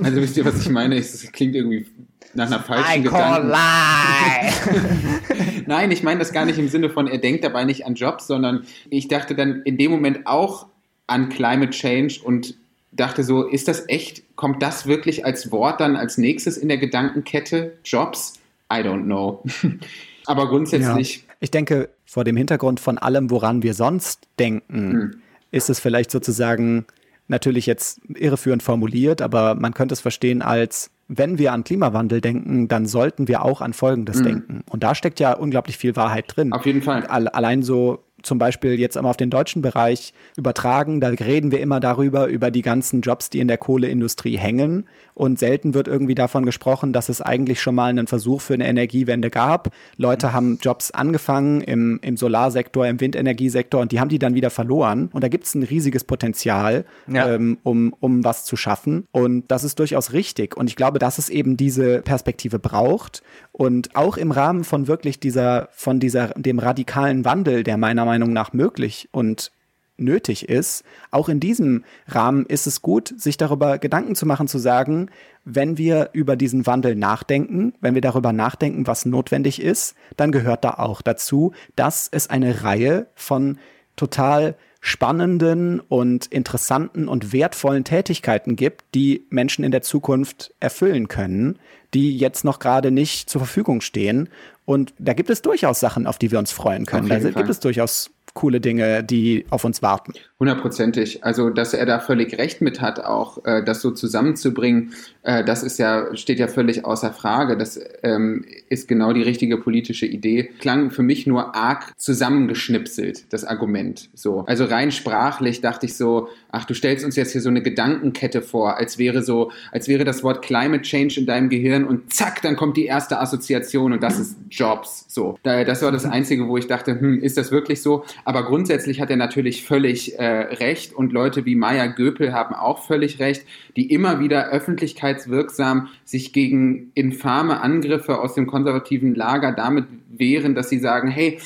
Also 0.02 0.20
wisst 0.20 0.36
ihr, 0.36 0.44
was 0.44 0.60
ich 0.60 0.68
meine? 0.68 0.96
Es 0.96 1.30
klingt 1.32 1.54
irgendwie 1.54 1.86
nach 2.34 2.46
einer 2.46 2.60
falschen 2.60 3.00
I 3.00 3.02
Gedanken. 3.02 3.48
Nein, 5.66 5.90
ich 5.90 6.02
meine 6.02 6.20
das 6.20 6.32
gar 6.32 6.44
nicht 6.44 6.58
im 6.58 6.68
Sinne 6.68 6.90
von, 6.90 7.08
er 7.08 7.18
denkt 7.18 7.44
dabei 7.44 7.64
nicht 7.64 7.86
an 7.86 7.94
Jobs, 7.94 8.26
sondern 8.26 8.66
ich 8.90 9.08
dachte 9.08 9.34
dann 9.34 9.62
in 9.62 9.78
dem 9.78 9.90
Moment 9.90 10.26
auch 10.26 10.66
an 11.06 11.30
Climate 11.30 11.70
Change 11.70 12.20
und 12.22 12.54
dachte 12.92 13.24
so, 13.24 13.44
ist 13.44 13.68
das 13.68 13.88
echt, 13.88 14.36
kommt 14.36 14.62
das 14.62 14.86
wirklich 14.86 15.24
als 15.24 15.50
Wort 15.52 15.80
dann 15.80 15.96
als 15.96 16.18
nächstes 16.18 16.56
in 16.56 16.68
der 16.68 16.78
Gedankenkette? 16.78 17.78
Jobs? 17.84 18.34
I 18.72 18.76
don't 18.76 19.04
know. 19.04 19.42
Aber 20.26 20.48
grundsätzlich. 20.48 21.16
Ja. 21.16 21.22
Ich 21.40 21.50
denke, 21.50 21.88
vor 22.04 22.24
dem 22.24 22.36
Hintergrund 22.36 22.80
von 22.80 22.98
allem, 22.98 23.30
woran 23.30 23.62
wir 23.62 23.74
sonst 23.74 24.26
denken, 24.38 24.92
hm. 24.92 25.22
ist 25.50 25.70
es 25.70 25.80
vielleicht 25.80 26.10
sozusagen 26.10 26.86
natürlich 27.28 27.66
jetzt 27.66 28.00
irreführend 28.08 28.62
formuliert, 28.62 29.22
aber 29.22 29.54
man 29.54 29.74
könnte 29.74 29.92
es 29.92 30.00
verstehen 30.00 30.42
als, 30.42 30.90
wenn 31.08 31.38
wir 31.38 31.52
an 31.52 31.64
Klimawandel 31.64 32.20
denken, 32.20 32.68
dann 32.68 32.86
sollten 32.86 33.28
wir 33.28 33.44
auch 33.44 33.60
an 33.60 33.72
Folgendes 33.74 34.18
mhm. 34.18 34.24
denken. 34.24 34.64
Und 34.68 34.82
da 34.82 34.94
steckt 34.94 35.20
ja 35.20 35.34
unglaublich 35.34 35.76
viel 35.76 35.94
Wahrheit 35.94 36.24
drin. 36.28 36.52
Auf 36.52 36.66
jeden 36.66 36.82
Fall. 36.82 37.06
Allein 37.06 37.62
so 37.62 38.02
zum 38.22 38.38
Beispiel 38.38 38.78
jetzt 38.78 38.96
einmal 38.96 39.10
auf 39.10 39.16
den 39.16 39.30
deutschen 39.30 39.62
Bereich 39.62 40.12
übertragen, 40.36 41.00
da 41.00 41.08
reden 41.08 41.50
wir 41.50 41.60
immer 41.60 41.80
darüber, 41.80 42.26
über 42.26 42.50
die 42.50 42.62
ganzen 42.62 43.00
Jobs, 43.00 43.30
die 43.30 43.38
in 43.38 43.48
der 43.48 43.58
Kohleindustrie 43.58 44.36
hängen. 44.36 44.86
Und 45.14 45.38
selten 45.38 45.74
wird 45.74 45.88
irgendwie 45.88 46.14
davon 46.14 46.44
gesprochen, 46.44 46.92
dass 46.92 47.08
es 47.08 47.20
eigentlich 47.20 47.60
schon 47.60 47.74
mal 47.74 47.90
einen 47.90 48.06
Versuch 48.06 48.40
für 48.40 48.54
eine 48.54 48.68
Energiewende 48.68 49.30
gab. 49.30 49.70
Leute 49.96 50.32
haben 50.32 50.58
Jobs 50.60 50.90
angefangen 50.90 51.60
im, 51.60 51.98
im 52.02 52.16
Solarsektor, 52.16 52.86
im 52.86 53.00
Windenergiesektor 53.00 53.80
und 53.80 53.92
die 53.92 54.00
haben 54.00 54.08
die 54.08 54.18
dann 54.18 54.34
wieder 54.34 54.50
verloren. 54.50 55.10
Und 55.12 55.24
da 55.24 55.28
gibt 55.28 55.44
es 55.44 55.54
ein 55.54 55.62
riesiges 55.62 56.04
Potenzial, 56.04 56.84
ja. 57.06 57.34
ähm, 57.34 57.58
um, 57.62 57.94
um 58.00 58.24
was 58.24 58.44
zu 58.44 58.56
schaffen. 58.56 59.06
Und 59.10 59.50
das 59.50 59.64
ist 59.64 59.78
durchaus 59.78 60.12
richtig. 60.12 60.56
Und 60.56 60.68
ich 60.68 60.76
glaube, 60.76 60.98
dass 60.98 61.18
es 61.18 61.30
eben 61.30 61.56
diese 61.56 62.02
Perspektive 62.02 62.58
braucht. 62.58 63.22
Und 63.58 63.96
auch 63.96 64.16
im 64.16 64.30
Rahmen 64.30 64.62
von 64.62 64.86
wirklich 64.86 65.18
dieser, 65.18 65.68
von 65.72 65.98
dieser, 65.98 66.28
dem 66.28 66.60
radikalen 66.60 67.24
Wandel, 67.24 67.64
der 67.64 67.76
meiner 67.76 68.04
Meinung 68.04 68.32
nach 68.32 68.52
möglich 68.52 69.08
und 69.10 69.50
nötig 69.96 70.48
ist, 70.48 70.84
auch 71.10 71.28
in 71.28 71.40
diesem 71.40 71.82
Rahmen 72.06 72.46
ist 72.46 72.68
es 72.68 72.82
gut, 72.82 73.12
sich 73.16 73.36
darüber 73.36 73.78
Gedanken 73.78 74.14
zu 74.14 74.26
machen, 74.26 74.46
zu 74.46 74.58
sagen, 74.58 75.10
wenn 75.44 75.76
wir 75.76 76.10
über 76.12 76.36
diesen 76.36 76.66
Wandel 76.66 76.94
nachdenken, 76.94 77.74
wenn 77.80 77.94
wir 77.94 78.00
darüber 78.00 78.32
nachdenken, 78.32 78.86
was 78.86 79.06
notwendig 79.06 79.60
ist, 79.60 79.96
dann 80.16 80.30
gehört 80.30 80.62
da 80.62 80.74
auch 80.74 81.02
dazu, 81.02 81.50
dass 81.74 82.06
es 82.12 82.30
eine 82.30 82.62
Reihe 82.62 83.08
von 83.16 83.58
total 83.96 84.54
spannenden 84.80 85.80
und 85.80 86.26
interessanten 86.26 87.08
und 87.08 87.32
wertvollen 87.32 87.84
Tätigkeiten 87.84 88.56
gibt, 88.56 88.84
die 88.94 89.26
Menschen 89.30 89.64
in 89.64 89.70
der 89.70 89.82
Zukunft 89.82 90.54
erfüllen 90.60 91.08
können, 91.08 91.58
die 91.94 92.16
jetzt 92.16 92.44
noch 92.44 92.58
gerade 92.58 92.90
nicht 92.90 93.28
zur 93.28 93.40
Verfügung 93.40 93.80
stehen. 93.80 94.28
Und 94.64 94.94
da 94.98 95.14
gibt 95.14 95.30
es 95.30 95.42
durchaus 95.42 95.80
Sachen, 95.80 96.06
auf 96.06 96.18
die 96.18 96.30
wir 96.30 96.38
uns 96.38 96.52
freuen 96.52 96.86
können. 96.86 97.08
Da 97.08 97.18
gibt 97.30 97.48
es 97.48 97.60
durchaus 97.60 98.10
coole 98.34 98.60
Dinge, 98.60 99.02
die 99.02 99.46
auf 99.50 99.64
uns 99.64 99.82
warten. 99.82 100.12
Hundertprozentig. 100.40 101.24
Also, 101.24 101.50
dass 101.50 101.74
er 101.74 101.84
da 101.84 101.98
völlig 101.98 102.38
recht 102.38 102.60
mit 102.60 102.80
hat, 102.80 103.00
auch 103.00 103.44
äh, 103.44 103.64
das 103.64 103.82
so 103.82 103.90
zusammenzubringen, 103.90 104.92
äh, 105.24 105.42
das 105.42 105.64
ist 105.64 105.80
ja, 105.80 106.14
steht 106.14 106.38
ja 106.38 106.46
völlig 106.46 106.84
außer 106.84 107.12
Frage. 107.12 107.56
Das 107.56 107.80
ähm, 108.04 108.44
ist 108.68 108.86
genau 108.86 109.12
die 109.12 109.22
richtige 109.22 109.58
politische 109.58 110.06
Idee. 110.06 110.50
Klang 110.60 110.92
für 110.92 111.02
mich 111.02 111.26
nur 111.26 111.56
arg 111.56 111.92
zusammengeschnipselt, 111.96 113.32
das 113.32 113.44
Argument. 113.44 114.10
So. 114.14 114.44
Also 114.46 114.66
rein 114.66 114.92
sprachlich 114.92 115.60
dachte 115.60 115.86
ich 115.86 115.96
so, 115.96 116.28
ach, 116.52 116.64
du 116.66 116.74
stellst 116.74 117.04
uns 117.04 117.16
jetzt 117.16 117.32
hier 117.32 117.40
so 117.40 117.48
eine 117.48 117.60
Gedankenkette 117.60 118.40
vor, 118.40 118.76
als 118.76 118.96
wäre 118.96 119.22
so, 119.22 119.50
als 119.72 119.88
wäre 119.88 120.04
das 120.04 120.22
Wort 120.22 120.42
Climate 120.42 120.82
Change 120.82 121.18
in 121.18 121.26
deinem 121.26 121.48
Gehirn 121.48 121.84
und 121.84 122.12
zack, 122.12 122.42
dann 122.42 122.54
kommt 122.54 122.76
die 122.76 122.86
erste 122.86 123.18
Assoziation 123.18 123.92
und 123.92 124.04
das 124.04 124.20
ist 124.20 124.36
Jobs. 124.50 125.04
So. 125.08 125.36
Das 125.42 125.82
war 125.82 125.90
das 125.90 126.04
Einzige, 126.04 126.46
wo 126.46 126.56
ich 126.56 126.68
dachte, 126.68 127.00
hm, 127.00 127.18
ist 127.24 127.36
das 127.36 127.50
wirklich 127.50 127.82
so? 127.82 128.04
Aber 128.24 128.44
grundsätzlich 128.44 129.00
hat 129.00 129.10
er 129.10 129.16
natürlich 129.16 129.64
völlig 129.64 130.16
äh, 130.16 130.27
recht 130.28 130.92
und 130.92 131.12
Leute 131.12 131.44
wie 131.44 131.54
Maya 131.54 131.86
Göpel 131.86 132.32
haben 132.32 132.54
auch 132.54 132.84
völlig 132.84 133.18
recht, 133.18 133.44
die 133.76 133.92
immer 133.92 134.20
wieder 134.20 134.48
öffentlichkeitswirksam 134.48 135.88
sich 136.04 136.32
gegen 136.32 136.90
infame 136.94 137.60
Angriffe 137.60 138.18
aus 138.18 138.34
dem 138.34 138.46
konservativen 138.46 139.14
Lager 139.14 139.52
damit 139.52 139.86
wehren, 140.10 140.54
dass 140.54 140.68
sie 140.68 140.78
sagen, 140.78 141.08
hey, 141.08 141.38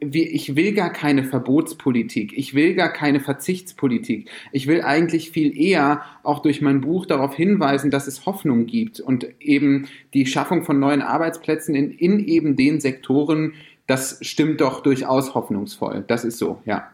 ich 0.00 0.56
will 0.56 0.72
gar 0.72 0.90
keine 0.90 1.24
Verbotspolitik, 1.24 2.36
ich 2.36 2.54
will 2.54 2.74
gar 2.74 2.92
keine 2.92 3.20
Verzichtspolitik. 3.20 4.28
Ich 4.52 4.66
will 4.66 4.82
eigentlich 4.82 5.30
viel 5.30 5.56
eher 5.58 6.02
auch 6.22 6.40
durch 6.40 6.60
mein 6.60 6.80
Buch 6.80 7.06
darauf 7.06 7.34
hinweisen, 7.34 7.90
dass 7.90 8.06
es 8.06 8.26
Hoffnung 8.26 8.66
gibt 8.66 9.00
und 9.00 9.26
eben 9.40 9.88
die 10.14 10.26
Schaffung 10.26 10.64
von 10.64 10.78
neuen 10.78 11.00
Arbeitsplätzen 11.00 11.74
in, 11.74 11.90
in 11.90 12.20
eben 12.20 12.56
den 12.56 12.80
Sektoren, 12.80 13.54
das 13.86 14.18
stimmt 14.20 14.60
doch 14.60 14.82
durchaus 14.82 15.34
hoffnungsvoll. 15.34 16.04
Das 16.06 16.24
ist 16.24 16.38
so, 16.38 16.60
ja. 16.66 16.88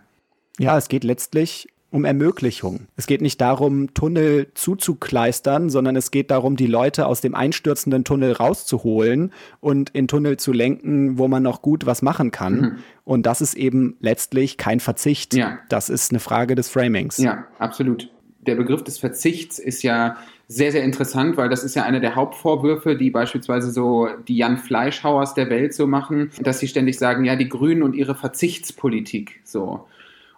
Ja, 0.58 0.78
es 0.78 0.88
geht 0.88 1.04
letztlich 1.04 1.68
um 1.94 2.04
Ermöglichung. 2.04 2.88
Es 2.96 3.06
geht 3.06 3.22
nicht 3.22 3.40
darum, 3.40 3.94
Tunnel 3.94 4.48
zuzukleistern, 4.54 5.70
sondern 5.70 5.94
es 5.94 6.10
geht 6.10 6.32
darum, 6.32 6.56
die 6.56 6.66
Leute 6.66 7.06
aus 7.06 7.20
dem 7.20 7.36
einstürzenden 7.36 8.02
Tunnel 8.02 8.32
rauszuholen 8.32 9.32
und 9.60 9.90
in 9.90 10.08
Tunnel 10.08 10.36
zu 10.36 10.52
lenken, 10.52 11.18
wo 11.18 11.28
man 11.28 11.44
noch 11.44 11.62
gut 11.62 11.86
was 11.86 12.02
machen 12.02 12.32
kann. 12.32 12.60
Mhm. 12.60 12.76
Und 13.04 13.26
das 13.26 13.40
ist 13.40 13.54
eben 13.54 13.96
letztlich 14.00 14.56
kein 14.56 14.80
Verzicht. 14.80 15.34
Ja. 15.34 15.60
Das 15.68 15.88
ist 15.88 16.10
eine 16.10 16.18
Frage 16.18 16.56
des 16.56 16.68
Framings. 16.68 17.18
Ja, 17.18 17.46
absolut. 17.60 18.10
Der 18.40 18.56
Begriff 18.56 18.82
des 18.82 18.98
Verzichts 18.98 19.60
ist 19.60 19.84
ja 19.84 20.16
sehr, 20.48 20.72
sehr 20.72 20.82
interessant, 20.82 21.36
weil 21.36 21.48
das 21.48 21.62
ist 21.62 21.76
ja 21.76 21.84
einer 21.84 22.00
der 22.00 22.16
Hauptvorwürfe, 22.16 22.96
die 22.96 23.10
beispielsweise 23.10 23.70
so 23.70 24.08
die 24.26 24.36
Jan 24.36 24.58
Fleischhauers 24.58 25.34
der 25.34 25.48
Welt 25.48 25.72
so 25.74 25.86
machen, 25.86 26.30
dass 26.40 26.58
sie 26.58 26.66
ständig 26.66 26.98
sagen, 26.98 27.24
ja, 27.24 27.36
die 27.36 27.48
Grünen 27.48 27.84
und 27.84 27.94
ihre 27.94 28.16
Verzichtspolitik 28.16 29.40
so. 29.44 29.86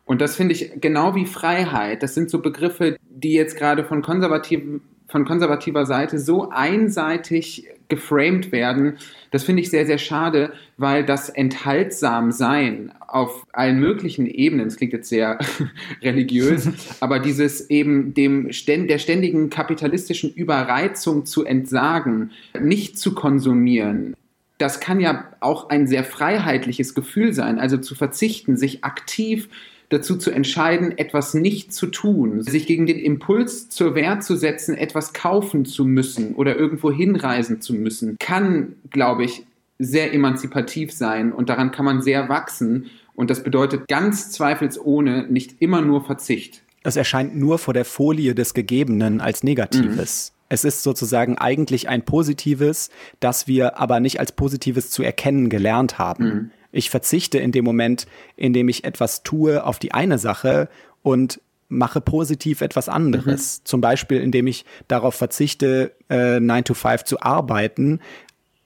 Und 0.07 0.21
das 0.21 0.37
finde 0.37 0.55
ich 0.55 0.81
genau 0.81 1.15
wie 1.15 1.27
Freiheit. 1.27 2.03
Das 2.03 2.15
sind 2.15 2.31
so 2.31 2.41
Begriffe, 2.41 2.97
die 3.11 3.33
jetzt 3.33 3.57
gerade 3.57 3.85
von 3.85 4.01
konservativen 4.03 4.81
von 5.09 5.25
konservativer 5.25 5.87
Seite 5.87 6.19
so 6.19 6.51
einseitig 6.51 7.69
geframed 7.89 8.51
werden, 8.51 8.99
das 9.31 9.45
finde 9.45 9.63
ich 9.63 9.71
sehr, 9.71 9.87
sehr 9.87 9.99
schade, 9.99 10.53
weil 10.77 11.05
das 11.05 11.29
enthaltsam 11.29 12.33
sein 12.33 12.93
auf 13.07 13.47
allen 13.53 13.79
möglichen 13.79 14.27
Ebenen, 14.27 14.67
es 14.67 14.77
klingt 14.77 14.93
jetzt 14.93 15.09
sehr 15.09 15.39
religiös, 16.03 16.69
aber 17.01 17.21
dieses 17.21 17.71
eben 17.71 18.15
dem 18.15 18.51
der 18.67 18.99
ständigen 18.99 19.51
kapitalistischen 19.51 20.33
Überreizung 20.33 21.25
zu 21.25 21.45
entsagen, 21.45 22.33
nicht 22.61 22.99
zu 22.99 23.15
konsumieren, 23.15 24.17
das 24.59 24.81
kann 24.81 25.01
ja 25.01 25.31
auch 25.41 25.69
ein 25.69 25.87
sehr 25.87 26.03
freiheitliches 26.03 26.95
Gefühl 26.95 27.33
sein, 27.33 27.59
also 27.59 27.77
zu 27.77 27.95
verzichten, 27.95 28.57
sich 28.57 28.85
aktiv 28.85 29.49
dazu 29.89 30.17
zu 30.17 30.31
entscheiden, 30.31 30.97
etwas 30.99 31.35
nicht 31.35 31.73
zu 31.73 31.87
tun, 31.87 32.43
sich 32.43 32.67
gegen 32.67 32.87
den 32.87 32.99
Impuls 32.99 33.69
zur 33.69 33.95
Wehr 33.95 34.21
zu 34.21 34.37
setzen, 34.37 34.77
etwas 34.77 35.13
kaufen 35.13 35.65
zu 35.65 35.85
müssen 35.85 36.35
oder 36.35 36.57
irgendwo 36.57 36.91
hinreisen 36.91 37.61
zu 37.61 37.75
müssen, 37.75 38.17
kann, 38.19 38.75
glaube 38.91 39.25
ich, 39.25 39.47
sehr 39.79 40.13
emanzipativ 40.15 40.93
sein 40.93 41.33
und 41.33 41.49
daran 41.49 41.71
kann 41.71 41.85
man 41.85 42.03
sehr 42.03 42.29
wachsen. 42.29 42.87
Und 43.15 43.31
das 43.31 43.43
bedeutet 43.43 43.89
ganz 43.89 44.31
zweifelsohne 44.31 45.27
nicht 45.29 45.57
immer 45.61 45.83
nur 45.83 46.05
Verzicht. 46.05 46.63
Es 46.83 46.97
erscheint 46.97 47.37
nur 47.37 47.59
vor 47.59 47.75
der 47.75 47.85
Folie 47.85 48.35
des 48.35 48.55
Gegebenen 48.55 49.21
als 49.21 49.43
Negatives. 49.43 50.33
Mhm. 50.33 50.37
Es 50.49 50.65
ist 50.65 50.83
sozusagen 50.83 51.37
eigentlich 51.37 51.89
ein 51.89 52.05
Positives, 52.05 52.91
das 53.19 53.49
wir 53.49 53.79
aber 53.79 53.99
nicht 53.99 54.21
als 54.21 54.33
Positives 54.33 54.91
zu 54.91 55.03
erkennen 55.03 55.51
gelernt 55.51 55.99
haben. 55.99 56.25
Mhm. 56.25 56.51
Ich 56.77 56.91
verzichte 56.91 57.39
in 57.39 57.53
dem 57.53 57.65
Moment, 57.65 58.07
in 58.37 58.53
dem 58.53 58.69
ich 58.69 58.85
etwas 58.85 59.23
tue, 59.23 59.65
auf 59.65 59.79
die 59.79 59.93
eine 59.93 60.19
Sache 60.19 60.69
und 61.03 61.41
mache 61.69 62.01
positiv 62.01 62.61
etwas 62.61 62.89
anderes. 62.89 63.59
Mhm. 63.59 63.65
Zum 63.65 63.81
Beispiel, 63.81 64.21
indem 64.21 64.47
ich 64.47 64.65
darauf 64.87 65.15
verzichte, 65.15 65.93
äh, 66.11 66.39
9 66.39 66.65
to 66.65 66.75
5 66.75 67.05
zu 67.05 67.21
arbeiten, 67.21 68.01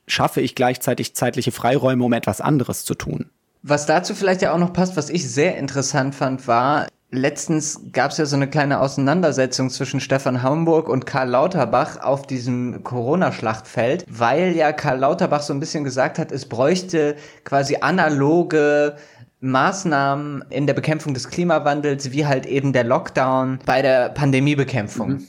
schaffe 0.06 0.40
ich 0.40 0.54
gleichzeitig 0.54 1.14
zeitliche 1.14 1.52
Freiräume, 1.52 2.04
um 2.04 2.12
etwas 2.12 2.40
anderes 2.40 2.84
zu 2.84 2.94
tun. 2.94 3.30
Was 3.62 3.86
dazu 3.86 4.14
vielleicht 4.14 4.42
ja 4.42 4.52
auch 4.52 4.58
noch 4.58 4.72
passt, 4.72 4.96
was 4.96 5.08
ich 5.08 5.30
sehr 5.30 5.56
interessant 5.56 6.14
fand, 6.14 6.48
war, 6.48 6.88
Letztens 7.12 7.80
gab 7.92 8.12
es 8.12 8.18
ja 8.18 8.26
so 8.26 8.36
eine 8.36 8.48
kleine 8.48 8.80
Auseinandersetzung 8.80 9.68
zwischen 9.68 9.98
Stefan 9.98 10.44
Hamburg 10.44 10.88
und 10.88 11.06
Karl 11.06 11.30
Lauterbach 11.30 12.00
auf 12.00 12.24
diesem 12.24 12.84
Corona-Schlachtfeld, 12.84 14.04
weil 14.08 14.54
ja 14.54 14.72
Karl 14.72 15.00
Lauterbach 15.00 15.42
so 15.42 15.52
ein 15.52 15.58
bisschen 15.58 15.82
gesagt 15.82 16.20
hat, 16.20 16.30
es 16.30 16.48
bräuchte 16.48 17.16
quasi 17.44 17.78
analoge 17.80 18.94
Maßnahmen 19.40 20.44
in 20.50 20.68
der 20.68 20.74
Bekämpfung 20.74 21.12
des 21.12 21.28
Klimawandels, 21.28 22.12
wie 22.12 22.26
halt 22.26 22.46
eben 22.46 22.72
der 22.72 22.84
Lockdown 22.84 23.58
bei 23.66 23.82
der 23.82 24.11
Pandemiebekämpfung. 24.11 25.08
Mhm. 25.08 25.28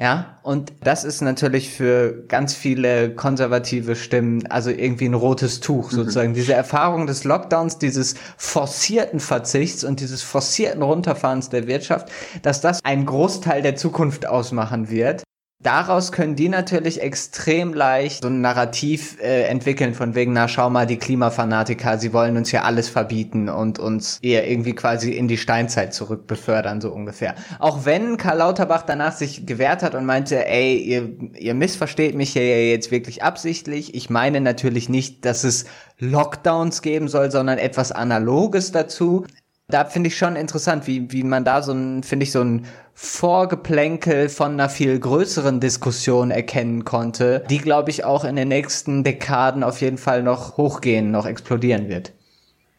Ja, 0.00 0.38
und 0.44 0.72
das 0.84 1.02
ist 1.02 1.22
natürlich 1.22 1.70
für 1.70 2.24
ganz 2.28 2.54
viele 2.54 3.10
konservative 3.16 3.96
Stimmen 3.96 4.46
also 4.46 4.70
irgendwie 4.70 5.06
ein 5.06 5.14
rotes 5.14 5.58
Tuch 5.58 5.90
mhm. 5.90 5.96
sozusagen. 5.96 6.30
Mhm. 6.30 6.34
Diese 6.34 6.54
Erfahrung 6.54 7.08
des 7.08 7.24
Lockdowns, 7.24 7.78
dieses 7.78 8.14
forcierten 8.36 9.18
Verzichts 9.18 9.82
und 9.82 9.98
dieses 9.98 10.22
forcierten 10.22 10.82
Runterfahrens 10.82 11.48
der 11.48 11.66
Wirtschaft, 11.66 12.12
dass 12.42 12.60
das 12.60 12.84
einen 12.84 13.06
Großteil 13.06 13.60
der 13.60 13.74
Zukunft 13.74 14.24
ausmachen 14.24 14.88
wird. 14.88 15.24
Daraus 15.60 16.12
können 16.12 16.36
die 16.36 16.48
natürlich 16.48 17.02
extrem 17.02 17.74
leicht 17.74 18.22
so 18.22 18.28
ein 18.28 18.40
Narrativ 18.40 19.20
äh, 19.20 19.42
entwickeln 19.48 19.92
von 19.92 20.14
wegen, 20.14 20.32
na 20.32 20.46
schau 20.46 20.70
mal, 20.70 20.86
die 20.86 20.98
Klimafanatiker, 20.98 21.98
sie 21.98 22.12
wollen 22.12 22.36
uns 22.36 22.52
ja 22.52 22.62
alles 22.62 22.88
verbieten 22.88 23.48
und 23.48 23.80
uns 23.80 24.20
eher 24.22 24.48
irgendwie 24.48 24.76
quasi 24.76 25.10
in 25.10 25.26
die 25.26 25.36
Steinzeit 25.36 25.92
zurückbefördern, 25.94 26.80
so 26.80 26.92
ungefähr. 26.92 27.34
Auch 27.58 27.84
wenn 27.84 28.18
Karl 28.18 28.38
Lauterbach 28.38 28.82
danach 28.82 29.14
sich 29.14 29.46
gewehrt 29.46 29.82
hat 29.82 29.96
und 29.96 30.06
meinte, 30.06 30.46
ey, 30.46 30.76
ihr, 30.76 31.16
ihr 31.36 31.54
missversteht 31.54 32.14
mich 32.14 32.34
hier 32.34 32.70
jetzt 32.70 32.92
wirklich 32.92 33.24
absichtlich. 33.24 33.96
Ich 33.96 34.10
meine 34.10 34.40
natürlich 34.40 34.88
nicht, 34.88 35.24
dass 35.24 35.42
es 35.42 35.64
Lockdowns 35.98 36.82
geben 36.82 37.08
soll, 37.08 37.32
sondern 37.32 37.58
etwas 37.58 37.90
Analoges 37.90 38.70
dazu. 38.70 39.26
Da 39.70 39.84
finde 39.84 40.08
ich 40.08 40.16
schon 40.16 40.34
interessant, 40.34 40.86
wie, 40.86 41.12
wie 41.12 41.22
man 41.22 41.44
da 41.44 41.60
so 41.60 41.72
ein, 41.72 42.02
finde 42.02 42.24
ich, 42.24 42.32
so 42.32 42.40
ein 42.40 42.64
Vorgeplänkel 42.94 44.30
von 44.30 44.52
einer 44.52 44.70
viel 44.70 44.98
größeren 44.98 45.60
Diskussion 45.60 46.30
erkennen 46.30 46.86
konnte, 46.86 47.44
die, 47.50 47.58
glaube 47.58 47.90
ich, 47.90 48.02
auch 48.02 48.24
in 48.24 48.34
den 48.34 48.48
nächsten 48.48 49.04
Dekaden 49.04 49.62
auf 49.62 49.82
jeden 49.82 49.98
Fall 49.98 50.22
noch 50.22 50.56
hochgehen, 50.56 51.10
noch 51.10 51.26
explodieren 51.26 51.88
wird. 51.88 52.12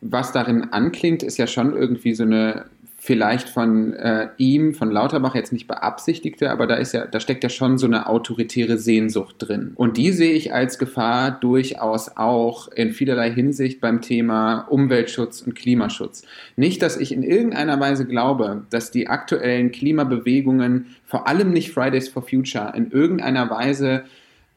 Was 0.01 0.31
darin 0.31 0.73
anklingt, 0.73 1.21
ist 1.21 1.37
ja 1.37 1.45
schon 1.45 1.75
irgendwie 1.75 2.15
so 2.15 2.23
eine 2.23 2.65
vielleicht 3.01 3.47
von 3.47 3.93
äh, 3.93 4.27
ihm, 4.37 4.73
von 4.73 4.91
Lauterbach 4.91 5.33
jetzt 5.33 5.53
nicht 5.53 5.67
beabsichtigte, 5.67 6.51
aber 6.51 6.67
da 6.67 6.75
ist 6.75 6.93
ja, 6.93 7.07
da 7.07 7.21
steckt 7.21 7.43
ja 7.43 7.49
schon 7.49 7.77
so 7.77 7.87
eine 7.87 8.07
autoritäre 8.07 8.77
Sehnsucht 8.77 9.35
drin. 9.39 9.71
Und 9.75 9.95
die 9.95 10.11
sehe 10.11 10.33
ich 10.33 10.53
als 10.53 10.77
Gefahr 10.77 11.31
durchaus 11.31 12.17
auch 12.17 12.67
in 12.67 12.91
vielerlei 12.91 13.31
Hinsicht 13.31 13.79
beim 13.79 14.01
Thema 14.01 14.67
Umweltschutz 14.69 15.41
und 15.41 15.55
Klimaschutz. 15.55 16.23
Nicht, 16.57 16.81
dass 16.81 16.97
ich 16.97 17.13
in 17.13 17.23
irgendeiner 17.23 17.79
Weise 17.79 18.05
glaube, 18.05 18.65
dass 18.69 18.91
die 18.91 19.07
aktuellen 19.07 19.71
Klimabewegungen, 19.71 20.87
vor 21.05 21.25
allem 21.25 21.51
nicht 21.51 21.71
Fridays 21.71 22.09
for 22.09 22.21
Future, 22.21 22.73
in 22.75 22.91
irgendeiner 22.91 23.49
Weise 23.49 24.03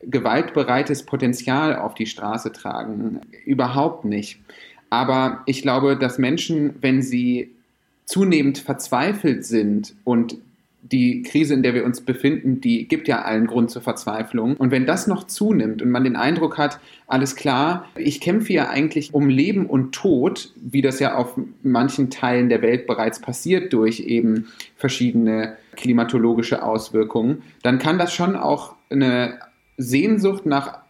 gewaltbereites 0.03 1.05
Potenzial 1.05 1.77
auf 1.77 1.95
die 1.95 2.07
Straße 2.07 2.51
tragen. 2.51 3.21
Überhaupt 3.47 4.05
nicht. 4.05 4.41
Aber 4.91 5.43
ich 5.47 5.63
glaube, 5.63 5.97
dass 5.97 6.19
Menschen, 6.19 6.75
wenn 6.81 7.03
sie 7.03 7.53
zunehmend 8.05 8.59
verzweifelt 8.59 9.45
sind 9.45 9.95
und 10.05 10.37
die 10.83 11.23
Krise, 11.23 11.55
in 11.55 11.63
der 11.63 11.75
wir 11.75 11.85
uns 11.85 12.01
befinden, 12.01 12.61
die 12.61 12.89
gibt 12.89 13.07
ja 13.07 13.23
allen 13.23 13.47
Grund 13.47 13.71
zur 13.71 13.83
Verzweiflung. 13.83 14.57
Und 14.57 14.73
wenn 14.73 14.85
das 14.85 15.07
noch 15.07 15.27
zunimmt 15.27 15.81
und 15.81 15.91
man 15.91 16.03
den 16.03 16.17
Eindruck 16.17 16.59
hat, 16.59 16.81
alles 17.07 17.37
klar, 17.37 17.87
ich 17.97 18.21
kämpfe 18.21 18.53
ja 18.53 18.69
eigentlich 18.69 19.15
um 19.15 19.29
Leben 19.29 19.67
und 19.67 19.93
Tod, 19.93 20.53
wie 20.57 20.83
das 20.83 20.99
ja 20.99 21.15
auf 21.15 21.39
manchen 21.63 22.11
Teilen 22.11 22.49
der 22.49 22.63
Welt 22.63 22.87
bereits 22.87 23.21
passiert 23.21 23.73
durch 23.73 24.01
eben 24.01 24.49
verschiedene 24.77 25.57
klimatologische 25.77 26.63
Auswirkungen, 26.63 27.43
dann 27.63 27.79
kann 27.79 27.99
das 27.99 28.13
schon 28.13 28.35
auch 28.35 28.75
eine 28.91 29.39
Sehnsucht 29.79 30.47
nach 30.47 30.81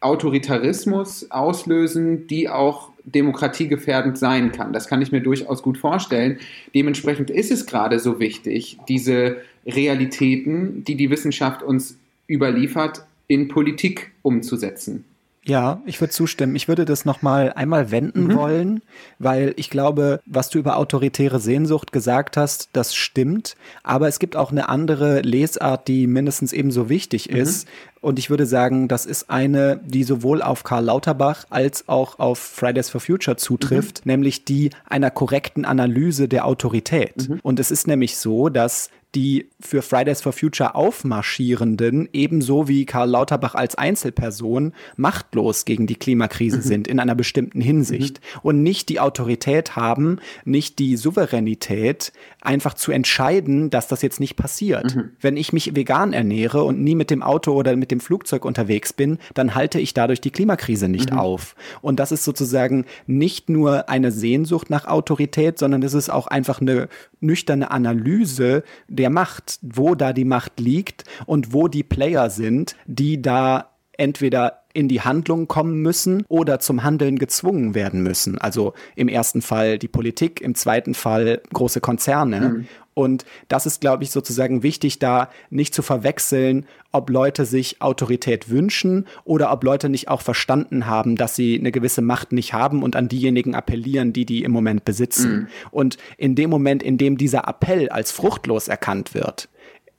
Autoritarismus 0.00 1.30
auslösen, 1.30 2.26
die 2.28 2.48
auch 2.48 2.89
demokratiegefährdend 3.04 4.18
sein 4.18 4.52
kann. 4.52 4.72
Das 4.72 4.88
kann 4.88 5.02
ich 5.02 5.12
mir 5.12 5.20
durchaus 5.20 5.62
gut 5.62 5.78
vorstellen. 5.78 6.38
Dementsprechend 6.74 7.30
ist 7.30 7.50
es 7.50 7.66
gerade 7.66 7.98
so 7.98 8.20
wichtig, 8.20 8.78
diese 8.88 9.38
Realitäten, 9.66 10.84
die 10.84 10.96
die 10.96 11.10
Wissenschaft 11.10 11.62
uns 11.62 11.98
überliefert, 12.28 13.04
in 13.26 13.48
Politik 13.48 14.12
umzusetzen. 14.22 15.04
Ja, 15.42 15.80
ich 15.86 16.00
würde 16.00 16.12
zustimmen. 16.12 16.54
Ich 16.54 16.68
würde 16.68 16.84
das 16.84 17.06
nochmal 17.06 17.52
einmal 17.54 17.90
wenden 17.90 18.24
mhm. 18.24 18.34
wollen, 18.36 18.82
weil 19.18 19.54
ich 19.56 19.70
glaube, 19.70 20.20
was 20.26 20.50
du 20.50 20.58
über 20.58 20.76
autoritäre 20.76 21.40
Sehnsucht 21.40 21.92
gesagt 21.92 22.36
hast, 22.36 22.68
das 22.74 22.94
stimmt. 22.94 23.56
Aber 23.82 24.06
es 24.06 24.18
gibt 24.18 24.36
auch 24.36 24.50
eine 24.50 24.68
andere 24.68 25.22
Lesart, 25.22 25.88
die 25.88 26.06
mindestens 26.06 26.52
ebenso 26.52 26.90
wichtig 26.90 27.30
mhm. 27.30 27.36
ist. 27.36 27.68
Und 28.00 28.18
ich 28.18 28.30
würde 28.30 28.46
sagen, 28.46 28.88
das 28.88 29.04
ist 29.04 29.28
eine, 29.28 29.80
die 29.84 30.04
sowohl 30.04 30.40
auf 30.42 30.64
Karl 30.64 30.84
Lauterbach 30.84 31.44
als 31.50 31.88
auch 31.88 32.18
auf 32.18 32.38
Fridays 32.38 32.88
for 32.88 33.00
Future 33.00 33.36
zutrifft, 33.36 34.04
mhm. 34.06 34.12
nämlich 34.12 34.44
die 34.44 34.70
einer 34.86 35.10
korrekten 35.10 35.64
Analyse 35.64 36.26
der 36.26 36.46
Autorität. 36.46 37.28
Mhm. 37.28 37.40
Und 37.42 37.60
es 37.60 37.70
ist 37.70 37.86
nämlich 37.86 38.16
so, 38.16 38.48
dass 38.48 38.90
die 39.14 39.48
für 39.58 39.82
Fridays 39.82 40.20
for 40.20 40.32
Future 40.32 40.74
Aufmarschierenden 40.74 42.08
ebenso 42.12 42.68
wie 42.68 42.86
Karl 42.86 43.10
Lauterbach 43.10 43.54
als 43.54 43.74
Einzelperson 43.74 44.72
machtlos 44.96 45.64
gegen 45.64 45.86
die 45.86 45.96
Klimakrise 45.96 46.58
mhm. 46.58 46.62
sind 46.62 46.88
in 46.88 47.00
einer 47.00 47.14
bestimmten 47.14 47.60
Hinsicht 47.60 48.20
mhm. 48.20 48.40
und 48.42 48.62
nicht 48.62 48.88
die 48.88 49.00
Autorität 49.00 49.74
haben, 49.74 50.18
nicht 50.44 50.78
die 50.78 50.96
Souveränität, 50.96 52.12
einfach 52.40 52.74
zu 52.74 52.92
entscheiden, 52.92 53.70
dass 53.70 53.88
das 53.88 54.02
jetzt 54.02 54.20
nicht 54.20 54.36
passiert. 54.36 54.94
Mhm. 54.94 55.10
Wenn 55.20 55.36
ich 55.36 55.52
mich 55.52 55.74
vegan 55.74 56.12
ernähre 56.12 56.62
und 56.62 56.80
nie 56.80 56.94
mit 56.94 57.10
dem 57.10 57.22
Auto 57.22 57.52
oder 57.52 57.74
mit 57.76 57.89
dem 57.90 58.00
Flugzeug 58.00 58.44
unterwegs 58.44 58.92
bin, 58.92 59.18
dann 59.34 59.54
halte 59.54 59.80
ich 59.80 59.94
dadurch 59.94 60.20
die 60.20 60.30
Klimakrise 60.30 60.88
nicht 60.88 61.12
mhm. 61.12 61.18
auf. 61.18 61.54
Und 61.82 62.00
das 62.00 62.12
ist 62.12 62.24
sozusagen 62.24 62.86
nicht 63.06 63.48
nur 63.48 63.88
eine 63.88 64.12
Sehnsucht 64.12 64.70
nach 64.70 64.86
Autorität, 64.86 65.58
sondern 65.58 65.82
es 65.82 65.94
ist 65.94 66.10
auch 66.10 66.26
einfach 66.26 66.60
eine 66.60 66.88
nüchterne 67.20 67.70
Analyse 67.70 68.62
der 68.88 69.10
Macht, 69.10 69.58
wo 69.62 69.94
da 69.94 70.12
die 70.12 70.24
Macht 70.24 70.60
liegt 70.60 71.04
und 71.26 71.52
wo 71.52 71.68
die 71.68 71.84
Player 71.84 72.30
sind, 72.30 72.76
die 72.86 73.20
da 73.20 73.70
entweder 74.00 74.60
in 74.72 74.88
die 74.88 75.00
Handlung 75.00 75.48
kommen 75.48 75.82
müssen 75.82 76.24
oder 76.28 76.60
zum 76.60 76.82
Handeln 76.82 77.18
gezwungen 77.18 77.74
werden 77.74 78.02
müssen. 78.02 78.38
Also 78.38 78.72
im 78.94 79.08
ersten 79.08 79.42
Fall 79.42 79.78
die 79.78 79.88
Politik, 79.88 80.40
im 80.40 80.54
zweiten 80.54 80.94
Fall 80.94 81.42
große 81.52 81.80
Konzerne. 81.80 82.40
Mhm. 82.40 82.68
Und 82.94 83.24
das 83.48 83.66
ist, 83.66 83.80
glaube 83.80 84.02
ich, 84.02 84.10
sozusagen 84.10 84.62
wichtig, 84.62 84.98
da 84.98 85.30
nicht 85.48 85.74
zu 85.74 85.82
verwechseln, 85.82 86.66
ob 86.92 87.08
Leute 87.08 87.44
sich 87.44 87.80
Autorität 87.80 88.50
wünschen 88.50 89.06
oder 89.24 89.52
ob 89.52 89.62
Leute 89.62 89.88
nicht 89.88 90.08
auch 90.08 90.22
verstanden 90.22 90.86
haben, 90.86 91.16
dass 91.16 91.36
sie 91.36 91.58
eine 91.58 91.70
gewisse 91.70 92.02
Macht 92.02 92.32
nicht 92.32 92.52
haben 92.52 92.82
und 92.82 92.96
an 92.96 93.08
diejenigen 93.08 93.54
appellieren, 93.54 94.12
die 94.12 94.26
die 94.26 94.42
im 94.42 94.50
Moment 94.50 94.84
besitzen. 94.84 95.32
Mhm. 95.32 95.48
Und 95.70 95.98
in 96.18 96.34
dem 96.34 96.50
Moment, 96.50 96.82
in 96.82 96.98
dem 96.98 97.16
dieser 97.16 97.46
Appell 97.46 97.88
als 97.88 98.12
fruchtlos 98.12 98.68
erkannt 98.68 99.14
wird, 99.14 99.48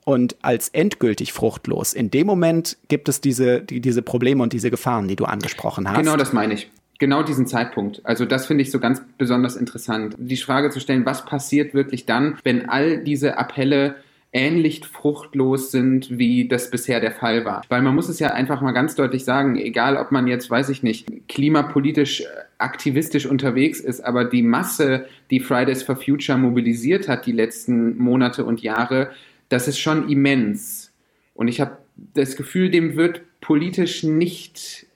und 0.04 0.34
als 0.42 0.68
endgültig 0.70 1.32
fruchtlos. 1.32 1.94
In 1.94 2.10
dem 2.10 2.26
Moment 2.26 2.76
gibt 2.88 3.08
es 3.08 3.20
diese, 3.20 3.60
die, 3.60 3.80
diese 3.80 4.02
Probleme 4.02 4.42
und 4.42 4.52
diese 4.52 4.68
Gefahren, 4.68 5.06
die 5.06 5.14
du 5.14 5.26
angesprochen 5.26 5.88
hast. 5.88 5.96
Genau 5.96 6.16
das 6.16 6.32
meine 6.32 6.54
ich 6.54 6.68
genau 6.98 7.22
diesen 7.22 7.46
Zeitpunkt. 7.46 8.00
Also 8.04 8.24
das 8.24 8.46
finde 8.46 8.62
ich 8.62 8.70
so 8.70 8.78
ganz 8.78 9.02
besonders 9.18 9.56
interessant. 9.56 10.14
Die 10.18 10.36
Frage 10.36 10.70
zu 10.70 10.80
stellen, 10.80 11.04
was 11.04 11.24
passiert 11.24 11.74
wirklich 11.74 12.06
dann, 12.06 12.38
wenn 12.44 12.68
all 12.68 12.98
diese 12.98 13.38
Appelle 13.38 13.96
ähnlich 14.32 14.86
fruchtlos 14.86 15.70
sind, 15.70 16.18
wie 16.18 16.48
das 16.48 16.70
bisher 16.70 17.00
der 17.00 17.12
Fall 17.12 17.44
war. 17.44 17.62
Weil 17.68 17.82
man 17.82 17.94
muss 17.94 18.08
es 18.08 18.18
ja 18.18 18.28
einfach 18.28 18.62
mal 18.62 18.72
ganz 18.72 18.94
deutlich 18.94 19.24
sagen, 19.24 19.56
egal 19.56 19.98
ob 19.98 20.10
man 20.10 20.26
jetzt, 20.26 20.50
weiß 20.50 20.70
ich 20.70 20.82
nicht, 20.82 21.28
klimapolitisch 21.28 22.24
aktivistisch 22.56 23.26
unterwegs 23.26 23.80
ist, 23.80 24.00
aber 24.00 24.24
die 24.24 24.42
Masse, 24.42 25.06
die 25.30 25.40
Fridays 25.40 25.82
for 25.82 25.96
Future 25.96 26.38
mobilisiert 26.38 27.08
hat 27.08 27.26
die 27.26 27.32
letzten 27.32 27.98
Monate 27.98 28.44
und 28.44 28.62
Jahre, 28.62 29.10
das 29.50 29.68
ist 29.68 29.78
schon 29.78 30.08
immens. 30.08 30.92
Und 31.34 31.48
ich 31.48 31.60
habe 31.60 31.76
das 32.14 32.36
Gefühl, 32.36 32.70
dem 32.70 32.96
wird 32.96 33.20
politisch 33.40 34.02
nicht 34.02 34.86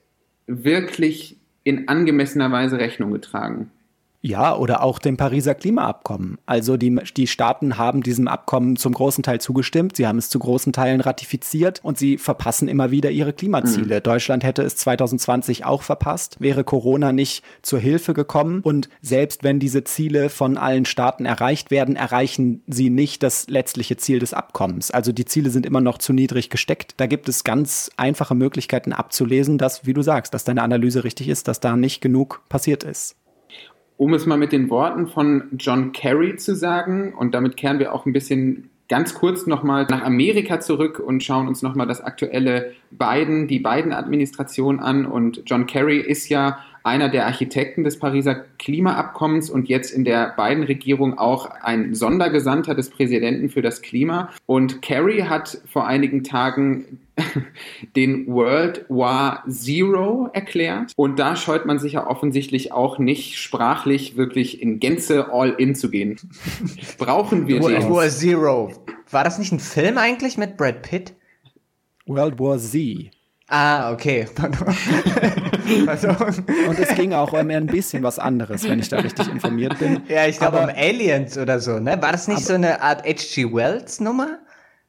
wirklich 0.47 1.37
in 1.67 1.89
angemessener 1.89 2.53
Weise 2.53 2.79
Rechnung 2.79 3.11
getragen. 3.11 3.73
Ja, 4.27 4.57
oder 4.57 4.83
auch 4.83 4.99
dem 4.99 5.17
Pariser 5.17 5.55
Klimaabkommen. 5.55 6.39
Also 6.47 6.77
die, 6.77 6.99
die 7.17 7.29
Staaten 7.29 7.79
haben 7.79 8.03
diesem 8.03 8.27
Abkommen 8.27 8.75
zum 8.75 8.93
großen 8.93 9.23
Teil 9.23 9.41
zugestimmt, 9.41 9.95
sie 9.95 10.09
haben 10.09 10.19
es 10.19 10.29
zu 10.29 10.41
großen 10.41 10.73
Teilen 10.73 11.01
ratifiziert 11.01 11.79
und 11.85 11.97
sie 11.97 12.19
verpassen 12.19 12.67
immer 12.67 12.91
wieder 12.91 13.13
ihre 13.13 13.33
Klimaziele. 13.33 13.99
Mhm. 13.99 14.03
Deutschland 14.03 14.43
hätte 14.43 14.63
es 14.63 14.75
2020 14.79 15.65
auch 15.65 15.83
verpasst, 15.83 16.41
wäre 16.41 16.65
Corona 16.65 17.13
nicht 17.13 17.45
zur 17.63 17.79
Hilfe 17.79 18.15
gekommen. 18.15 18.63
Und 18.63 18.89
selbst 19.01 19.45
wenn 19.45 19.61
diese 19.61 19.85
Ziele 19.85 20.29
von 20.29 20.59
allen 20.59 20.87
Staaten 20.87 21.25
erreicht 21.25 21.71
werden, 21.71 21.95
erreichen 21.95 22.63
sie 22.67 22.91
nicht 22.91 23.23
das 23.23 23.49
letztliche 23.49 23.97
Ziel 23.97 24.19
des 24.19 24.35
Abkommens. 24.35 24.91
Also 24.91 25.13
die 25.13 25.25
Ziele 25.25 25.51
sind 25.51 25.65
immer 25.65 25.81
noch 25.81 25.99
zu 25.99 26.13
niedrig 26.13 26.51
gesteckt. 26.51 26.95
Da 26.97 27.07
gibt 27.07 27.29
es 27.29 27.45
ganz 27.45 27.93
einfache 27.97 28.35
Möglichkeiten 28.35 28.93
abzulesen, 28.93 29.57
dass, 29.57 29.87
wie 29.87 29.95
du 29.95 30.03
sagst, 30.03 30.35
dass 30.35 30.43
deine 30.43 30.65
Analyse 30.65 31.05
richtig 31.05 31.29
ist, 31.29 31.47
dass 31.47 31.61
da 31.61 31.77
nicht 31.77 32.01
genug 32.01 32.43
passiert 32.49 32.83
ist 32.83 33.15
um 33.97 34.15
es 34.15 34.27
mal 34.27 34.37
mit 34.37 34.53
den 34.53 34.71
Worten 34.71 35.07
von 35.09 35.45
John 35.59 35.93
Kerry 35.93 36.37
zu 36.37 36.55
sagen, 36.55 37.15
und 37.15 37.35
damit 37.35 37.57
kehren 37.57 37.79
wir 37.79 37.95
auch 37.95 38.07
ein 38.07 38.13
bisschen 38.13 38.71
ganz 38.89 39.15
kurz 39.15 39.47
nochmal 39.47 39.87
nach 39.91 40.03
Amerika 40.03 40.61
zurück 40.61 41.01
und 41.01 41.23
schauen 41.23 41.49
uns 41.49 41.63
nochmal 41.63 41.87
das 41.87 42.01
aktuelle 42.01 42.73
Biden, 42.91 43.49
die 43.49 43.59
Biden-Administration 43.59 44.79
an. 44.81 45.07
Und 45.07 45.43
John 45.47 45.67
Kerry 45.67 45.99
ist 45.99 46.29
ja 46.29 46.59
einer 46.85 47.09
der 47.09 47.27
Architekten 47.27 47.83
des 47.83 47.99
Pariser 47.99 48.45
Klimaabkommens 48.61 49.51
und 49.51 49.69
jetzt 49.69 49.91
in 49.91 50.05
der 50.05 50.35
Biden-Regierung 50.37 51.19
auch 51.19 51.51
ein 51.63 51.95
Sondergesandter 51.95 52.77
des 52.77 52.91
Präsidenten 52.91 53.49
für 53.49 53.63
das 53.63 53.83
Klima. 53.83 54.31
Und 54.47 54.83
Kerry 54.83 55.25
hat 55.29 55.59
vor 55.67 55.89
einigen 55.89 56.23
Tagen 56.23 57.01
den 57.97 58.27
World 58.27 58.85
War 58.89 59.45
Zero 59.49 60.29
erklärt. 60.33 60.93
Und 60.97 61.19
da 61.19 61.37
scheut 61.37 61.67
man 61.67 61.79
sich 61.79 61.95
ja 61.95 62.07
offensichtlich 62.07 62.73
auch 62.73 62.99
nicht 62.99 63.39
sprachlich 63.39 64.17
wirklich 64.17 64.61
in 64.61 64.81
Gänze 64.81 65.33
all 65.33 65.51
in 65.51 65.75
zu 65.75 65.91
gehen. 65.91 66.17
Brauchen 66.99 67.47
wir 67.47 67.61
World 67.63 67.91
War 67.91 68.09
Zero. 68.09 68.73
War 69.11 69.25
das 69.25 69.39
nicht 69.39 69.53
ein 69.53 69.61
Film 69.61 69.99
eigentlich 69.99 70.37
mit 70.37 70.57
Brad 70.57 70.83
Pitt? 70.83 71.15
World 72.07 72.39
War 72.39 72.59
Z. 72.59 73.11
Ah, 73.49 73.93
okay. 73.93 74.27
Und 76.69 76.79
es 76.79 76.95
ging 76.97 77.13
auch 77.13 77.33
um 77.33 77.51
ein 77.51 77.67
bisschen 77.67 78.03
was 78.03 78.19
anderes, 78.19 78.69
wenn 78.69 78.81
ich 78.81 78.89
da 78.89 78.99
richtig 78.99 79.29
informiert 79.29 79.79
bin. 79.79 80.03
Ja, 80.09 80.27
ich 80.27 80.39
glaube 80.39 80.59
um 80.59 80.69
Aliens 80.69 81.39
oder 81.39 81.61
so, 81.61 81.79
ne? 81.79 81.97
War 82.03 82.11
das 82.11 82.27
nicht 82.27 82.45
so 82.45 82.55
eine 82.55 82.83
Art 82.83 83.07
H.G. 83.07 83.53
Wells 83.53 84.01
Nummer? 84.01 84.41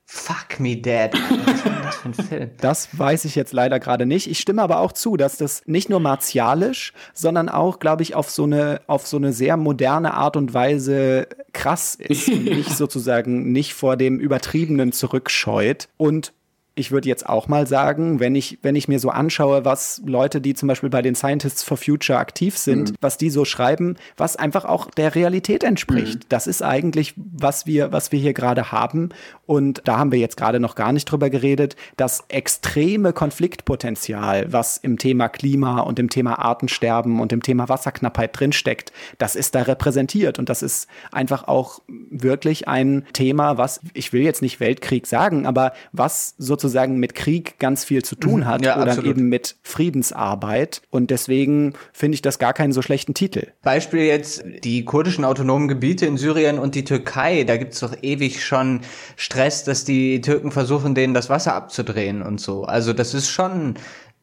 Fuck 0.09 0.61
me 0.61 0.77
dead. 0.77 1.11
Was 1.13 1.65
war 1.65 1.81
das 1.83 1.95
für 1.97 2.07
ein 2.07 2.13
Film? 2.13 2.49
Das 2.61 2.97
weiß 2.97 3.25
ich 3.25 3.35
jetzt 3.35 3.51
leider 3.51 3.77
gerade 3.79 4.05
nicht. 4.05 4.31
Ich 4.31 4.39
stimme 4.39 4.61
aber 4.61 4.79
auch 4.79 4.93
zu, 4.93 5.17
dass 5.17 5.35
das 5.35 5.63
nicht 5.65 5.89
nur 5.89 5.99
martialisch, 5.99 6.93
sondern 7.13 7.49
auch, 7.49 7.79
glaube 7.79 8.03
ich, 8.03 8.15
auf 8.15 8.29
so 8.31 8.45
eine, 8.45 8.79
auf 8.87 9.05
so 9.05 9.17
eine 9.17 9.33
sehr 9.33 9.57
moderne 9.57 10.13
Art 10.13 10.37
und 10.37 10.53
Weise 10.53 11.27
krass 11.51 11.95
ist. 11.95 12.27
nicht 12.29 12.77
sozusagen 12.77 13.51
nicht 13.51 13.73
vor 13.73 13.97
dem 13.97 14.17
Übertriebenen 14.17 14.93
zurückscheut 14.93 15.89
und 15.97 16.31
ich 16.77 16.91
würde 16.91 17.09
jetzt 17.09 17.27
auch 17.27 17.47
mal 17.47 17.65
sagen, 17.65 18.19
wenn 18.19 18.35
ich, 18.35 18.59
wenn 18.61 18.75
ich 18.75 18.87
mir 18.87 18.99
so 18.99 19.09
anschaue, 19.09 19.65
was 19.65 20.01
Leute, 20.05 20.41
die 20.41 20.53
zum 20.53 20.67
Beispiel 20.67 20.89
bei 20.89 21.01
den 21.01 21.15
Scientists 21.15 21.63
for 21.63 21.75
Future 21.75 22.19
aktiv 22.19 22.55
sind, 22.57 22.91
mhm. 22.91 22.95
was 23.01 23.17
die 23.17 23.31
so 23.31 23.45
schreiben, 23.45 23.95
was 24.15 24.35
einfach 24.35 24.63
auch 24.63 24.91
der 24.91 25.15
Realität 25.15 25.63
entspricht. 25.63 26.15
Mhm. 26.15 26.25
Das 26.29 26.45
ist 26.45 26.61
eigentlich, 26.61 27.15
was 27.15 27.65
wir, 27.65 27.91
was 27.91 28.11
wir 28.11 28.19
hier 28.19 28.33
gerade 28.33 28.71
haben. 28.71 29.09
Und 29.47 29.81
da 29.85 29.97
haben 29.97 30.11
wir 30.11 30.19
jetzt 30.19 30.37
gerade 30.37 30.59
noch 30.59 30.75
gar 30.75 30.91
nicht 30.91 31.05
drüber 31.05 31.31
geredet, 31.31 31.75
das 31.97 32.23
extreme 32.27 33.11
Konfliktpotenzial, 33.11 34.53
was 34.53 34.77
im 34.77 34.99
Thema 34.99 35.29
Klima 35.29 35.79
und 35.79 35.97
im 35.97 36.11
Thema 36.11 36.37
Artensterben 36.39 37.19
und 37.19 37.33
im 37.33 37.41
Thema 37.41 37.69
Wasserknappheit 37.69 38.39
drinsteckt, 38.39 38.91
das 39.17 39.35
ist 39.35 39.55
da 39.55 39.63
repräsentiert. 39.63 40.37
Und 40.37 40.49
das 40.49 40.61
ist 40.61 40.87
einfach 41.11 41.47
auch 41.47 41.81
wirklich 41.87 42.67
ein 42.67 43.05
Thema, 43.13 43.57
was, 43.57 43.81
ich 43.93 44.13
will 44.13 44.21
jetzt 44.21 44.43
nicht 44.43 44.59
Weltkrieg 44.59 45.07
sagen, 45.07 45.47
aber 45.47 45.73
was 45.91 46.35
sozusagen 46.37 46.66
sozusagen 46.67 46.97
mit 46.97 47.15
Krieg 47.15 47.59
ganz 47.59 47.83
viel 47.83 48.03
zu 48.03 48.15
tun 48.15 48.41
mhm. 48.41 48.45
hat 48.45 48.65
ja, 48.65 48.81
oder 48.81 48.91
absolut. 48.91 49.17
eben 49.17 49.29
mit 49.29 49.55
Friedensarbeit. 49.63 50.81
Und 50.89 51.09
deswegen 51.11 51.73
finde 51.93 52.15
ich 52.15 52.21
das 52.21 52.39
gar 52.39 52.53
keinen 52.53 52.73
so 52.73 52.81
schlechten 52.81 53.13
Titel. 53.13 53.47
Beispiel 53.63 54.01
jetzt 54.01 54.43
die 54.63 54.85
kurdischen 54.85 55.25
autonomen 55.25 55.67
Gebiete 55.67 56.05
in 56.05 56.17
Syrien 56.17 56.59
und 56.59 56.75
die 56.75 56.83
Türkei. 56.83 57.43
Da 57.43 57.57
gibt 57.57 57.73
es 57.73 57.79
doch 57.79 57.95
ewig 58.01 58.43
schon 58.43 58.81
Stress, 59.15 59.63
dass 59.63 59.85
die 59.85 60.21
Türken 60.21 60.51
versuchen, 60.51 60.95
denen 60.95 61.13
das 61.13 61.29
Wasser 61.29 61.55
abzudrehen 61.55 62.21
und 62.21 62.39
so. 62.39 62.63
Also 62.63 62.93
das 62.93 63.13
ist 63.13 63.29
schon, 63.29 63.75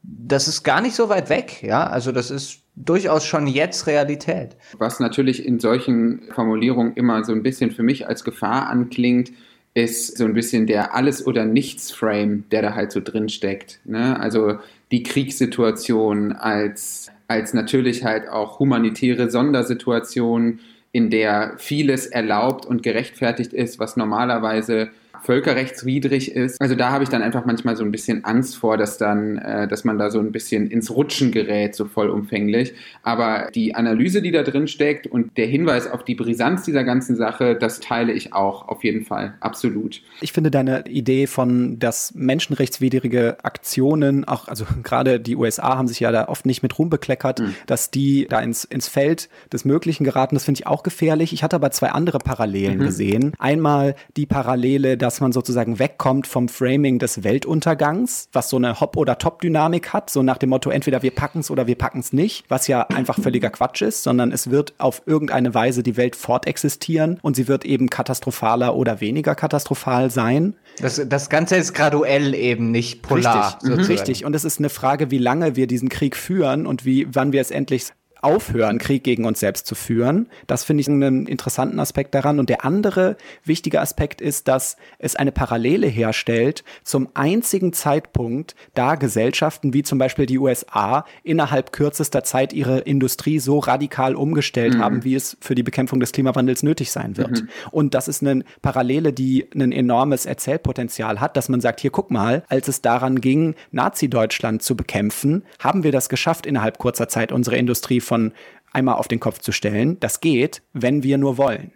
das 0.03 0.47
ist 0.49 0.63
gar 0.63 0.81
nicht 0.81 0.95
so 0.95 1.09
weit 1.09 1.31
weg, 1.31 1.63
ja. 1.63 1.87
Also 1.87 2.13
das 2.13 2.31
ist 2.31 2.61
durchaus 2.77 3.25
schon 3.25 3.47
jetzt 3.47 3.87
Realität. 3.87 4.57
Was 4.79 5.01
natürlich 5.01 5.45
in 5.45 5.61
solchen 5.61 6.23
Formulierungen 6.33 6.95
immer 6.95 7.25
so 7.25 7.33
ein 7.33 7.43
bisschen 7.43 7.71
für 7.71 7.83
mich 7.83 8.07
als 8.07 8.25
Gefahr 8.25 8.69
anklingt, 8.69 9.31
ist 9.75 10.17
so 10.17 10.25
ein 10.25 10.35
bisschen 10.35 10.67
der 10.67 10.95
Alles- 10.95 11.27
oder 11.27 11.45
Nichts-Frame, 11.45 12.45
der 12.51 12.63
da 12.63 12.75
halt 12.75 12.93
so 12.93 13.01
drin 13.01 13.29
steckt. 13.29 13.81
Ne? 13.85 14.19
Also 14.19 14.59
die 14.93 15.03
Kriegssituation 15.03 16.33
als, 16.33 17.11
als 17.27 17.55
natürlich 17.55 18.05
halt 18.05 18.29
auch 18.29 18.61
humanitäre 18.61 19.31
Sondersituation, 19.31 20.61
in 20.93 21.11
der 21.11 21.55
vieles 21.59 22.07
erlaubt 22.07 22.67
und 22.67 22.85
gerechtfertigt 22.85 23.53
ist, 23.53 23.81
was 23.81 23.97
normalerweise 23.97 24.91
völkerrechtswidrig 25.25 26.33
ist. 26.33 26.61
Also 26.61 26.75
da 26.75 26.91
habe 26.91 27.03
ich 27.03 27.11
dann 27.11 27.23
einfach 27.23 27.47
manchmal 27.47 27.77
so 27.77 27.85
ein 27.85 27.91
bisschen 27.91 28.25
Angst 28.25 28.57
vor, 28.57 28.77
dass 28.77 28.99
dann, 28.99 29.39
äh, 29.39 29.67
dass 29.67 29.85
man 29.85 29.99
da 29.99 30.11
so 30.11 30.21
ein 30.21 30.33
bisschen 30.33 30.71
ins 30.71 30.91
Rutschen 30.91 31.33
gerät, 31.33 31.75
so 31.75 31.87
vollumfänglich. 31.87 32.75
Aber 33.03 33.49
die 33.55 33.75
Analyse, 33.75 34.21
die 34.21 34.31
da 34.31 34.43
drin 34.43 34.69
steckt 34.69 35.07
und 35.07 35.37
der 35.39 35.47
Hinweis 35.47 35.91
auf 35.91 36.05
die 36.05 36.15
Brisanz 36.15 36.65
dieser 36.65 36.85
ganzen 36.85 37.17
Sache, 37.17 37.57
das 37.57 37.81
teile 37.81 38.13
ich 38.13 38.35
auch 38.35 38.69
auf 38.69 38.85
jeden 38.85 39.05
Fall, 39.05 39.35
absolut. 39.41 40.03
Ich 40.21 40.33
finde 40.33 40.51
deine 40.51 40.87
Idee 40.89 41.27
von, 41.27 41.79
dass 41.79 42.15
menschenrechtswidrige 42.15 43.39
Aktionen, 43.43 44.25
auch, 44.27 44.49
also 44.49 44.67
gerade 44.83 45.21
die 45.21 45.37
USA 45.37 45.79
haben 45.79 45.89
sich 45.89 46.01
ja 46.01 46.13
da 46.13 46.29
oft 46.29 46.45
nicht 46.45 46.63
mit 46.63 46.79
Ruhm 46.79 46.91
bekleckert, 46.91 47.41
mhm. 47.41 47.55
dass 47.67 47.91
die 47.91 48.27
da 48.29 48.41
ins, 48.41 48.65
ins 48.65 48.89
Feld 48.89 49.31
des 49.53 49.65
Möglichen 49.65 50.05
geraten, 50.05 50.35
das 50.35 50.45
finde 50.45 50.61
ich 50.61 50.67
auch 50.67 50.83
gefährlich. 50.83 51.33
Ich 51.33 51.43
hatte 51.43 51.57
aber 51.57 51.71
zwei 51.71 51.91
andere 51.91 52.19
Parallelen 52.19 52.79
mhm. 52.79 52.85
gesehen. 52.85 53.33
Einmal 53.39 53.95
die 54.17 54.27
Parallele, 54.27 54.99
dass 54.99 55.14
dass 55.15 55.21
man 55.21 55.31
sozusagen 55.31 55.79
wegkommt 55.79 56.27
vom 56.27 56.49
Framing 56.49 56.99
des 56.99 57.23
Weltuntergangs, 57.23 58.29
was 58.33 58.51
so 58.51 58.57
eine 58.57 58.81
Hop- 58.81 58.97
oder 58.97 59.17
Top-Dynamik 59.17 59.93
hat, 59.93 60.11
so 60.11 60.25
nach 60.25 60.39
dem 60.39 60.49
Motto, 60.51 60.71
entweder 60.71 61.03
wir 61.03 61.13
packen 61.13 61.39
es 61.39 61.53
oder 61.53 61.69
wir 61.69 61.77
packen 61.77 62.01
es 62.01 62.13
nicht, 62.13 62.47
was 62.49 62.67
ja 62.67 62.81
einfach 62.89 63.17
völliger 63.21 63.51
Quatsch 63.51 63.83
ist, 63.83 64.03
sondern 64.03 64.33
es 64.33 64.51
wird 64.51 64.75
auf 64.79 65.03
irgendeine 65.07 65.55
Weise 65.55 65.85
die 65.85 65.97
Welt 65.97 66.17
fortexistieren 66.17 67.21
und 67.23 67.37
sie 67.37 67.47
wird 67.47 67.65
eben 67.65 67.91
katastrophaler 67.91 68.75
oder 68.75 69.01
weniger 69.01 69.37
katastrophal 69.37 70.11
sein. 70.11 70.57
Das, 70.81 71.01
das 71.07 71.31
Ganze 71.31 71.55
ist 71.55 71.75
graduell 71.75 72.35
eben 72.35 72.73
nicht 72.73 73.03
polar. 73.03 73.59
Richtig, 73.63 73.71
mhm. 73.71 73.85
richtig. 73.85 74.25
Und 74.25 74.35
es 74.35 74.45
ist 74.45 74.59
eine 74.59 74.69
Frage, 74.69 75.13
wie 75.13 75.19
lange 75.19 75.55
wir 75.55 75.69
diesen 75.69 75.91
Krieg 75.91 76.17
führen 76.17 76.67
und 76.67 76.85
wie, 76.85 77.07
wann 77.15 77.33
wir 77.33 77.41
es 77.41 77.53
endlich 77.53 77.93
aufhören, 78.25 78.79
Krieg 78.79 79.05
gegen 79.05 79.25
uns 79.25 79.41
selbst 79.41 79.67
zu 79.67 79.75
führen. 79.75 80.29
Das 80.47 80.65
finde 80.65 80.81
ich 80.81 80.89
einen 80.89 81.27
interessanten 81.27 81.79
Aspekt 81.79 82.15
daran. 82.15 82.39
Und 82.39 82.49
der 82.49 82.65
andere 82.65 83.17
wichtige 83.45 83.81
Aspekt 83.81 84.21
ist, 84.21 84.49
dass 84.49 84.77
es 84.99 85.15
eine 85.15 85.33
Parallele 85.33 85.87
herstellt 85.87 86.65
zum 86.83 87.09
einzigen 87.15 87.73
Zeitpunkt, 87.73 88.55
da 88.75 88.95
Gesellschaften 88.95 89.75
wie 89.75 89.83
zum 89.83 89.99
Beispiel 89.99 90.27
die 90.27 90.39
USA 90.39 91.05
innerhalb 91.23 91.73
kürzester 91.73 92.25
Zeit 92.25 92.53
ihre 92.53 92.81
Industrie 92.81 93.39
so 93.39 93.59
radikal 93.59 94.15
umgestellt 94.15 94.75
mhm. 94.75 94.79
haben, 94.79 95.05
wie 95.05 95.15
es 95.15 95.37
für 95.41 95.55
die 95.55 95.63
Bekämpfung 95.63 96.01
des 96.01 96.13
Klimawandels 96.13 96.63
nötig 96.63 96.91
sein 96.91 97.17
wird. 97.17 97.43
Mhm. 97.43 97.49
Und 97.71 97.95
das 97.95 98.09
ist 98.09 98.23
eine 98.23 98.45
Parallele, 98.63 99.13
die 99.13 99.47
ein 99.55 99.73
enormes 99.73 100.25
Erzählpotenzial 100.25 101.21
hat, 101.21 101.37
dass 101.37 101.49
man 101.49 101.61
sagt, 101.61 101.81
hier 101.81 101.91
guck 101.91 102.11
mal, 102.11 102.43
als 102.49 102.69
es 102.69 102.81
daran 102.81 103.21
ging, 103.21 103.55
Nazi-Deutschland 103.71 104.63
zu 104.63 104.77
bekämpfen, 104.77 105.45
haben 105.59 105.83
wir 105.83 105.93
das 105.93 106.09
geschafft, 106.09 106.47
innerhalb 106.47 106.79
kurzer 106.79 107.09
Zeit 107.09 107.31
unsere 107.31 107.57
Industrie 107.57 108.01
von 108.01 108.14
von 108.15 108.33
einmal 108.73 108.95
auf 108.95 109.09
den 109.09 109.19
Kopf 109.19 109.41
zu 109.41 109.51
stellen. 109.51 109.99
Das 109.99 110.21
geht, 110.21 110.63
wenn 110.73 111.03
wir 111.03 111.19
nur 111.19 111.37
wollen. 111.37 111.73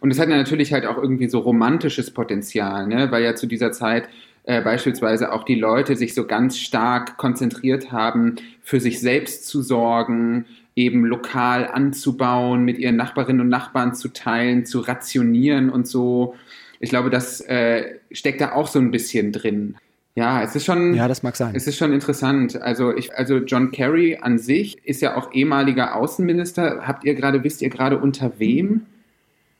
Und 0.00 0.10
es 0.10 0.18
hat 0.18 0.28
natürlich 0.28 0.72
halt 0.72 0.84
auch 0.84 0.96
irgendwie 0.96 1.28
so 1.28 1.38
romantisches 1.38 2.10
Potenzial, 2.12 2.88
ne? 2.88 3.12
weil 3.12 3.22
ja 3.22 3.36
zu 3.36 3.46
dieser 3.46 3.70
Zeit 3.70 4.08
äh, 4.42 4.60
beispielsweise 4.62 5.32
auch 5.32 5.44
die 5.44 5.54
Leute 5.54 5.94
sich 5.94 6.12
so 6.12 6.26
ganz 6.26 6.58
stark 6.58 7.18
konzentriert 7.18 7.92
haben, 7.92 8.36
für 8.62 8.80
sich 8.80 9.00
selbst 9.00 9.46
zu 9.46 9.62
sorgen, 9.62 10.46
eben 10.74 11.04
lokal 11.04 11.68
anzubauen, 11.68 12.64
mit 12.64 12.78
ihren 12.78 12.96
Nachbarinnen 12.96 13.42
und 13.42 13.48
Nachbarn 13.48 13.94
zu 13.94 14.08
teilen, 14.08 14.66
zu 14.66 14.80
rationieren 14.80 15.70
und 15.70 15.86
so. 15.86 16.34
Ich 16.80 16.90
glaube, 16.90 17.10
das 17.10 17.40
äh, 17.42 18.00
steckt 18.10 18.40
da 18.40 18.52
auch 18.52 18.66
so 18.66 18.80
ein 18.80 18.90
bisschen 18.90 19.30
drin. 19.30 19.76
Ja, 20.16 20.42
es 20.42 20.56
ist 20.56 20.64
schon. 20.64 20.94
Ja, 20.94 21.08
das 21.08 21.22
mag 21.22 21.36
sein. 21.36 21.54
Es 21.54 21.66
ist 21.66 21.76
schon 21.76 21.92
interessant. 21.92 22.60
Also 22.60 22.92
ich, 22.96 23.14
also 23.14 23.36
John 23.36 23.70
Kerry 23.70 24.18
an 24.20 24.38
sich 24.38 24.78
ist 24.82 25.02
ja 25.02 25.14
auch 25.14 25.32
ehemaliger 25.32 25.94
Außenminister. 25.94 26.86
Habt 26.86 27.04
ihr 27.04 27.14
gerade, 27.14 27.44
wisst 27.44 27.60
ihr 27.60 27.68
gerade 27.68 27.98
unter 27.98 28.32
wem 28.38 28.86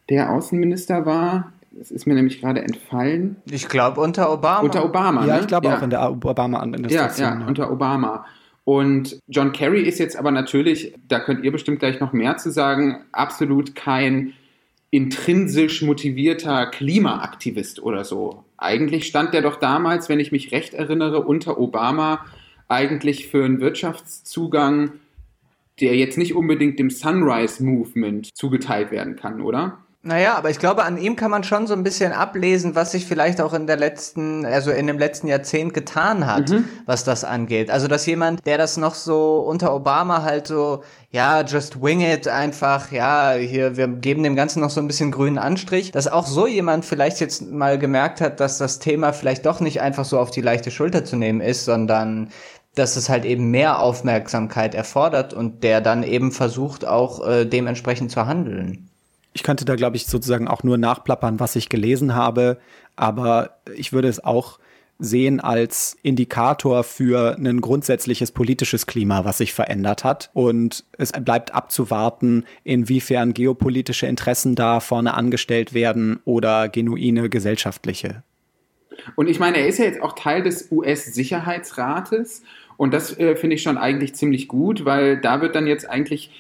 der 0.09 0.33
Außenminister 0.33 1.05
war? 1.05 1.53
Das 1.73 1.91
ist 1.91 2.07
mir 2.07 2.15
nämlich 2.15 2.41
gerade 2.41 2.63
entfallen. 2.63 3.37
Ich 3.51 3.69
glaube 3.69 4.01
unter 4.01 4.33
Obama. 4.33 4.61
Unter 4.61 4.83
Obama. 4.83 5.27
Ja, 5.27 5.35
ne? 5.35 5.41
ich 5.43 5.47
glaube 5.47 5.69
ja. 5.69 5.77
auch 5.77 5.83
in 5.83 5.91
der 5.91 6.11
Obama-Administration. 6.11 7.29
Ja, 7.29 7.41
ja, 7.41 7.47
unter 7.47 7.71
Obama. 7.71 8.25
Und 8.65 9.21
John 9.29 9.53
Kerry 9.53 9.83
ist 9.83 9.99
jetzt 9.99 10.19
aber 10.19 10.31
natürlich, 10.31 10.95
da 11.07 11.21
könnt 11.21 11.45
ihr 11.45 11.53
bestimmt 11.53 11.81
gleich 11.81 12.01
noch 12.01 12.15
mehr 12.15 12.39
zu 12.39 12.51
sagen, 12.51 13.05
absolut 13.13 13.75
kein 13.75 14.33
intrinsisch 14.91 15.83
motivierter 15.83 16.67
Klimaaktivist 16.67 17.83
oder 17.83 18.05
so. 18.05 18.45
Eigentlich 18.57 19.07
stand 19.07 19.35
der 19.35 19.43
doch 19.43 19.57
damals, 19.57 20.09
wenn 20.09 20.21
ich 20.21 20.33
mich 20.33 20.53
recht 20.53 20.75
erinnere, 20.75 21.23
unter 21.23 21.59
Obama 21.59 22.25
eigentlich 22.69 23.29
für 23.29 23.45
einen 23.45 23.61
Wirtschaftszugang, 23.61 24.93
der 25.81 25.97
jetzt 25.97 26.19
nicht 26.19 26.35
unbedingt 26.35 26.79
dem 26.79 26.91
Sunrise 26.91 27.63
Movement 27.63 28.35
zugeteilt 28.35 28.91
werden 28.91 29.17
kann, 29.17 29.41
oder? 29.41 29.86
Naja, 30.07 30.37
aber 30.37 30.51
ich 30.51 30.61
glaube, 30.61 30.85
an 30.85 30.99
ihm 30.99 31.17
kann 31.17 31.33
man 31.33 31.43
schon 31.43 31.67
so 31.67 31.75
ein 31.75 31.83
bisschen 31.83 32.13
ablesen, 32.13 32.77
was 32.77 32.93
sich 32.93 33.07
vielleicht 33.07 33.41
auch 33.41 33.53
in 33.55 33.67
der 33.67 33.77
letzten, 33.77 34.47
also 34.47 34.71
in 34.71 34.87
dem 34.87 35.01
letzten 35.01 35.27
Jahrzehnt 35.27 35.75
getan 35.75 36.29
hat, 36.29 36.51
mhm. 36.51 36.65
was 36.85 37.03
das 37.03 37.25
angeht. 37.25 37.73
Also, 37.73 37.89
dass 37.89 38.07
jemand, 38.07 38.47
der 38.47 38.57
das 38.57 38.77
noch 38.77 38.95
so 38.95 39.41
unter 39.41 39.75
Obama 39.75 40.23
halt 40.23 40.47
so, 40.47 40.85
ja, 41.11 41.41
just 41.41 41.83
wing 41.83 42.03
it 42.03 42.29
einfach, 42.29 42.93
ja, 42.93 43.33
hier, 43.33 43.77
wir 43.77 43.89
geben 43.89 44.23
dem 44.23 44.37
Ganzen 44.37 44.61
noch 44.61 44.71
so 44.71 44.81
ein 44.81 44.87
bisschen 44.87 45.11
grünen 45.11 45.39
Anstrich, 45.39 45.91
dass 45.91 46.07
auch 46.07 46.29
so 46.29 46.47
jemand 46.47 46.85
vielleicht 46.85 47.19
jetzt 47.19 47.43
mal 47.43 47.77
gemerkt 47.77 48.21
hat, 48.21 48.39
dass 48.39 48.59
das 48.59 48.79
Thema 48.79 49.13
vielleicht 49.13 49.45
doch 49.45 49.59
nicht 49.59 49.81
einfach 49.81 50.05
so 50.05 50.21
auf 50.21 50.31
die 50.31 50.41
leichte 50.41 50.71
Schulter 50.71 51.05
zu 51.05 51.17
nehmen 51.17 51.41
ist, 51.41 51.65
sondern 51.65 52.31
dass 52.77 52.95
es 52.95 53.09
halt 53.09 53.25
eben 53.25 53.51
mehr 53.51 53.81
Aufmerksamkeit 53.81 54.77
erfordert 54.77 55.35
und 55.35 55.65
der 55.65 55.81
dann 55.81 56.05
eben 56.05 56.31
versucht, 56.31 56.87
auch 56.87 57.27
äh, 57.27 57.45
dementsprechend 57.45 58.13
zu 58.13 58.25
handeln. 58.27 58.89
Ich 59.37 59.43
könnte 59.43 59.67
da, 59.67 59.77
glaube 59.77 59.97
ich, 59.97 60.07
sozusagen 60.07 60.49
auch 60.49 60.63
nur 60.63 60.79
nachplappern, 60.79 61.41
was 61.41 61.57
ich 61.57 61.69
gelesen 61.69 62.15
habe, 62.15 62.57
aber 62.97 63.59
ich 63.75 63.93
würde 63.93 64.09
es 64.09 64.25
auch 64.25 64.59
sehen 64.99 65.41
als 65.41 65.95
Indikator 66.03 66.85
für 66.85 67.37
ein 67.37 67.61
grundsätzliches 67.61 68.33
politisches 68.33 68.87
Klima, 68.87 69.27
was 69.27 69.37
sich 69.37 69.53
verändert 69.53 70.05
hat. 70.05 70.31
Und 70.33 70.87
es 70.97 71.13
bleibt 71.13 71.55
abzuwarten, 71.55 72.47
inwiefern 72.65 73.35
geopolitische 73.35 74.07
Interessen 74.07 74.55
da 74.55 74.81
vorne 74.81 75.13
angestellt 75.13 75.75
werden 75.75 76.21
oder 76.25 76.71
genuine 76.71 77.29
gesellschaftliche. 77.29 78.23
Und 79.17 79.29
ich 79.29 79.39
meine, 79.39 79.59
er 79.59 79.69
ist 79.69 79.79
ja 79.79 79.85
jetzt 79.85 80.01
auch 80.01 80.15
Teil 80.15 80.45
des 80.45 80.73
US-Sicherheitsrates. 80.73 82.43
Und 82.79 82.95
das 82.95 83.19
äh, 83.19 83.37
finde 83.37 83.57
ich 83.57 83.63
schon 83.63 83.77
eigentlich 83.77 84.15
ziemlich 84.15 84.49
gut, 84.49 84.87
weil 84.87 85.21
da 85.21 85.43
wird 85.43 85.55
dann 85.55 85.67
jetzt 85.67 85.91
eigentlich 85.91 86.31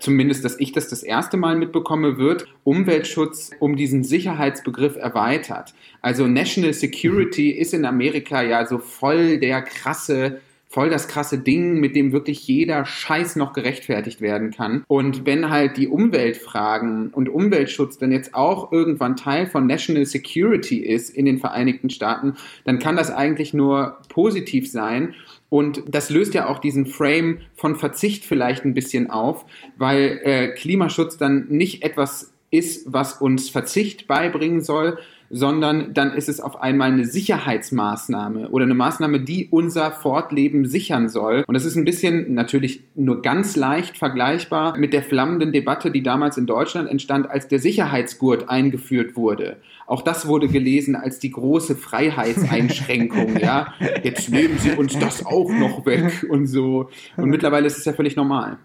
zumindest, 0.00 0.44
dass 0.44 0.58
ich 0.58 0.72
das 0.72 0.88
das 0.88 1.02
erste 1.02 1.36
Mal 1.36 1.56
mitbekomme, 1.56 2.18
wird 2.18 2.46
Umweltschutz 2.64 3.50
um 3.58 3.76
diesen 3.76 4.04
Sicherheitsbegriff 4.04 4.96
erweitert. 4.96 5.74
Also 6.00 6.26
National 6.26 6.72
Security 6.72 7.50
ist 7.50 7.74
in 7.74 7.84
Amerika 7.84 8.42
ja 8.42 8.66
so 8.66 8.78
voll 8.78 9.38
der 9.38 9.62
krasse 9.62 10.40
voll 10.74 10.90
das 10.90 11.06
krasse 11.06 11.38
Ding, 11.38 11.78
mit 11.78 11.94
dem 11.94 12.10
wirklich 12.10 12.48
jeder 12.48 12.84
Scheiß 12.84 13.36
noch 13.36 13.52
gerechtfertigt 13.52 14.20
werden 14.20 14.50
kann. 14.50 14.82
Und 14.88 15.24
wenn 15.24 15.48
halt 15.48 15.76
die 15.76 15.86
Umweltfragen 15.86 17.10
und 17.10 17.28
Umweltschutz 17.28 17.96
dann 17.98 18.10
jetzt 18.10 18.34
auch 18.34 18.72
irgendwann 18.72 19.14
Teil 19.14 19.46
von 19.46 19.68
National 19.68 20.04
Security 20.04 20.78
ist 20.78 21.10
in 21.10 21.26
den 21.26 21.38
Vereinigten 21.38 21.90
Staaten, 21.90 22.34
dann 22.64 22.80
kann 22.80 22.96
das 22.96 23.12
eigentlich 23.12 23.54
nur 23.54 23.98
positiv 24.08 24.68
sein. 24.68 25.14
Und 25.48 25.82
das 25.86 26.10
löst 26.10 26.34
ja 26.34 26.48
auch 26.48 26.58
diesen 26.58 26.86
Frame 26.86 27.40
von 27.54 27.76
Verzicht 27.76 28.24
vielleicht 28.24 28.64
ein 28.64 28.74
bisschen 28.74 29.10
auf, 29.10 29.44
weil 29.76 30.20
äh, 30.24 30.48
Klimaschutz 30.48 31.16
dann 31.16 31.46
nicht 31.48 31.82
etwas 31.82 32.32
ist, 32.50 32.92
was 32.92 33.20
uns 33.20 33.50
Verzicht 33.50 34.06
beibringen 34.06 34.62
soll, 34.62 34.98
sondern 35.30 35.94
dann 35.94 36.12
ist 36.12 36.28
es 36.28 36.40
auf 36.40 36.60
einmal 36.60 36.92
eine 36.92 37.04
Sicherheitsmaßnahme 37.04 38.48
oder 38.50 38.64
eine 38.64 38.74
Maßnahme, 38.74 39.20
die 39.20 39.48
unser 39.50 39.90
Fortleben 39.90 40.66
sichern 40.66 41.08
soll. 41.08 41.44
Und 41.46 41.54
das 41.54 41.64
ist 41.64 41.76
ein 41.76 41.84
bisschen 41.84 42.34
natürlich 42.34 42.84
nur 42.94 43.22
ganz 43.22 43.56
leicht 43.56 43.98
vergleichbar 43.98 44.76
mit 44.76 44.92
der 44.92 45.02
flammenden 45.02 45.52
Debatte, 45.52 45.90
die 45.90 46.02
damals 46.02 46.36
in 46.36 46.46
Deutschland 46.46 46.88
entstand, 46.88 47.30
als 47.30 47.48
der 47.48 47.58
Sicherheitsgurt 47.58 48.48
eingeführt 48.48 49.16
wurde. 49.16 49.56
Auch 49.86 50.02
das 50.02 50.26
wurde 50.26 50.48
gelesen 50.48 50.96
als 50.96 51.18
die 51.18 51.30
große 51.30 51.76
Freiheitseinschränkung, 51.76 53.36
ja. 53.40 53.74
Jetzt 54.02 54.30
nehmen 54.30 54.58
sie 54.58 54.72
uns 54.72 54.98
das 54.98 55.26
auch 55.26 55.50
noch 55.50 55.84
weg 55.84 56.26
und 56.28 56.46
so. 56.46 56.88
Und 57.16 57.28
mittlerweile 57.28 57.66
ist 57.66 57.78
es 57.78 57.84
ja 57.84 57.92
völlig 57.92 58.16
normal. 58.16 58.58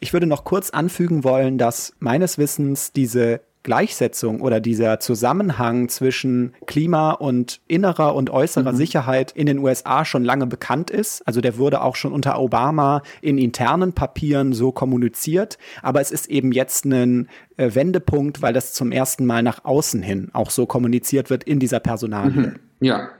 Ich 0.00 0.12
würde 0.12 0.26
noch 0.26 0.44
kurz 0.44 0.70
anfügen 0.70 1.24
wollen, 1.24 1.58
dass 1.58 1.94
meines 1.98 2.38
Wissens 2.38 2.92
diese 2.92 3.40
Gleichsetzung 3.62 4.40
oder 4.40 4.60
dieser 4.60 5.00
Zusammenhang 5.00 5.88
zwischen 5.88 6.54
Klima 6.66 7.12
und 7.12 7.60
innerer 7.68 8.14
und 8.14 8.30
äußerer 8.30 8.72
mhm. 8.72 8.76
Sicherheit 8.76 9.32
in 9.32 9.46
den 9.46 9.58
USA 9.58 10.04
schon 10.04 10.24
lange 10.24 10.46
bekannt 10.46 10.90
ist. 10.90 11.26
Also 11.26 11.40
der 11.40 11.58
wurde 11.58 11.82
auch 11.82 11.96
schon 11.96 12.12
unter 12.12 12.40
Obama 12.40 13.02
in 13.20 13.38
internen 13.38 13.92
Papieren 13.92 14.52
so 14.52 14.72
kommuniziert. 14.72 15.58
Aber 15.82 16.00
es 16.00 16.10
ist 16.10 16.26
eben 16.26 16.52
jetzt 16.52 16.84
ein 16.84 17.28
äh, 17.56 17.74
Wendepunkt, 17.74 18.42
weil 18.42 18.52
das 18.52 18.72
zum 18.72 18.92
ersten 18.92 19.26
Mal 19.26 19.42
nach 19.42 19.64
außen 19.64 20.02
hin 20.02 20.30
auch 20.32 20.50
so 20.50 20.66
kommuniziert 20.66 21.30
wird 21.30 21.44
in 21.44 21.58
dieser 21.58 21.80
Personalie. 21.80 22.40
Mhm. 22.40 22.56
Ja. 22.80 23.10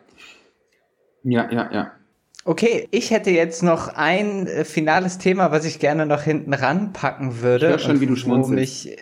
Ja, 1.25 1.51
ja, 1.51 1.71
ja. 1.73 1.93
Okay, 2.45 2.89
ich 2.93 3.11
hätte 3.11 3.31
jetzt 3.31 3.63
noch 3.63 3.89
ein 3.89 4.47
äh, 4.47 4.65
finales 4.65 5.19
Thema, 5.19 5.51
was 5.51 5.67
ich 5.67 5.81
gerne 5.81 6.07
noch 6.07 6.23
hinten 6.23 6.55
ranpacken 6.55 7.43
würde. 7.43 7.67
Ich 7.67 7.73
höre 7.73 7.79
schon, 7.79 8.01
wie 8.01 8.07
du 8.07 8.17
schmunzelst. 8.17 8.87
Mich, 8.87 8.97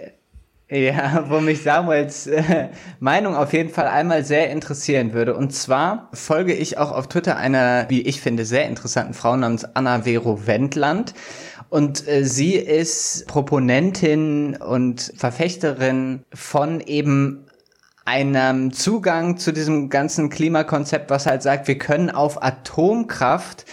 ja, 0.69 1.27
wo 1.31 1.41
mich 1.41 1.63
Samuels 1.63 2.27
äh, 2.27 2.69
Meinung 3.01 3.37
auf 3.37 3.53
jeden 3.53 3.71
Fall 3.71 3.87
einmal 3.87 4.25
sehr 4.25 4.51
interessieren 4.51 5.13
würde. 5.13 5.37
Und 5.37 5.53
zwar 5.53 6.09
folge 6.13 6.55
ich 6.55 6.79
auch 6.79 6.93
auf 6.93 7.09
Twitter 7.09 7.37
einer, 7.37 7.87
wie 7.89 8.03
ich 8.03 8.21
finde, 8.21 8.45
sehr 8.45 8.67
interessanten 8.67 9.15
Frau 9.15 9.37
namens 9.37 9.65
Anna 9.65 10.03
Vero 10.03 10.47
Wendland. 10.47 11.15
Und 11.69 12.07
äh, 12.09 12.25
sie 12.25 12.55
ist 12.55 13.27
Proponentin 13.27 14.57
und 14.57 15.13
Verfechterin 15.17 16.25
von 16.33 16.81
eben 16.81 17.47
einem 18.05 18.73
Zugang 18.73 19.37
zu 19.37 19.53
diesem 19.53 19.91
ganzen 19.91 20.31
Klimakonzept, 20.31 21.11
was 21.11 21.27
halt 21.27 21.43
sagt, 21.43 21.67
wir 21.67 21.77
können 21.77 22.09
auf 22.09 22.41
Atomkraft 22.41 23.65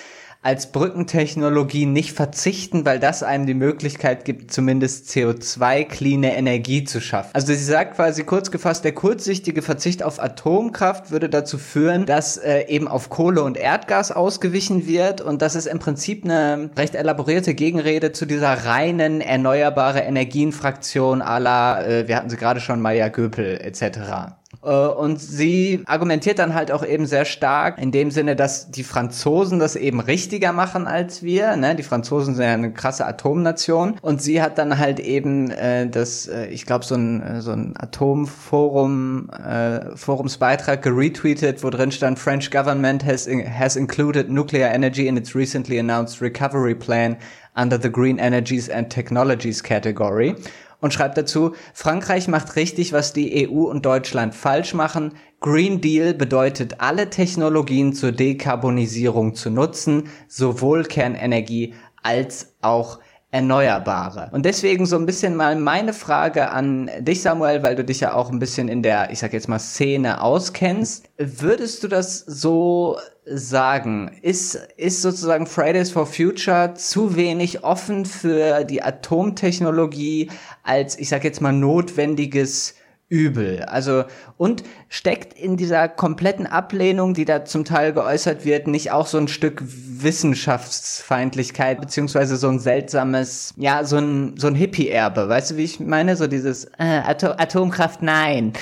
als 0.44 0.74
Brückentechnologie 0.74 1.86
nicht 1.86 2.12
verzichten, 2.12 2.86
weil 2.86 3.00
das 3.00 3.24
einem 3.24 3.46
die 3.46 3.54
Möglichkeit 3.54 4.26
gibt, 4.26 4.52
zumindest 4.52 5.10
CO2-cleane 5.10 6.36
Energie 6.36 6.84
zu 6.84 7.00
schaffen. 7.00 7.32
Also 7.34 7.48
sie 7.48 7.64
sagt 7.64 7.96
quasi 7.96 8.26
kurz 8.26 8.52
gefasst, 8.52 8.84
der 8.84 8.92
kurzsichtige 8.92 9.62
Verzicht 9.62 10.04
auf 10.04 10.22
Atomkraft 10.22 11.12
würde 11.12 11.30
dazu 11.30 11.58
führen, 11.58 12.06
dass 12.06 12.36
äh, 12.36 12.68
eben 12.68 12.90
auf 12.90 13.10
Kohle 13.10 13.42
und 13.42 13.56
Erdgas 13.58 14.12
ausgewichen 14.12 14.86
wird 14.86 15.22
und 15.22 15.42
das 15.42 15.56
ist 15.56 15.66
im 15.66 15.80
Prinzip 15.80 16.26
eine 16.26 16.70
recht 16.76 16.96
elaborierte 16.96 17.54
Gegenrede 17.54 18.12
zu 18.12 18.26
dieser 18.26 18.66
reinen 18.66 19.22
erneuerbare 19.22 20.02
Energienfraktion 20.02 21.22
à 21.22 21.40
la, 21.40 21.86
äh, 21.86 22.08
wir 22.10 22.18
hatten 22.18 22.30
sie 22.30 22.38
gerade 22.38 22.60
schon, 22.60 22.82
Maya 22.82 23.08
Göpel 23.08 23.62
etc. 23.62 24.34
Äh, 24.64 24.70
und 24.70 25.20
sie 25.20 25.84
argumentiert 25.86 26.40
dann 26.40 26.54
halt 26.54 26.72
auch 26.72 26.86
eben 26.86 27.06
sehr 27.06 27.26
stark 27.26 27.80
in 27.80 27.92
dem 27.92 28.12
Sinne, 28.12 28.36
dass 28.36 28.70
die 28.70 28.84
Franzosen 28.84 29.60
das 29.60 29.76
eben 29.76 30.00
richtiger 30.00 30.54
machen 30.54 30.88
als 30.88 31.24
wir. 31.24 31.56
Ne? 31.56 31.76
Die 31.76 31.84
Franzosen 31.84 32.36
sind 32.36 32.46
ja 32.46 32.54
eine 32.54 32.72
krasse 32.72 33.06
Atomnation. 33.06 33.96
Und 34.02 34.22
sie 34.22 34.42
hat 34.42 34.58
dann 34.58 34.78
halt 34.80 35.00
eben 35.00 35.52
äh, 35.52 35.88
das, 35.88 36.28
äh, 36.28 36.48
ich 36.48 36.66
glaube, 36.66 36.86
so 36.86 36.96
ein, 36.96 37.22
äh, 37.22 37.42
so 37.42 37.52
ein 37.52 37.74
Atomforum, 37.78 39.30
äh, 39.30 39.96
Forumsbeitrag 39.96 40.82
geretweetet, 40.82 41.64
wo 41.64 41.70
drin 41.70 41.92
stand, 41.92 42.20
French 42.20 42.52
government 42.52 43.06
has, 43.06 43.28
has 43.28 43.76
included 43.76 44.30
nuclear 44.30 44.74
energy 44.74 45.08
in 45.08 45.18
its 45.18 45.36
recently 45.36 45.80
announced 45.80 46.22
recovery 46.22 46.76
plan 46.76 47.18
under 47.56 47.80
the 47.80 47.90
Green 47.90 48.18
Energies 48.18 48.70
and 48.70 48.90
Technologies 48.90 49.62
category 49.62 50.36
und 50.84 50.94
schreibt 50.94 51.18
dazu, 51.18 51.54
Frankreich 51.74 52.28
macht 52.28 52.58
richtig, 52.58 52.92
was 52.92 53.14
die 53.14 53.48
EU 53.50 53.62
und 53.64 53.86
Deutschland 53.86 54.36
falsch 54.36 54.74
machen. 54.74 55.14
Green 55.40 55.80
Deal 55.80 56.14
bedeutet, 56.14 56.82
alle 56.82 57.10
Technologien 57.10 57.94
zur 57.94 58.12
Dekarbonisierung 58.12 59.34
zu 59.34 59.50
nutzen, 59.50 60.10
sowohl 60.28 60.84
Kernenergie 60.84 61.74
als 62.02 62.54
auch 62.60 63.00
Erneuerbare. 63.34 64.30
Und 64.32 64.46
deswegen 64.46 64.86
so 64.86 64.96
ein 64.96 65.08
bisschen 65.08 65.36
mal 65.36 65.56
meine 65.56 65.94
Frage 65.94 66.52
an 66.52 66.92
dich, 67.00 67.24
Samuel, 67.24 67.64
weil 67.64 67.76
du 67.76 67.84
dich 67.84 68.00
ja 68.00 68.14
auch 68.14 68.30
ein 68.30 68.38
bisschen 68.38 68.68
in 68.68 68.84
der, 68.84 69.10
ich 69.10 69.18
sag 69.18 69.34
jetzt 69.34 69.50
mal, 69.50 69.58
Szene 69.58 70.22
auskennst. 70.22 71.10
Würdest 71.18 71.84
du 71.84 71.88
das 71.88 72.20
so 72.20 73.00
sagen? 73.26 74.12
Ist, 74.22 74.54
ist 74.78 75.02
sozusagen 75.02 75.48
Fridays 75.48 75.90
for 75.90 76.06
Future 76.06 76.76
zu 76.76 77.16
wenig 77.16 77.64
offen 77.64 78.06
für 78.06 78.66
die 78.66 78.84
Atomtechnologie 78.84 80.30
als, 80.62 81.00
ich 81.00 81.10
sag 81.10 81.24
jetzt 81.24 81.42
mal, 81.42 81.54
notwendiges 81.54 82.76
Übel. 83.14 83.62
Also, 83.62 84.06
und 84.38 84.64
steckt 84.90 85.40
in 85.40 85.56
dieser 85.56 85.88
kompletten 85.88 86.48
Ablehnung, 86.48 87.14
die 87.14 87.26
da 87.26 87.46
zum 87.46 87.64
Teil 87.64 87.94
geäußert 87.94 88.44
wird, 88.44 88.66
nicht 88.66 88.90
auch 88.90 89.06
so 89.06 89.20
ein 89.20 89.28
Stück 89.28 89.62
Wissenschaftsfeindlichkeit, 89.64 91.80
beziehungsweise 91.80 92.38
so 92.38 92.50
ein 92.50 92.58
seltsames, 92.58 93.54
ja, 93.56 93.84
so 93.84 93.98
ein, 93.98 94.34
so 94.38 94.48
ein 94.48 94.56
Hippie-Erbe. 94.56 95.30
Weißt 95.30 95.52
du, 95.52 95.58
wie 95.58 95.64
ich 95.64 95.80
meine? 95.80 96.16
So 96.16 96.26
dieses 96.26 96.66
äh, 96.80 97.02
Atom 97.06 97.34
Atomkraft, 97.38 98.02
nein. 98.02 98.54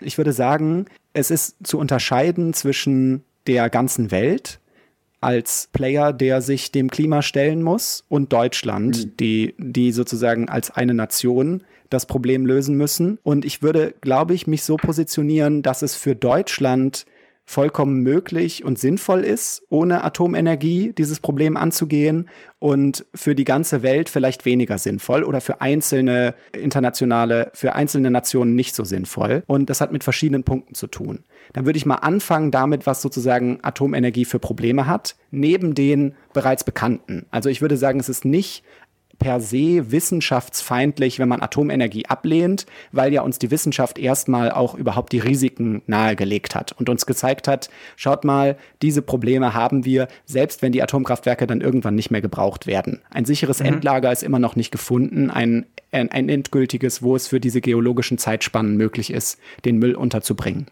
Ich 0.00 0.18
würde 0.18 0.32
sagen, 0.32 0.86
es 1.12 1.30
ist 1.30 1.64
zu 1.64 1.78
unterscheiden 1.78 2.52
zwischen 2.52 3.22
der 3.46 3.70
ganzen 3.70 4.10
Welt 4.10 4.58
als 5.20 5.68
Player, 5.72 6.12
der 6.12 6.42
sich 6.42 6.72
dem 6.72 6.90
Klima 6.90 7.22
stellen 7.22 7.62
muss, 7.62 8.02
und 8.08 8.32
Deutschland, 8.32 9.04
mhm. 9.04 9.16
die, 9.18 9.54
die 9.56 9.92
sozusagen 9.92 10.48
als 10.48 10.72
eine 10.72 10.94
Nation 10.94 11.62
das 11.94 12.06
Problem 12.06 12.44
lösen 12.44 12.76
müssen. 12.76 13.18
Und 13.22 13.44
ich 13.44 13.62
würde, 13.62 13.94
glaube 14.00 14.34
ich, 14.34 14.46
mich 14.46 14.62
so 14.64 14.76
positionieren, 14.76 15.62
dass 15.62 15.82
es 15.82 15.94
für 15.94 16.14
Deutschland 16.14 17.06
vollkommen 17.46 18.00
möglich 18.00 18.64
und 18.64 18.78
sinnvoll 18.78 19.20
ist, 19.20 19.62
ohne 19.68 20.02
Atomenergie 20.02 20.94
dieses 20.96 21.20
Problem 21.20 21.58
anzugehen 21.58 22.28
und 22.58 23.04
für 23.14 23.34
die 23.34 23.44
ganze 23.44 23.82
Welt 23.82 24.08
vielleicht 24.08 24.46
weniger 24.46 24.78
sinnvoll 24.78 25.22
oder 25.22 25.42
für 25.42 25.60
einzelne 25.60 26.34
internationale, 26.52 27.50
für 27.52 27.74
einzelne 27.74 28.10
Nationen 28.10 28.54
nicht 28.54 28.74
so 28.74 28.84
sinnvoll. 28.84 29.42
Und 29.46 29.68
das 29.68 29.82
hat 29.82 29.92
mit 29.92 30.04
verschiedenen 30.04 30.44
Punkten 30.44 30.74
zu 30.74 30.86
tun. 30.86 31.24
Dann 31.52 31.66
würde 31.66 31.76
ich 31.76 31.84
mal 31.84 31.96
anfangen 31.96 32.50
damit, 32.50 32.86
was 32.86 33.02
sozusagen 33.02 33.58
Atomenergie 33.60 34.24
für 34.24 34.38
Probleme 34.38 34.86
hat, 34.86 35.16
neben 35.30 35.74
den 35.74 36.14
bereits 36.32 36.64
bekannten. 36.64 37.26
Also 37.30 37.50
ich 37.50 37.60
würde 37.60 37.76
sagen, 37.76 38.00
es 38.00 38.08
ist 38.08 38.24
nicht 38.24 38.64
per 39.18 39.40
se 39.40 39.90
wissenschaftsfeindlich, 39.90 41.18
wenn 41.18 41.28
man 41.28 41.42
Atomenergie 41.42 42.06
ablehnt, 42.06 42.66
weil 42.92 43.12
ja 43.12 43.22
uns 43.22 43.38
die 43.38 43.50
Wissenschaft 43.50 43.98
erstmal 43.98 44.50
auch 44.50 44.74
überhaupt 44.74 45.12
die 45.12 45.18
Risiken 45.18 45.82
nahegelegt 45.86 46.54
hat 46.54 46.72
und 46.72 46.88
uns 46.88 47.06
gezeigt 47.06 47.48
hat, 47.48 47.70
schaut 47.96 48.24
mal, 48.24 48.56
diese 48.82 49.02
Probleme 49.02 49.54
haben 49.54 49.84
wir, 49.84 50.08
selbst 50.24 50.62
wenn 50.62 50.72
die 50.72 50.82
Atomkraftwerke 50.82 51.46
dann 51.46 51.60
irgendwann 51.60 51.94
nicht 51.94 52.10
mehr 52.10 52.22
gebraucht 52.22 52.66
werden. 52.66 53.02
Ein 53.10 53.24
sicheres 53.24 53.60
mhm. 53.60 53.66
Endlager 53.66 54.12
ist 54.12 54.22
immer 54.22 54.38
noch 54.38 54.56
nicht 54.56 54.70
gefunden, 54.70 55.30
ein, 55.30 55.66
ein, 55.92 56.10
ein 56.10 56.28
endgültiges, 56.28 57.02
wo 57.02 57.16
es 57.16 57.28
für 57.28 57.40
diese 57.40 57.60
geologischen 57.60 58.18
Zeitspannen 58.18 58.76
möglich 58.76 59.12
ist, 59.12 59.38
den 59.64 59.78
Müll 59.78 59.94
unterzubringen. 59.94 60.66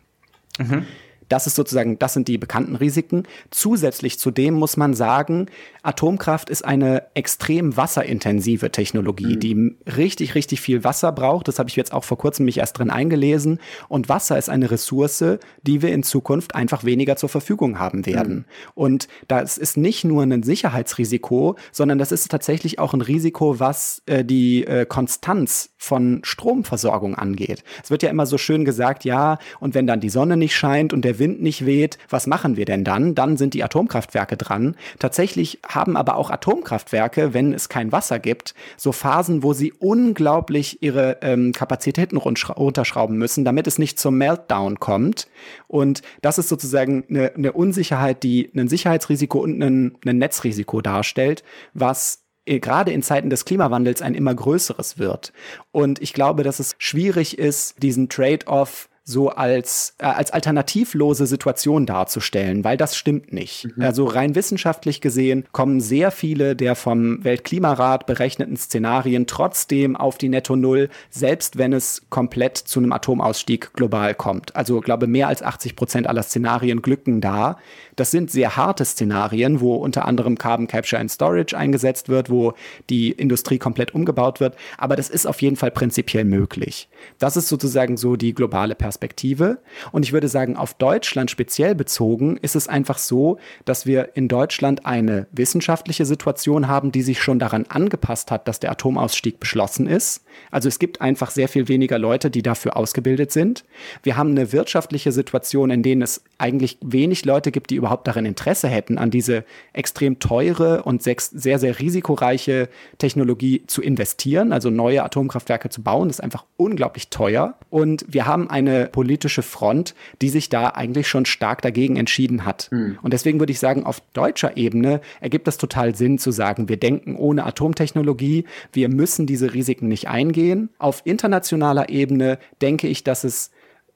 Mhm. 0.59 0.86
Das 1.29 1.47
ist 1.47 1.55
sozusagen, 1.55 1.99
das 1.99 2.14
sind 2.14 2.29
die 2.29 2.39
bekannten 2.39 2.77
Risiken. 2.77 3.25
Zusätzlich 3.51 4.18
zu 4.18 4.31
dem 4.31 4.55
muss 4.55 4.77
man 4.77 4.95
sagen, 4.95 5.47
Atomkraft 5.83 6.51
ist 6.51 6.64
eine 6.64 7.05
extrem 7.14 7.77
wasserintensive 7.77 8.70
Technologie, 8.70 9.37
mhm. 9.37 9.41
die 9.41 9.77
richtig, 9.97 10.35
richtig 10.35 10.61
viel 10.61 10.85
Wasser 10.85 11.12
braucht. 11.12 11.49
Das 11.49 11.59
habe 11.59 11.68
ich 11.68 11.77
jetzt 11.77 11.93
auch 11.93 12.05
vor 12.05 12.18
kurzem 12.18 12.47
mich 12.47 12.59
erst 12.59 12.79
drin 12.79 12.91
eingelesen. 12.91 13.59
Und 13.89 14.09
Wasser 14.09 14.39
ist 14.39 14.49
eine 14.49 14.70
Ressource, 14.70 15.25
die 15.62 15.83
wir 15.83 15.93
in 15.93 16.03
Zukunft 16.03 16.55
einfach 16.55 16.85
weniger 16.85 17.16
zur 17.16 17.29
Verfügung 17.29 17.79
haben 17.79 18.07
werden. 18.07 18.35
Mhm. 18.35 18.45
Und 18.75 19.09
das 19.29 19.59
ist 19.59 19.77
nicht 19.77 20.05
nur 20.05 20.23
ein 20.23 20.43
Sicherheitsrisiko, 20.43 21.57
sondern 21.73 21.99
das 21.99 22.12
ist 22.12 22.31
tatsächlich 22.31 22.79
auch 22.79 22.95
ein 22.95 23.01
Risiko, 23.01 23.59
was 23.59 24.03
äh, 24.07 24.25
die 24.25 24.64
äh, 24.64 24.87
Konstanz 24.87 25.72
von 25.83 26.20
Stromversorgung 26.22 27.16
angeht. 27.16 27.64
Es 27.83 27.91
wird 27.91 28.05
ja 28.05 28.11
immer 28.11 28.24
so 28.24 28.39
schön 28.39 28.64
gesagt, 28.64 29.05
ja, 29.05 29.39
und 29.59 29.74
wenn 29.74 29.89
dann 29.89 29.99
die 29.99 30.11
Sonne 30.11 30.37
nicht 30.37 30.55
scheint 30.55 30.93
und 30.93 31.05
der 31.05 31.18
Wind 31.18 31.43
nicht 31.43 31.66
weht, 31.66 31.99
was 32.09 32.28
machen 32.28 32.57
wir 32.57 32.66
denn 32.66 32.85
dann? 32.85 33.16
Dann 33.16 33.37
sind 33.37 33.53
die 33.53 33.64
Atomkraftwerke 33.64 34.37
dran. 34.37 34.76
Tatsächlich 35.01 35.59
haben 35.68 35.97
aber 35.97 36.16
auch 36.16 36.30
Atomkraftwerke, 36.30 37.35
wenn 37.35 37.53
es 37.53 37.68
kein 37.68 37.91
Wasser 37.91 38.20
gibt, 38.20 38.55
so 38.76 38.93
Phasen, 38.93 39.43
wo 39.43 39.55
sie 39.55 39.72
unglaublich 39.72 40.83
ihre 40.83 41.18
ähm, 41.20 41.51
Kapazitäten 41.53 42.16
runterschrauben 42.16 43.18
müssen, 43.18 43.45
damit 43.45 43.66
es 43.66 43.78
nicht 43.78 43.99
zum 43.99 44.16
Meltdown 44.18 44.78
kommt. 44.78 45.26
Und 45.66 46.03
das 46.20 46.39
ist 46.39 46.49
sozusagen 46.49 47.05
eine, 47.11 47.35
eine 47.35 47.53
Unsicherheit, 47.53 48.22
die 48.22 48.53
ein 48.55 48.68
Sicherheitsrisiko 48.68 49.41
und 49.41 49.61
ein, 49.61 49.99
ein 50.07 50.18
Netzrisiko 50.18 50.80
darstellt, 50.80 51.43
was 51.74 52.22
gerade 52.47 52.93
in 52.93 53.03
Zeiten 53.03 53.30
des 53.30 53.45
Klimawandels 53.45 54.03
ein 54.03 54.14
immer 54.14 54.34
größeres 54.34 54.99
wird. 54.99 55.32
Und 55.70 56.01
ich 56.01 56.12
glaube, 56.12 56.43
dass 56.43 56.61
es 56.61 56.74
schwierig 56.78 57.38
ist, 57.38 57.82
diesen 57.82 58.09
Trade-off 58.09 58.88
so 59.05 59.30
als, 59.30 59.95
äh, 59.99 60.05
als 60.05 60.30
alternativlose 60.30 61.26
Situation 61.26 61.86
darzustellen, 61.86 62.62
weil 62.62 62.76
das 62.76 62.97
stimmt 62.97 63.32
nicht. 63.32 63.68
Mhm. 63.76 63.82
Also 63.82 64.05
rein 64.05 64.34
wissenschaftlich 64.34 65.01
gesehen 65.01 65.45
kommen 65.51 65.80
sehr 65.80 66.11
viele 66.11 66.55
der 66.55 66.76
vom 66.76 67.24
Weltklimarat 67.24 68.07
berechneten 68.07 68.57
Szenarien 68.57 69.26
trotzdem 69.26 69.97
auf 69.97 70.18
die 70.18 70.28
Netto 70.28 70.55
Null, 70.55 70.88
selbst 71.11 71.59
wenn 71.59 71.72
es 71.72 72.03
komplett 72.11 72.57
zu 72.57 72.78
einem 72.78 72.93
Atomausstieg 72.93 73.72
global 73.74 74.14
kommt. 74.14 74.55
Also 74.55 74.80
glaube 74.80 75.09
mehr 75.09 75.28
als 75.28 75.43
80 75.43 75.74
Prozent 75.74 76.07
aller 76.07 76.22
Szenarien 76.22 76.80
glücken 76.80 77.20
da. 77.20 77.59
Das 78.03 78.11
sind 78.11 78.32
sehr 78.32 78.57
harte 78.57 78.84
Szenarien, 78.84 79.61
wo 79.61 79.76
unter 79.76 80.07
anderem 80.07 80.36
Carbon 80.36 80.66
Capture 80.66 81.00
and 81.00 81.09
Storage 81.09 81.57
eingesetzt 81.57 82.09
wird, 82.09 82.30
wo 82.30 82.55
die 82.90 83.12
Industrie 83.12 83.59
komplett 83.59 83.94
umgebaut 83.94 84.40
wird. 84.40 84.57
Aber 84.76 84.96
das 84.96 85.09
ist 85.09 85.24
auf 85.24 85.40
jeden 85.40 85.55
Fall 85.55 85.70
prinzipiell 85.70 86.24
möglich. 86.24 86.88
Das 87.20 87.36
ist 87.36 87.46
sozusagen 87.46 87.96
so 87.96 88.16
die 88.16 88.34
globale 88.34 88.74
Perspektive. 88.74 89.59
Und 89.92 90.05
ich 90.05 90.12
würde 90.12 90.26
sagen, 90.26 90.57
auf 90.57 90.74
Deutschland 90.74 91.30
speziell 91.30 91.76
bezogen 91.76 92.38
ist 92.38 92.57
es 92.57 92.66
einfach 92.66 92.98
so, 92.98 93.38
dass 93.66 93.86
wir 93.86 94.16
in 94.16 94.26
Deutschland 94.26 94.84
eine 94.84 95.28
wissenschaftliche 95.30 96.05
Situation 96.05 96.66
haben, 96.66 96.90
die 96.90 97.03
sich 97.03 97.22
schon 97.22 97.38
daran 97.38 97.66
angepasst 97.68 98.32
hat, 98.32 98.48
dass 98.48 98.59
der 98.59 98.72
Atomausstieg 98.72 99.38
beschlossen 99.38 99.86
ist. 99.86 100.24
Also 100.50 100.66
es 100.66 100.80
gibt 100.80 101.00
einfach 101.00 101.30
sehr 101.30 101.46
viel 101.46 101.68
weniger 101.68 102.00
Leute, 102.00 102.32
die 102.32 102.42
dafür 102.42 102.76
ausgebildet 102.76 103.30
sind. 103.30 103.64
Wir 104.03 104.16
haben 104.16 104.30
eine 104.30 104.50
wirtschaftliche 104.50 105.12
Situation, 105.12 105.70
in 105.70 105.84
denen 105.84 106.03
es 106.03 106.24
eigentlich 106.38 106.78
wenig 106.80 107.24
Leute 107.24 107.53
gibt, 107.53 107.70
die 107.70 107.76
überhaupt 107.76 107.91
darin 108.05 108.26
Interesse 108.26 108.68
hätten, 108.68 108.99
an 108.99 109.11
diese 109.11 109.45
extrem 109.72 110.18
teure 110.18 110.82
und 110.82 111.03
sehr, 111.03 111.59
sehr 111.59 111.78
risikoreiche 111.78 112.68
Technologie 112.99 113.62
zu 113.66 113.82
investieren, 113.82 114.53
also 114.53 114.70
neue 114.70 115.03
Atomkraftwerke 115.03 115.68
zu 115.68 115.82
bauen. 115.82 116.09
Das 116.09 116.16
ist 116.16 116.24
einfach 116.24 116.45
unglaublich 116.57 117.09
teuer. 117.09 117.55
Und 117.70 118.05
wir 118.09 118.26
haben 118.26 118.51
eine 118.51 118.86
politische 118.86 119.43
Front, 119.43 119.95
die 120.20 120.28
sich 120.28 120.49
da 120.49 120.68
eigentlich 120.68 121.09
schon 121.09 121.24
stark 121.24 121.62
dagegen 121.62 121.97
entschieden 121.97 122.45
hat. 122.45 122.68
Mhm. 122.70 122.99
Und 123.03 123.12
deswegen 123.12 123.38
würde 123.38 123.53
ich 123.53 123.59
sagen, 123.59 123.84
auf 123.84 124.01
deutscher 124.12 124.57
Ebene 124.57 125.01
ergibt 125.20 125.49
es 125.49 125.59
total 125.59 125.95
Sinn 125.95 126.18
zu 126.18 126.30
sagen, 126.30 126.68
wir 126.68 126.76
denken 126.76 127.16
ohne 127.16 127.45
Atomtechnologie, 127.45 128.45
wir 128.72 128.88
müssen 128.88 129.26
diese 129.26 129.55
Risiken 129.55 129.88
nicht 129.88 130.09
eingehen. 130.09 130.70
Auf 130.78 131.03
internationaler 131.05 131.88
Ebene 131.88 132.38
denke 132.61 132.88
ich, 132.88 133.05
dass 133.05 133.24
es 133.24 133.51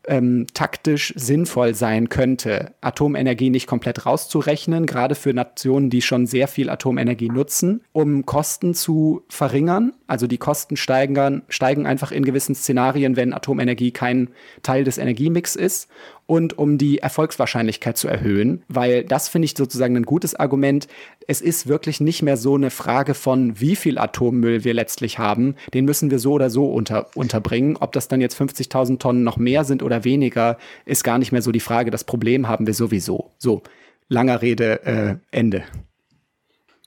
ähm, 0.06 0.46
taktisch 0.54 1.12
sinnvoll 1.16 1.74
sein 1.74 2.08
könnte, 2.08 2.74
Atomenergie 2.80 3.50
nicht 3.50 3.66
komplett 3.66 4.06
rauszurechnen, 4.06 4.86
gerade 4.86 5.14
für 5.14 5.34
Nationen, 5.34 5.90
die 5.90 6.02
schon 6.02 6.26
sehr 6.26 6.48
viel 6.48 6.70
Atomenergie 6.70 7.28
nutzen, 7.28 7.82
um 7.92 8.26
Kosten 8.26 8.74
zu 8.74 9.22
verringern. 9.28 9.92
Also 10.06 10.26
die 10.26 10.38
Kosten 10.38 10.76
steigen, 10.76 11.42
steigen 11.48 11.86
einfach 11.86 12.12
in 12.12 12.24
gewissen 12.24 12.54
Szenarien, 12.54 13.16
wenn 13.16 13.32
Atomenergie 13.32 13.90
kein 13.90 14.28
Teil 14.62 14.84
des 14.84 14.98
Energiemix 14.98 15.56
ist 15.56 15.88
und 16.26 16.58
um 16.58 16.78
die 16.78 16.98
Erfolgswahrscheinlichkeit 16.98 17.96
zu 17.96 18.08
erhöhen, 18.08 18.62
weil 18.68 19.04
das 19.04 19.28
finde 19.28 19.46
ich 19.46 19.56
sozusagen 19.56 19.96
ein 19.96 20.04
gutes 20.04 20.34
Argument. 20.34 20.88
Es 21.26 21.40
ist 21.40 21.66
wirklich 21.66 22.00
nicht 22.00 22.22
mehr 22.22 22.36
so 22.36 22.54
eine 22.54 22.70
Frage 22.70 23.14
von, 23.14 23.60
wie 23.60 23.76
viel 23.76 23.98
Atommüll 23.98 24.64
wir 24.64 24.74
letztlich 24.74 25.18
haben. 25.18 25.54
Den 25.72 25.84
müssen 25.84 26.10
wir 26.10 26.18
so 26.18 26.32
oder 26.32 26.50
so 26.50 26.66
unter, 26.66 27.06
unterbringen. 27.14 27.76
Ob 27.76 27.92
das 27.92 28.08
dann 28.08 28.20
jetzt 28.20 28.40
50.000 28.40 28.98
Tonnen 28.98 29.22
noch 29.22 29.36
mehr 29.36 29.64
sind 29.64 29.82
oder 29.82 30.04
weniger, 30.04 30.58
ist 30.84 31.04
gar 31.04 31.18
nicht 31.18 31.32
mehr 31.32 31.42
so 31.42 31.52
die 31.52 31.60
Frage. 31.60 31.90
Das 31.90 32.04
Problem 32.04 32.48
haben 32.48 32.66
wir 32.66 32.74
sowieso. 32.74 33.32
So, 33.38 33.62
langer 34.08 34.42
Rede, 34.42 34.84
äh, 34.84 35.16
Ende. 35.30 35.64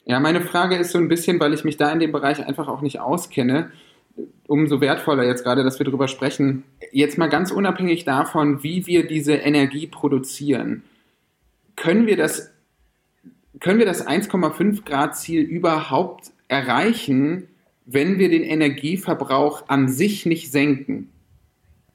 Ja, 0.06 0.20
meine 0.20 0.42
Frage 0.42 0.76
ist 0.76 0.92
so 0.92 0.98
ein 0.98 1.08
bisschen, 1.08 1.40
weil 1.40 1.54
ich 1.54 1.64
mich 1.64 1.78
da 1.78 1.92
in 1.92 2.00
dem 2.00 2.12
Bereich 2.12 2.46
einfach 2.46 2.68
auch 2.68 2.82
nicht 2.82 3.00
auskenne 3.00 3.72
umso 4.48 4.82
wertvoller 4.82 5.24
jetzt 5.24 5.44
gerade, 5.44 5.64
dass 5.64 5.80
wir 5.80 5.86
darüber 5.86 6.08
sprechen. 6.08 6.64
Jetzt 6.92 7.18
mal 7.18 7.30
ganz 7.30 7.52
unabhängig 7.52 8.06
davon, 8.06 8.64
wie 8.64 8.86
wir 8.88 9.08
diese 9.08 9.34
Energie 9.34 9.88
produzieren, 9.88 10.84
können 11.76 12.08
wir 12.08 12.18
das, 12.18 12.52
das 13.54 14.08
1,5 14.08 14.84
Grad 14.84 15.16
Ziel 15.16 15.42
überhaupt 15.42 16.32
erreichen, 16.48 17.48
wenn 17.86 18.20
wir 18.20 18.30
den 18.30 18.44
Energieverbrauch 18.44 19.70
an 19.70 19.88
sich 19.88 20.26
nicht 20.26 20.52
senken? 20.52 21.10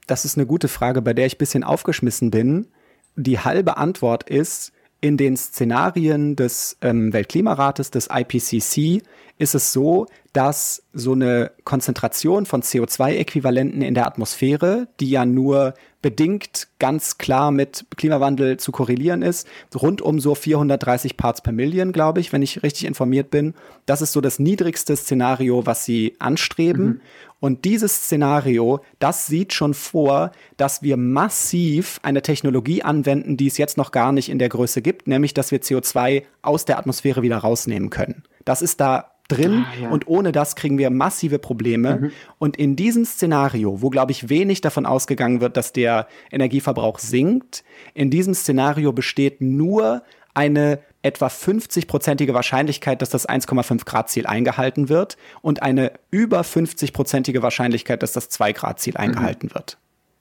Das 0.06 0.24
ist 0.24 0.36
eine 0.36 0.46
gute 0.46 0.68
Frage, 0.68 1.02
bei 1.02 1.12
der 1.12 1.26
ich 1.26 1.36
ein 1.36 1.38
bisschen 1.38 1.64
aufgeschmissen 1.64 2.30
bin. 2.30 2.68
Die 3.16 3.38
halbe 3.38 3.76
Antwort 3.76 4.28
ist, 4.28 4.72
in 5.04 5.18
den 5.18 5.36
Szenarien 5.36 6.34
des 6.34 6.78
ähm, 6.80 7.12
Weltklimarates, 7.12 7.90
des 7.90 8.08
IPCC, 8.10 9.02
ist 9.36 9.54
es 9.54 9.70
so, 9.70 10.06
dass 10.34 10.82
so 10.92 11.12
eine 11.12 11.52
Konzentration 11.62 12.44
von 12.44 12.60
CO2-Äquivalenten 12.60 13.82
in 13.82 13.94
der 13.94 14.06
Atmosphäre, 14.06 14.88
die 14.98 15.08
ja 15.08 15.24
nur 15.24 15.74
bedingt 16.02 16.68
ganz 16.80 17.18
klar 17.18 17.50
mit 17.50 17.86
Klimawandel 17.96 18.58
zu 18.58 18.72
korrelieren 18.72 19.22
ist, 19.22 19.48
rund 19.74 20.02
um 20.02 20.20
so 20.20 20.34
430 20.34 21.16
Parts 21.16 21.40
per 21.40 21.52
Million, 21.52 21.92
glaube 21.92 22.20
ich, 22.20 22.32
wenn 22.32 22.42
ich 22.42 22.62
richtig 22.62 22.84
informiert 22.84 23.30
bin. 23.30 23.54
Das 23.86 24.02
ist 24.02 24.12
so 24.12 24.20
das 24.20 24.38
niedrigste 24.40 24.96
Szenario, 24.96 25.66
was 25.66 25.84
sie 25.84 26.16
anstreben. 26.18 26.84
Mhm. 26.84 27.00
Und 27.40 27.64
dieses 27.64 27.94
Szenario, 27.94 28.80
das 28.98 29.28
sieht 29.28 29.52
schon 29.52 29.72
vor, 29.72 30.32
dass 30.56 30.82
wir 30.82 30.96
massiv 30.96 32.00
eine 32.02 32.22
Technologie 32.22 32.82
anwenden, 32.82 33.36
die 33.36 33.46
es 33.46 33.56
jetzt 33.56 33.76
noch 33.76 33.92
gar 33.92 34.12
nicht 34.12 34.30
in 34.30 34.38
der 34.38 34.48
Größe 34.48 34.82
gibt, 34.82 35.06
nämlich 35.06 35.32
dass 35.32 35.52
wir 35.52 35.60
CO2 35.60 36.24
aus 36.42 36.64
der 36.64 36.78
Atmosphäre 36.78 37.22
wieder 37.22 37.38
rausnehmen 37.38 37.90
können. 37.90 38.24
Das 38.44 38.62
ist 38.62 38.80
da 38.80 39.13
drin 39.28 39.64
ah, 39.66 39.82
ja. 39.82 39.88
und 39.90 40.06
ohne 40.06 40.32
das 40.32 40.54
kriegen 40.54 40.78
wir 40.78 40.90
massive 40.90 41.38
Probleme. 41.38 41.96
Mhm. 41.96 42.12
Und 42.38 42.56
in 42.56 42.76
diesem 42.76 43.04
Szenario, 43.04 43.80
wo, 43.80 43.90
glaube 43.90 44.12
ich, 44.12 44.28
wenig 44.28 44.60
davon 44.60 44.86
ausgegangen 44.86 45.40
wird, 45.40 45.56
dass 45.56 45.72
der 45.72 46.08
Energieverbrauch 46.30 46.98
sinkt, 46.98 47.64
in 47.94 48.10
diesem 48.10 48.34
Szenario 48.34 48.92
besteht 48.92 49.40
nur 49.40 50.02
eine 50.34 50.80
etwa 51.02 51.26
50-prozentige 51.26 52.34
Wahrscheinlichkeit, 52.34 53.02
dass 53.02 53.10
das 53.10 53.28
1,5 53.28 53.84
Grad 53.84 54.08
Ziel 54.10 54.26
eingehalten 54.26 54.88
wird 54.88 55.16
und 55.42 55.62
eine 55.62 55.92
über 56.10 56.40
50-prozentige 56.40 57.42
Wahrscheinlichkeit, 57.42 58.02
dass 58.02 58.12
das 58.12 58.30
2 58.30 58.52
Grad 58.52 58.80
Ziel 58.80 58.94
mhm. 58.94 59.00
eingehalten 59.00 59.48
mhm. 59.48 59.54
wird. 59.54 59.78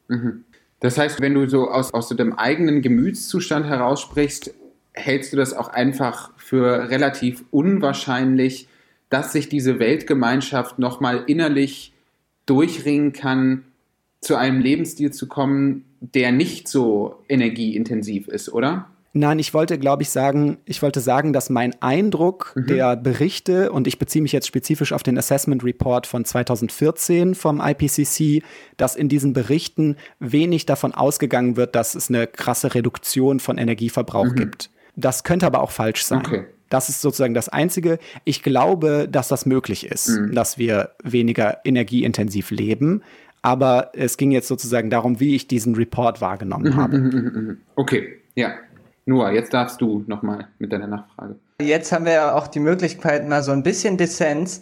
Mhm. 0.09 0.43
Das 0.81 0.97
heißt, 0.97 1.21
wenn 1.21 1.33
du 1.33 1.47
so 1.47 1.69
aus, 1.69 1.93
aus 1.93 2.09
so 2.09 2.15
dem 2.15 2.33
eigenen 2.37 2.81
Gemütszustand 2.81 3.65
heraussprichst, 3.65 4.53
hältst 4.91 5.31
du 5.31 5.37
das 5.37 5.53
auch 5.53 5.69
einfach 5.69 6.31
für 6.37 6.89
relativ 6.89 7.45
unwahrscheinlich, 7.51 8.67
dass 9.13 9.31
sich 9.31 9.47
diese 9.47 9.77
Weltgemeinschaft 9.77 10.79
nochmal 10.79 11.23
innerlich 11.27 11.93
durchringen 12.47 13.13
kann, 13.13 13.63
zu 14.21 14.35
einem 14.35 14.59
Lebensstil 14.59 15.11
zu 15.11 15.27
kommen, 15.27 15.85
der 15.99 16.31
nicht 16.31 16.67
so 16.67 17.19
energieintensiv 17.29 18.27
ist, 18.27 18.51
oder? 18.51 18.87
Nein, 19.15 19.37
ich 19.37 19.53
wollte, 19.53 19.77
glaube 19.77 20.01
ich, 20.01 20.09
sagen, 20.09 20.57
ich 20.65 20.81
wollte 20.81 20.99
sagen, 20.99 21.31
dass 21.31 21.51
mein 21.51 21.79
Eindruck 21.79 22.53
mhm. 22.55 22.65
der 22.65 22.95
Berichte, 22.95 23.71
und 23.71 23.85
ich 23.85 23.99
beziehe 23.99 24.23
mich 24.23 24.31
jetzt 24.31 24.47
spezifisch 24.47 24.91
auf 24.91 25.03
den 25.03 25.15
Assessment 25.15 25.63
Report 25.63 26.07
von 26.07 26.25
2014 26.25 27.35
vom 27.35 27.61
IPCC, 27.61 28.41
dass 28.77 28.95
in 28.95 29.09
diesen 29.09 29.33
Berichten 29.33 29.97
wenig 30.19 30.65
davon 30.65 30.95
ausgegangen 30.95 31.55
wird, 31.55 31.75
dass 31.75 31.93
es 31.93 32.09
eine 32.09 32.25
krasse 32.25 32.73
Reduktion 32.73 33.39
von 33.39 33.59
Energieverbrauch 33.59 34.31
mhm. 34.31 34.35
gibt. 34.35 34.71
Das 34.95 35.23
könnte 35.23 35.45
aber 35.45 35.61
auch 35.61 35.71
falsch 35.71 36.03
sein. 36.03 36.25
Okay. 36.25 36.45
Das 36.73 36.89
ist 36.89 37.01
sozusagen 37.01 37.35
das 37.35 37.49
Einzige. 37.49 37.99
Ich 38.23 38.41
glaube, 38.41 39.07
dass 39.07 39.27
das 39.27 39.45
möglich 39.45 39.85
ist, 39.85 40.09
mhm. 40.09 40.33
dass 40.33 40.57
wir 40.57 40.89
weniger 41.03 41.59
energieintensiv 41.65 42.49
leben. 42.49 43.03
Aber 43.43 43.91
es 43.93 44.17
ging 44.17 44.31
jetzt 44.31 44.47
sozusagen 44.47 44.89
darum, 44.89 45.19
wie 45.19 45.35
ich 45.35 45.47
diesen 45.47 45.75
Report 45.75 46.19
wahrgenommen 46.19 46.73
Mhm, 46.73 46.75
habe. 46.75 46.97
mhm, 46.97 47.11
mhm. 47.11 47.57
Okay, 47.75 48.15
ja. 48.33 48.53
Noah, 49.05 49.31
jetzt 49.31 49.53
darfst 49.53 49.81
du 49.81 50.03
nochmal 50.07 50.47
mit 50.57 50.71
deiner 50.73 50.87
Nachfrage. 50.87 51.35
Jetzt 51.61 51.91
haben 51.91 52.05
wir 52.05 52.13
ja 52.13 52.35
auch 52.35 52.47
die 52.47 52.59
Möglichkeit, 52.59 53.27
mal 53.27 53.43
so 53.43 53.51
ein 53.51 53.63
bisschen 53.63 53.97
Dissens. 53.97 54.61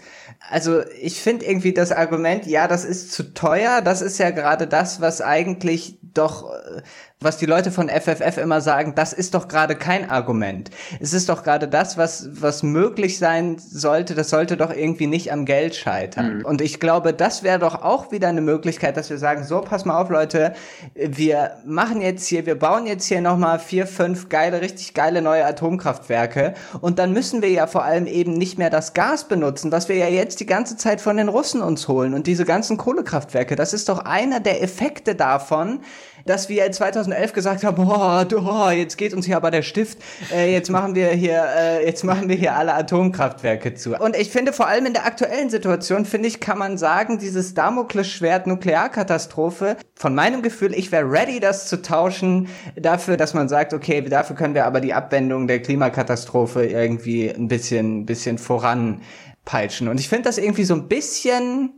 Also 0.49 0.81
ich 0.99 1.21
finde 1.21 1.45
irgendwie 1.45 1.73
das 1.73 1.91
Argument, 1.91 2.45
ja, 2.45 2.67
das 2.67 2.83
ist 2.83 3.11
zu 3.11 3.33
teuer, 3.33 3.81
das 3.81 4.01
ist 4.01 4.17
ja 4.17 4.31
gerade 4.31 4.67
das, 4.67 4.99
was 4.99 5.21
eigentlich 5.21 5.99
doch, 6.13 6.51
äh, 6.51 6.81
was 7.19 7.37
die 7.37 7.45
Leute 7.45 7.71
von 7.71 7.87
FFF 7.87 8.37
immer 8.37 8.61
sagen, 8.61 8.93
das 8.95 9.13
ist 9.13 9.35
doch 9.35 9.47
gerade 9.47 9.75
kein 9.75 10.09
Argument. 10.09 10.71
Es 10.99 11.13
ist 11.13 11.29
doch 11.29 11.43
gerade 11.43 11.67
das, 11.67 11.97
was, 11.97 12.29
was 12.41 12.63
möglich 12.63 13.19
sein 13.19 13.57
sollte, 13.59 14.15
das 14.15 14.29
sollte 14.29 14.57
doch 14.57 14.73
irgendwie 14.73 15.05
nicht 15.07 15.31
am 15.31 15.45
Geld 15.45 15.75
scheitern. 15.75 16.39
Mhm. 16.39 16.45
Und 16.45 16.61
ich 16.61 16.79
glaube, 16.79 17.13
das 17.13 17.43
wäre 17.43 17.59
doch 17.59 17.83
auch 17.83 18.11
wieder 18.11 18.27
eine 18.27 18.41
Möglichkeit, 18.41 18.97
dass 18.97 19.09
wir 19.09 19.19
sagen, 19.19 19.43
so, 19.43 19.61
pass 19.61 19.85
mal 19.85 20.01
auf, 20.01 20.09
Leute, 20.09 20.53
wir 20.95 21.57
machen 21.65 22.01
jetzt 22.01 22.25
hier, 22.27 22.45
wir 22.45 22.57
bauen 22.57 22.87
jetzt 22.87 23.05
hier 23.05 23.21
nochmal 23.21 23.59
vier, 23.59 23.85
fünf 23.85 24.29
geile, 24.29 24.61
richtig 24.61 24.95
geile 24.95 25.21
neue 25.21 25.45
Atomkraftwerke 25.45 26.55
und 26.81 26.99
dann 26.99 27.13
müssen 27.13 27.41
wir 27.41 27.49
ja 27.49 27.67
vor 27.67 27.83
allem 27.83 28.07
eben 28.07 28.33
nicht 28.33 28.57
mehr 28.57 28.69
das 28.69 28.93
Gas 28.93 29.27
benutzen, 29.27 29.71
was 29.71 29.87
wir 29.87 29.95
ja 29.95 30.07
jetzt 30.07 30.39
die 30.39 30.45
ganze 30.45 30.75
Zeit 30.75 30.99
von 30.99 31.15
den 31.17 31.29
Russen 31.29 31.61
uns 31.61 31.87
holen 31.87 32.13
und 32.13 32.27
diese 32.27 32.43
ganzen 32.43 32.77
Kohlekraftwerke. 32.77 33.55
Das 33.55 33.73
ist 33.73 33.87
doch 33.87 33.99
einer 33.99 34.39
der 34.39 34.61
Effekte 34.61 35.15
davon, 35.15 35.81
dass 36.25 36.49
wir 36.49 36.71
2011 36.71 37.33
gesagt 37.33 37.63
haben, 37.63 37.87
oh, 37.87 38.25
oh, 38.35 38.69
jetzt 38.69 38.97
geht 38.97 39.13
uns 39.13 39.25
hier 39.25 39.37
aber 39.37 39.51
der 39.51 39.61
Stift, 39.61 39.99
äh, 40.33 40.51
jetzt 40.51 40.69
machen 40.69 40.95
wir 40.95 41.09
hier, 41.09 41.43
äh, 41.57 41.85
jetzt 41.85 42.03
machen 42.03 42.29
wir 42.29 42.35
hier 42.35 42.55
alle 42.55 42.73
Atomkraftwerke 42.73 43.73
zu. 43.73 43.95
Und 43.95 44.15
ich 44.15 44.29
finde 44.29 44.53
vor 44.53 44.67
allem 44.67 44.85
in 44.85 44.93
der 44.93 45.05
aktuellen 45.05 45.49
Situation, 45.49 46.05
finde 46.05 46.27
ich, 46.27 46.39
kann 46.39 46.57
man 46.57 46.77
sagen, 46.77 47.17
dieses 47.17 47.53
Damoklesschwert 47.53 48.47
Nuklearkatastrophe, 48.47 49.77
von 49.95 50.15
meinem 50.15 50.41
Gefühl, 50.41 50.73
ich 50.73 50.91
wäre 50.91 51.09
ready, 51.09 51.39
das 51.39 51.67
zu 51.67 51.81
tauschen 51.81 52.47
dafür, 52.75 53.17
dass 53.17 53.33
man 53.33 53.49
sagt, 53.49 53.73
okay, 53.73 54.01
dafür 54.01 54.35
können 54.35 54.55
wir 54.55 54.65
aber 54.65 54.81
die 54.81 54.93
Abwendung 54.93 55.47
der 55.47 55.61
Klimakatastrophe 55.61 56.65
irgendwie 56.65 57.29
ein 57.29 57.47
bisschen, 57.47 58.05
bisschen 58.05 58.37
voranpeitschen. 58.37 59.87
Und 59.87 59.99
ich 59.99 60.09
finde 60.09 60.23
das 60.23 60.37
irgendwie 60.37 60.63
so 60.63 60.73
ein 60.73 60.87
bisschen, 60.87 61.73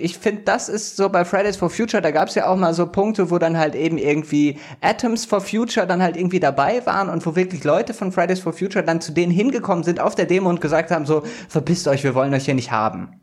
ich 0.00 0.18
finde, 0.18 0.42
das 0.42 0.68
ist 0.68 0.96
so 0.96 1.08
bei 1.08 1.24
Fridays 1.24 1.56
for 1.56 1.70
Future, 1.70 2.02
da 2.02 2.10
gab 2.10 2.28
es 2.28 2.34
ja 2.34 2.46
auch 2.46 2.56
mal 2.56 2.74
so 2.74 2.86
Punkte, 2.86 3.30
wo 3.30 3.38
dann 3.38 3.58
halt 3.58 3.74
eben 3.74 3.98
irgendwie 3.98 4.58
Atoms 4.80 5.24
for 5.24 5.40
Future 5.40 5.86
dann 5.86 6.02
halt 6.02 6.16
irgendwie 6.16 6.40
dabei 6.40 6.84
waren 6.86 7.08
und 7.08 7.24
wo 7.26 7.36
wirklich 7.36 7.64
Leute 7.64 7.94
von 7.94 8.12
Fridays 8.12 8.40
for 8.40 8.52
Future 8.52 8.84
dann 8.84 9.00
zu 9.00 9.12
denen 9.12 9.32
hingekommen 9.32 9.84
sind 9.84 10.00
auf 10.00 10.14
der 10.14 10.26
Demo 10.26 10.48
und 10.48 10.60
gesagt 10.60 10.90
haben, 10.90 11.06
so, 11.06 11.22
verpisst 11.48 11.88
euch, 11.88 12.04
wir 12.04 12.14
wollen 12.14 12.32
euch 12.34 12.44
hier 12.44 12.54
nicht 12.54 12.70
haben. 12.70 13.20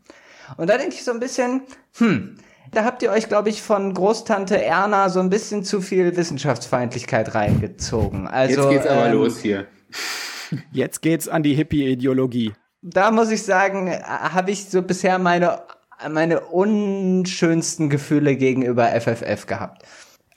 Und 0.56 0.70
da 0.70 0.78
denke 0.78 0.94
ich 0.94 1.04
so 1.04 1.10
ein 1.10 1.20
bisschen, 1.20 1.62
hm, 1.98 2.36
da 2.72 2.84
habt 2.84 3.02
ihr 3.02 3.10
euch, 3.10 3.28
glaube 3.28 3.48
ich, 3.48 3.62
von 3.62 3.94
Großtante 3.94 4.62
Erna 4.62 5.08
so 5.08 5.20
ein 5.20 5.30
bisschen 5.30 5.64
zu 5.64 5.80
viel 5.80 6.16
Wissenschaftsfeindlichkeit 6.16 7.34
reingezogen. 7.34 8.26
Also, 8.26 8.62
Jetzt 8.62 8.70
geht's 8.70 8.86
aber 8.86 9.06
ähm, 9.06 9.12
los 9.12 9.38
hier. 9.38 9.66
Jetzt 10.72 11.02
geht's 11.02 11.28
an 11.28 11.42
die 11.42 11.54
Hippie-Ideologie. 11.54 12.52
Da 12.82 13.10
muss 13.10 13.30
ich 13.30 13.42
sagen, 13.42 13.88
äh, 13.88 14.00
habe 14.00 14.50
ich 14.50 14.68
so 14.68 14.82
bisher 14.82 15.18
meine 15.18 15.62
meine 16.10 16.40
unschönsten 16.40 17.90
Gefühle 17.90 18.36
gegenüber 18.36 18.88
FFF 19.00 19.46
gehabt. 19.46 19.82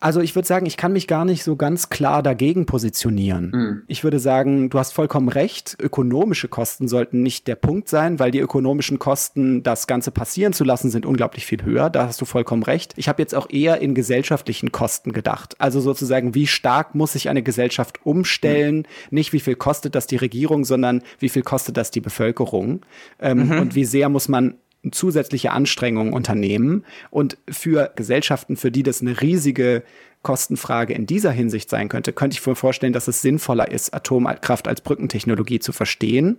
Also 0.01 0.21
ich 0.21 0.33
würde 0.33 0.47
sagen, 0.47 0.65
ich 0.65 0.77
kann 0.77 0.93
mich 0.93 1.07
gar 1.07 1.25
nicht 1.25 1.43
so 1.43 1.57
ganz 1.57 1.89
klar 1.89 2.23
dagegen 2.23 2.65
positionieren. 2.65 3.51
Mhm. 3.53 3.83
Ich 3.87 4.05
würde 4.05 4.19
sagen, 4.19 4.69
du 4.69 4.79
hast 4.79 4.93
vollkommen 4.93 5.27
recht, 5.27 5.75
ökonomische 5.81 6.47
Kosten 6.47 6.87
sollten 6.87 7.21
nicht 7.21 7.47
der 7.47 7.55
Punkt 7.55 7.89
sein, 7.89 8.17
weil 8.17 8.31
die 8.31 8.39
ökonomischen 8.39 8.97
Kosten, 8.97 9.61
das 9.61 9.87
Ganze 9.87 10.11
passieren 10.11 10.53
zu 10.53 10.63
lassen, 10.63 10.89
sind 10.89 11.05
unglaublich 11.05 11.45
viel 11.45 11.63
höher. 11.63 11.89
Da 11.89 12.07
hast 12.07 12.21
du 12.21 12.25
vollkommen 12.25 12.63
recht. 12.63 12.93
Ich 12.95 13.09
habe 13.09 13.21
jetzt 13.21 13.35
auch 13.35 13.49
eher 13.49 13.81
in 13.81 13.93
gesellschaftlichen 13.93 14.71
Kosten 14.71 15.11
gedacht. 15.11 15.55
Also 15.59 15.81
sozusagen, 15.81 16.33
wie 16.33 16.47
stark 16.47 16.95
muss 16.95 17.13
sich 17.13 17.27
eine 17.27 17.43
Gesellschaft 17.43 17.99
umstellen? 18.05 18.87
Nicht 19.11 19.33
wie 19.33 19.41
viel 19.41 19.55
kostet 19.55 19.95
das 19.95 20.07
die 20.07 20.17
Regierung, 20.17 20.63
sondern 20.63 21.01
wie 21.19 21.29
viel 21.29 21.43
kostet 21.43 21.75
das 21.75 21.91
die 21.91 22.01
Bevölkerung? 22.01 22.85
Ähm, 23.19 23.51
Und 23.51 23.75
wie 23.75 23.85
sehr 23.85 24.07
muss 24.07 24.29
man 24.29 24.55
zusätzliche 24.91 25.51
Anstrengungen 25.51 26.13
unternehmen 26.13 26.85
und 27.09 27.37
für 27.49 27.91
Gesellschaften, 27.95 28.55
für 28.55 28.71
die 28.71 28.83
das 28.83 29.01
eine 29.01 29.21
riesige 29.21 29.83
Kostenfrage 30.21 30.93
in 30.93 31.05
dieser 31.05 31.31
Hinsicht 31.31 31.69
sein 31.69 31.89
könnte, 31.89 32.13
könnte 32.13 32.37
ich 32.37 32.45
mir 32.45 32.55
vorstellen, 32.55 32.93
dass 32.93 33.07
es 33.07 33.21
sinnvoller 33.21 33.71
ist, 33.71 33.93
Atomkraft 33.93 34.67
als 34.67 34.81
Brückentechnologie 34.81 35.59
zu 35.59 35.71
verstehen. 35.71 36.37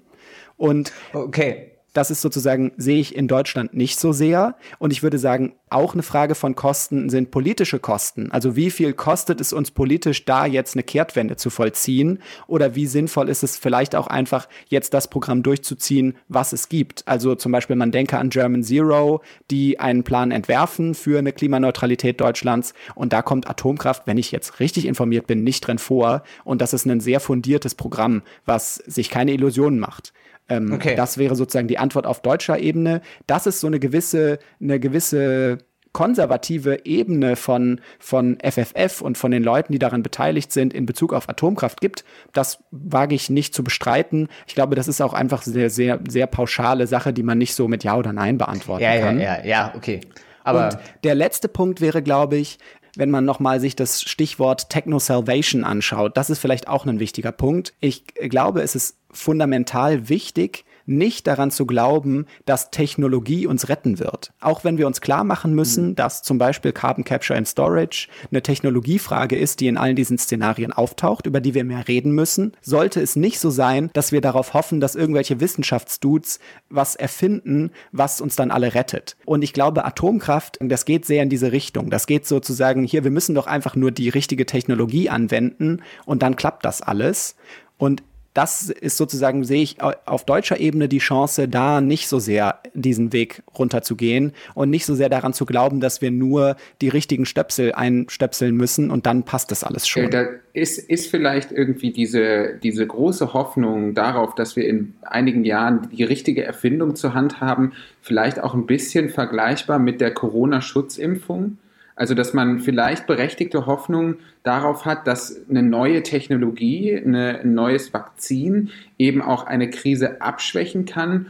Und 0.56 0.92
Okay. 1.12 1.72
Das 1.92 2.10
ist 2.10 2.20
sozusagen, 2.20 2.72
sehe 2.76 3.00
ich 3.00 3.14
in 3.14 3.28
Deutschland 3.28 3.74
nicht 3.74 3.98
so 3.98 4.12
sehr. 4.12 4.56
Und 4.78 4.92
ich 4.92 5.02
würde 5.02 5.18
sagen, 5.18 5.54
auch 5.70 5.94
eine 5.94 6.02
Frage 6.02 6.34
von 6.34 6.54
Kosten 6.54 7.10
sind 7.10 7.30
politische 7.30 7.78
Kosten. 7.78 8.30
Also 8.32 8.56
wie 8.56 8.70
viel 8.70 8.92
kostet 8.92 9.40
es 9.40 9.52
uns 9.52 9.70
politisch, 9.70 10.24
da 10.24 10.46
jetzt 10.46 10.74
eine 10.74 10.82
Kehrtwende 10.82 11.36
zu 11.36 11.50
vollziehen? 11.50 12.20
Oder 12.46 12.74
wie 12.74 12.86
sinnvoll 12.86 13.28
ist 13.28 13.42
es 13.42 13.56
vielleicht 13.56 13.94
auch 13.94 14.06
einfach, 14.06 14.48
jetzt 14.68 14.94
das 14.94 15.08
Programm 15.08 15.42
durchzuziehen, 15.42 16.16
was 16.28 16.52
es 16.52 16.68
gibt? 16.68 17.06
Also 17.06 17.34
zum 17.34 17.52
Beispiel, 17.52 17.76
man 17.76 17.92
denke 17.92 18.18
an 18.18 18.30
German 18.30 18.62
Zero, 18.62 19.22
die 19.50 19.78
einen 19.78 20.04
Plan 20.04 20.30
entwerfen 20.30 20.94
für 20.94 21.18
eine 21.18 21.32
Klimaneutralität 21.32 22.20
Deutschlands. 22.20 22.74
Und 22.94 23.12
da 23.12 23.22
kommt 23.22 23.48
Atomkraft, 23.48 24.06
wenn 24.06 24.18
ich 24.18 24.32
jetzt 24.32 24.60
richtig 24.60 24.86
informiert 24.86 25.26
bin, 25.26 25.44
nicht 25.44 25.66
drin 25.66 25.78
vor. 25.78 26.22
Und 26.44 26.60
das 26.60 26.72
ist 26.72 26.84
ein 26.86 27.00
sehr 27.00 27.20
fundiertes 27.20 27.74
Programm, 27.74 28.22
was 28.44 28.74
sich 28.74 29.10
keine 29.10 29.32
Illusionen 29.32 29.78
macht. 29.78 30.12
Ähm, 30.50 30.72
Okay. 30.72 30.94
Das 30.96 31.16
wäre 31.16 31.34
sozusagen 31.36 31.68
die 31.68 31.78
Antwort 31.78 32.06
auf 32.06 32.20
deutscher 32.20 32.58
Ebene. 32.58 33.00
Das 33.26 33.46
ist 33.46 33.60
so 33.60 33.66
eine 33.68 33.80
gewisse, 33.80 34.38
eine 34.60 34.78
gewisse 34.78 35.58
konservative 35.92 36.84
Ebene 36.84 37.34
von, 37.36 37.80
von 37.98 38.38
FFF 38.42 39.00
und 39.02 39.18
von 39.18 39.32
den 39.32 39.42
Leuten, 39.42 39.72
die 39.72 39.78
daran 39.80 40.02
beteiligt 40.04 40.52
sind, 40.52 40.72
in 40.72 40.86
Bezug 40.86 41.12
auf 41.12 41.28
Atomkraft 41.28 41.80
gibt. 41.80 42.04
Das 42.32 42.62
wage 42.70 43.14
ich 43.16 43.28
nicht 43.28 43.54
zu 43.54 43.64
bestreiten. 43.64 44.28
Ich 44.46 44.54
glaube, 44.54 44.76
das 44.76 44.86
ist 44.86 45.00
auch 45.00 45.14
einfach 45.14 45.42
sehr, 45.42 45.68
sehr, 45.68 45.98
sehr 46.08 46.26
pauschale 46.28 46.86
Sache, 46.86 47.12
die 47.12 47.24
man 47.24 47.38
nicht 47.38 47.54
so 47.54 47.66
mit 47.66 47.82
Ja 47.82 47.96
oder 47.96 48.12
Nein 48.12 48.38
beantworten 48.38 48.84
Ja, 48.84 48.94
ja, 48.94 49.00
kann. 49.00 49.20
ja, 49.20 49.44
ja, 49.44 49.72
okay. 49.76 50.00
Aber 50.44 50.66
Und 50.66 50.78
der 51.04 51.14
letzte 51.14 51.48
Punkt 51.48 51.80
wäre, 51.80 52.02
glaube 52.02 52.36
ich, 52.36 52.58
wenn 52.96 53.10
man 53.10 53.24
nochmal 53.24 53.60
sich 53.60 53.76
das 53.76 54.02
Stichwort 54.02 54.70
Techno-Salvation 54.70 55.64
anschaut, 55.64 56.16
das 56.16 56.30
ist 56.30 56.38
vielleicht 56.38 56.68
auch 56.68 56.86
ein 56.86 57.00
wichtiger 57.00 57.32
Punkt. 57.32 57.74
Ich 57.80 58.04
glaube, 58.06 58.62
es 58.62 58.74
ist 58.74 58.96
fundamental 59.10 60.08
wichtig, 60.08 60.64
nicht 60.90 61.26
daran 61.26 61.50
zu 61.50 61.66
glauben, 61.66 62.26
dass 62.44 62.70
Technologie 62.70 63.46
uns 63.46 63.68
retten 63.68 63.98
wird. 63.98 64.32
Auch 64.40 64.64
wenn 64.64 64.76
wir 64.76 64.86
uns 64.86 65.00
klar 65.00 65.24
machen 65.24 65.54
müssen, 65.54 65.94
dass 65.94 66.22
zum 66.22 66.38
Beispiel 66.38 66.72
Carbon 66.72 67.04
Capture 67.04 67.38
and 67.38 67.48
Storage 67.48 68.08
eine 68.30 68.42
Technologiefrage 68.42 69.36
ist, 69.36 69.60
die 69.60 69.68
in 69.68 69.76
allen 69.76 69.96
diesen 69.96 70.18
Szenarien 70.18 70.72
auftaucht, 70.72 71.26
über 71.26 71.40
die 71.40 71.54
wir 71.54 71.64
mehr 71.64 71.88
reden 71.88 72.12
müssen, 72.12 72.52
sollte 72.60 73.00
es 73.00 73.16
nicht 73.16 73.40
so 73.40 73.50
sein, 73.50 73.90
dass 73.92 74.12
wir 74.12 74.20
darauf 74.20 74.52
hoffen, 74.52 74.80
dass 74.80 74.96
irgendwelche 74.96 75.40
Wissenschaftsdudes 75.40 76.40
was 76.68 76.96
erfinden, 76.96 77.70
was 77.92 78.20
uns 78.20 78.36
dann 78.36 78.50
alle 78.50 78.74
rettet. 78.74 79.16
Und 79.24 79.42
ich 79.42 79.52
glaube, 79.52 79.84
Atomkraft, 79.84 80.58
das 80.60 80.84
geht 80.84 81.06
sehr 81.06 81.22
in 81.22 81.30
diese 81.30 81.52
Richtung. 81.52 81.90
Das 81.90 82.06
geht 82.06 82.26
sozusagen 82.26 82.84
hier, 82.84 83.04
wir 83.04 83.10
müssen 83.10 83.34
doch 83.34 83.46
einfach 83.46 83.76
nur 83.76 83.92
die 83.92 84.08
richtige 84.08 84.46
Technologie 84.46 85.08
anwenden 85.08 85.82
und 86.04 86.22
dann 86.22 86.36
klappt 86.36 86.64
das 86.64 86.82
alles. 86.82 87.36
Und 87.78 88.02
das 88.34 88.70
ist 88.70 88.96
sozusagen, 88.96 89.42
sehe 89.42 89.62
ich 89.62 89.78
auf 89.82 90.24
deutscher 90.24 90.60
Ebene 90.60 90.88
die 90.88 90.98
Chance, 90.98 91.48
da 91.48 91.80
nicht 91.80 92.06
so 92.06 92.20
sehr 92.20 92.60
diesen 92.74 93.12
Weg 93.12 93.42
runterzugehen 93.58 94.32
und 94.54 94.70
nicht 94.70 94.86
so 94.86 94.94
sehr 94.94 95.08
daran 95.08 95.32
zu 95.32 95.46
glauben, 95.46 95.80
dass 95.80 96.00
wir 96.00 96.12
nur 96.12 96.56
die 96.80 96.88
richtigen 96.88 97.26
Stöpsel 97.26 97.72
einstöpseln 97.72 98.56
müssen 98.56 98.90
und 98.90 99.06
dann 99.06 99.24
passt 99.24 99.50
das 99.50 99.64
alles 99.64 99.88
schon. 99.88 100.10
Da 100.10 100.26
ist, 100.52 100.78
ist 100.78 101.10
vielleicht 101.10 101.50
irgendwie 101.50 101.90
diese, 101.90 102.54
diese 102.62 102.86
große 102.86 103.32
Hoffnung 103.34 103.94
darauf, 103.94 104.36
dass 104.36 104.54
wir 104.54 104.66
in 104.66 104.94
einigen 105.02 105.44
Jahren 105.44 105.88
die 105.90 106.04
richtige 106.04 106.44
Erfindung 106.44 106.94
zur 106.94 107.14
Hand 107.14 107.40
haben, 107.40 107.72
vielleicht 108.00 108.40
auch 108.40 108.54
ein 108.54 108.66
bisschen 108.66 109.10
vergleichbar 109.10 109.80
mit 109.80 110.00
der 110.00 110.14
Corona-Schutzimpfung. 110.14 111.58
Also, 112.00 112.14
dass 112.14 112.32
man 112.32 112.60
vielleicht 112.60 113.06
berechtigte 113.06 113.66
Hoffnung 113.66 114.20
darauf 114.42 114.86
hat, 114.86 115.06
dass 115.06 115.38
eine 115.50 115.62
neue 115.62 116.02
Technologie, 116.02 116.96
eine, 116.96 117.40
ein 117.40 117.52
neues 117.52 117.92
Vakzin 117.92 118.70
eben 118.96 119.20
auch 119.20 119.44
eine 119.44 119.68
Krise 119.68 120.22
abschwächen 120.22 120.86
kann 120.86 121.26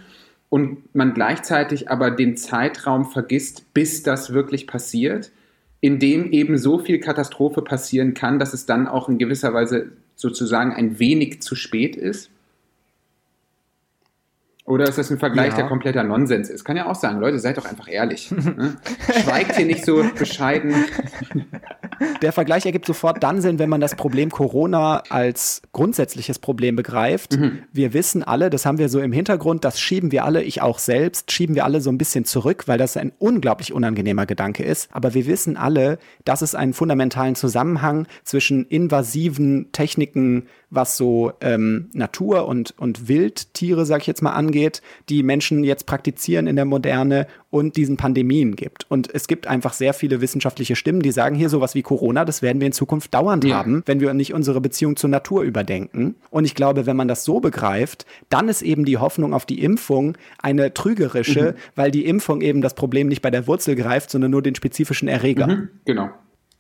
und 0.49 0.95
man 0.95 1.13
gleichzeitig 1.13 1.91
aber 1.91 2.13
den 2.13 2.37
Zeitraum 2.37 3.07
vergisst, 3.07 3.75
bis 3.75 4.05
das 4.05 4.33
wirklich 4.33 4.69
passiert, 4.69 5.33
in 5.81 5.99
dem 5.99 6.31
eben 6.31 6.57
so 6.57 6.79
viel 6.79 7.01
Katastrophe 7.01 7.63
passieren 7.63 8.15
kann, 8.15 8.39
dass 8.39 8.55
es 8.55 8.65
dann 8.65 8.87
auch 8.87 9.09
in 9.09 9.19
gewisser 9.19 9.53
Weise 9.53 9.91
sozusagen 10.15 10.73
ein 10.73 11.01
wenig 11.01 11.43
zu 11.43 11.57
spät 11.57 11.97
ist. 11.97 12.31
Oder 14.71 14.85
ist 14.89 14.99
das 14.99 15.11
ein 15.11 15.19
Vergleich, 15.19 15.51
Ja. 15.51 15.57
der 15.57 15.67
kompletter 15.67 16.05
Nonsens 16.05 16.49
ist? 16.49 16.65
Kann 16.65 16.77
ja 16.77 16.87
auch 16.87 16.95
sagen, 16.95 17.19
Leute, 17.19 17.41
seid 17.41 17.59
doch 17.59 17.67
einfach 17.67 17.89
ehrlich. 17.91 18.31
ne? 18.31 18.77
Schweigt 19.25 19.57
hier 19.57 19.67
nicht 19.67 19.85
so 19.85 20.05
bescheiden. 20.17 20.73
der 22.23 22.33
Vergleich 22.33 22.67
ergibt 22.67 22.87
sofort 22.87 23.23
dann 23.23 23.41
Sinn, 23.41 23.59
wenn 23.59 23.69
man 23.69 23.81
das 23.81 23.95
Problem 23.95 24.31
Corona 24.31 25.03
als 25.09 25.63
grundsätzliches 25.73 26.39
Problem 26.39 26.77
begreift. 26.77 27.39
Mhm. 27.39 27.61
Wir 27.73 27.93
wissen 27.93 28.23
alle, 28.23 28.51
das 28.51 28.67
haben 28.67 28.79
wir 28.79 28.89
so 28.89 29.01
im 29.01 29.13
Hintergrund, 29.13 29.65
das 29.65 29.81
schieben 29.81 30.13
wir 30.13 30.25
alle, 30.25 30.43
ich 30.43 30.63
auch 30.63 30.79
selbst, 30.79 31.31
schieben 31.33 31.55
wir 31.55 31.65
alle 31.65 31.81
so 31.81 31.91
ein 31.91 31.99
bisschen 31.99 32.25
zurück, 32.25 32.65
weil 32.67 32.79
das 32.79 32.97
ein 32.97 33.13
unglaublich 33.19 33.73
unangenehmer 33.73 34.27
Gedanke 34.27 34.63
ist. 34.63 34.89
Aber 34.93 35.15
wir 35.15 35.27
wissen 35.27 35.57
alle, 35.57 35.99
dass 36.25 36.43
es 36.43 36.55
einen 36.55 36.73
fundamentalen 36.73 37.35
Zusammenhang 37.35 38.07
zwischen 38.25 38.65
invasiven 38.67 39.73
Techniken, 39.73 40.47
was 40.71 40.97
so 40.97 41.33
ähm, 41.41 41.91
Natur 41.93 42.47
und, 42.47 42.75
und 42.79 43.09
Wildtiere, 43.09 43.85
sag 43.85 44.03
ich 44.03 44.07
jetzt 44.07 44.23
mal, 44.23 44.33
angeht, 44.33 44.83
die 45.09 45.23
Menschen 45.23 45.65
jetzt 45.65 45.87
praktizieren 45.87 46.47
in 46.47 46.57
der 46.57 46.65
Moderne 46.65 47.27
und 47.51 47.77
diesen 47.77 47.97
Pandemien 47.97 48.55
gibt. 48.55 48.87
Und 48.89 49.13
es 49.13 49.27
gibt 49.27 49.47
einfach 49.47 49.73
sehr 49.73 49.93
viele 49.93 50.21
wissenschaftliche 50.21 50.77
Stimmen, 50.77 51.03
die 51.03 51.11
sagen, 51.11 51.35
hier 51.35 51.49
sowas 51.49 51.75
wie 51.75 51.83
Corona, 51.91 52.25
das 52.25 52.41
werden 52.41 52.61
wir 52.61 52.69
in 52.69 52.73
Zukunft 52.73 53.13
dauernd 53.13 53.43
ja. 53.43 53.57
haben, 53.57 53.83
wenn 53.85 53.99
wir 53.99 54.15
nicht 54.15 54.33
unsere 54.33 54.61
Beziehung 54.61 54.95
zur 54.95 55.11
Natur 55.11 55.43
überdenken. 55.43 56.15
Und 56.31 56.45
ich 56.45 56.55
glaube, 56.55 56.87
wenn 56.87 56.95
man 56.95 57.09
das 57.09 57.25
so 57.25 57.41
begreift, 57.41 58.07
dann 58.29 58.49
ist 58.49 58.63
eben 58.63 58.85
die 58.85 58.99
Hoffnung 58.99 59.35
auf 59.35 59.45
die 59.45 59.61
Impfung 59.61 60.17
eine 60.41 60.73
trügerische, 60.73 61.57
mhm. 61.57 61.61
weil 61.75 61.91
die 61.91 62.07
Impfung 62.07 62.43
eben 62.43 62.63
das 62.63 62.75
Problem 62.75 63.09
nicht 63.09 63.23
bei 63.23 63.33
der 63.33 63.49
Wurzel 63.49 63.75
greift, 63.75 64.13
sondern 64.13 64.31
nur 64.31 64.41
den 64.41 64.55
spezifischen 64.55 65.09
Erreger. 65.09 65.49
Mhm, 65.49 65.69
genau. 65.85 66.11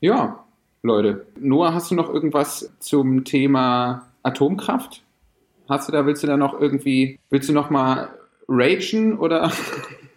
Ja, 0.01 0.44
Leute. 0.82 1.27
Noah, 1.39 1.74
hast 1.74 1.93
du 1.93 1.94
noch 1.94 2.12
irgendwas 2.12 2.73
zum 2.81 3.24
Thema 3.24 4.09
Atomkraft? 4.24 5.05
Hast 5.69 5.86
du 5.86 5.93
da, 5.93 6.07
willst 6.07 6.24
du 6.24 6.27
da 6.27 6.36
noch 6.36 6.61
irgendwie, 6.61 7.20
willst 7.31 7.48
du 7.48 7.52
noch 7.52 7.70
mal 7.70 8.09
ragen 8.48 9.16
oder? 9.16 9.52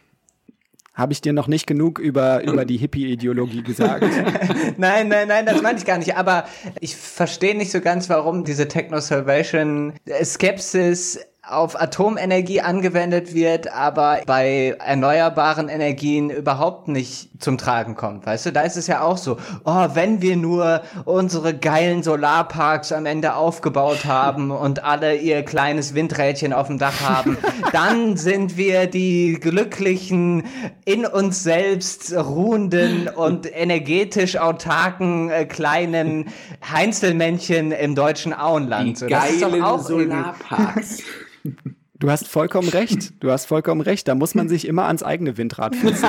Habe 0.93 1.13
ich 1.13 1.21
dir 1.21 1.33
noch 1.33 1.47
nicht 1.47 1.65
genug 1.65 1.97
über, 1.97 2.43
über 2.43 2.65
die 2.65 2.77
Hippie-Ideologie 2.77 3.63
gesagt? 3.63 4.03
nein, 4.77 5.07
nein, 5.07 5.27
nein, 5.27 5.43
das 5.45 5.61
meinte 5.61 5.79
ich 5.79 5.85
gar 5.85 5.97
nicht. 5.97 6.17
Aber 6.17 6.45
ich 6.79 6.95
verstehe 6.95 7.57
nicht 7.57 7.71
so 7.71 7.81
ganz, 7.81 8.09
warum 8.09 8.43
diese 8.43 8.67
Techno-Salvation-Skepsis 8.67 11.19
auf 11.45 11.79
Atomenergie 11.79 12.61
angewendet 12.61 13.33
wird, 13.33 13.67
aber 13.67 14.21
bei 14.25 14.77
erneuerbaren 14.79 15.67
Energien 15.67 16.29
überhaupt 16.29 16.87
nicht 16.87 17.32
zum 17.43 17.57
Tragen 17.57 17.95
kommt. 17.95 18.25
Weißt 18.25 18.45
du, 18.45 18.51
da 18.51 18.61
ist 18.61 18.77
es 18.77 18.87
ja 18.87 19.01
auch 19.01 19.17
so, 19.17 19.37
oh, 19.65 19.87
wenn 19.93 20.21
wir 20.21 20.35
nur 20.35 20.81
unsere 21.05 21.53
geilen 21.53 22.01
Solarparks 22.01 22.91
am 22.91 23.05
Ende 23.05 23.35
aufgebaut 23.35 24.05
haben 24.05 24.51
und 24.51 24.83
alle 24.83 25.15
ihr 25.15 25.43
kleines 25.43 25.93
Windrädchen 25.93 26.53
auf 26.53 26.67
dem 26.67 26.79
Dach 26.79 27.01
haben, 27.01 27.37
dann 27.71 28.17
sind 28.17 28.57
wir 28.57 28.87
die 28.87 29.37
glücklichen, 29.39 30.43
in 30.85 31.05
uns 31.05 31.43
selbst 31.43 32.13
ruhenden 32.13 33.07
und 33.07 33.47
energetisch 33.53 34.37
autarken 34.37 35.29
äh, 35.29 35.45
kleinen 35.45 36.29
Heinzelmännchen 36.71 37.71
im 37.71 37.95
deutschen 37.95 38.33
Auenland. 38.33 38.87
Die 38.87 38.95
so, 38.95 39.07
geilen 39.07 39.79
Solarparks. 39.79 41.03
Du 42.03 42.11
hast 42.11 42.27
vollkommen 42.27 42.67
recht. 42.67 43.13
Du 43.21 43.31
hast 43.31 43.45
vollkommen 43.45 43.79
recht. 43.79 44.09
Da 44.09 44.13
muss 44.13 44.35
man 44.35 44.49
sich 44.49 44.67
immer 44.67 44.87
ans 44.87 45.03
eigene 45.03 45.37
Windrad. 45.37 45.73
Das, 45.83 46.03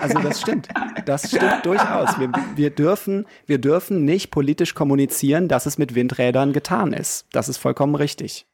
also 0.00 0.18
das 0.20 0.40
stimmt. 0.40 0.68
Das 1.04 1.28
stimmt 1.28 1.66
durchaus. 1.66 2.18
Wir, 2.18 2.32
wir, 2.56 2.70
dürfen, 2.70 3.26
wir 3.44 3.58
dürfen 3.58 4.06
nicht 4.06 4.30
politisch 4.30 4.74
kommunizieren, 4.74 5.46
dass 5.46 5.66
es 5.66 5.76
mit 5.76 5.94
Windrädern 5.94 6.54
getan 6.54 6.94
ist. 6.94 7.26
Das 7.32 7.50
ist 7.50 7.58
vollkommen 7.58 7.96
richtig. 7.96 8.46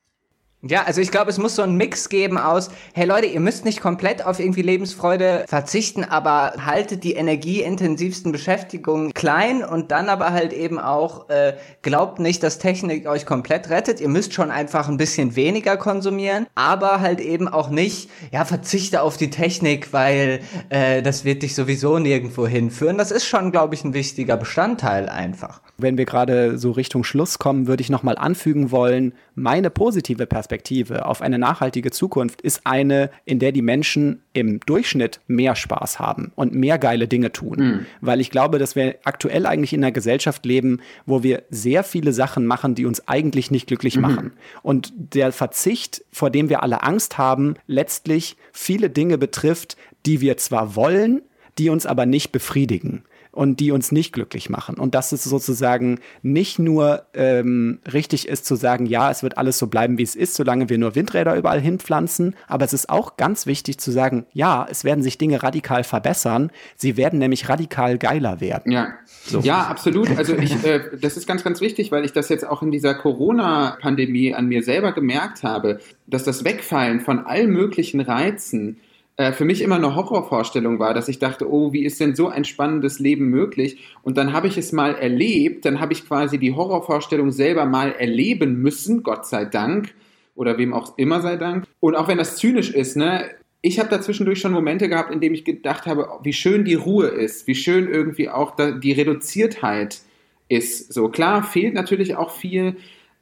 Ja, 0.62 0.84
also 0.84 1.02
ich 1.02 1.10
glaube, 1.10 1.30
es 1.30 1.36
muss 1.36 1.54
so 1.54 1.62
einen 1.62 1.76
Mix 1.76 2.08
geben 2.08 2.38
aus, 2.38 2.70
hey 2.94 3.06
Leute, 3.06 3.26
ihr 3.26 3.40
müsst 3.40 3.66
nicht 3.66 3.80
komplett 3.80 4.24
auf 4.24 4.40
irgendwie 4.40 4.62
Lebensfreude 4.62 5.44
verzichten, 5.46 6.02
aber 6.02 6.54
haltet 6.64 7.04
die 7.04 7.12
energieintensivsten 7.12 8.32
Beschäftigungen 8.32 9.12
klein 9.12 9.62
und 9.62 9.90
dann 9.90 10.08
aber 10.08 10.32
halt 10.32 10.54
eben 10.54 10.78
auch, 10.78 11.28
äh, 11.28 11.56
glaubt 11.82 12.20
nicht, 12.20 12.42
dass 12.42 12.58
Technik 12.58 13.06
euch 13.06 13.26
komplett 13.26 13.68
rettet. 13.68 14.00
Ihr 14.00 14.08
müsst 14.08 14.32
schon 14.32 14.50
einfach 14.50 14.88
ein 14.88 14.96
bisschen 14.96 15.36
weniger 15.36 15.76
konsumieren, 15.76 16.46
aber 16.54 17.00
halt 17.00 17.20
eben 17.20 17.48
auch 17.48 17.68
nicht, 17.68 18.10
ja, 18.32 18.46
verzichte 18.46 19.02
auf 19.02 19.18
die 19.18 19.30
Technik, 19.30 19.92
weil 19.92 20.40
äh, 20.70 21.02
das 21.02 21.24
wird 21.24 21.42
dich 21.42 21.54
sowieso 21.54 21.98
nirgendwo 21.98 22.46
hinführen. 22.46 22.96
Das 22.96 23.10
ist 23.10 23.26
schon, 23.26 23.52
glaube 23.52 23.74
ich, 23.74 23.84
ein 23.84 23.92
wichtiger 23.92 24.38
Bestandteil 24.38 25.10
einfach. 25.10 25.60
Wenn 25.78 25.98
wir 25.98 26.06
gerade 26.06 26.58
so 26.58 26.70
Richtung 26.70 27.04
Schluss 27.04 27.38
kommen, 27.38 27.66
würde 27.66 27.82
ich 27.82 27.90
nochmal 27.90 28.16
anfügen 28.16 28.70
wollen, 28.70 29.12
meine 29.34 29.68
positive 29.68 30.26
Perspektive 30.26 31.04
auf 31.04 31.20
eine 31.20 31.38
nachhaltige 31.38 31.90
Zukunft 31.90 32.40
ist 32.40 32.62
eine, 32.64 33.10
in 33.26 33.38
der 33.38 33.52
die 33.52 33.62
Menschen 33.62 34.22
im 34.32 34.60
Durchschnitt 34.60 35.20
mehr 35.26 35.54
Spaß 35.54 35.98
haben 35.98 36.32
und 36.34 36.54
mehr 36.54 36.78
geile 36.78 37.08
Dinge 37.08 37.32
tun. 37.32 37.58
Mhm. 37.58 37.86
Weil 38.00 38.20
ich 38.20 38.30
glaube, 38.30 38.58
dass 38.58 38.76
wir 38.76 38.96
aktuell 39.04 39.44
eigentlich 39.44 39.74
in 39.74 39.84
einer 39.84 39.92
Gesellschaft 39.92 40.46
leben, 40.46 40.80
wo 41.04 41.22
wir 41.22 41.42
sehr 41.50 41.84
viele 41.84 42.12
Sachen 42.12 42.46
machen, 42.46 42.74
die 42.74 42.86
uns 42.86 43.06
eigentlich 43.06 43.50
nicht 43.50 43.66
glücklich 43.66 43.96
mhm. 43.96 44.02
machen. 44.02 44.32
Und 44.62 44.92
der 44.96 45.32
Verzicht, 45.32 46.04
vor 46.10 46.30
dem 46.30 46.48
wir 46.48 46.62
alle 46.62 46.82
Angst 46.82 47.18
haben, 47.18 47.54
letztlich 47.66 48.36
viele 48.52 48.88
Dinge 48.88 49.18
betrifft, 49.18 49.76
die 50.06 50.22
wir 50.22 50.38
zwar 50.38 50.76
wollen, 50.76 51.22
die 51.58 51.68
uns 51.68 51.84
aber 51.84 52.06
nicht 52.06 52.32
befriedigen 52.32 53.02
und 53.36 53.60
die 53.60 53.70
uns 53.70 53.92
nicht 53.92 54.12
glücklich 54.12 54.48
machen. 54.48 54.76
Und 54.76 54.94
dass 54.94 55.12
es 55.12 55.22
sozusagen 55.24 56.00
nicht 56.22 56.58
nur 56.58 57.02
ähm, 57.12 57.80
richtig 57.92 58.28
ist 58.28 58.46
zu 58.46 58.56
sagen, 58.56 58.86
ja, 58.86 59.10
es 59.10 59.22
wird 59.22 59.36
alles 59.36 59.58
so 59.58 59.66
bleiben, 59.66 59.98
wie 59.98 60.02
es 60.02 60.16
ist, 60.16 60.34
solange 60.34 60.70
wir 60.70 60.78
nur 60.78 60.94
Windräder 60.94 61.36
überall 61.36 61.60
hinpflanzen, 61.60 62.34
aber 62.48 62.64
es 62.64 62.72
ist 62.72 62.88
auch 62.88 63.18
ganz 63.18 63.46
wichtig 63.46 63.78
zu 63.78 63.90
sagen, 63.90 64.24
ja, 64.32 64.66
es 64.70 64.84
werden 64.84 65.02
sich 65.02 65.18
Dinge 65.18 65.42
radikal 65.42 65.84
verbessern, 65.84 66.50
sie 66.76 66.96
werden 66.96 67.18
nämlich 67.18 67.48
radikal 67.50 67.98
geiler 67.98 68.40
werden. 68.40 68.72
Ja, 68.72 68.94
so. 69.24 69.40
ja 69.40 69.66
absolut. 69.66 70.16
Also 70.16 70.34
ich, 70.34 70.64
äh, 70.64 70.80
das 70.98 71.18
ist 71.18 71.26
ganz, 71.26 71.44
ganz 71.44 71.60
wichtig, 71.60 71.92
weil 71.92 72.06
ich 72.06 72.14
das 72.14 72.30
jetzt 72.30 72.46
auch 72.46 72.62
in 72.62 72.70
dieser 72.70 72.94
Corona-Pandemie 72.94 74.34
an 74.34 74.46
mir 74.46 74.62
selber 74.62 74.92
gemerkt 74.92 75.42
habe, 75.42 75.80
dass 76.06 76.24
das 76.24 76.44
Wegfallen 76.44 77.00
von 77.00 77.18
allen 77.18 77.50
möglichen 77.50 78.00
Reizen, 78.00 78.78
äh, 79.16 79.32
für 79.32 79.44
mich 79.44 79.62
immer 79.62 79.76
eine 79.76 79.94
Horrorvorstellung 79.94 80.78
war, 80.78 80.92
dass 80.92 81.08
ich 81.08 81.18
dachte, 81.18 81.50
oh, 81.50 81.72
wie 81.72 81.84
ist 81.84 82.00
denn 82.00 82.14
so 82.14 82.28
ein 82.28 82.44
spannendes 82.44 82.98
Leben 82.98 83.28
möglich? 83.28 83.78
Und 84.02 84.16
dann 84.18 84.32
habe 84.32 84.46
ich 84.46 84.58
es 84.58 84.72
mal 84.72 84.94
erlebt, 84.94 85.64
dann 85.64 85.80
habe 85.80 85.94
ich 85.94 86.06
quasi 86.06 86.38
die 86.38 86.52
Horrorvorstellung 86.52 87.32
selber 87.32 87.64
mal 87.64 87.92
erleben 87.92 88.60
müssen, 88.60 89.02
Gott 89.02 89.26
sei 89.26 89.46
Dank, 89.46 89.94
oder 90.34 90.58
wem 90.58 90.74
auch 90.74 90.98
immer 90.98 91.22
sei 91.22 91.36
Dank. 91.36 91.64
Und 91.80 91.94
auch 91.94 92.08
wenn 92.08 92.18
das 92.18 92.36
zynisch 92.36 92.70
ist, 92.70 92.96
ne, 92.96 93.30
ich 93.62 93.78
habe 93.78 93.88
da 93.88 94.00
zwischendurch 94.00 94.38
schon 94.38 94.52
Momente 94.52 94.88
gehabt, 94.88 95.12
in 95.12 95.20
denen 95.20 95.34
ich 95.34 95.44
gedacht 95.44 95.86
habe, 95.86 96.08
wie 96.22 96.34
schön 96.34 96.64
die 96.64 96.74
Ruhe 96.74 97.06
ist, 97.06 97.46
wie 97.46 97.54
schön 97.54 97.88
irgendwie 97.88 98.28
auch 98.28 98.54
die 98.56 98.92
Reduziertheit 98.92 100.00
ist. 100.48 100.92
So 100.92 101.08
klar, 101.08 101.42
fehlt 101.42 101.74
natürlich 101.74 102.16
auch 102.16 102.30
viel, 102.30 102.76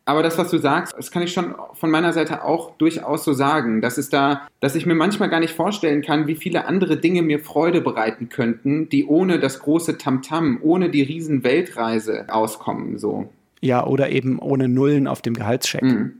aber 0.06 0.22
das, 0.22 0.36
was 0.36 0.50
du 0.50 0.58
sagst, 0.58 0.94
das 0.96 1.10
kann 1.10 1.22
ich 1.22 1.32
schon 1.32 1.54
von 1.72 1.90
meiner 1.90 2.12
Seite 2.12 2.44
auch 2.44 2.76
durchaus 2.76 3.24
so 3.24 3.32
sagen, 3.32 3.80
dass 3.80 3.96
es 3.96 4.10
da, 4.10 4.46
dass 4.60 4.74
ich 4.74 4.84
mir 4.84 4.94
manchmal 4.94 5.30
gar 5.30 5.40
nicht 5.40 5.54
vorstellen 5.54 6.02
kann, 6.02 6.26
wie 6.26 6.36
viele 6.36 6.66
andere 6.66 6.98
Dinge 6.98 7.22
mir 7.22 7.40
Freude 7.40 7.80
bereiten 7.80 8.28
könnten, 8.28 8.88
die 8.88 9.06
ohne 9.06 9.38
das 9.38 9.60
große 9.60 9.96
Tamtam, 9.96 10.56
-Tam, 10.56 10.62
ohne 10.62 10.90
die 10.90 11.02
riesen 11.02 11.42
Weltreise 11.42 12.26
auskommen, 12.28 12.98
so. 12.98 13.28
Ja, 13.60 13.86
oder 13.86 14.10
eben 14.10 14.38
ohne 14.38 14.68
Nullen 14.68 15.06
auf 15.06 15.22
dem 15.22 15.32
Gehaltscheck. 15.32 15.82
Mhm. 15.82 16.12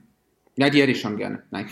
Ja, 0.57 0.71
die 0.71 0.81
hätte 0.81 0.93
ich 0.93 1.01
schon 1.01 1.17
gerne. 1.17 1.43
Nein, 1.51 1.67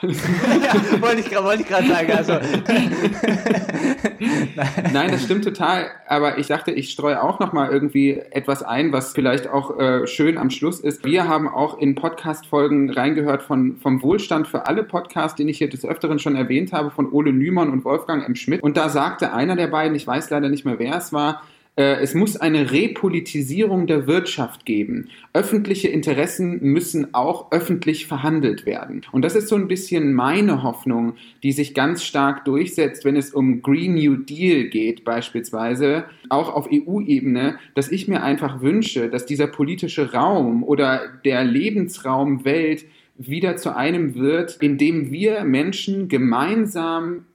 ja, 0.02 1.02
wollte 1.02 1.20
ich, 1.20 1.30
wollte 1.30 1.62
ich 1.62 1.68
gerade 1.68 1.86
sagen. 1.86 2.10
Also. 2.10 2.32
Nein, 4.94 5.10
das 5.10 5.24
stimmt 5.24 5.44
total. 5.44 5.90
Aber 6.08 6.38
ich 6.38 6.46
dachte, 6.46 6.70
ich 6.70 6.90
streue 6.90 7.22
auch 7.22 7.38
noch 7.38 7.52
mal 7.52 7.70
irgendwie 7.70 8.22
etwas 8.30 8.62
ein, 8.62 8.92
was 8.92 9.12
vielleicht 9.12 9.48
auch 9.48 9.78
äh, 9.78 10.06
schön 10.06 10.38
am 10.38 10.48
Schluss 10.48 10.80
ist. 10.80 11.04
Wir 11.04 11.28
haben 11.28 11.48
auch 11.48 11.78
in 11.78 11.96
Podcast-Folgen 11.96 12.88
reingehört 12.88 13.42
von, 13.42 13.76
vom 13.76 14.02
Wohlstand 14.02 14.48
für 14.48 14.66
alle 14.66 14.84
Podcasts, 14.84 15.36
den 15.36 15.48
ich 15.48 15.58
hier 15.58 15.68
des 15.68 15.84
Öfteren 15.84 16.18
schon 16.18 16.34
erwähnt 16.34 16.72
habe, 16.72 16.90
von 16.90 17.12
Ole 17.12 17.34
Nümann 17.34 17.68
und 17.68 17.84
Wolfgang 17.84 18.26
M. 18.26 18.36
Schmidt. 18.36 18.62
Und 18.62 18.78
da 18.78 18.88
sagte 18.88 19.34
einer 19.34 19.54
der 19.54 19.66
beiden, 19.66 19.94
ich 19.94 20.06
weiß 20.06 20.30
leider 20.30 20.48
nicht 20.48 20.64
mehr, 20.64 20.78
wer 20.78 20.96
es 20.96 21.12
war, 21.12 21.42
es 21.76 22.14
muss 22.14 22.36
eine 22.36 22.70
Repolitisierung 22.70 23.88
der 23.88 24.06
Wirtschaft 24.06 24.64
geben. 24.64 25.08
Öffentliche 25.32 25.88
Interessen 25.88 26.60
müssen 26.62 27.14
auch 27.14 27.50
öffentlich 27.50 28.06
verhandelt 28.06 28.64
werden. 28.64 29.02
Und 29.10 29.22
das 29.22 29.34
ist 29.34 29.48
so 29.48 29.56
ein 29.56 29.66
bisschen 29.66 30.12
meine 30.12 30.62
Hoffnung, 30.62 31.14
die 31.42 31.50
sich 31.50 31.74
ganz 31.74 32.04
stark 32.04 32.44
durchsetzt, 32.44 33.04
wenn 33.04 33.16
es 33.16 33.34
um 33.34 33.60
Green 33.60 33.94
New 33.94 34.16
Deal 34.16 34.68
geht 34.68 35.04
beispielsweise, 35.04 36.04
auch 36.28 36.54
auf 36.54 36.68
EU-Ebene, 36.72 37.58
dass 37.74 37.90
ich 37.90 38.06
mir 38.06 38.22
einfach 38.22 38.60
wünsche, 38.60 39.08
dass 39.08 39.26
dieser 39.26 39.48
politische 39.48 40.12
Raum 40.12 40.62
oder 40.62 41.00
der 41.24 41.42
Lebensraum 41.42 42.44
Welt 42.44 42.84
wieder 43.16 43.56
zu 43.56 43.74
einem 43.74 44.14
wird, 44.14 44.58
in 44.60 44.78
dem 44.78 45.10
wir 45.10 45.42
Menschen 45.42 46.08
gemeinsam 46.08 47.26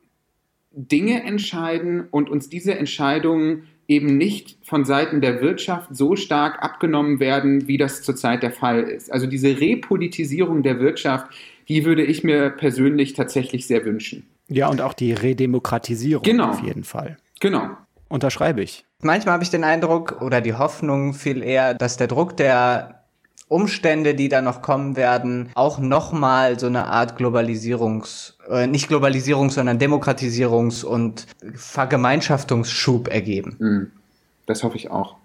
Dinge 0.72 1.24
entscheiden 1.24 2.08
und 2.10 2.30
uns 2.30 2.48
diese 2.48 2.76
Entscheidungen 2.76 3.64
eben 3.90 4.18
nicht 4.18 4.58
von 4.64 4.86
Seiten 4.86 5.20
der 5.20 5.42
Wirtschaft 5.42 5.90
so 5.92 6.16
stark 6.16 6.62
abgenommen 6.62 7.20
werden, 7.20 7.68
wie 7.68 7.78
das 7.78 8.04
zurzeit 8.04 8.44
der 8.44 8.52
Fall 8.52 8.84
ist. 8.84 9.12
Also 9.12 9.26
diese 9.26 9.60
Repolitisierung 9.60 10.64
der 10.64 10.80
Wirtschaft, 10.80 11.26
die 11.68 11.84
würde 11.86 12.04
ich 12.04 12.24
mir 12.24 12.52
persönlich 12.52 13.14
tatsächlich 13.14 13.68
sehr 13.68 13.84
wünschen. 13.84 14.28
Ja, 14.48 14.70
und 14.70 14.82
auch 14.82 14.94
die 14.94 15.12
Redemokratisierung 15.12 16.24
genau. 16.24 16.50
auf 16.52 16.64
jeden 16.64 16.84
Fall. 16.84 17.18
Genau. 17.40 17.70
Unterschreibe 18.08 18.62
ich. 18.62 18.86
Manchmal 19.02 19.34
habe 19.34 19.44
ich 19.44 19.50
den 19.50 19.64
Eindruck 19.64 20.22
oder 20.22 20.42
die 20.42 20.54
Hoffnung 20.54 21.14
viel 21.14 21.44
eher, 21.44 21.74
dass 21.74 21.98
der 21.98 22.08
Druck 22.08 22.38
der 22.38 22.99
Umstände, 23.50 24.14
die 24.16 24.30
da 24.30 24.42
noch 24.42 24.62
kommen 24.62 24.96
werden, 24.96 25.50
auch 25.56 25.80
nochmal 25.80 26.60
so 26.60 26.68
eine 26.68 26.86
Art 26.86 27.18
Globalisierungs, 27.18 28.38
äh, 28.50 28.68
nicht 28.68 28.88
Globalisierungs, 28.88 29.56
sondern 29.56 29.80
Demokratisierungs- 29.80 30.86
und 30.86 31.26
Vergemeinschaftungsschub 31.56 33.08
ergeben. 33.10 33.56
Mhm. 33.60 33.92
Das 34.46 34.64
hoffe 34.64 34.78
ich 34.78 34.92
auch. 34.92 35.18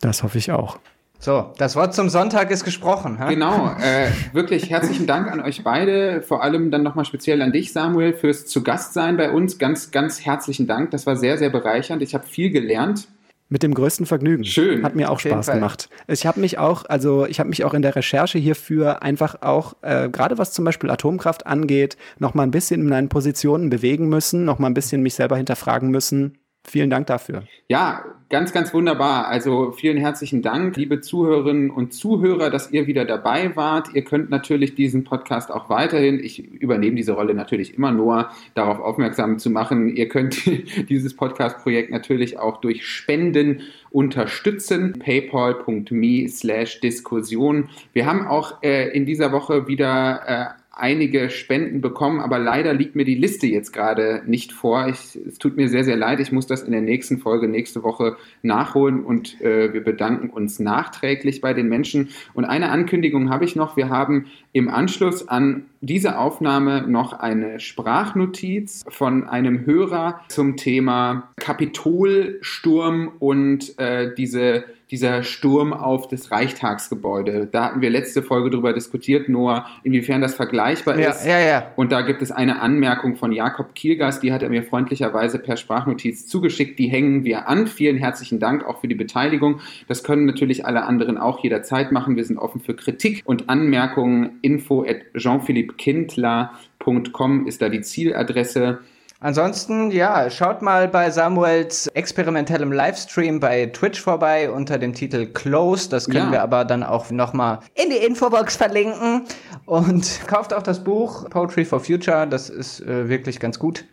Das 0.00 0.22
hoffe 0.22 0.38
ich 0.38 0.50
auch. 0.50 0.78
So, 1.18 1.52
das 1.58 1.76
Wort 1.76 1.94
zum 1.94 2.08
Sonntag 2.08 2.50
ist 2.50 2.64
gesprochen. 2.64 3.18
Ha? 3.18 3.28
Genau, 3.28 3.74
äh, 3.80 4.08
wirklich 4.32 4.70
herzlichen 4.70 5.06
Dank 5.06 5.30
an 5.30 5.40
euch 5.40 5.64
beide, 5.64 6.22
vor 6.22 6.42
allem 6.42 6.70
dann 6.70 6.82
nochmal 6.82 7.04
speziell 7.04 7.40
an 7.42 7.52
dich, 7.52 7.72
Samuel, 7.72 8.12
fürs 8.12 8.46
zu 8.46 8.62
Gast 8.62 8.92
sein 8.92 9.16
bei 9.16 9.30
uns. 9.30 9.58
Ganz, 9.58 9.90
ganz 9.90 10.24
herzlichen 10.24 10.66
Dank. 10.66 10.90
Das 10.90 11.06
war 11.06 11.16
sehr, 11.16 11.38
sehr 11.38 11.50
bereichernd. 11.50 12.02
Ich 12.02 12.14
habe 12.14 12.26
viel 12.26 12.50
gelernt. 12.50 13.08
Mit 13.48 13.62
dem 13.62 13.74
größten 13.74 14.06
Vergnügen. 14.06 14.44
Schön. 14.44 14.82
Hat 14.82 14.96
mir 14.96 15.08
auch 15.08 15.20
Spaß 15.20 15.46
gemacht. 15.46 15.88
Ich 16.08 16.26
habe 16.26 16.40
mich 16.40 16.58
auch, 16.58 16.84
also 16.86 17.26
ich 17.26 17.38
habe 17.38 17.48
mich 17.48 17.64
auch 17.64 17.74
in 17.74 17.82
der 17.82 17.94
Recherche 17.94 18.38
hierfür 18.38 19.02
einfach 19.02 19.40
auch, 19.42 19.76
äh, 19.82 20.08
gerade 20.08 20.36
was 20.36 20.52
zum 20.52 20.64
Beispiel 20.64 20.90
Atomkraft 20.90 21.46
angeht, 21.46 21.96
noch 22.18 22.34
mal 22.34 22.42
ein 22.42 22.50
bisschen 22.50 22.80
in 22.80 22.88
meinen 22.88 23.08
Positionen 23.08 23.70
bewegen 23.70 24.08
müssen, 24.08 24.44
noch 24.44 24.58
mal 24.58 24.66
ein 24.66 24.74
bisschen 24.74 25.00
mich 25.00 25.14
selber 25.14 25.36
hinterfragen 25.36 25.90
müssen. 25.90 26.38
Vielen 26.68 26.90
Dank 26.90 27.06
dafür. 27.06 27.44
Ja, 27.68 28.04
ganz, 28.28 28.52
ganz 28.52 28.74
wunderbar. 28.74 29.28
Also 29.28 29.70
vielen 29.70 29.98
herzlichen 29.98 30.42
Dank, 30.42 30.76
liebe 30.76 31.00
Zuhörerinnen 31.00 31.70
und 31.70 31.94
Zuhörer, 31.94 32.50
dass 32.50 32.72
ihr 32.72 32.88
wieder 32.88 33.04
dabei 33.04 33.54
wart. 33.54 33.94
Ihr 33.94 34.02
könnt 34.02 34.30
natürlich 34.30 34.74
diesen 34.74 35.04
Podcast 35.04 35.52
auch 35.52 35.70
weiterhin, 35.70 36.18
ich 36.18 36.44
übernehme 36.44 36.96
diese 36.96 37.12
Rolle 37.12 37.34
natürlich 37.34 37.74
immer 37.74 37.92
nur, 37.92 38.30
darauf 38.54 38.80
aufmerksam 38.80 39.38
zu 39.38 39.48
machen. 39.48 39.94
Ihr 39.94 40.08
könnt 40.08 40.44
dieses 40.88 41.14
Podcast-Projekt 41.14 41.92
natürlich 41.92 42.36
auch 42.36 42.60
durch 42.60 42.84
Spenden 42.84 43.62
unterstützen. 43.90 44.94
paypal.me 44.98 46.28
slash 46.28 46.80
Diskussion. 46.80 47.68
Wir 47.92 48.06
haben 48.06 48.26
auch 48.26 48.62
äh, 48.62 48.88
in 48.88 49.06
dieser 49.06 49.30
Woche 49.30 49.68
wieder 49.68 50.56
äh, 50.58 50.65
einige 50.76 51.30
Spenden 51.30 51.80
bekommen, 51.80 52.20
aber 52.20 52.38
leider 52.38 52.74
liegt 52.74 52.96
mir 52.96 53.06
die 53.06 53.14
Liste 53.14 53.46
jetzt 53.46 53.72
gerade 53.72 54.22
nicht 54.26 54.52
vor. 54.52 54.86
Ich, 54.88 55.18
es 55.26 55.38
tut 55.38 55.56
mir 55.56 55.68
sehr, 55.68 55.84
sehr 55.84 55.96
leid. 55.96 56.20
Ich 56.20 56.32
muss 56.32 56.46
das 56.46 56.62
in 56.62 56.72
der 56.72 56.82
nächsten 56.82 57.16
Folge 57.18 57.48
nächste 57.48 57.82
Woche 57.82 58.16
nachholen 58.42 59.02
und 59.02 59.40
äh, 59.40 59.72
wir 59.72 59.82
bedanken 59.82 60.28
uns 60.28 60.58
nachträglich 60.58 61.40
bei 61.40 61.54
den 61.54 61.68
Menschen. 61.68 62.10
Und 62.34 62.44
eine 62.44 62.68
Ankündigung 62.68 63.30
habe 63.30 63.46
ich 63.46 63.56
noch. 63.56 63.78
Wir 63.78 63.88
haben 63.88 64.26
im 64.52 64.68
Anschluss 64.68 65.26
an 65.26 65.64
diese 65.80 66.18
Aufnahme 66.18 66.86
noch 66.86 67.14
eine 67.14 67.58
Sprachnotiz 67.58 68.84
von 68.88 69.24
einem 69.26 69.64
Hörer 69.64 70.20
zum 70.28 70.58
Thema 70.58 71.30
Kapitolsturm 71.36 73.12
und 73.18 73.78
äh, 73.78 74.14
diese 74.14 74.64
dieser 74.90 75.22
Sturm 75.24 75.72
auf 75.72 76.08
das 76.08 76.30
Reichstagsgebäude. 76.30 77.48
Da 77.50 77.64
hatten 77.64 77.80
wir 77.80 77.88
letzte 77.90 78.22
Folge 78.22 78.50
darüber 78.50 78.72
diskutiert, 78.72 79.28
Noah, 79.28 79.66
inwiefern 79.82 80.20
das 80.20 80.34
vergleichbar 80.34 80.96
ja, 80.98 81.10
ist. 81.10 81.26
Ja, 81.26 81.40
ja. 81.40 81.72
Und 81.74 81.90
da 81.90 82.02
gibt 82.02 82.22
es 82.22 82.30
eine 82.30 82.60
Anmerkung 82.60 83.16
von 83.16 83.32
Jakob 83.32 83.74
Kielgast, 83.74 84.22
die 84.22 84.32
hat 84.32 84.44
er 84.44 84.48
mir 84.48 84.62
freundlicherweise 84.62 85.40
per 85.40 85.56
Sprachnotiz 85.56 86.28
zugeschickt. 86.28 86.78
Die 86.78 86.86
hängen 86.88 87.24
wir 87.24 87.48
an. 87.48 87.66
Vielen 87.66 87.96
herzlichen 87.96 88.38
Dank 88.38 88.64
auch 88.64 88.80
für 88.80 88.86
die 88.88 88.94
Beteiligung. 88.94 89.60
Das 89.88 90.04
können 90.04 90.24
natürlich 90.24 90.64
alle 90.66 90.84
anderen 90.84 91.18
auch 91.18 91.42
jederzeit 91.42 91.90
machen. 91.90 92.14
Wir 92.16 92.24
sind 92.24 92.38
offen 92.38 92.60
für 92.60 92.74
Kritik 92.74 93.22
und 93.24 93.48
Anmerkungen. 93.48 94.38
Info 94.42 94.84
at 94.84 94.98
jean-philippe-kindler.com 95.16 97.46
ist 97.46 97.60
da 97.60 97.68
die 97.68 97.80
Zieladresse. 97.80 98.78
Ansonsten, 99.18 99.90
ja, 99.90 100.28
schaut 100.28 100.60
mal 100.60 100.88
bei 100.88 101.10
Samuels 101.10 101.86
experimentellem 101.88 102.70
Livestream 102.70 103.40
bei 103.40 103.66
Twitch 103.66 103.98
vorbei 104.00 104.50
unter 104.50 104.78
dem 104.78 104.92
Titel 104.92 105.26
Close. 105.26 105.88
Das 105.88 106.04
können 106.06 106.26
ja. 106.26 106.32
wir 106.32 106.42
aber 106.42 106.66
dann 106.66 106.82
auch 106.82 107.10
nochmal 107.10 107.60
in 107.74 107.88
die 107.88 107.96
Infobox 107.96 108.56
verlinken. 108.56 109.22
Und 109.64 110.20
kauft 110.26 110.52
auch 110.52 110.62
das 110.62 110.84
Buch 110.84 111.30
Poetry 111.30 111.64
for 111.64 111.80
Future. 111.80 112.26
Das 112.26 112.50
ist 112.50 112.80
äh, 112.80 113.08
wirklich 113.08 113.40
ganz 113.40 113.58
gut. 113.58 113.86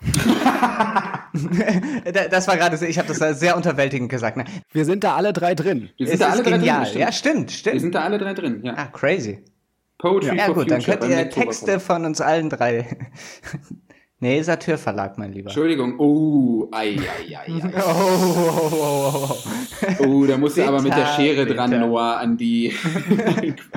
das 2.30 2.46
war 2.46 2.56
gerade, 2.56 2.86
ich 2.86 2.98
habe 2.98 3.08
das 3.12 3.40
sehr 3.40 3.56
unterwältigend 3.56 4.08
gesagt. 4.08 4.36
Ne? 4.36 4.44
Wir 4.70 4.84
sind 4.84 5.02
da 5.02 5.16
alle 5.16 5.32
drei 5.32 5.56
drin. 5.56 5.90
Wir 5.96 6.06
sind 6.06 6.14
es 6.14 6.20
da 6.20 6.28
alle 6.28 6.44
drei 6.44 6.58
genial. 6.58 6.84
drin. 6.84 7.00
Ja, 7.00 7.10
stimmt, 7.10 7.50
stimmt. 7.50 7.74
Wir 7.74 7.80
sind 7.80 7.96
da 7.96 8.02
alle 8.02 8.18
drei 8.18 8.34
drin. 8.34 8.60
Ja. 8.62 8.74
Ah, 8.76 8.86
crazy. 8.86 9.44
Poetry 9.98 10.36
ja, 10.36 10.44
for 10.44 10.54
gut, 10.54 10.70
Future. 10.70 10.96
dann 10.96 11.00
könnt 11.00 11.12
ihr 11.12 11.28
Texte 11.28 11.80
von 11.80 12.04
uns 12.04 12.20
allen 12.20 12.50
drei 12.50 12.86
Nee, 14.20 14.42
Satyr 14.42 14.78
Verlag, 14.78 15.16
mein 15.16 15.32
Lieber. 15.32 15.50
Entschuldigung. 15.50 15.94
Oh, 15.98 16.68
ei, 16.72 16.96
ei, 16.98 17.36
ei, 17.36 17.52
ei. 17.54 17.72
oh, 17.76 17.80
oh, 17.80 18.70
oh, 18.72 19.36
oh. 20.00 20.04
oh, 20.04 20.26
da 20.26 20.36
musst 20.36 20.56
du 20.56 20.66
aber 20.66 20.82
mit 20.82 20.92
der 20.92 21.06
Schere 21.06 21.44
bitter. 21.44 21.54
dran, 21.54 21.78
Noah, 21.78 22.16
an 22.16 22.36
die. 22.36 22.74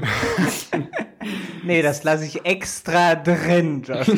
nee, 1.63 1.83
das 1.83 2.03
lasse 2.03 2.25
ich 2.25 2.43
extra 2.43 3.13
drin, 3.13 3.83
Josh. 3.83 4.07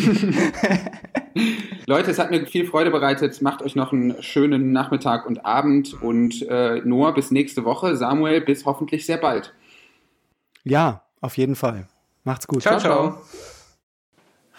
Leute, 1.87 2.11
es 2.11 2.19
hat 2.19 2.31
mir 2.31 2.45
viel 2.45 2.67
Freude 2.67 2.89
bereitet. 2.89 3.41
Macht 3.41 3.61
euch 3.61 3.75
noch 3.75 3.91
einen 3.91 4.21
schönen 4.23 4.71
Nachmittag 4.71 5.25
und 5.25 5.45
Abend. 5.45 6.01
Und 6.01 6.41
äh, 6.47 6.79
Noah, 6.85 7.13
bis 7.13 7.31
nächste 7.31 7.65
Woche. 7.65 7.97
Samuel, 7.97 8.39
bis 8.39 8.65
hoffentlich 8.65 9.05
sehr 9.05 9.17
bald. 9.17 9.53
Ja, 10.63 11.03
auf 11.19 11.37
jeden 11.37 11.55
Fall. 11.55 11.87
Macht's 12.23 12.47
gut. 12.47 12.61
ciao. 12.61 12.79
ciao. 12.79 13.11
ciao. 13.11 13.21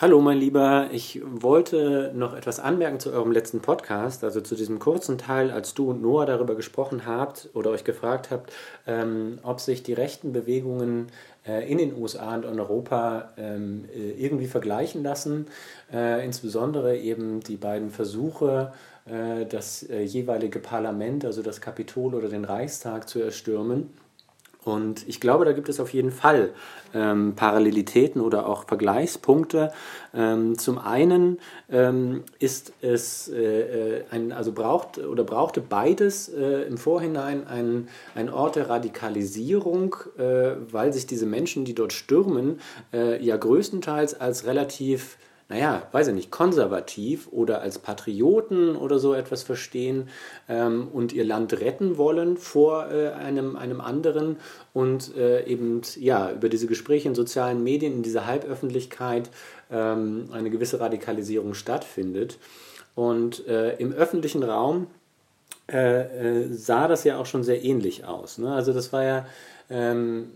Hallo 0.04 0.20
mein 0.20 0.36
Lieber, 0.36 0.90
ich 0.92 1.22
wollte 1.24 2.12
noch 2.14 2.36
etwas 2.36 2.60
anmerken 2.60 3.00
zu 3.00 3.10
eurem 3.10 3.32
letzten 3.32 3.60
Podcast, 3.60 4.22
also 4.22 4.42
zu 4.42 4.54
diesem 4.54 4.78
kurzen 4.78 5.16
Teil, 5.16 5.50
als 5.50 5.72
du 5.72 5.88
und 5.88 6.02
Noah 6.02 6.26
darüber 6.26 6.56
gesprochen 6.56 7.06
habt 7.06 7.48
oder 7.54 7.70
euch 7.70 7.84
gefragt 7.84 8.30
habt, 8.30 8.52
ähm, 8.86 9.38
ob 9.42 9.60
sich 9.60 9.82
die 9.82 9.94
rechten 9.94 10.34
Bewegungen 10.34 11.06
äh, 11.46 11.66
in 11.72 11.78
den 11.78 11.96
USA 11.96 12.34
und 12.34 12.44
in 12.44 12.60
Europa 12.60 13.30
ähm, 13.38 13.86
äh, 13.96 14.10
irgendwie 14.22 14.46
vergleichen 14.46 15.02
lassen, 15.02 15.46
äh, 15.90 16.22
insbesondere 16.22 16.98
eben 16.98 17.40
die 17.40 17.56
beiden 17.56 17.88
Versuche, 17.88 18.74
äh, 19.06 19.46
das 19.46 19.84
äh, 19.84 20.02
jeweilige 20.02 20.58
Parlament, 20.58 21.24
also 21.24 21.40
das 21.40 21.62
Kapitol 21.62 22.14
oder 22.14 22.28
den 22.28 22.44
Reichstag 22.44 23.08
zu 23.08 23.22
erstürmen. 23.22 23.88
Und 24.64 25.06
ich 25.08 25.20
glaube, 25.20 25.44
da 25.44 25.52
gibt 25.52 25.68
es 25.68 25.80
auf 25.80 25.92
jeden 25.92 26.10
Fall 26.10 26.50
ähm, 26.94 27.34
Parallelitäten 27.36 28.20
oder 28.20 28.48
auch 28.48 28.64
Vergleichspunkte. 28.64 29.72
Ähm, 30.14 30.56
zum 30.58 30.78
einen 30.78 31.38
ähm, 31.70 32.24
ist 32.38 32.72
es 32.80 33.28
äh, 33.28 33.98
äh 33.98 34.04
ein, 34.10 34.32
also 34.32 34.52
braucht 34.52 34.98
oder 34.98 35.24
brauchte 35.24 35.60
beides 35.60 36.28
äh, 36.28 36.62
im 36.62 36.78
Vorhinein 36.78 37.46
ein, 37.46 37.88
ein 38.14 38.30
Ort 38.30 38.56
der 38.56 38.70
Radikalisierung, 38.70 39.96
äh, 40.18 40.52
weil 40.70 40.92
sich 40.92 41.06
diese 41.06 41.26
Menschen, 41.26 41.64
die 41.64 41.74
dort 41.74 41.92
stürmen, 41.92 42.60
äh, 42.92 43.22
ja 43.22 43.36
größtenteils 43.36 44.20
als 44.20 44.46
relativ 44.46 45.18
naja, 45.48 45.86
weiß 45.92 46.08
ich 46.08 46.14
nicht, 46.14 46.30
konservativ 46.30 47.28
oder 47.30 47.60
als 47.60 47.78
Patrioten 47.78 48.76
oder 48.76 48.98
so 48.98 49.14
etwas 49.14 49.42
verstehen 49.42 50.08
ähm, 50.48 50.88
und 50.92 51.12
ihr 51.12 51.24
Land 51.24 51.60
retten 51.60 51.98
wollen 51.98 52.36
vor 52.36 52.90
äh, 52.90 53.10
einem, 53.10 53.56
einem 53.56 53.80
anderen 53.80 54.36
und 54.72 55.14
äh, 55.16 55.44
eben 55.46 55.82
ja, 55.98 56.30
über 56.32 56.48
diese 56.48 56.66
Gespräche 56.66 57.08
in 57.08 57.14
sozialen 57.14 57.62
Medien, 57.62 57.92
in 57.92 58.02
dieser 58.02 58.26
Halböffentlichkeit 58.26 59.30
ähm, 59.70 60.28
eine 60.32 60.50
gewisse 60.50 60.80
Radikalisierung 60.80 61.54
stattfindet. 61.54 62.38
Und 62.94 63.46
äh, 63.46 63.74
im 63.76 63.92
öffentlichen 63.92 64.42
Raum 64.42 64.86
äh, 65.70 66.42
äh, 66.42 66.52
sah 66.52 66.88
das 66.88 67.04
ja 67.04 67.18
auch 67.18 67.26
schon 67.26 67.42
sehr 67.42 67.64
ähnlich 67.64 68.04
aus. 68.04 68.38
Ne? 68.38 68.52
Also 68.52 68.72
das 68.72 68.92
war 68.92 69.02
ja 69.02 69.26
ähm, 69.68 70.30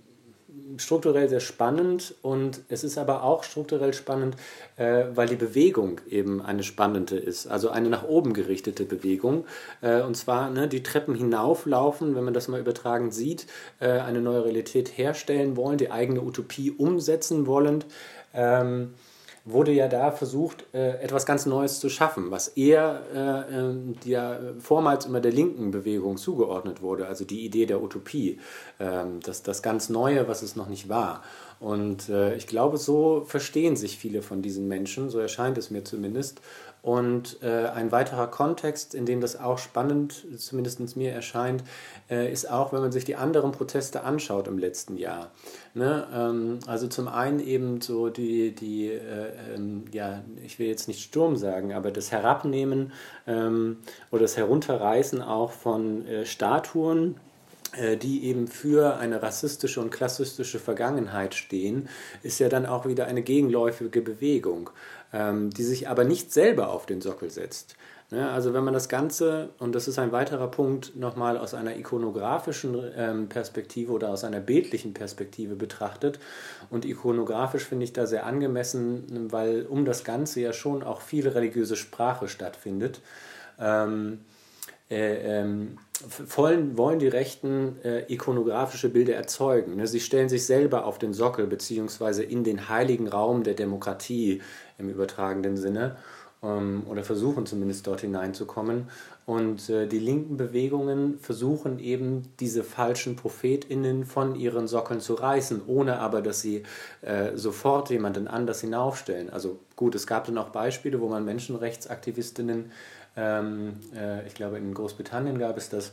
strukturell 0.77 1.29
sehr 1.29 1.41
spannend 1.41 2.15
und 2.23 2.61
es 2.69 2.85
ist 2.85 2.99
aber 2.99 3.23
auch 3.23 3.45
strukturell 3.45 3.93
spannend, 3.93 4.37
äh, 4.77 5.05
weil 5.15 5.29
die 5.29 5.37
Bewegung 5.37 6.01
eben 6.09 6.41
eine 6.41 6.63
spannende 6.63 7.17
ist, 7.17 7.47
also 7.47 7.71
eine 7.71 7.89
nach 7.89 8.05
oben 8.05 8.33
gerichtete 8.33 8.85
Bewegung. 8.85 9.45
Äh, 9.83 10.03
und 10.03 10.17
zwar 10.17 10.51
ne, 10.51 10.69
die 10.69 10.83
Treppen 10.83 11.15
hinauflaufen, 11.15 12.15
wenn 12.15 12.25
man 12.25 12.35
das 12.35 12.49
mal 12.49 12.61
übertragen 12.61 13.11
sieht, 13.11 13.47
äh, 13.81 13.89
eine 13.89 14.21
neue 14.21 14.45
Realität 14.45 14.97
herstellen 14.97 15.57
wollen, 15.57 15.79
die 15.79 15.91
eigene 15.91 16.23
Utopie 16.23 16.71
umsetzen 16.71 17.47
wollen. 17.47 17.85
Ähm, 18.33 18.95
wurde 19.51 19.73
ja 19.73 19.89
da 19.89 20.11
versucht, 20.11 20.67
äh, 20.73 21.01
etwas 21.01 21.27
ganz 21.27 21.47
Neues 21.47 21.81
zu 21.81 21.89
schaffen, 21.89 22.31
was 22.31 22.49
eher 22.49 23.03
äh, 23.15 23.59
ähm, 23.59 23.95
vormals 24.61 25.07
immer 25.07 25.21
der 25.21 25.33
linken 25.33 25.71
Bewegung 25.71 26.17
zugeordnet 26.17 26.83
wurde, 26.83 27.07
also 27.07 27.25
die 27.25 27.45
Idee 27.45 27.67
der 27.67 27.83
Utopie, 27.83 28.39
ähm, 28.81 29.21
das, 29.23 29.43
das 29.43 29.63
ganz 29.63 29.89
Neue, 29.89 30.29
was 30.29 30.43
es 30.43 30.57
noch 30.57 30.69
nicht 30.69 30.89
war. 30.89 31.23
Und 31.61 32.09
äh, 32.09 32.37
ich 32.37 32.47
glaube, 32.47 32.79
so 32.79 33.25
verstehen 33.27 33.75
sich 33.75 33.99
viele 33.99 34.23
von 34.23 34.43
diesen 34.43 34.69
Menschen, 34.69 35.11
so 35.11 35.19
erscheint 35.19 35.59
es 35.59 35.71
mir 35.71 35.83
zumindest. 35.83 36.41
Und 36.89 37.43
äh, 37.43 37.67
ein 37.67 37.93
weiterer 37.93 38.29
Kontext, 38.29 38.95
in 38.95 39.05
dem 39.05 39.21
das 39.21 39.39
auch 39.39 39.59
spannend, 39.59 40.25
zumindest 40.39 40.97
mir 40.97 41.13
erscheint, 41.13 41.63
äh, 42.09 42.33
ist 42.33 42.51
auch, 42.51 42.73
wenn 42.73 42.81
man 42.81 42.93
sich 42.93 43.05
die 43.05 43.15
anderen 43.15 43.53
Proteste 43.53 44.05
anschaut 44.05 44.49
im 44.49 44.57
letzten 44.57 44.97
Jahr. 44.97 45.31
Ne? 45.75 46.07
Ähm, 46.15 46.61
also 46.67 46.87
zum 46.87 47.07
einen 47.07 47.41
eben 47.41 47.83
so 47.83 48.09
die, 48.09 48.55
die 48.55 48.87
äh, 48.87 49.33
ähm, 49.55 49.85
ja, 49.93 50.23
ich 50.43 50.59
will 50.59 50.67
jetzt 50.67 50.89
nicht 50.89 51.03
Sturm 51.03 51.37
sagen, 51.37 51.75
aber 51.75 51.91
das 51.91 52.11
Herabnehmen 52.11 52.95
ähm, 53.27 53.81
oder 54.11 54.23
das 54.23 54.39
Herunterreißen 54.39 55.21
auch 55.21 55.53
von 55.53 56.07
äh, 56.07 56.25
Statuen, 56.25 57.17
die 57.97 58.25
eben 58.25 58.49
für 58.49 58.97
eine 58.97 59.23
rassistische 59.23 59.81
und 59.81 59.91
klassistische 59.91 60.59
Vergangenheit 60.59 61.35
stehen, 61.35 61.89
ist 62.23 62.39
ja 62.39 62.49
dann 62.49 62.67
auch 62.67 62.87
wieder 62.87 63.07
eine 63.07 63.23
gegenläufige 63.23 64.03
Bewegung 64.03 64.71
ähm, 65.13 65.51
die 65.51 65.63
sich 65.63 65.89
aber 65.89 66.05
nicht 66.05 66.33
selber 66.33 66.71
auf 66.71 66.87
den 66.87 67.01
Sockel 67.01 67.31
setzt. 67.31 67.77
Ne? 68.11 68.31
Also 68.31 68.55
wenn 68.55 68.65
man 68.65 68.75
das 68.75 68.89
Ganze, 68.89 69.51
und 69.59 69.75
das 69.75 69.89
ist 69.89 69.99
ein 69.99 70.13
weiterer 70.13 70.51
Punkt, 70.51 70.97
nochmal 70.97 71.39
aus 71.39 71.55
einer 71.55 71.77
ikonografischen 71.77 72.77
ähm, 72.97 73.29
Perspektive 73.29 73.93
oder 73.93 74.11
aus 74.11 74.25
einer 74.25 74.41
bildlichen 74.41 74.95
Perspektive 74.95 75.57
betrachtet, 75.57 76.19
und 76.71 76.85
ikonografisch 76.85 77.65
finde 77.65 77.85
ich 77.85 77.93
da 77.93 78.07
sehr 78.07 78.27
angemessen, 78.27 79.31
weil 79.31 79.67
um 79.67 79.85
das 79.85 80.05
Ganze 80.05 80.41
ja 80.41 80.53
schon 80.53 80.83
auch 80.83 81.01
viel 81.01 81.29
religiöse 81.29 81.77
Sprache 81.77 82.29
stattfindet. 82.29 83.01
Ähm, 83.59 84.21
äh, 84.91 85.41
ähm, 85.41 85.79
wollen, 86.37 86.77
wollen 86.77 86.99
die 86.99 87.09
Rechten 87.09 87.77
äh, 87.83 88.13
ikonografische 88.13 88.89
Bilder 88.89 89.15
erzeugen. 89.15 89.77
Ne? 89.77 89.87
Sie 89.87 90.01
stellen 90.01 90.29
sich 90.29 90.47
selber 90.47 90.85
auf 90.85 90.99
den 90.99 91.13
Sockel 91.13 91.47
beziehungsweise 91.47 92.23
in 92.23 92.45
den 92.45 92.69
heiligen 92.69 93.09
Raum 93.09 93.43
der 93.43 93.55
Demokratie 93.55 94.41
im 94.79 94.89
übertragenen 94.89 95.57
Sinne 95.57 95.97
ähm, 96.43 96.85
oder 96.89 97.03
versuchen 97.03 97.47
zumindest 97.47 97.87
dort 97.87 98.01
hineinzukommen. 98.01 98.89
Und 99.27 99.69
äh, 99.69 99.87
die 99.87 99.99
linken 99.99 100.37
Bewegungen 100.37 101.19
versuchen 101.19 101.79
eben 101.79 102.33
diese 102.41 102.65
falschen 102.65 103.17
ProphetInnen 103.17 104.05
von 104.07 104.35
ihren 104.35 104.69
Sockeln 104.69 105.01
zu 105.01 105.15
reißen, 105.15 105.63
ohne 105.67 105.99
aber, 105.99 106.23
dass 106.23 106.41
sie 106.41 106.63
äh, 107.03 107.37
sofort 107.37 107.91
jemanden 107.91 108.27
anders 108.27 108.63
hinaufstellen. 108.63 109.31
Also 109.31 109.59
gut, 109.77 109.95
es 109.95 110.07
gab 110.07 110.27
dann 110.27 110.39
auch 110.39 110.49
Beispiele, 110.49 111.01
wo 111.01 111.09
man 111.09 111.25
Menschenrechtsaktivistinnen 111.25 112.73
ähm, 113.19 113.81
äh, 113.95 114.27
ich 114.27 114.35
glaube, 114.35 114.59
in 114.59 114.73
Großbritannien 114.73 115.39
gab 115.39 115.57
es 115.57 115.69
das, 115.69 115.93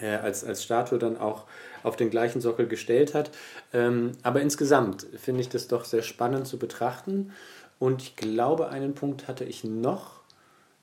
äh, 0.00 0.14
als, 0.16 0.44
als 0.44 0.62
Statue 0.62 0.98
dann 0.98 1.18
auch 1.18 1.44
auf 1.82 1.96
den 1.96 2.08
gleichen 2.08 2.40
Sockel 2.40 2.68
gestellt 2.68 3.14
hat. 3.14 3.30
Ähm, 3.72 4.12
aber 4.22 4.40
insgesamt 4.40 5.06
finde 5.16 5.40
ich 5.40 5.48
das 5.48 5.66
doch 5.66 5.84
sehr 5.84 6.02
spannend 6.02 6.46
zu 6.46 6.58
betrachten. 6.58 7.32
Und 7.80 8.00
ich 8.02 8.14
glaube, 8.14 8.68
einen 8.68 8.94
Punkt 8.94 9.26
hatte 9.26 9.44
ich 9.44 9.64
noch, 9.64 10.20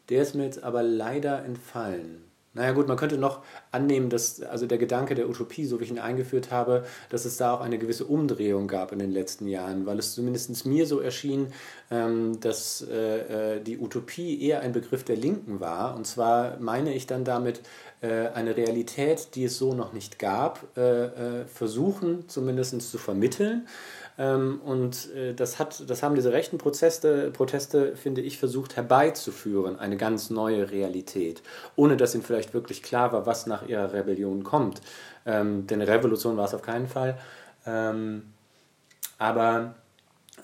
der 0.10 0.22
ist 0.22 0.36
mir 0.36 0.44
jetzt 0.44 0.64
aber 0.64 0.84
leider 0.84 1.46
entfallen. 1.46 2.29
Naja 2.54 2.72
gut, 2.72 2.88
man 2.88 2.98
könnte 2.98 3.20
noch 3.20 3.44
annehmen, 3.72 4.10
dass 4.10 4.42
also 4.42 4.66
der 4.66 4.80
Gedanke 4.80 5.14
der 5.14 5.30
Utopie, 5.30 5.66
so 5.66 5.80
wie 5.80 5.84
ich 5.84 5.92
ihn 5.92 6.00
eingeführt 6.00 6.50
habe, 6.50 6.84
dass 7.10 7.26
es 7.26 7.38
da 7.38 7.54
auch 7.54 7.62
eine 7.62 7.78
gewisse 7.78 8.06
Umdrehung 8.06 8.68
gab 8.68 8.92
in 8.92 8.98
den 8.98 9.12
letzten 9.12 9.48
Jahren, 9.48 9.86
weil 9.86 10.00
es 10.00 10.16
zumindest 10.16 10.66
mir 10.66 10.88
so 10.88 11.00
erschien, 11.00 11.54
ähm, 11.92 12.40
dass 12.40 12.82
äh, 12.82 13.58
äh, 13.58 13.62
die 13.62 13.78
Utopie 13.78 14.42
eher 14.42 14.62
ein 14.62 14.72
Begriff 14.72 15.04
der 15.04 15.16
Linken 15.16 15.60
war. 15.60 15.96
Und 15.96 16.08
zwar 16.08 16.58
meine 16.60 16.96
ich 16.96 17.06
dann 17.06 17.24
damit 17.24 17.62
äh, 18.02 18.30
eine 18.30 18.58
Realität, 18.58 19.36
die 19.36 19.44
es 19.44 19.58
so 19.58 19.74
noch 19.74 19.94
nicht 19.94 20.18
gab, 20.18 20.60
versuchen 21.54 22.28
zumindest 22.30 22.82
zu 22.82 22.98
vermitteln. 22.98 23.68
Ähm, 24.20 24.60
und 24.66 25.14
äh, 25.16 25.34
das, 25.34 25.60
hat, 25.60 25.90
das 25.90 26.04
haben 26.04 26.14
diese 26.14 26.34
rechten 26.34 26.58
Proteste, 26.58 27.32
Proteste, 27.32 27.96
finde 27.96 28.20
ich, 28.20 28.38
versucht 28.38 28.76
herbeizuführen, 28.76 29.80
eine 29.80 29.96
ganz 29.96 30.30
neue 30.30 30.70
Realität, 30.70 31.42
ohne 31.78 31.96
dass 31.96 32.14
ihnen 32.14 32.24
vielleicht 32.24 32.54
wirklich 32.54 32.84
klar 32.84 33.14
war, 33.14 33.26
was 33.26 33.48
nach 33.48 33.66
ihrer 33.66 33.94
Rebellion 33.94 34.44
kommt. 34.44 34.82
Ähm, 35.26 35.66
denn 35.68 35.82
Revolution 35.82 36.36
war 36.36 36.46
es 36.46 36.54
auf 36.54 36.62
keinen 36.62 36.88
Fall. 36.88 37.18
Ähm, 37.66 38.24
aber 39.18 39.76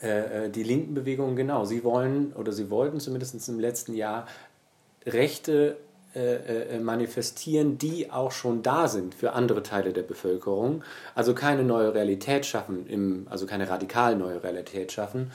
äh, 0.01 0.45
äh, 0.45 0.49
die 0.49 0.63
linken 0.63 0.93
Bewegungen, 0.93 1.35
genau, 1.35 1.65
sie 1.65 1.83
wollen 1.83 2.31
oder 2.33 2.53
sie 2.53 2.69
wollten 2.69 3.01
zumindest 3.01 3.47
im 3.49 3.59
letzten 3.59 3.93
Jahr 3.93 4.25
Rechte 5.05 5.77
äh, 6.15 6.75
äh, 6.75 6.79
manifestieren, 6.79 7.77
die 7.77 8.11
auch 8.11 8.31
schon 8.31 8.63
da 8.63 8.87
sind 8.87 9.15
für 9.15 9.33
andere 9.33 9.63
Teile 9.63 9.93
der 9.93 10.03
Bevölkerung. 10.03 10.83
Also 11.13 11.35
keine 11.35 11.63
neue 11.63 11.93
Realität 11.93 12.45
schaffen, 12.45 12.87
im, 12.87 13.27
also 13.29 13.45
keine 13.45 13.69
radikal 13.69 14.15
neue 14.15 14.43
Realität 14.43 14.91
schaffen. 14.91 15.31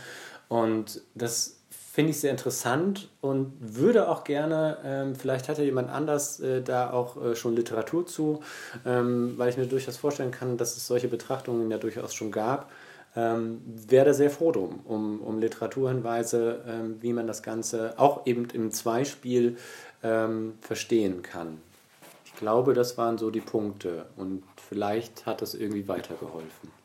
Und 0.49 1.03
das 1.15 1.61
finde 1.93 2.13
ich 2.13 2.21
sehr 2.21 2.31
interessant 2.31 3.09
und 3.21 3.53
würde 3.61 4.09
auch 4.09 4.25
gerne, 4.25 4.79
ähm, 4.85 5.15
vielleicht 5.17 5.49
hatte 5.49 5.65
jemand 5.65 5.91
anders 5.91 6.41
äh, 6.41 6.63
da 6.63 6.93
auch 6.93 7.23
äh, 7.23 7.35
schon 7.37 7.57
Literatur 7.57 8.07
zu, 8.07 8.41
ähm, 8.87 9.35
weil 9.37 9.51
ich 9.51 9.57
mir 9.57 9.67
durchaus 9.67 9.97
vorstellen 9.97 10.31
kann, 10.31 10.57
dass 10.57 10.77
es 10.77 10.87
solche 10.87 11.09
Betrachtungen 11.09 11.71
ja 11.71 11.79
durchaus 11.79 12.15
schon 12.15 12.31
gab. 12.31 12.71
Ähm, 13.17 13.61
wäre 13.67 14.07
da 14.07 14.15
sehr 14.15 14.31
froh 14.31 14.53
drum, 14.53 14.81
um, 14.85 15.21
um 15.21 15.41
Literaturhinweise, 15.41 16.63
ähm, 16.69 16.97
wie 17.01 17.13
man 17.13 17.27
das 17.27 17.43
Ganze 17.43 17.95
auch 17.99 18.25
eben 18.25 18.47
im 18.53 18.71
Zweispiel 18.71 19.57
ähm, 20.03 20.55
verstehen 20.61 21.23
kann. 21.23 21.61
Ich 22.25 22.35
glaube, 22.35 22.75
das 22.75 22.97
waren 22.97 23.19
so 23.19 23.31
die 23.31 23.41
Punkte 23.41 24.07
und 24.17 24.43
vielleicht 24.57 25.27
hat 25.27 25.43
das 25.43 25.55
irgendwie 25.55 25.89
weitergeholfen. 25.89 26.80